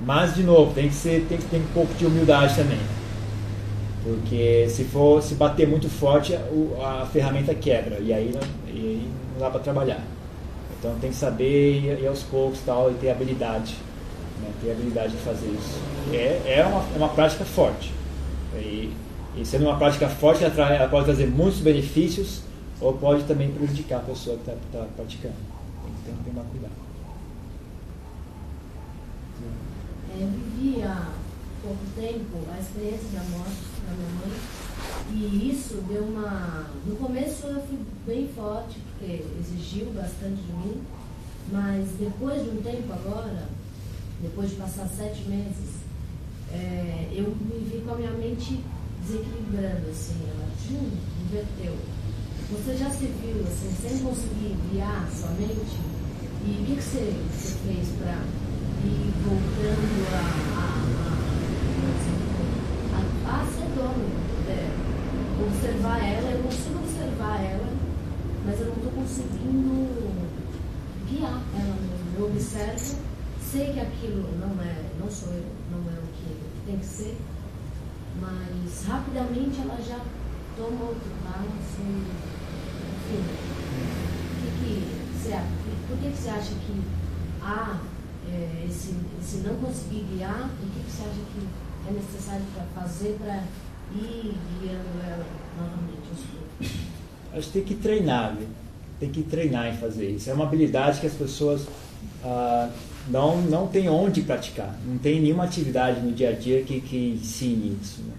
Mas 0.00 0.34
de 0.34 0.42
novo 0.42 0.72
tem 0.74 0.88
que 0.88 0.94
ser 0.94 1.26
tem 1.28 1.38
que 1.38 1.44
ter 1.44 1.58
um 1.58 1.66
pouco 1.72 1.94
de 1.94 2.06
humildade 2.06 2.56
também. 2.56 2.78
Porque 4.02 4.66
se 4.68 4.84
for 4.84 5.22
se 5.22 5.34
bater 5.34 5.68
muito 5.68 5.88
forte, 5.88 6.34
a 6.34 7.06
ferramenta 7.12 7.54
quebra 7.54 7.98
e 8.00 8.12
aí 8.12 8.32
não, 8.32 8.72
e 8.72 8.78
aí 8.78 9.10
não 9.32 9.40
dá 9.40 9.50
para 9.50 9.60
trabalhar. 9.60 10.02
Então 10.78 10.94
tem 11.00 11.10
que 11.10 11.16
saber 11.16 12.00
ir 12.00 12.06
aos 12.06 12.22
poucos 12.22 12.60
tal, 12.66 12.90
e 12.90 12.94
ter 12.94 13.10
habilidade. 13.10 13.76
Né? 14.40 14.48
Ter 14.62 14.72
habilidade 14.72 15.12
de 15.12 15.18
fazer 15.18 15.46
isso. 15.46 15.80
É, 16.12 16.58
é, 16.58 16.66
uma, 16.66 16.84
é 16.94 16.96
uma 16.96 17.08
prática 17.08 17.44
forte. 17.44 17.92
E, 18.56 18.92
e 19.36 19.44
sendo 19.44 19.64
uma 19.66 19.76
prática 19.76 20.08
forte, 20.08 20.44
ela, 20.44 20.74
ela 20.74 20.88
pode 20.88 21.06
trazer 21.06 21.26
muitos 21.26 21.60
benefícios 21.60 22.42
ou 22.80 22.92
pode 22.94 23.24
também 23.24 23.50
prejudicar 23.50 23.98
a 23.98 24.00
pessoa 24.00 24.36
que 24.36 24.50
está 24.50 24.86
praticando. 24.96 25.34
Tem 25.84 25.92
que, 25.92 26.02
tem 26.04 26.14
que 26.14 26.30
tomar 26.30 26.44
cuidado. 26.50 26.72
É, 30.12 30.22
Eu 30.22 30.28
vivi 30.28 30.82
há 30.82 31.12
pouco 31.62 31.84
tempo 31.96 32.38
a 32.52 32.60
experiência 32.60 33.08
da 33.12 33.24
morte 33.36 33.56
da 33.86 33.94
minha 33.94 34.10
mãe 34.20 34.58
e 35.10 35.50
isso 35.50 35.82
deu 35.88 36.04
uma. 36.04 36.66
No 36.86 36.96
começo 36.96 37.46
eu 37.46 37.60
fui 37.62 37.78
bem 38.06 38.28
forte, 38.34 38.78
porque 38.80 39.24
exigiu 39.40 39.86
bastante 39.92 40.42
de 40.42 40.52
mim, 40.52 40.82
mas 41.50 41.88
depois 41.98 42.42
de 42.42 42.50
um 42.50 42.62
tempo 42.62 42.92
agora, 42.92 43.48
depois 44.20 44.50
de 44.50 44.56
passar 44.56 44.86
sete 44.86 45.22
meses, 45.28 45.78
é, 46.52 47.08
eu 47.12 47.24
me 47.24 47.64
vi 47.64 47.82
com 47.84 47.92
a 47.92 47.96
minha 47.96 48.10
mente 48.12 48.60
desequilibrando, 49.08 49.88
assim, 49.88 50.16
ela 50.28 50.46
tchum, 50.60 50.90
inverteu. 51.24 51.74
Você 52.50 52.76
já 52.76 52.90
se 52.90 53.06
viu 53.06 53.42
assim, 53.42 53.74
sem 53.80 53.98
conseguir 54.04 54.56
guiar 54.70 55.08
sua 55.10 55.30
mente? 55.30 55.78
E 56.44 56.60
o 56.60 56.66
que, 56.66 56.76
que 56.76 56.82
você, 56.82 57.14
você 57.32 57.54
fez 57.66 57.88
para 57.98 58.22
ir 58.84 59.12
voltando 59.24 60.06
a, 60.12 60.20
a, 60.56 60.62
a, 62.94 63.36
a, 63.36 63.42
a 63.42 63.46
ser 63.46 63.68
dono? 63.74 64.28
Observar 65.40 66.04
ela, 66.04 66.30
eu 66.32 66.42
consigo 66.42 66.78
observar 66.78 67.40
ela, 67.40 67.68
mas 68.44 68.60
eu 68.60 68.66
não 68.66 68.74
estou 68.74 68.92
conseguindo 68.92 69.88
guiar 71.08 71.42
ela 71.54 71.76
mesmo. 71.76 72.18
Eu 72.18 72.26
observo, 72.26 72.98
sei 73.40 73.72
que 73.72 73.80
aquilo 73.80 74.28
não 74.38 74.60
é, 74.62 74.84
não 75.00 75.10
sou 75.10 75.32
eu, 75.32 75.44
não 75.70 75.78
é 75.90 75.98
o 75.98 76.08
que 76.12 76.36
tem 76.66 76.78
que 76.78 76.86
ser, 76.86 77.16
mas 78.20 78.84
rapidamente 78.86 79.60
ela 79.60 79.78
já 79.80 80.00
toma 80.56 80.84
outro 80.84 81.10
passo, 81.24 81.46
enfim. 81.46 83.24
Que 84.40 84.50
que 84.58 84.72
você, 85.16 85.40
por 85.88 85.98
que, 85.98 86.10
que 86.10 86.16
você 86.16 86.28
acha 86.30 86.54
que 86.54 86.82
há 87.42 87.80
é, 88.30 88.66
esse, 88.68 88.94
esse 89.20 89.36
não 89.38 89.56
conseguir 89.56 90.06
guiar, 90.12 90.50
o 90.50 90.66
que 90.66 90.90
você 90.90 91.02
acha 91.02 91.20
que 91.32 91.48
é 91.88 91.92
necessário 91.92 92.44
para 92.54 92.82
fazer 92.82 93.16
para 93.18 93.44
ir 93.94 94.36
guiando 94.60 95.02
ela 95.04 95.26
novamente 95.56 96.08
aos 96.10 96.20
poucos? 96.20 96.88
Acho 97.32 97.46
que 97.46 97.52
tem 97.52 97.64
que 97.64 97.74
treinar, 97.74 98.34
viu? 98.36 98.48
tem 98.98 99.10
que 99.10 99.22
treinar 99.22 99.68
em 99.68 99.76
fazer 99.76 100.10
isso. 100.10 100.30
É 100.30 100.34
uma 100.34 100.44
habilidade 100.44 101.00
que 101.00 101.06
as 101.06 101.14
pessoas 101.14 101.66
ah, 102.24 102.68
não, 103.10 103.40
não 103.42 103.66
têm 103.66 103.88
onde 103.88 104.22
praticar. 104.22 104.78
Não 104.86 104.98
tem 104.98 105.20
nenhuma 105.20 105.44
atividade 105.44 106.00
no 106.00 106.12
dia 106.12 106.30
a 106.30 106.32
dia 106.32 106.62
que, 106.62 106.80
que 106.80 107.18
ensine 107.20 107.76
isso, 107.80 108.02
né? 108.02 108.14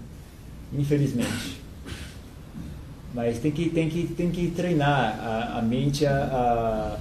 infelizmente. 0.72 1.60
Mas 3.12 3.38
tem 3.38 3.50
que, 3.50 3.68
tem 3.70 3.88
que, 3.88 4.06
tem 4.08 4.30
que 4.30 4.50
treinar 4.50 5.18
a, 5.20 5.58
a 5.58 5.62
mente 5.62 6.06
a, 6.06 6.98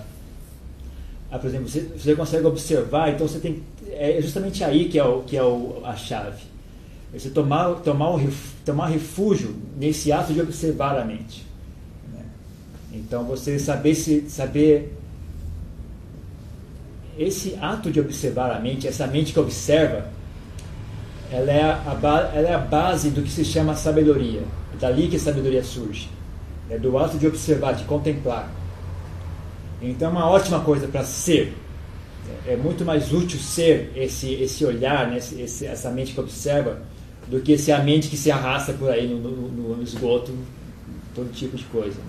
a, 1.32 1.36
a, 1.36 1.40
por 1.40 1.48
exemplo, 1.48 1.68
você, 1.68 1.82
você 1.82 2.16
consegue 2.16 2.46
observar, 2.46 3.14
então 3.14 3.28
você 3.28 3.40
tem 3.40 3.62
é 3.92 4.22
justamente 4.22 4.64
aí 4.64 4.88
que 4.88 4.98
é, 4.98 5.04
o, 5.04 5.22
que 5.24 5.36
é 5.36 5.44
o, 5.44 5.82
a 5.84 5.96
chave. 5.96 6.44
Você 7.14 7.30
tomar, 7.30 7.76
tomar, 7.82 8.16
o, 8.16 8.32
tomar 8.64 8.88
refúgio 8.88 9.56
nesse 9.78 10.12
ato 10.12 10.34
de 10.34 10.42
observar 10.42 10.98
a 10.98 11.04
mente. 11.04 11.46
Né? 12.14 12.24
Então 12.94 13.26
você 13.26 13.60
saber 13.60 13.96
se 13.96 14.30
saber 14.30 14.96
esse 17.20 17.58
ato 17.62 17.92
de 17.92 18.00
observar 18.00 18.50
a 18.56 18.60
mente, 18.60 18.88
essa 18.88 19.06
mente 19.06 19.34
que 19.34 19.40
observa, 19.40 20.08
ela 21.30 21.52
é 21.52 21.62
a, 21.62 22.32
ela 22.34 22.48
é 22.48 22.54
a 22.54 22.60
base 22.60 23.10
do 23.10 23.22
que 23.22 23.30
se 23.30 23.44
chama 23.44 23.76
sabedoria. 23.76 24.42
É 24.74 24.78
dali 24.80 25.10
que 25.10 25.18
a 25.18 25.20
sabedoria 25.20 25.64
surge. 25.64 26.10
É 26.70 26.78
do 26.78 26.98
ato 26.98 27.18
de 27.18 27.28
observar, 27.28 27.74
de 27.74 27.84
contemplar. 27.84 28.50
Então 29.82 30.08
é 30.08 30.12
uma 30.12 30.30
ótima 30.30 30.62
coisa 30.62 30.88
para 30.88 31.04
ser. 31.04 31.56
É 32.48 32.56
muito 32.56 32.86
mais 32.86 33.12
útil 33.12 33.40
ser 33.40 33.92
esse, 33.96 34.34
esse 34.36 34.64
olhar, 34.64 35.08
né, 35.08 35.18
esse, 35.18 35.66
essa 35.66 35.90
mente 35.90 36.14
que 36.14 36.20
observa, 36.20 36.82
do 37.28 37.42
que 37.42 37.58
ser 37.58 37.74
a 37.74 37.84
mente 37.84 38.08
que 38.08 38.18
se 38.18 38.32
arrasta 38.32 38.72
por 38.74 38.90
aí 38.90 39.08
no, 39.08 39.20
no, 39.20 39.76
no 39.76 39.84
esgoto, 39.84 40.34
todo 41.14 41.32
tipo 41.34 41.58
de 41.58 41.64
coisa. 41.66 42.00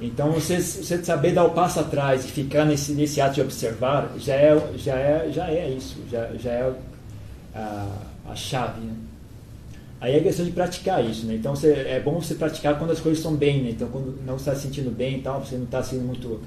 Então 0.00 0.30
você, 0.30 0.60
você 0.60 1.02
saber 1.04 1.32
dar 1.32 1.44
o 1.44 1.50
passo 1.50 1.80
atrás 1.80 2.24
e 2.24 2.28
ficar 2.28 2.64
nesse, 2.64 2.92
nesse 2.92 3.20
ato 3.20 3.34
de 3.34 3.40
observar 3.40 4.12
já 4.16 4.34
é, 4.34 4.72
já 4.76 4.94
é, 4.94 5.30
já 5.32 5.50
é 5.50 5.68
isso, 5.70 5.96
já, 6.10 6.28
já 6.38 6.50
é 6.50 6.72
a, 7.54 7.88
a 8.30 8.34
chave. 8.36 8.80
Né? 8.80 8.92
Aí 10.00 10.14
é 10.14 10.20
questão 10.20 10.44
de 10.44 10.52
praticar 10.52 11.04
isso, 11.04 11.26
né? 11.26 11.34
Então 11.34 11.56
você, 11.56 11.72
é 11.72 12.00
bom 12.00 12.20
você 12.20 12.36
praticar 12.36 12.78
quando 12.78 12.92
as 12.92 13.00
coisas 13.00 13.18
estão 13.18 13.34
bem, 13.34 13.62
né? 13.64 13.70
Então 13.70 13.88
quando 13.88 14.24
não 14.24 14.36
está 14.36 14.54
se 14.54 14.62
sentindo 14.62 14.90
bem 14.90 15.18
e 15.18 15.22
tal, 15.22 15.44
você 15.44 15.56
não 15.56 15.64
está 15.64 15.82
sendo 15.82 16.04
muito 16.04 16.40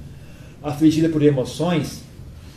afligida 0.64 1.10
por 1.10 1.22
emoções, 1.22 2.04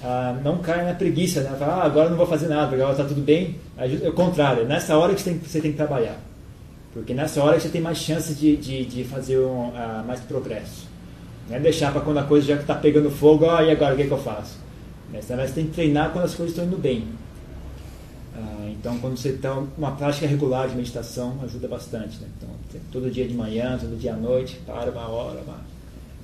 ah, 0.04 0.38
não 0.44 0.58
cai 0.58 0.84
na 0.84 0.94
preguiça, 0.94 1.40
né? 1.40 1.56
Fala, 1.58 1.82
ah, 1.82 1.84
agora 1.84 2.10
não 2.10 2.16
vou 2.16 2.26
fazer 2.26 2.46
nada, 2.46 2.76
agora 2.76 2.92
está 2.92 3.04
tudo 3.04 3.20
bem. 3.20 3.56
É 3.76 4.08
o 4.08 4.12
contrário, 4.12 4.62
é 4.62 4.66
nessa 4.66 4.96
hora 4.96 5.12
que 5.14 5.20
você 5.20 5.30
tem, 5.30 5.38
você 5.40 5.60
tem 5.60 5.72
que 5.72 5.76
trabalhar. 5.76 6.16
Porque 6.92 7.12
nessa 7.12 7.42
hora 7.42 7.58
você 7.58 7.68
tem 7.68 7.80
mais 7.80 7.98
chances 7.98 8.38
de, 8.38 8.56
de, 8.56 8.84
de 8.84 9.04
fazer 9.04 9.38
um, 9.38 9.70
uh, 9.70 10.04
mais 10.06 10.20
progresso. 10.20 10.83
Não 11.48 11.56
é 11.56 11.60
deixar 11.60 11.92
para 11.92 12.00
quando 12.00 12.18
a 12.18 12.24
coisa 12.24 12.46
já 12.46 12.54
está 12.56 12.74
pegando 12.74 13.10
fogo, 13.10 13.48
ah, 13.48 13.62
e 13.62 13.70
agora 13.70 13.94
o 13.94 13.96
que, 13.96 14.04
que 14.04 14.10
eu 14.10 14.18
faço? 14.18 14.64
Vez 15.10 15.26
você 15.26 15.46
tem 15.54 15.66
que 15.66 15.72
treinar 15.72 16.10
quando 16.10 16.24
as 16.24 16.34
coisas 16.34 16.52
estão 16.52 16.64
indo 16.64 16.76
bem. 16.76 17.06
Uh, 18.34 18.68
então, 18.70 18.98
quando 18.98 19.16
você 19.16 19.28
está 19.28 19.52
uma 19.78 19.92
prática 19.92 20.26
regular 20.26 20.68
de 20.68 20.74
meditação, 20.74 21.38
ajuda 21.44 21.68
bastante. 21.68 22.18
Né? 22.20 22.26
Então, 22.36 22.48
todo 22.90 23.08
dia 23.10 23.26
de 23.26 23.34
manhã, 23.34 23.78
todo 23.78 23.96
dia 23.96 24.14
à 24.14 24.16
noite, 24.16 24.60
para 24.66 24.90
uma 24.90 25.08
hora, 25.08 25.40
uma, 25.40 25.60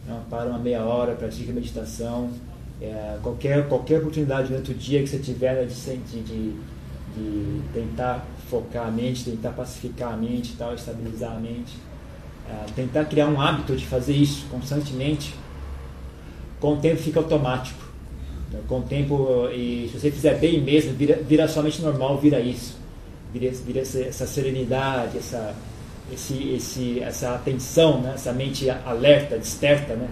não, 0.08 0.24
para 0.24 0.48
uma 0.48 0.58
meia 0.58 0.82
hora, 0.82 1.14
pratica 1.14 1.52
meditação. 1.52 2.30
É, 2.82 3.18
qualquer, 3.22 3.68
qualquer 3.68 3.98
oportunidade 3.98 4.48
durante 4.48 4.72
o 4.72 4.74
dia 4.74 5.02
que 5.02 5.08
você 5.08 5.18
tiver 5.18 5.66
de, 5.66 5.74
de, 5.74 6.22
de, 6.22 6.56
de 7.14 7.62
tentar 7.72 8.26
focar 8.48 8.88
a 8.88 8.90
mente, 8.90 9.24
tentar 9.24 9.50
pacificar 9.50 10.14
a 10.14 10.16
mente, 10.16 10.56
tal, 10.56 10.74
estabilizar 10.74 11.36
a 11.36 11.38
mente, 11.38 11.76
é, 11.76 11.89
tentar 12.74 13.04
criar 13.04 13.26
um 13.26 13.40
hábito 13.40 13.76
de 13.76 13.86
fazer 13.86 14.14
isso 14.14 14.46
constantemente, 14.50 15.34
com 16.58 16.74
o 16.74 16.76
tempo 16.76 16.96
fica 17.00 17.20
automático. 17.20 17.80
Com 18.66 18.80
o 18.80 18.82
tempo, 18.82 19.48
e 19.52 19.88
se 19.90 19.98
você 19.98 20.10
fizer 20.10 20.34
bem 20.38 20.60
mesmo, 20.60 20.92
vira, 20.94 21.20
vira 21.22 21.46
somente 21.46 21.80
normal, 21.80 22.18
vira 22.18 22.40
isso. 22.40 22.76
Vira, 23.32 23.50
vira 23.64 23.80
essa, 23.80 24.00
essa 24.00 24.26
serenidade, 24.26 25.18
essa, 25.18 25.54
esse, 26.12 26.52
esse, 26.54 27.00
essa 27.00 27.34
atenção, 27.34 28.00
né? 28.00 28.12
essa 28.14 28.32
mente 28.32 28.68
alerta, 28.68 29.38
desperta, 29.38 29.94
né? 29.94 30.08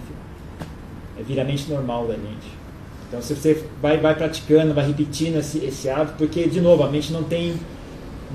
vira 1.27 1.43
a 1.43 1.44
mente 1.44 1.69
normal 1.69 2.06
da 2.06 2.15
gente. 2.15 2.59
Então, 3.09 3.23
se 3.23 3.35
você 3.35 3.65
vai, 3.81 3.98
vai 3.98 4.15
praticando, 4.15 4.74
vai 4.74 4.86
repetindo 4.86 5.39
esse, 5.39 5.65
esse 5.65 5.89
hábito, 5.89 6.19
porque, 6.19 6.47
de 6.47 6.60
novo, 6.60 6.82
a 6.82 6.90
mente 6.90 7.12
não 7.12 7.24
tem 7.24 7.59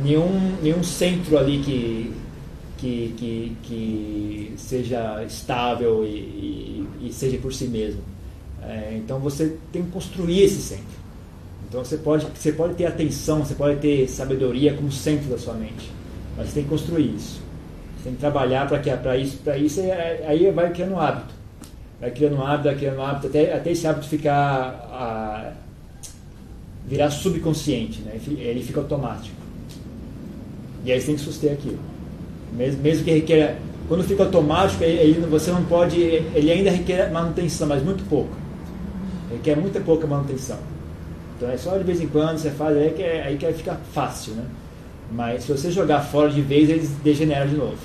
nenhum, 0.03 0.57
nenhum 0.61 0.83
centro 0.83 1.37
ali 1.37 1.59
que, 1.59 2.13
que, 2.83 3.13
que, 3.17 3.57
que 3.63 4.53
seja 4.57 5.23
estável 5.23 6.03
e, 6.05 6.09
e, 6.09 7.07
e, 7.07 7.13
seja 7.13 7.37
por 7.37 7.53
si 7.53 7.65
mesmo. 7.65 8.01
É, 8.61 8.95
então 8.97 9.19
você 9.19 9.57
tem 9.71 9.83
que 9.83 9.91
construir 9.91 10.41
esse 10.41 10.61
centro. 10.61 11.03
Então 11.69 11.83
você 11.83 11.97
pode, 11.97 12.27
você 12.35 12.51
pode 12.51 12.75
ter 12.75 12.85
atenção, 12.85 13.39
você 13.39 13.55
pode 13.55 13.79
ter 13.79 14.07
sabedoria 14.09 14.73
como 14.73 14.91
centro 14.91 15.29
da 15.29 15.37
sua 15.37 15.53
mente, 15.53 15.89
mas 16.35 16.49
você 16.49 16.55
tem 16.55 16.63
que 16.63 16.69
construir 16.69 17.15
isso. 17.15 17.41
Você 17.97 18.03
tem 18.03 18.13
que 18.13 18.19
trabalhar 18.19 18.67
para 18.67 18.79
que 18.79 18.91
para 18.91 19.17
isso, 19.17 19.37
para 19.37 19.57
isso 19.57 19.79
aí 20.27 20.51
vai 20.51 20.71
criando 20.73 20.93
um 20.93 20.99
hábito, 20.99 21.33
vai 22.01 22.11
criando 22.11 22.35
um 22.35 22.45
hábito, 22.45 22.63
vai 22.65 22.75
criando 22.75 22.97
um 22.97 23.05
hábito 23.05 23.27
até, 23.27 23.53
até 23.53 23.71
esse 23.71 23.87
hábito 23.87 24.07
ficar 24.07 24.35
a, 24.91 25.53
virar 26.85 27.09
subconsciente, 27.09 28.01
né? 28.01 28.19
Ele 28.27 28.61
fica 28.61 28.81
automático. 28.81 29.37
E 30.85 30.91
aí 30.91 30.99
você 30.99 31.07
tem 31.07 31.15
que 31.15 31.21
suster 31.21 31.53
aquilo. 31.53 31.92
Mesmo, 32.55 32.81
mesmo 32.81 33.03
que 33.03 33.11
requer. 33.11 33.57
Quando 33.87 34.03
fica 34.03 34.23
automático, 34.23 34.83
ele, 34.83 35.25
você 35.27 35.51
não 35.51 35.63
pode. 35.65 35.99
Ele 35.99 36.51
ainda 36.51 36.71
requer 36.71 37.11
manutenção, 37.11 37.67
mas 37.67 37.83
muito 37.83 38.07
pouco. 38.07 38.35
Requer 39.31 39.55
muita 39.55 39.79
pouca 39.79 40.07
manutenção. 40.07 40.57
Então 41.35 41.49
é 41.49 41.57
só 41.57 41.77
de 41.77 41.83
vez 41.83 41.99
em 41.99 42.07
quando 42.07 42.37
você 42.37 42.51
faz, 42.51 42.77
aí 42.77 42.91
que, 42.91 43.03
é, 43.03 43.23
aí 43.23 43.37
que 43.37 43.51
fica 43.53 43.77
fácil, 43.91 44.33
né? 44.35 44.45
Mas 45.11 45.43
se 45.43 45.51
você 45.51 45.71
jogar 45.71 46.01
fora 46.01 46.29
de 46.29 46.41
vez, 46.41 46.69
ele 46.69 46.87
degenera 47.03 47.47
de 47.47 47.55
novo. 47.55 47.77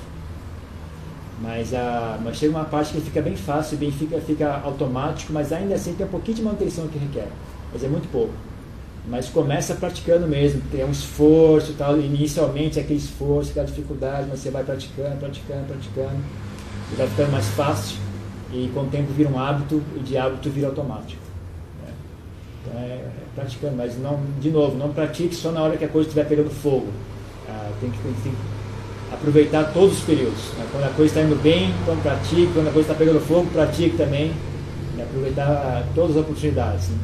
Mas, 1.41 1.73
a, 1.73 2.19
mas 2.23 2.37
chega 2.37 2.53
uma 2.53 2.65
parte 2.65 2.93
que 2.93 3.01
fica 3.01 3.23
bem 3.23 3.37
fácil, 3.37 3.77
bem 3.79 3.91
fica, 3.91 4.21
fica 4.21 4.61
automático, 4.65 5.33
mas 5.33 5.53
ainda 5.53 5.75
assim 5.75 5.95
tem 5.95 6.07
um 6.07 6.11
pouquinho 6.11 6.37
de 6.37 6.43
manutenção 6.43 6.89
que 6.89 6.99
requer. 6.99 7.29
Mas 7.73 7.85
é 7.85 7.89
muito 7.89 8.11
pouco. 8.11 8.33
Mas 9.09 9.29
começa 9.29 9.75
praticando 9.75 10.27
mesmo, 10.27 10.61
tem 10.71 10.85
um 10.85 10.91
esforço 10.91 11.75
tal. 11.79 11.99
Inicialmente 11.99 12.79
é 12.79 12.83
aquele 12.83 12.99
esforço, 12.99 13.51
aquela 13.51 13.67
dificuldade, 13.67 14.27
mas 14.29 14.41
você 14.41 14.51
vai 14.51 14.63
praticando, 14.63 15.17
praticando, 15.17 15.65
praticando. 15.67 16.19
E 16.93 16.95
vai 16.95 17.07
ficando 17.07 17.33
mais 17.33 17.47
fácil. 17.49 17.97
E 18.53 18.71
com 18.75 18.81
o 18.81 18.87
tempo 18.87 19.11
vira 19.13 19.31
um 19.31 19.39
hábito, 19.39 19.83
e 19.97 20.01
de 20.01 20.17
hábito 20.17 20.51
vira 20.51 20.69
automático. 20.69 21.23
Né? 21.83 21.93
Então 22.63 22.81
é, 22.81 22.85
é, 22.85 23.11
praticando, 23.35 23.77
mas 23.77 23.99
não, 23.99 24.21
de 24.41 24.51
novo, 24.51 24.77
não 24.77 24.91
pratique 24.91 25.35
só 25.35 25.51
na 25.53 25.63
hora 25.63 25.77
que 25.77 25.85
a 25.85 25.89
coisa 25.89 26.09
estiver 26.09 26.27
pegando 26.29 26.51
fogo. 26.51 26.89
Ah, 27.49 27.71
tem, 27.81 27.91
que, 27.91 27.99
tem, 27.99 28.13
tem, 28.13 28.33
que 28.33 29.15
aproveitar 29.15 29.73
todos 29.73 29.99
os 29.99 30.05
períodos. 30.05 30.53
Né? 30.59 30.67
Quando 30.71 30.85
a 30.85 30.91
coisa 30.91 31.19
está 31.19 31.23
indo 31.23 31.43
bem, 31.43 31.75
então 31.83 31.97
pratique. 31.99 32.51
Quando 32.53 32.69
a 32.69 32.73
coisa 32.73 32.93
está 32.93 32.95
pegando 32.95 33.21
fogo, 33.21 33.47
pratique 33.53 33.97
também. 33.97 34.33
E 34.99 35.01
aproveitar 35.01 35.87
todas 35.95 36.11
as 36.11 36.23
oportunidades. 36.23 36.91
Né? 36.91 36.99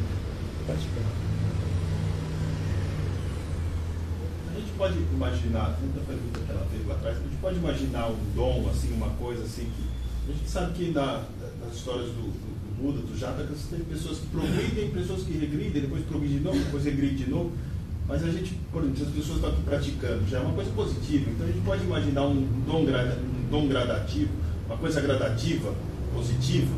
Pode 4.77 4.97
imaginar, 5.13 5.77
tanta 5.79 6.05
pergunta 6.05 6.39
que 6.39 6.51
ela 6.51 6.65
fez 6.71 6.87
lá 6.87 6.95
atrás, 6.95 7.17
a 7.17 7.21
gente 7.21 7.35
pode 7.41 7.55
imaginar 7.57 8.07
um 8.09 8.17
dom, 8.35 8.69
assim, 8.69 8.93
uma 8.93 9.09
coisa 9.09 9.43
assim 9.43 9.63
que. 9.63 9.95
A 10.27 10.33
gente 10.33 10.49
sabe 10.49 10.73
que 10.73 10.91
na, 10.91 11.23
nas 11.63 11.75
histórias 11.75 12.07
do, 12.07 12.21
do, 12.21 12.31
do 12.31 12.81
Buda, 12.81 12.99
do 12.99 13.17
Jatakas, 13.17 13.67
tem 13.69 13.79
pessoas 13.81 14.19
que 14.19 14.27
progridem, 14.27 14.89
pessoas 14.89 15.21
que 15.21 15.33
regridem, 15.33 15.81
depois 15.83 16.03
progridem 16.05 16.39
de 16.39 16.43
novo, 16.43 16.57
depois 16.57 16.83
regridem 16.83 17.15
de 17.15 17.29
novo. 17.29 17.51
Mas 18.07 18.23
a 18.23 18.29
gente, 18.31 18.55
por 18.71 18.83
exemplo, 18.83 19.03
as 19.03 19.09
pessoas 19.09 19.35
estão 19.37 19.49
aqui 19.51 19.61
praticando, 19.61 20.27
já 20.27 20.39
é 20.39 20.41
uma 20.41 20.53
coisa 20.53 20.71
positiva. 20.71 21.29
Então 21.29 21.47
a 21.47 21.51
gente 21.51 21.63
pode 21.63 21.83
imaginar 21.83 22.23
um 22.23 22.41
dom, 22.65 22.81
um 22.81 23.49
dom 23.49 23.67
gradativo, 23.67 24.31
uma 24.67 24.77
coisa 24.77 24.99
gradativa, 25.01 25.73
positiva. 26.13 26.73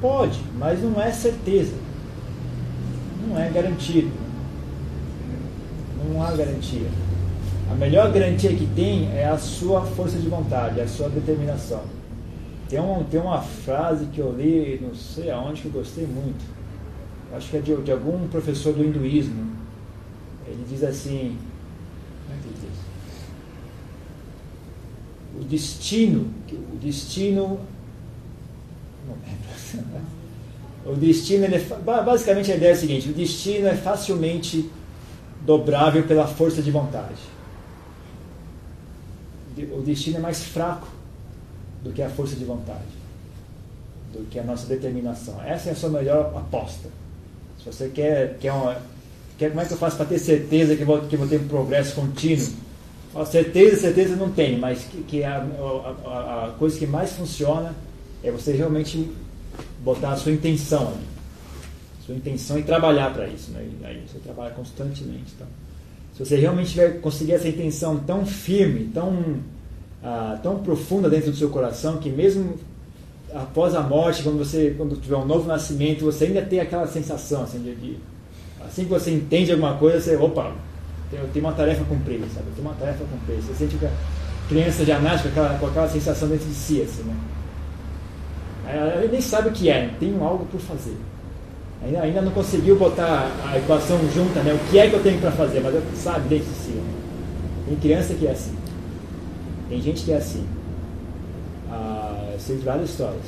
Pode, 0.00 0.40
mas 0.58 0.82
não 0.82 1.00
é 1.00 1.12
certeza. 1.12 1.74
Não 3.26 3.38
é 3.38 3.50
garantido 3.50 4.23
não 6.08 6.22
há 6.22 6.30
garantia. 6.32 6.88
A 7.70 7.74
melhor 7.74 8.12
garantia 8.12 8.54
que 8.54 8.66
tem 8.74 9.10
é 9.12 9.26
a 9.26 9.38
sua 9.38 9.84
força 9.84 10.18
de 10.18 10.28
vontade, 10.28 10.80
a 10.80 10.86
sua 10.86 11.08
determinação. 11.08 11.82
Tem, 12.68 12.80
um, 12.80 13.04
tem 13.04 13.20
uma 13.20 13.40
frase 13.40 14.06
que 14.06 14.20
eu 14.20 14.32
li, 14.32 14.78
não 14.82 14.94
sei 14.94 15.30
aonde, 15.30 15.62
que 15.62 15.66
eu 15.66 15.72
gostei 15.72 16.06
muito. 16.06 16.44
Acho 17.34 17.50
que 17.50 17.56
é 17.56 17.60
de, 17.60 17.74
de 17.76 17.92
algum 17.92 18.28
professor 18.28 18.72
do 18.72 18.84
hinduísmo. 18.84 19.52
Ele 20.46 20.64
diz 20.68 20.84
assim: 20.84 21.36
como 22.24 22.38
é 22.38 22.42
que 22.42 22.48
ele 22.48 22.56
diz? 22.60 22.84
O 25.40 25.44
destino, 25.48 26.30
o 26.72 26.76
destino. 26.76 27.60
Não 29.06 29.14
lembro. 29.14 30.14
O 30.86 30.94
destino, 30.94 31.46
ele 31.46 31.54
é 31.54 31.60
basicamente 32.04 32.52
a 32.52 32.56
ideia 32.56 32.68
é 32.68 32.72
a 32.74 32.76
seguinte: 32.76 33.08
o 33.08 33.14
destino 33.14 33.68
é 33.68 33.74
facilmente 33.74 34.70
dobrável 35.44 36.02
pela 36.04 36.26
força 36.26 36.62
de 36.62 36.70
vontade. 36.70 37.14
De- 39.56 39.66
O 39.72 39.82
destino 39.82 40.16
é 40.16 40.20
mais 40.20 40.42
fraco 40.42 40.88
do 41.82 41.90
que 41.92 42.02
a 42.02 42.08
força 42.10 42.34
de 42.34 42.44
vontade, 42.44 42.80
do 44.12 44.24
que 44.30 44.38
a 44.38 44.42
nossa 44.42 44.66
determinação. 44.66 45.40
Essa 45.44 45.68
é 45.70 45.72
a 45.72 45.76
sua 45.76 45.90
melhor 45.90 46.32
aposta. 46.36 46.88
Se 47.62 47.66
você 47.66 47.88
quer, 47.88 48.36
quer, 48.38 48.52
uma, 48.52 48.76
quer 49.38 49.50
como 49.50 49.60
é 49.60 49.64
que 49.64 49.72
eu 49.72 49.78
faço 49.78 49.96
para 49.96 50.06
ter 50.06 50.18
certeza 50.18 50.74
que 50.76 50.84
vou, 50.84 51.00
que 51.02 51.16
vou 51.16 51.26
ter 51.28 51.40
um 51.40 51.48
progresso 51.48 51.94
contínuo? 51.94 52.48
Ó, 53.14 53.24
certeza, 53.24 53.76
certeza 53.82 54.16
não 54.16 54.30
tem, 54.30 54.58
mas 54.58 54.80
que, 54.84 55.02
que 55.04 55.22
a, 55.24 55.36
a, 55.38 56.08
a- 56.10 56.46
a 56.48 56.50
coisa 56.58 56.76
que 56.78 56.86
mais 56.86 57.12
funciona 57.12 57.74
é 58.24 58.30
você 58.30 58.52
realmente 58.52 59.08
botar 59.84 60.12
a 60.12 60.16
sua 60.16 60.32
intenção 60.32 60.88
ali. 60.88 61.13
Sua 62.04 62.14
intenção 62.14 62.58
e 62.58 62.62
trabalhar 62.62 63.12
para 63.12 63.26
isso. 63.26 63.50
Né? 63.52 63.66
Aí 63.84 64.02
você 64.06 64.18
trabalha 64.18 64.50
constantemente. 64.50 65.32
Então. 65.34 65.46
Se 66.14 66.24
você 66.24 66.36
realmente 66.36 66.70
tiver, 66.70 67.00
conseguir 67.00 67.32
essa 67.32 67.48
intenção 67.48 67.98
tão 67.98 68.24
firme, 68.24 68.90
tão, 68.92 69.36
ah, 70.02 70.38
tão 70.42 70.58
profunda 70.58 71.08
dentro 71.10 71.30
do 71.30 71.36
seu 71.36 71.50
coração, 71.50 71.96
que 71.96 72.10
mesmo 72.10 72.54
após 73.34 73.74
a 73.74 73.80
morte, 73.80 74.22
quando 74.22 74.38
você 74.38 74.74
quando 74.76 74.96
tiver 74.96 75.16
um 75.16 75.24
novo 75.24 75.48
nascimento, 75.48 76.04
você 76.04 76.26
ainda 76.26 76.42
tem 76.42 76.60
aquela 76.60 76.86
sensação 76.86 77.42
assim, 77.42 77.58
de, 77.58 77.74
de- 77.74 77.98
assim 78.64 78.84
que 78.84 78.90
você 78.90 79.10
entende 79.10 79.50
alguma 79.50 79.76
coisa, 79.76 80.00
você, 80.00 80.16
opa, 80.16 80.52
eu 81.12 81.28
tenho 81.32 81.44
uma 81.44 81.54
tarefa 81.54 81.82
a 81.82 81.86
cumprir, 81.86 82.20
sabe? 82.32 82.46
Eu 82.48 82.54
tenho 82.54 82.68
uma 82.68 82.76
tarefa 82.76 83.02
a 83.02 83.06
cumprir. 83.06 83.36
Você 83.42 83.54
sente 83.54 83.76
que 83.76 83.86
a 83.86 83.90
criança 84.48 84.84
já 84.84 85.00
nasce 85.00 85.24
com 85.24 85.28
aquela, 85.30 85.58
com 85.58 85.66
aquela 85.66 85.88
sensação 85.88 86.28
dentro 86.28 86.46
de 86.46 86.54
si, 86.54 86.80
assim, 86.80 87.02
né? 87.02 87.16
Ela 88.66 89.06
nem 89.10 89.20
sabe 89.20 89.48
o 89.48 89.52
que 89.52 89.68
é, 89.68 89.88
tem 89.98 90.16
algo 90.20 90.46
por 90.46 90.60
fazer. 90.60 90.96
Ainda, 91.84 92.00
ainda 92.00 92.22
não 92.22 92.32
conseguiu 92.32 92.78
botar 92.78 93.30
a 93.44 93.58
equação 93.58 93.98
junta, 94.10 94.42
né? 94.42 94.54
O 94.54 94.70
que 94.70 94.78
é 94.78 94.88
que 94.88 94.94
eu 94.94 95.02
tenho 95.02 95.20
para 95.20 95.30
fazer, 95.32 95.60
mas 95.60 95.74
eu 95.74 95.82
sabe 95.94 96.28
dentro 96.28 96.46
de 96.46 96.54
si. 96.54 96.70
né? 96.70 96.94
Tem 97.68 97.76
criança 97.76 98.14
que 98.14 98.26
é 98.26 98.30
assim. 98.30 98.56
Tem 99.68 99.82
gente 99.82 100.02
que 100.02 100.12
é 100.12 100.16
assim. 100.16 100.46
Ah, 101.70 102.30
eu 102.32 102.38
sei 102.38 102.56
de 102.56 102.64
várias 102.64 102.90
histórias. 102.90 103.22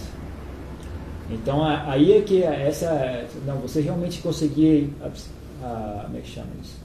Então 1.30 1.62
aí 1.64 2.12
é 2.12 2.22
que 2.22 2.42
essa. 2.42 3.26
Não, 3.46 3.56
você 3.58 3.80
realmente 3.80 4.20
conseguir. 4.20 4.90
ah, 5.62 6.02
como 6.04 6.16
é 6.16 6.20
que 6.20 6.30
chama 6.30 6.48
isso? 6.62 6.76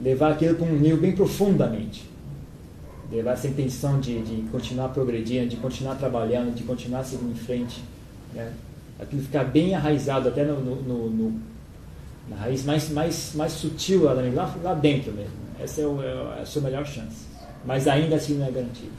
Levar 0.00 0.32
aquilo 0.32 0.56
para 0.56 0.66
um 0.66 0.76
nível 0.78 0.98
bem 0.98 1.12
profundamente. 1.12 2.10
Levar 3.10 3.32
essa 3.32 3.46
intenção 3.46 4.00
de, 4.00 4.20
de 4.22 4.42
continuar 4.50 4.88
progredindo, 4.88 5.46
de 5.46 5.56
continuar 5.56 5.94
trabalhando, 5.96 6.54
de 6.54 6.64
continuar 6.64 7.04
seguindo 7.04 7.30
em 7.30 7.36
frente. 7.36 7.82
Né? 8.34 8.50
Aquilo 9.02 9.22
ficar 9.22 9.44
bem 9.44 9.74
arraizado 9.74 10.28
até 10.28 10.44
no, 10.44 10.60
no- 10.60 10.82
no- 10.82 11.10
no- 11.10 11.40
na 12.28 12.36
raiz 12.36 12.64
mais, 12.64 12.88
mais, 12.90 13.32
mais 13.34 13.52
sutil 13.52 14.04
lá, 14.04 14.14
dentro, 14.14 14.34
lá, 14.34 14.56
lá 14.62 14.74
dentro 14.74 15.12
mesmo. 15.12 15.32
Essa 15.58 15.80
é, 15.82 15.86
o- 15.86 16.02
é 16.02 16.40
a 16.42 16.46
sua 16.46 16.62
melhor 16.62 16.86
chance. 16.86 17.26
Mas 17.64 17.86
ainda 17.88 18.16
assim 18.16 18.34
não 18.34 18.46
é 18.46 18.50
garantido. 18.50 18.92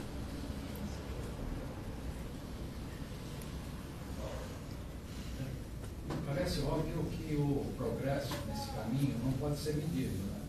Parece 6.26 6.62
óbvio 6.62 7.06
que 7.12 7.36
o 7.36 7.66
progresso 7.78 8.34
nesse 8.48 8.68
caminho 8.72 9.16
não 9.24 9.32
pode 9.34 9.58
ser 9.58 9.76
medido, 9.76 10.14
né? 10.28 10.40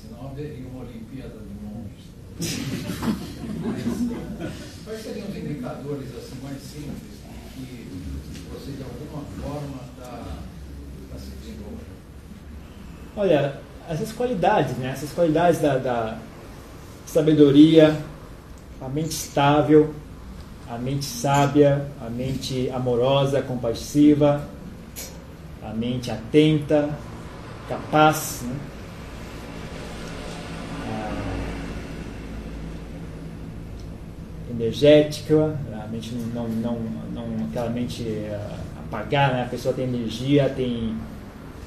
Senão 0.00 0.28
haveria 0.30 0.66
uma 0.68 0.84
Olimpíada 0.84 1.38
de 1.38 1.54
monges. 1.64 2.06
Mas, 3.62 3.86
eh, 4.10 4.52
quais 4.84 5.02
seriam 5.02 5.28
os 5.28 5.36
indicadores 5.36 6.08
assim, 6.16 6.36
mais 6.42 6.60
simples 6.60 7.15
você 8.52 8.72
de 8.72 8.82
alguma 8.82 9.22
forma 9.40 9.80
está 9.94 10.10
tá 11.12 11.18
se 11.18 11.30
desenvolvendo? 11.40 11.86
Olha, 13.16 13.60
essas 13.88 14.12
qualidades, 14.12 14.76
né? 14.76 14.90
Essas 14.90 15.12
qualidades 15.12 15.60
da, 15.60 15.78
da 15.78 16.18
sabedoria, 17.06 17.96
a 18.80 18.88
mente 18.88 19.10
estável, 19.10 19.94
a 20.68 20.76
mente 20.76 21.04
sábia, 21.04 21.86
a 22.04 22.10
mente 22.10 22.68
amorosa, 22.70 23.40
compassiva, 23.42 24.48
a 25.62 25.72
mente 25.72 26.10
atenta, 26.10 26.90
capaz, 27.68 28.42
né? 28.42 28.56
Ah, 30.88 31.22
energética, 34.50 35.56
a 35.86 35.88
mente 35.88 36.14
não, 36.14 36.48
não, 36.48 36.78
não, 37.14 37.28
não 37.28 37.46
aquela 37.46 37.70
mente 37.70 38.04
ah, 38.30 38.58
apagada, 38.86 39.34
né? 39.34 39.42
a 39.44 39.48
pessoa 39.48 39.72
tem 39.72 39.84
energia, 39.84 40.52
tem 40.56 40.94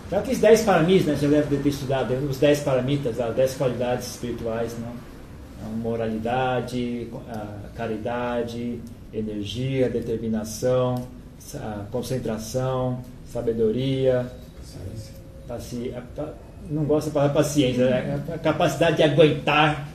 já 0.10 0.20
aqueles 0.20 0.40
10 0.40 0.62
paramitas, 0.64 1.06
né? 1.06 1.16
Você 1.16 1.28
deve 1.28 1.58
ter 1.58 1.70
estudado 1.70 2.14
os 2.28 2.38
10 2.40 2.62
paramitas, 2.62 3.20
as 3.20 3.36
10 3.36 3.56
qualidades 3.56 4.08
espirituais, 4.08 4.74
né? 4.74 4.92
Moralidade, 5.82 7.10
caridade, 7.76 8.80
energia, 9.14 9.90
determinação, 9.90 11.08
concentração, 11.92 13.02
sabedoria, 13.26 14.26
paci... 15.48 15.94
não 16.70 16.86
gosto 16.86 17.08
da 17.08 17.14
palavra 17.14 17.36
paciência, 17.36 17.90
né? 17.90 18.24
a 18.34 18.38
capacidade 18.38 18.98
de 18.98 19.04
aguentar, 19.04 19.88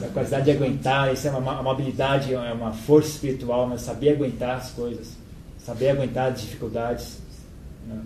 a 0.00 0.06
capacidade 0.06 0.44
de 0.44 0.50
aguentar, 0.52 1.12
isso 1.12 1.26
é 1.26 1.30
uma, 1.30 1.60
uma 1.60 1.70
habilidade, 1.70 2.32
é 2.32 2.52
uma 2.52 2.72
força 2.72 3.10
espiritual, 3.10 3.66
mas 3.66 3.82
saber 3.82 4.10
aguentar 4.10 4.56
as 4.56 4.70
coisas, 4.70 5.16
saber 5.58 5.90
aguentar 5.90 6.32
as 6.32 6.40
dificuldades. 6.40 7.18
Né? 7.86 8.00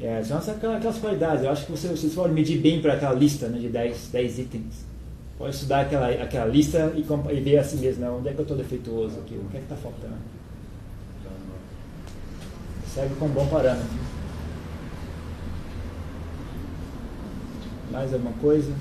É, 0.00 0.22
são 0.22 0.38
aquelas, 0.38 0.98
qualidades. 0.98 1.44
Eu 1.44 1.50
acho 1.50 1.64
que 1.64 1.72
você, 1.72 1.88
vocês 1.88 2.12
podem 2.12 2.32
medir 2.32 2.58
bem 2.58 2.82
para 2.82 2.94
aquela 2.94 3.14
lista 3.14 3.48
né, 3.48 3.58
de 3.58 3.68
10, 3.68 4.08
10 4.12 4.38
itens. 4.40 4.86
Pode 5.38 5.54
estudar 5.54 5.82
aquela, 5.82 6.08
aquela 6.08 6.46
lista 6.46 6.92
e, 6.94 7.00
e 7.00 7.40
ver 7.40 7.58
assim 7.58 7.78
mesmo, 7.78 8.02
né, 8.02 8.10
onde 8.10 8.28
é 8.28 8.32
que 8.32 8.38
eu 8.38 8.42
estou 8.42 8.56
defeituoso 8.56 9.18
aqui, 9.20 9.34
o 9.34 9.48
que 9.50 9.56
é 9.56 9.60
que 9.60 9.66
está 9.66 9.76
faltando. 9.76 10.16
Segue 12.94 13.14
com 13.16 13.26
um 13.26 13.30
bom 13.30 13.46
parâmetro. 13.46 13.86
Mais 17.90 18.12
alguma 18.12 18.32
coisa? 18.34 18.72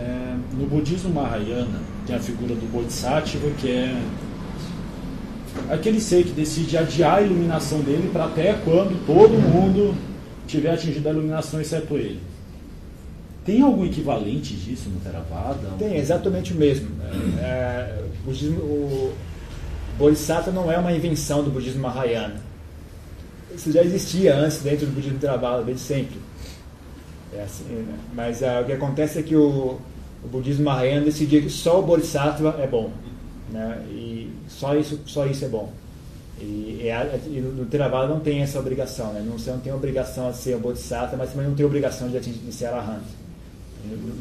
É, 0.00 0.34
no 0.54 0.66
budismo 0.66 1.10
Mahayana 1.10 1.78
tem 2.06 2.16
a 2.16 2.20
figura 2.20 2.54
do 2.54 2.66
Bodhisattva, 2.72 3.50
que 3.58 3.70
é 3.70 4.02
aquele 5.68 6.00
ser 6.00 6.24
que 6.24 6.32
decide 6.32 6.78
adiar 6.78 7.18
a 7.18 7.22
iluminação 7.22 7.80
dele 7.80 8.08
para 8.10 8.24
até 8.24 8.54
quando 8.64 9.04
todo 9.06 9.32
mundo 9.32 9.94
tiver 10.46 10.70
atingido 10.72 11.06
a 11.08 11.12
iluminação, 11.12 11.60
exceto 11.60 11.96
ele. 11.96 12.20
Tem 13.44 13.62
algum 13.62 13.84
equivalente 13.84 14.54
disso 14.54 14.88
no 14.88 15.00
Theravada? 15.00 15.68
Tem, 15.78 15.96
exatamente 15.96 16.52
o 16.52 16.56
mesmo. 16.56 16.88
É, 17.02 17.44
é, 17.44 18.04
o, 18.04 18.24
budismo, 18.24 18.58
o 18.58 19.12
Bodhisattva 19.98 20.50
não 20.50 20.70
é 20.70 20.78
uma 20.78 20.92
invenção 20.92 21.42
do 21.42 21.50
budismo 21.50 21.82
Mahayana. 21.82 22.40
Isso 23.54 23.70
já 23.72 23.82
existia 23.82 24.34
antes 24.36 24.62
dentro 24.62 24.86
do 24.86 24.92
budismo 24.92 25.18
Theravada, 25.18 25.62
desde 25.62 25.82
sempre. 25.82 26.16
É 27.32 27.42
assim, 27.42 27.64
né? 27.64 27.94
Mas 28.14 28.42
ah, 28.42 28.60
o 28.60 28.64
que 28.64 28.72
acontece 28.72 29.18
é 29.18 29.22
que 29.22 29.36
o, 29.36 29.78
o 30.24 30.28
budismo 30.28 30.64
Mahayana 30.64 31.04
decidiu 31.04 31.42
que 31.42 31.50
só 31.50 31.80
o 31.80 31.82
Bodhisattva 31.82 32.56
é 32.60 32.66
bom. 32.66 32.90
Né? 33.50 33.82
E 33.90 34.30
só 34.48 34.76
isso, 34.76 35.00
só 35.06 35.26
isso 35.26 35.44
é 35.44 35.48
bom. 35.48 35.72
E, 36.40 36.88
a- 36.90 37.18
e 37.26 37.40
no 37.40 37.66
Theravada 37.66 38.08
não 38.08 38.20
tem 38.20 38.40
essa 38.40 38.58
obrigação. 38.58 39.12
Né? 39.12 39.22
Não, 39.26 39.38
você 39.38 39.50
não 39.50 39.58
tem 39.60 39.72
obrigação 39.72 40.30
de 40.30 40.36
ser 40.38 40.56
um 40.56 40.60
Bodhisattva, 40.60 41.16
mas 41.16 41.30
também 41.30 41.46
não 41.46 41.54
tem 41.54 41.66
obrigação 41.66 42.08
de, 42.08 42.16
atingir, 42.16 42.38
de 42.38 42.52
ser 42.52 42.66
Arahant. 42.66 43.02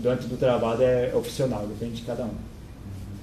Dentro 0.01 0.27
do 0.27 0.37
Theravada 0.37 0.83
é 0.83 1.13
opcional, 1.13 1.65
depende 1.67 1.97
de 1.97 2.01
cada 2.03 2.23
um. 2.23 2.31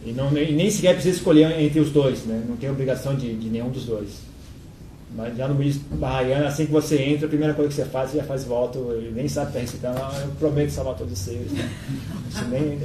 E, 0.05 0.13
não, 0.13 0.31
e 0.37 0.53
nem 0.53 0.71
sequer 0.71 0.95
precisa 0.95 1.17
escolher 1.17 1.59
entre 1.61 1.81
os 1.81 1.91
dois, 1.91 2.25
né? 2.25 2.43
não 2.49 2.57
tem 2.57 2.71
obrigação 2.71 3.17
de, 3.17 3.35
de 3.35 3.49
nenhum 3.49 3.71
dos 3.71 3.85
dois. 3.85 4.11
Mas 5.17 5.35
já 5.37 5.49
no 5.49 5.55
budismo 5.55 5.83
Mahayana, 5.99 6.47
assim 6.49 6.67
que 6.67 6.73
você 6.73 7.01
entra, 7.01 7.25
a 7.27 7.29
primeira 7.29 7.55
coisa 7.55 7.71
que 7.71 7.75
você 7.77 7.85
faz, 7.87 8.11
você 8.11 8.19
já 8.19 8.25
faz 8.25 8.45
voto, 8.45 8.79
e 9.01 9.11
nem 9.15 9.27
sabe 9.27 9.47
estar 9.49 9.61
recitando, 9.61 9.99
"Ah, 9.99 10.13
eu 10.23 10.29
prometo 10.39 10.71
salvar 10.71 10.95
todos 10.95 11.13
os 11.15 11.19
seres. 11.19 11.51
Né? 11.53 11.71
Nem, 12.51 12.79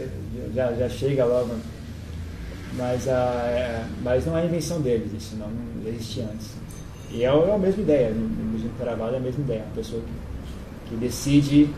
já, 0.56 0.72
já 0.74 0.88
chega 0.90 1.26
logo. 1.26 1.50
Mas, 2.78 3.08
ah, 3.10 3.44
é, 3.48 3.84
mas 4.02 4.26
não 4.26 4.38
é 4.38 4.46
invenção 4.46 4.80
deles, 4.80 5.12
isso 5.14 5.36
não, 5.36 5.48
não 5.50 5.90
existia 5.90 6.24
antes. 6.24 6.48
E 7.12 7.24
é, 7.24 7.28
a- 7.28 7.34
é 7.34 7.54
a 7.54 7.58
mesma 7.58 7.82
ideia, 7.84 8.12
no 8.12 8.30
budismo 8.30 8.72
Theravada 8.78 9.16
é 9.16 9.18
a 9.18 9.22
mesma 9.22 9.44
ideia, 9.44 9.64
a 9.70 9.76
pessoa 9.76 10.02
que, 10.02 10.90
que 10.90 10.96
decide 10.96 11.70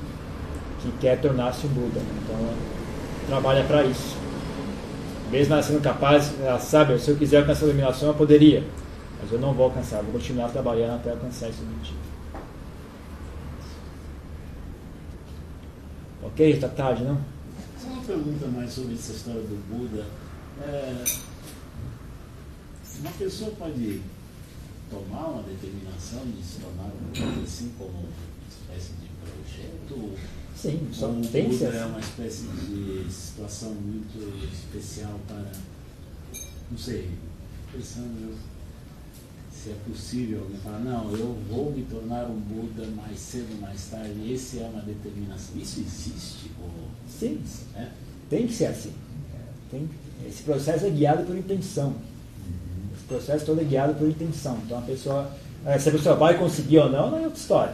que 0.82 0.92
quer 1.02 1.20
tornar-se 1.20 1.66
um 1.66 1.70
Buda. 1.70 2.00
né? 2.00 2.06
Então, 2.24 2.38
trabalha 3.28 3.64
para 3.64 3.84
isso. 3.86 4.16
Mesmo 5.32 5.54
ela 5.56 5.64
sendo 5.64 5.82
capaz, 5.82 6.32
ela 6.44 6.60
sabe, 6.60 7.00
se 7.00 7.10
eu 7.10 7.16
quiser 7.16 7.38
alcançar 7.40 7.66
a 7.66 7.70
iluminação, 7.70 8.10
eu 8.10 8.14
poderia. 8.14 8.64
Eu 9.34 9.40
não 9.40 9.52
vou 9.52 9.66
alcançar, 9.66 10.04
vou 10.04 10.12
continuar 10.14 10.50
trabalhando 10.50 10.94
até 10.94 11.10
alcançar 11.10 11.50
esse 11.50 11.60
objetivo. 11.64 11.98
Ok? 16.22 16.52
Está 16.52 16.70
tarde, 16.70 17.04
não? 17.04 17.20
Só 17.82 17.88
uma 17.88 18.04
pergunta 18.04 18.46
mais 18.46 18.72
sobre 18.72 18.94
essa 18.94 19.12
história 19.12 19.42
do 19.42 19.56
Buda. 19.68 20.06
É, 20.62 21.04
Uma 23.00 23.10
pessoa 23.10 23.50
pode 23.58 24.02
tomar 24.92 25.30
uma 25.30 25.42
determinação 25.42 26.22
de 26.28 26.44
se 26.44 26.60
tornar 26.60 26.92
um 26.94 27.44
assim 27.44 27.72
como 27.76 27.90
uma 27.90 28.10
espécie 28.48 28.94
de 29.02 29.10
projeto? 29.20 30.16
Sim, 30.56 30.90
só 30.94 31.08
ou 31.08 31.22
tem 31.24 31.50
Buda 31.50 31.66
é 31.66 31.70
assim. 31.82 31.90
uma 31.90 32.00
espécie 32.00 32.44
de 32.50 33.12
situação 33.12 33.72
muito 33.72 34.54
especial 34.54 35.20
para, 35.28 35.52
não 36.70 36.78
sei, 36.78 37.10
pensando 37.72 38.30
eu, 38.30 38.53
se 39.64 39.70
é 39.70 39.76
possível 39.90 40.42
alguém 40.42 40.58
falar, 40.58 40.80
não, 40.80 41.10
eu 41.16 41.38
vou 41.50 41.72
me 41.72 41.84
tornar 41.84 42.26
um 42.26 42.36
Buda 42.36 42.86
mais 42.98 43.18
cedo 43.18 43.48
ou 43.56 43.62
mais 43.62 43.86
tarde, 43.86 44.32
esse 44.34 44.60
é 44.60 44.64
uma 44.64 44.82
determinação. 44.82 45.56
Isso 45.56 45.80
existe? 45.80 46.52
Ou, 46.62 46.70
Sim, 47.08 47.40
é? 47.76 47.88
tem 48.30 48.46
que 48.46 48.54
ser 48.54 48.66
assim. 48.66 48.92
Tem- 49.72 49.90
esse 50.28 50.44
processo 50.44 50.86
é 50.86 50.90
guiado 50.90 51.24
por 51.24 51.36
intenção. 51.38 51.94
Esse 52.94 53.06
processo 53.08 53.46
todo 53.46 53.62
é 53.62 53.64
guiado 53.64 53.94
por 53.96 54.08
intenção. 54.08 54.58
Então 54.66 54.80
a 54.80 54.82
pessoa, 54.82 55.32
eh, 55.66 55.80
se 55.80 55.90
a 55.90 55.92
pessoa 55.94 56.16
vai 56.16 56.38
conseguir 56.38 56.80
ou 56.80 56.90
não, 56.90 57.10
não 57.12 57.18
é 57.20 57.22
outra 57.22 57.40
história. 57.40 57.74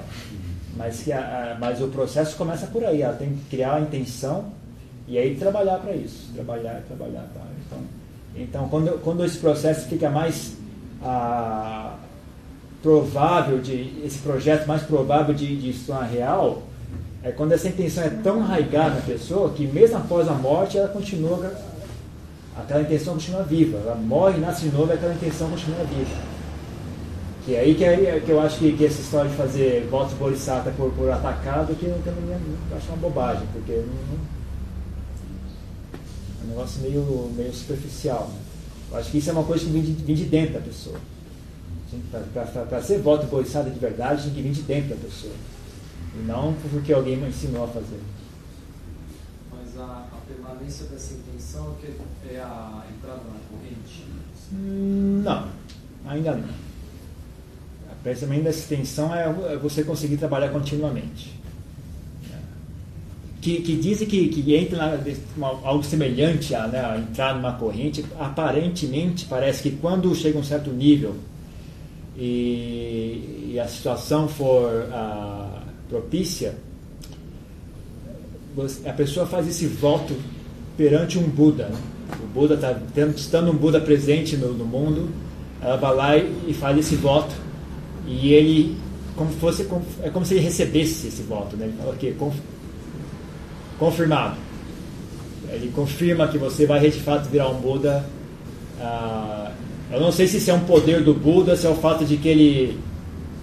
Mas, 0.78 1.02
que 1.02 1.12
a- 1.12 1.54
a- 1.56 1.58
mas 1.60 1.82
o 1.82 1.88
processo 1.88 2.36
começa 2.38 2.68
por 2.68 2.84
aí. 2.86 3.02
Ela 3.02 3.16
tem 3.16 3.36
que 3.36 3.44
criar 3.50 3.76
a 3.76 3.82
intenção 3.82 4.52
e 5.08 5.18
aí 5.18 5.36
trabalhar 5.36 5.80
para 5.80 5.96
isso. 5.96 6.30
Trabalhar, 6.36 6.82
trabalhar. 6.88 7.28
Tá? 7.34 7.42
Então, 7.66 7.80
então 8.36 8.70
quando, 8.70 9.02
quando 9.02 9.26
esse 9.26 9.38
processo 9.40 9.88
fica 9.88 10.10
mais 10.10 10.54
ah, 11.04 11.94
provável 12.82 13.60
de 13.60 14.02
esse 14.06 14.20
projeto 14.20 14.68
mais 14.68 14.84
provável 14.84 15.34
de, 15.34 15.56
de 15.58 15.74
se 15.74 15.86
tornar 15.86 16.06
real 16.06 16.64
é 17.22 17.32
quando 17.32 17.52
essa 17.52 17.68
intenção 17.68 18.04
é 18.04 18.10
tão 18.10 18.42
arraigada 18.42 18.96
na 18.96 19.02
pessoa 19.02 19.50
que 19.52 19.68
mesmo 19.68 19.98
após 19.98 20.28
a 20.30 20.34
morte 20.34 20.78
ela 20.78 20.88
continua 20.88 21.54
aquela 22.58 22.82
intenção 22.82 23.14
continua 23.16 23.44
viva 23.44 23.78
ela 23.78 23.96
morre 23.96 24.38
nasce 24.40 24.70
de 24.70 24.76
novo 24.76 24.92
e 24.92 24.96
aquela 24.96 25.14
intenção 25.14 25.50
continua 25.50 25.84
viva 25.84 26.30
que 27.46 27.56
é 27.56 27.60
aí 27.62 27.76
que, 27.76 27.84
é, 27.84 28.22
que 28.26 28.32
eu 28.32 28.40
acho 28.40 28.58
que, 28.60 28.74
que 28.74 28.86
essa 28.86 29.02
história 29.02 29.30
de 29.30 29.36
fazer 29.36 29.88
votos 29.90 30.14
bodhisattva 30.14 30.72
por, 30.72 30.92
por 30.92 31.10
atacado 31.12 31.76
que, 31.76 31.86
eu 31.86 32.00
eu 32.06 32.78
acho 32.78 32.88
uma 32.88 32.98
bobagem 32.98 33.44
porque 33.52 33.72
não, 33.74 33.84
não- 33.84 34.40
é 36.42 36.46
um 36.46 36.48
negócio 36.50 36.82
meio, 36.82 37.32
meio 37.36 37.54
superficial 37.54 38.30
né? 38.34 38.49
Eu 38.92 38.98
acho 38.98 39.12
que 39.12 39.18
isso 39.20 39.30
é 39.30 39.34
uma 39.34 39.44
coisa 39.44 39.66
que 39.66 39.72
vem 39.72 39.82
de, 39.82 39.92
vem 40.04 40.16
de 40.16 40.26
dentro 40.26 40.54
da 40.54 40.62
pessoa 40.62 41.00
para 42.70 42.82
ser 42.82 43.00
voto 43.00 43.26
bodhisattva 43.28 43.72
de 43.72 43.80
verdade, 43.80 44.24
tem 44.24 44.34
que 44.34 44.42
vir 44.42 44.52
de 44.52 44.62
dentro 44.62 44.90
da 44.90 44.96
pessoa. 44.96 45.34
E 46.16 46.20
não 46.26 46.54
porque 46.54 46.94
alguém 46.94 47.18
me 47.18 47.30
ensinou 47.30 47.64
a 47.64 47.68
fazer. 47.68 48.00
Mas 49.52 49.80
a, 49.80 50.08
a 50.12 50.18
permanência 50.28 50.86
dessa 50.88 51.16
intenção 51.16 51.76
é, 51.84 52.34
é 52.34 52.40
a 52.40 52.84
entrada 52.96 53.22
na 53.24 53.40
corrente? 53.50 54.06
Hum, 54.54 55.22
Não, 55.24 55.48
ainda 56.06 56.36
não. 56.36 56.50
A 57.92 57.96
pensamento 58.04 58.44
dessa 58.44 58.60
extensão 58.60 59.14
é 59.14 59.24
é 59.54 59.58
você 59.58 59.84
conseguir 59.84 60.18
trabalhar 60.18 60.50
continuamente. 60.50 61.39
Que, 63.42 63.62
que 63.62 63.76
dizem 63.78 64.06
que, 64.06 64.28
que 64.28 64.54
entra 64.56 64.78
na, 65.38 65.48
algo 65.64 65.82
semelhante 65.82 66.54
a, 66.54 66.68
né, 66.68 66.80
a 66.84 66.98
entrar 66.98 67.34
numa 67.36 67.54
corrente, 67.54 68.04
aparentemente 68.20 69.26
parece 69.30 69.64
que 69.64 69.72
quando 69.78 70.14
chega 70.14 70.38
a 70.38 70.42
um 70.42 70.44
certo 70.44 70.70
nível 70.72 71.16
e, 72.18 73.52
e 73.54 73.60
a 73.60 73.66
situação 73.68 74.28
for 74.28 74.88
ah, 74.92 75.64
propícia, 75.88 76.56
a 78.86 78.92
pessoa 78.92 79.26
faz 79.26 79.48
esse 79.48 79.66
voto 79.68 80.14
perante 80.76 81.18
um 81.18 81.24
Buda. 81.24 81.68
né? 81.70 81.78
O 82.22 82.28
Buda 82.28 82.56
está 82.56 82.78
estando 83.16 83.52
um 83.52 83.56
Buda 83.56 83.80
presente 83.80 84.36
no, 84.36 84.52
no 84.54 84.66
mundo, 84.66 85.10
ela 85.62 85.78
vai 85.78 85.96
lá 85.96 86.18
e, 86.18 86.30
e 86.50 86.54
faz 86.54 86.78
esse 86.78 86.96
voto 86.96 87.34
e 88.06 88.34
ele 88.34 88.78
como 89.16 89.32
fosse 89.32 89.64
como- 89.66 89.86
é 90.02 90.10
como 90.10 90.26
se 90.26 90.34
ele 90.34 90.42
recebesse 90.42 91.08
esse 91.08 91.22
voto, 91.24 91.56
né? 91.56 91.66
Ele 91.68 91.76
fala 91.78 91.96
que 91.96 92.14
confirmado. 93.80 94.36
Ele 95.52 95.72
confirma 95.74 96.28
que 96.28 96.38
você 96.38 96.66
vai 96.66 96.82
de 96.82 97.00
fato 97.00 97.28
virar 97.30 97.50
um 97.50 97.56
Buda. 97.56 98.06
Ah, 98.80 99.52
eu 99.92 100.00
não 100.00 100.12
sei 100.12 100.28
se 100.28 100.38
isso 100.38 100.52
é 100.52 100.54
um 100.54 100.60
poder 100.60 101.04
do 101.04 101.14
Buda, 101.14 101.56
se 101.56 101.66
é 101.66 101.70
o 101.70 101.76
fato 101.76 102.06
de 102.06 102.18
que 102.18 102.28
ele, 102.28 102.80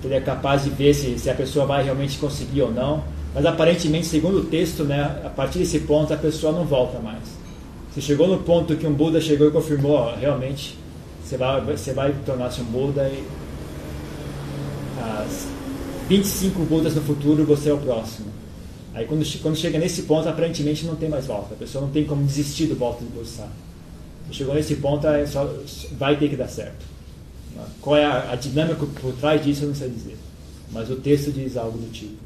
que 0.01 0.07
ele 0.07 0.15
é 0.15 0.21
capaz 0.21 0.63
de 0.63 0.71
ver 0.71 0.95
se, 0.95 1.19
se 1.19 1.29
a 1.29 1.35
pessoa 1.35 1.67
vai 1.67 1.83
realmente 1.83 2.19
conseguir 2.19 2.63
ou 2.63 2.71
não. 2.71 3.03
Mas 3.35 3.45
aparentemente, 3.45 4.07
segundo 4.07 4.39
o 4.39 4.45
texto, 4.45 4.85
né, 4.85 5.21
a 5.25 5.29
partir 5.29 5.59
desse 5.59 5.81
ponto 5.81 6.13
a 6.15 6.17
pessoa 6.17 6.53
não 6.53 6.65
volta 6.65 7.01
mais. 7.01 7.25
Se 7.93 8.01
chegou 8.01 8.29
no 8.29 8.39
ponto 8.39 8.77
que 8.77 8.87
um 8.87 8.93
Buda 8.93 9.21
chegou 9.21 9.49
e 9.49 9.51
confirmou, 9.51 9.93
ó, 9.93 10.15
realmente 10.15 10.79
você 11.23 11.37
vai, 11.37 11.61
você 11.61 11.93
vai 11.93 12.15
tornar-se 12.25 12.61
um 12.61 12.65
Buda 12.65 13.09
e 13.09 13.27
as 15.01 15.49
25 16.09 16.63
Budas 16.63 16.95
no 16.95 17.03
futuro 17.03 17.45
você 17.45 17.71
é 17.71 17.73
o 17.73 17.79
próximo. 17.79 18.36
Aí 18.97 19.07
quando, 19.07 19.43
quando 19.43 19.57
chega 19.57 19.79
nesse 19.79 20.05
ponto, 20.05 20.27
aparentemente 20.27 20.87
não 20.87 20.97
tem 20.97 21.07
mais 21.07 21.27
volta. 21.27 21.53
A 21.53 21.57
pessoa 21.59 21.85
não 21.85 21.93
tem 21.93 22.07
como 22.07 22.25
desistir 22.25 22.65
do 22.67 22.75
voto 22.75 23.05
do 23.05 23.11
Bodhisattva. 23.11 23.53
Chegou 24.31 24.55
nesse 24.55 24.77
ponto, 24.77 25.07
é 25.07 25.27
só, 25.27 25.45
vai 25.99 26.19
ter 26.19 26.31
que 26.31 26.37
dar 26.37 26.49
certo. 26.49 26.83
Qual 27.83 27.95
é 27.95 28.07
a, 28.07 28.33
a 28.33 28.37
dinâmica 28.37 28.87
por 28.87 29.13
trás 29.17 29.45
disso, 29.45 29.65
eu 29.65 29.69
não 29.69 29.75
sei 29.75 29.91
dizer. 29.91 30.17
Mas 30.73 30.91
o 30.91 30.97
texto 30.97 31.31
diz 31.31 31.59
algo 31.59 31.77
do 31.77 31.93
tipo. 31.93 32.17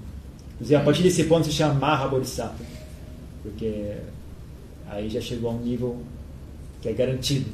Inclusive, 0.55 0.77
a 0.77 0.85
partir 0.85 1.03
desse 1.03 1.25
ponto 1.25 1.45
se 1.45 1.53
chama 1.53 1.75
Maha 1.75 2.07
Bodhisattva. 2.07 2.65
Porque 3.43 3.97
aí 4.89 5.11
já 5.11 5.21
chegou 5.21 5.51
a 5.51 5.55
um 5.55 5.61
nível 5.61 6.01
que 6.81 6.89
é 6.89 6.93
garantido. 6.93 7.51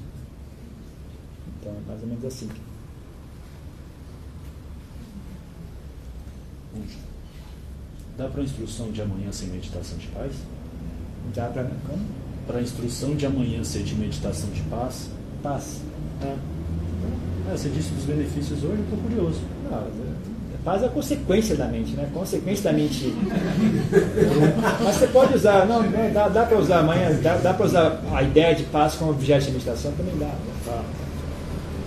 Então, 1.59 1.73
é 1.73 1.89
mais 1.89 2.03
ou 2.03 2.09
menos 2.09 2.25
assim. 2.27 2.51
Dá 8.17 8.29
para 8.29 8.43
instrução 8.43 8.91
de 8.91 9.03
amanhã 9.03 9.31
sem 9.31 9.49
meditação 9.49 9.99
de 9.99 10.07
paz? 10.09 10.33
Dá 11.35 11.47
para 11.49 11.67
Para 12.47 12.63
instrução 12.63 13.15
de 13.15 13.27
amanhã 13.27 13.63
ser 13.63 13.83
de 13.83 13.95
meditação 13.95 14.49
de 14.51 14.63
paz? 14.63 15.11
Paz. 15.43 15.81
É. 16.23 16.35
É, 17.53 17.57
você 17.57 17.69
disse 17.69 17.91
dos 17.91 18.05
benefícios 18.05 18.65
hoje, 18.65 18.79
eu 18.79 18.85
estou 18.85 18.99
curioso. 18.99 19.41
Não, 19.71 19.79
é- 19.79 20.27
paz 20.65 20.83
é 20.83 20.87
a 20.87 20.89
consequência 20.89 21.55
da 21.57 21.67
mente, 21.67 21.93
né? 21.93 22.09
Consequência 22.13 22.65
da 22.65 22.73
mente. 22.73 23.05
Mas 24.83 24.97
você 24.97 25.07
pode 25.09 25.35
usar, 25.35 25.67
não, 25.67 25.83
não, 25.83 26.13
dá, 26.13 26.29
dá 26.29 26.45
para 26.47 26.59
usar 26.59 26.81
amanhã, 26.81 27.13
dá, 27.23 27.37
dá 27.37 27.55
para 27.55 27.67
usar 27.67 28.03
a 28.13 28.23
ideia 28.23 28.55
de 28.55 28.65
paz 28.65 28.95
como 28.95 29.11
objeto 29.13 29.45
de 29.45 29.53
meditação, 29.53 29.93
também 29.93 30.17
dá. 30.19 30.35
Tá. 30.65 30.83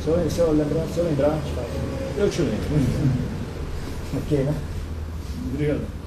Se, 0.03 0.07
eu, 0.09 0.29
se, 0.29 0.39
eu 0.39 0.51
lembrar, 0.53 0.85
se 0.93 0.99
eu 0.99 1.05
lembrar, 1.05 1.31
a. 1.31 2.19
Eu 2.19 2.29
te 2.29 2.41
lembro. 2.41 3.19
Ok, 4.11 4.39
né? 4.39 4.55
Obrigado. 5.53 5.98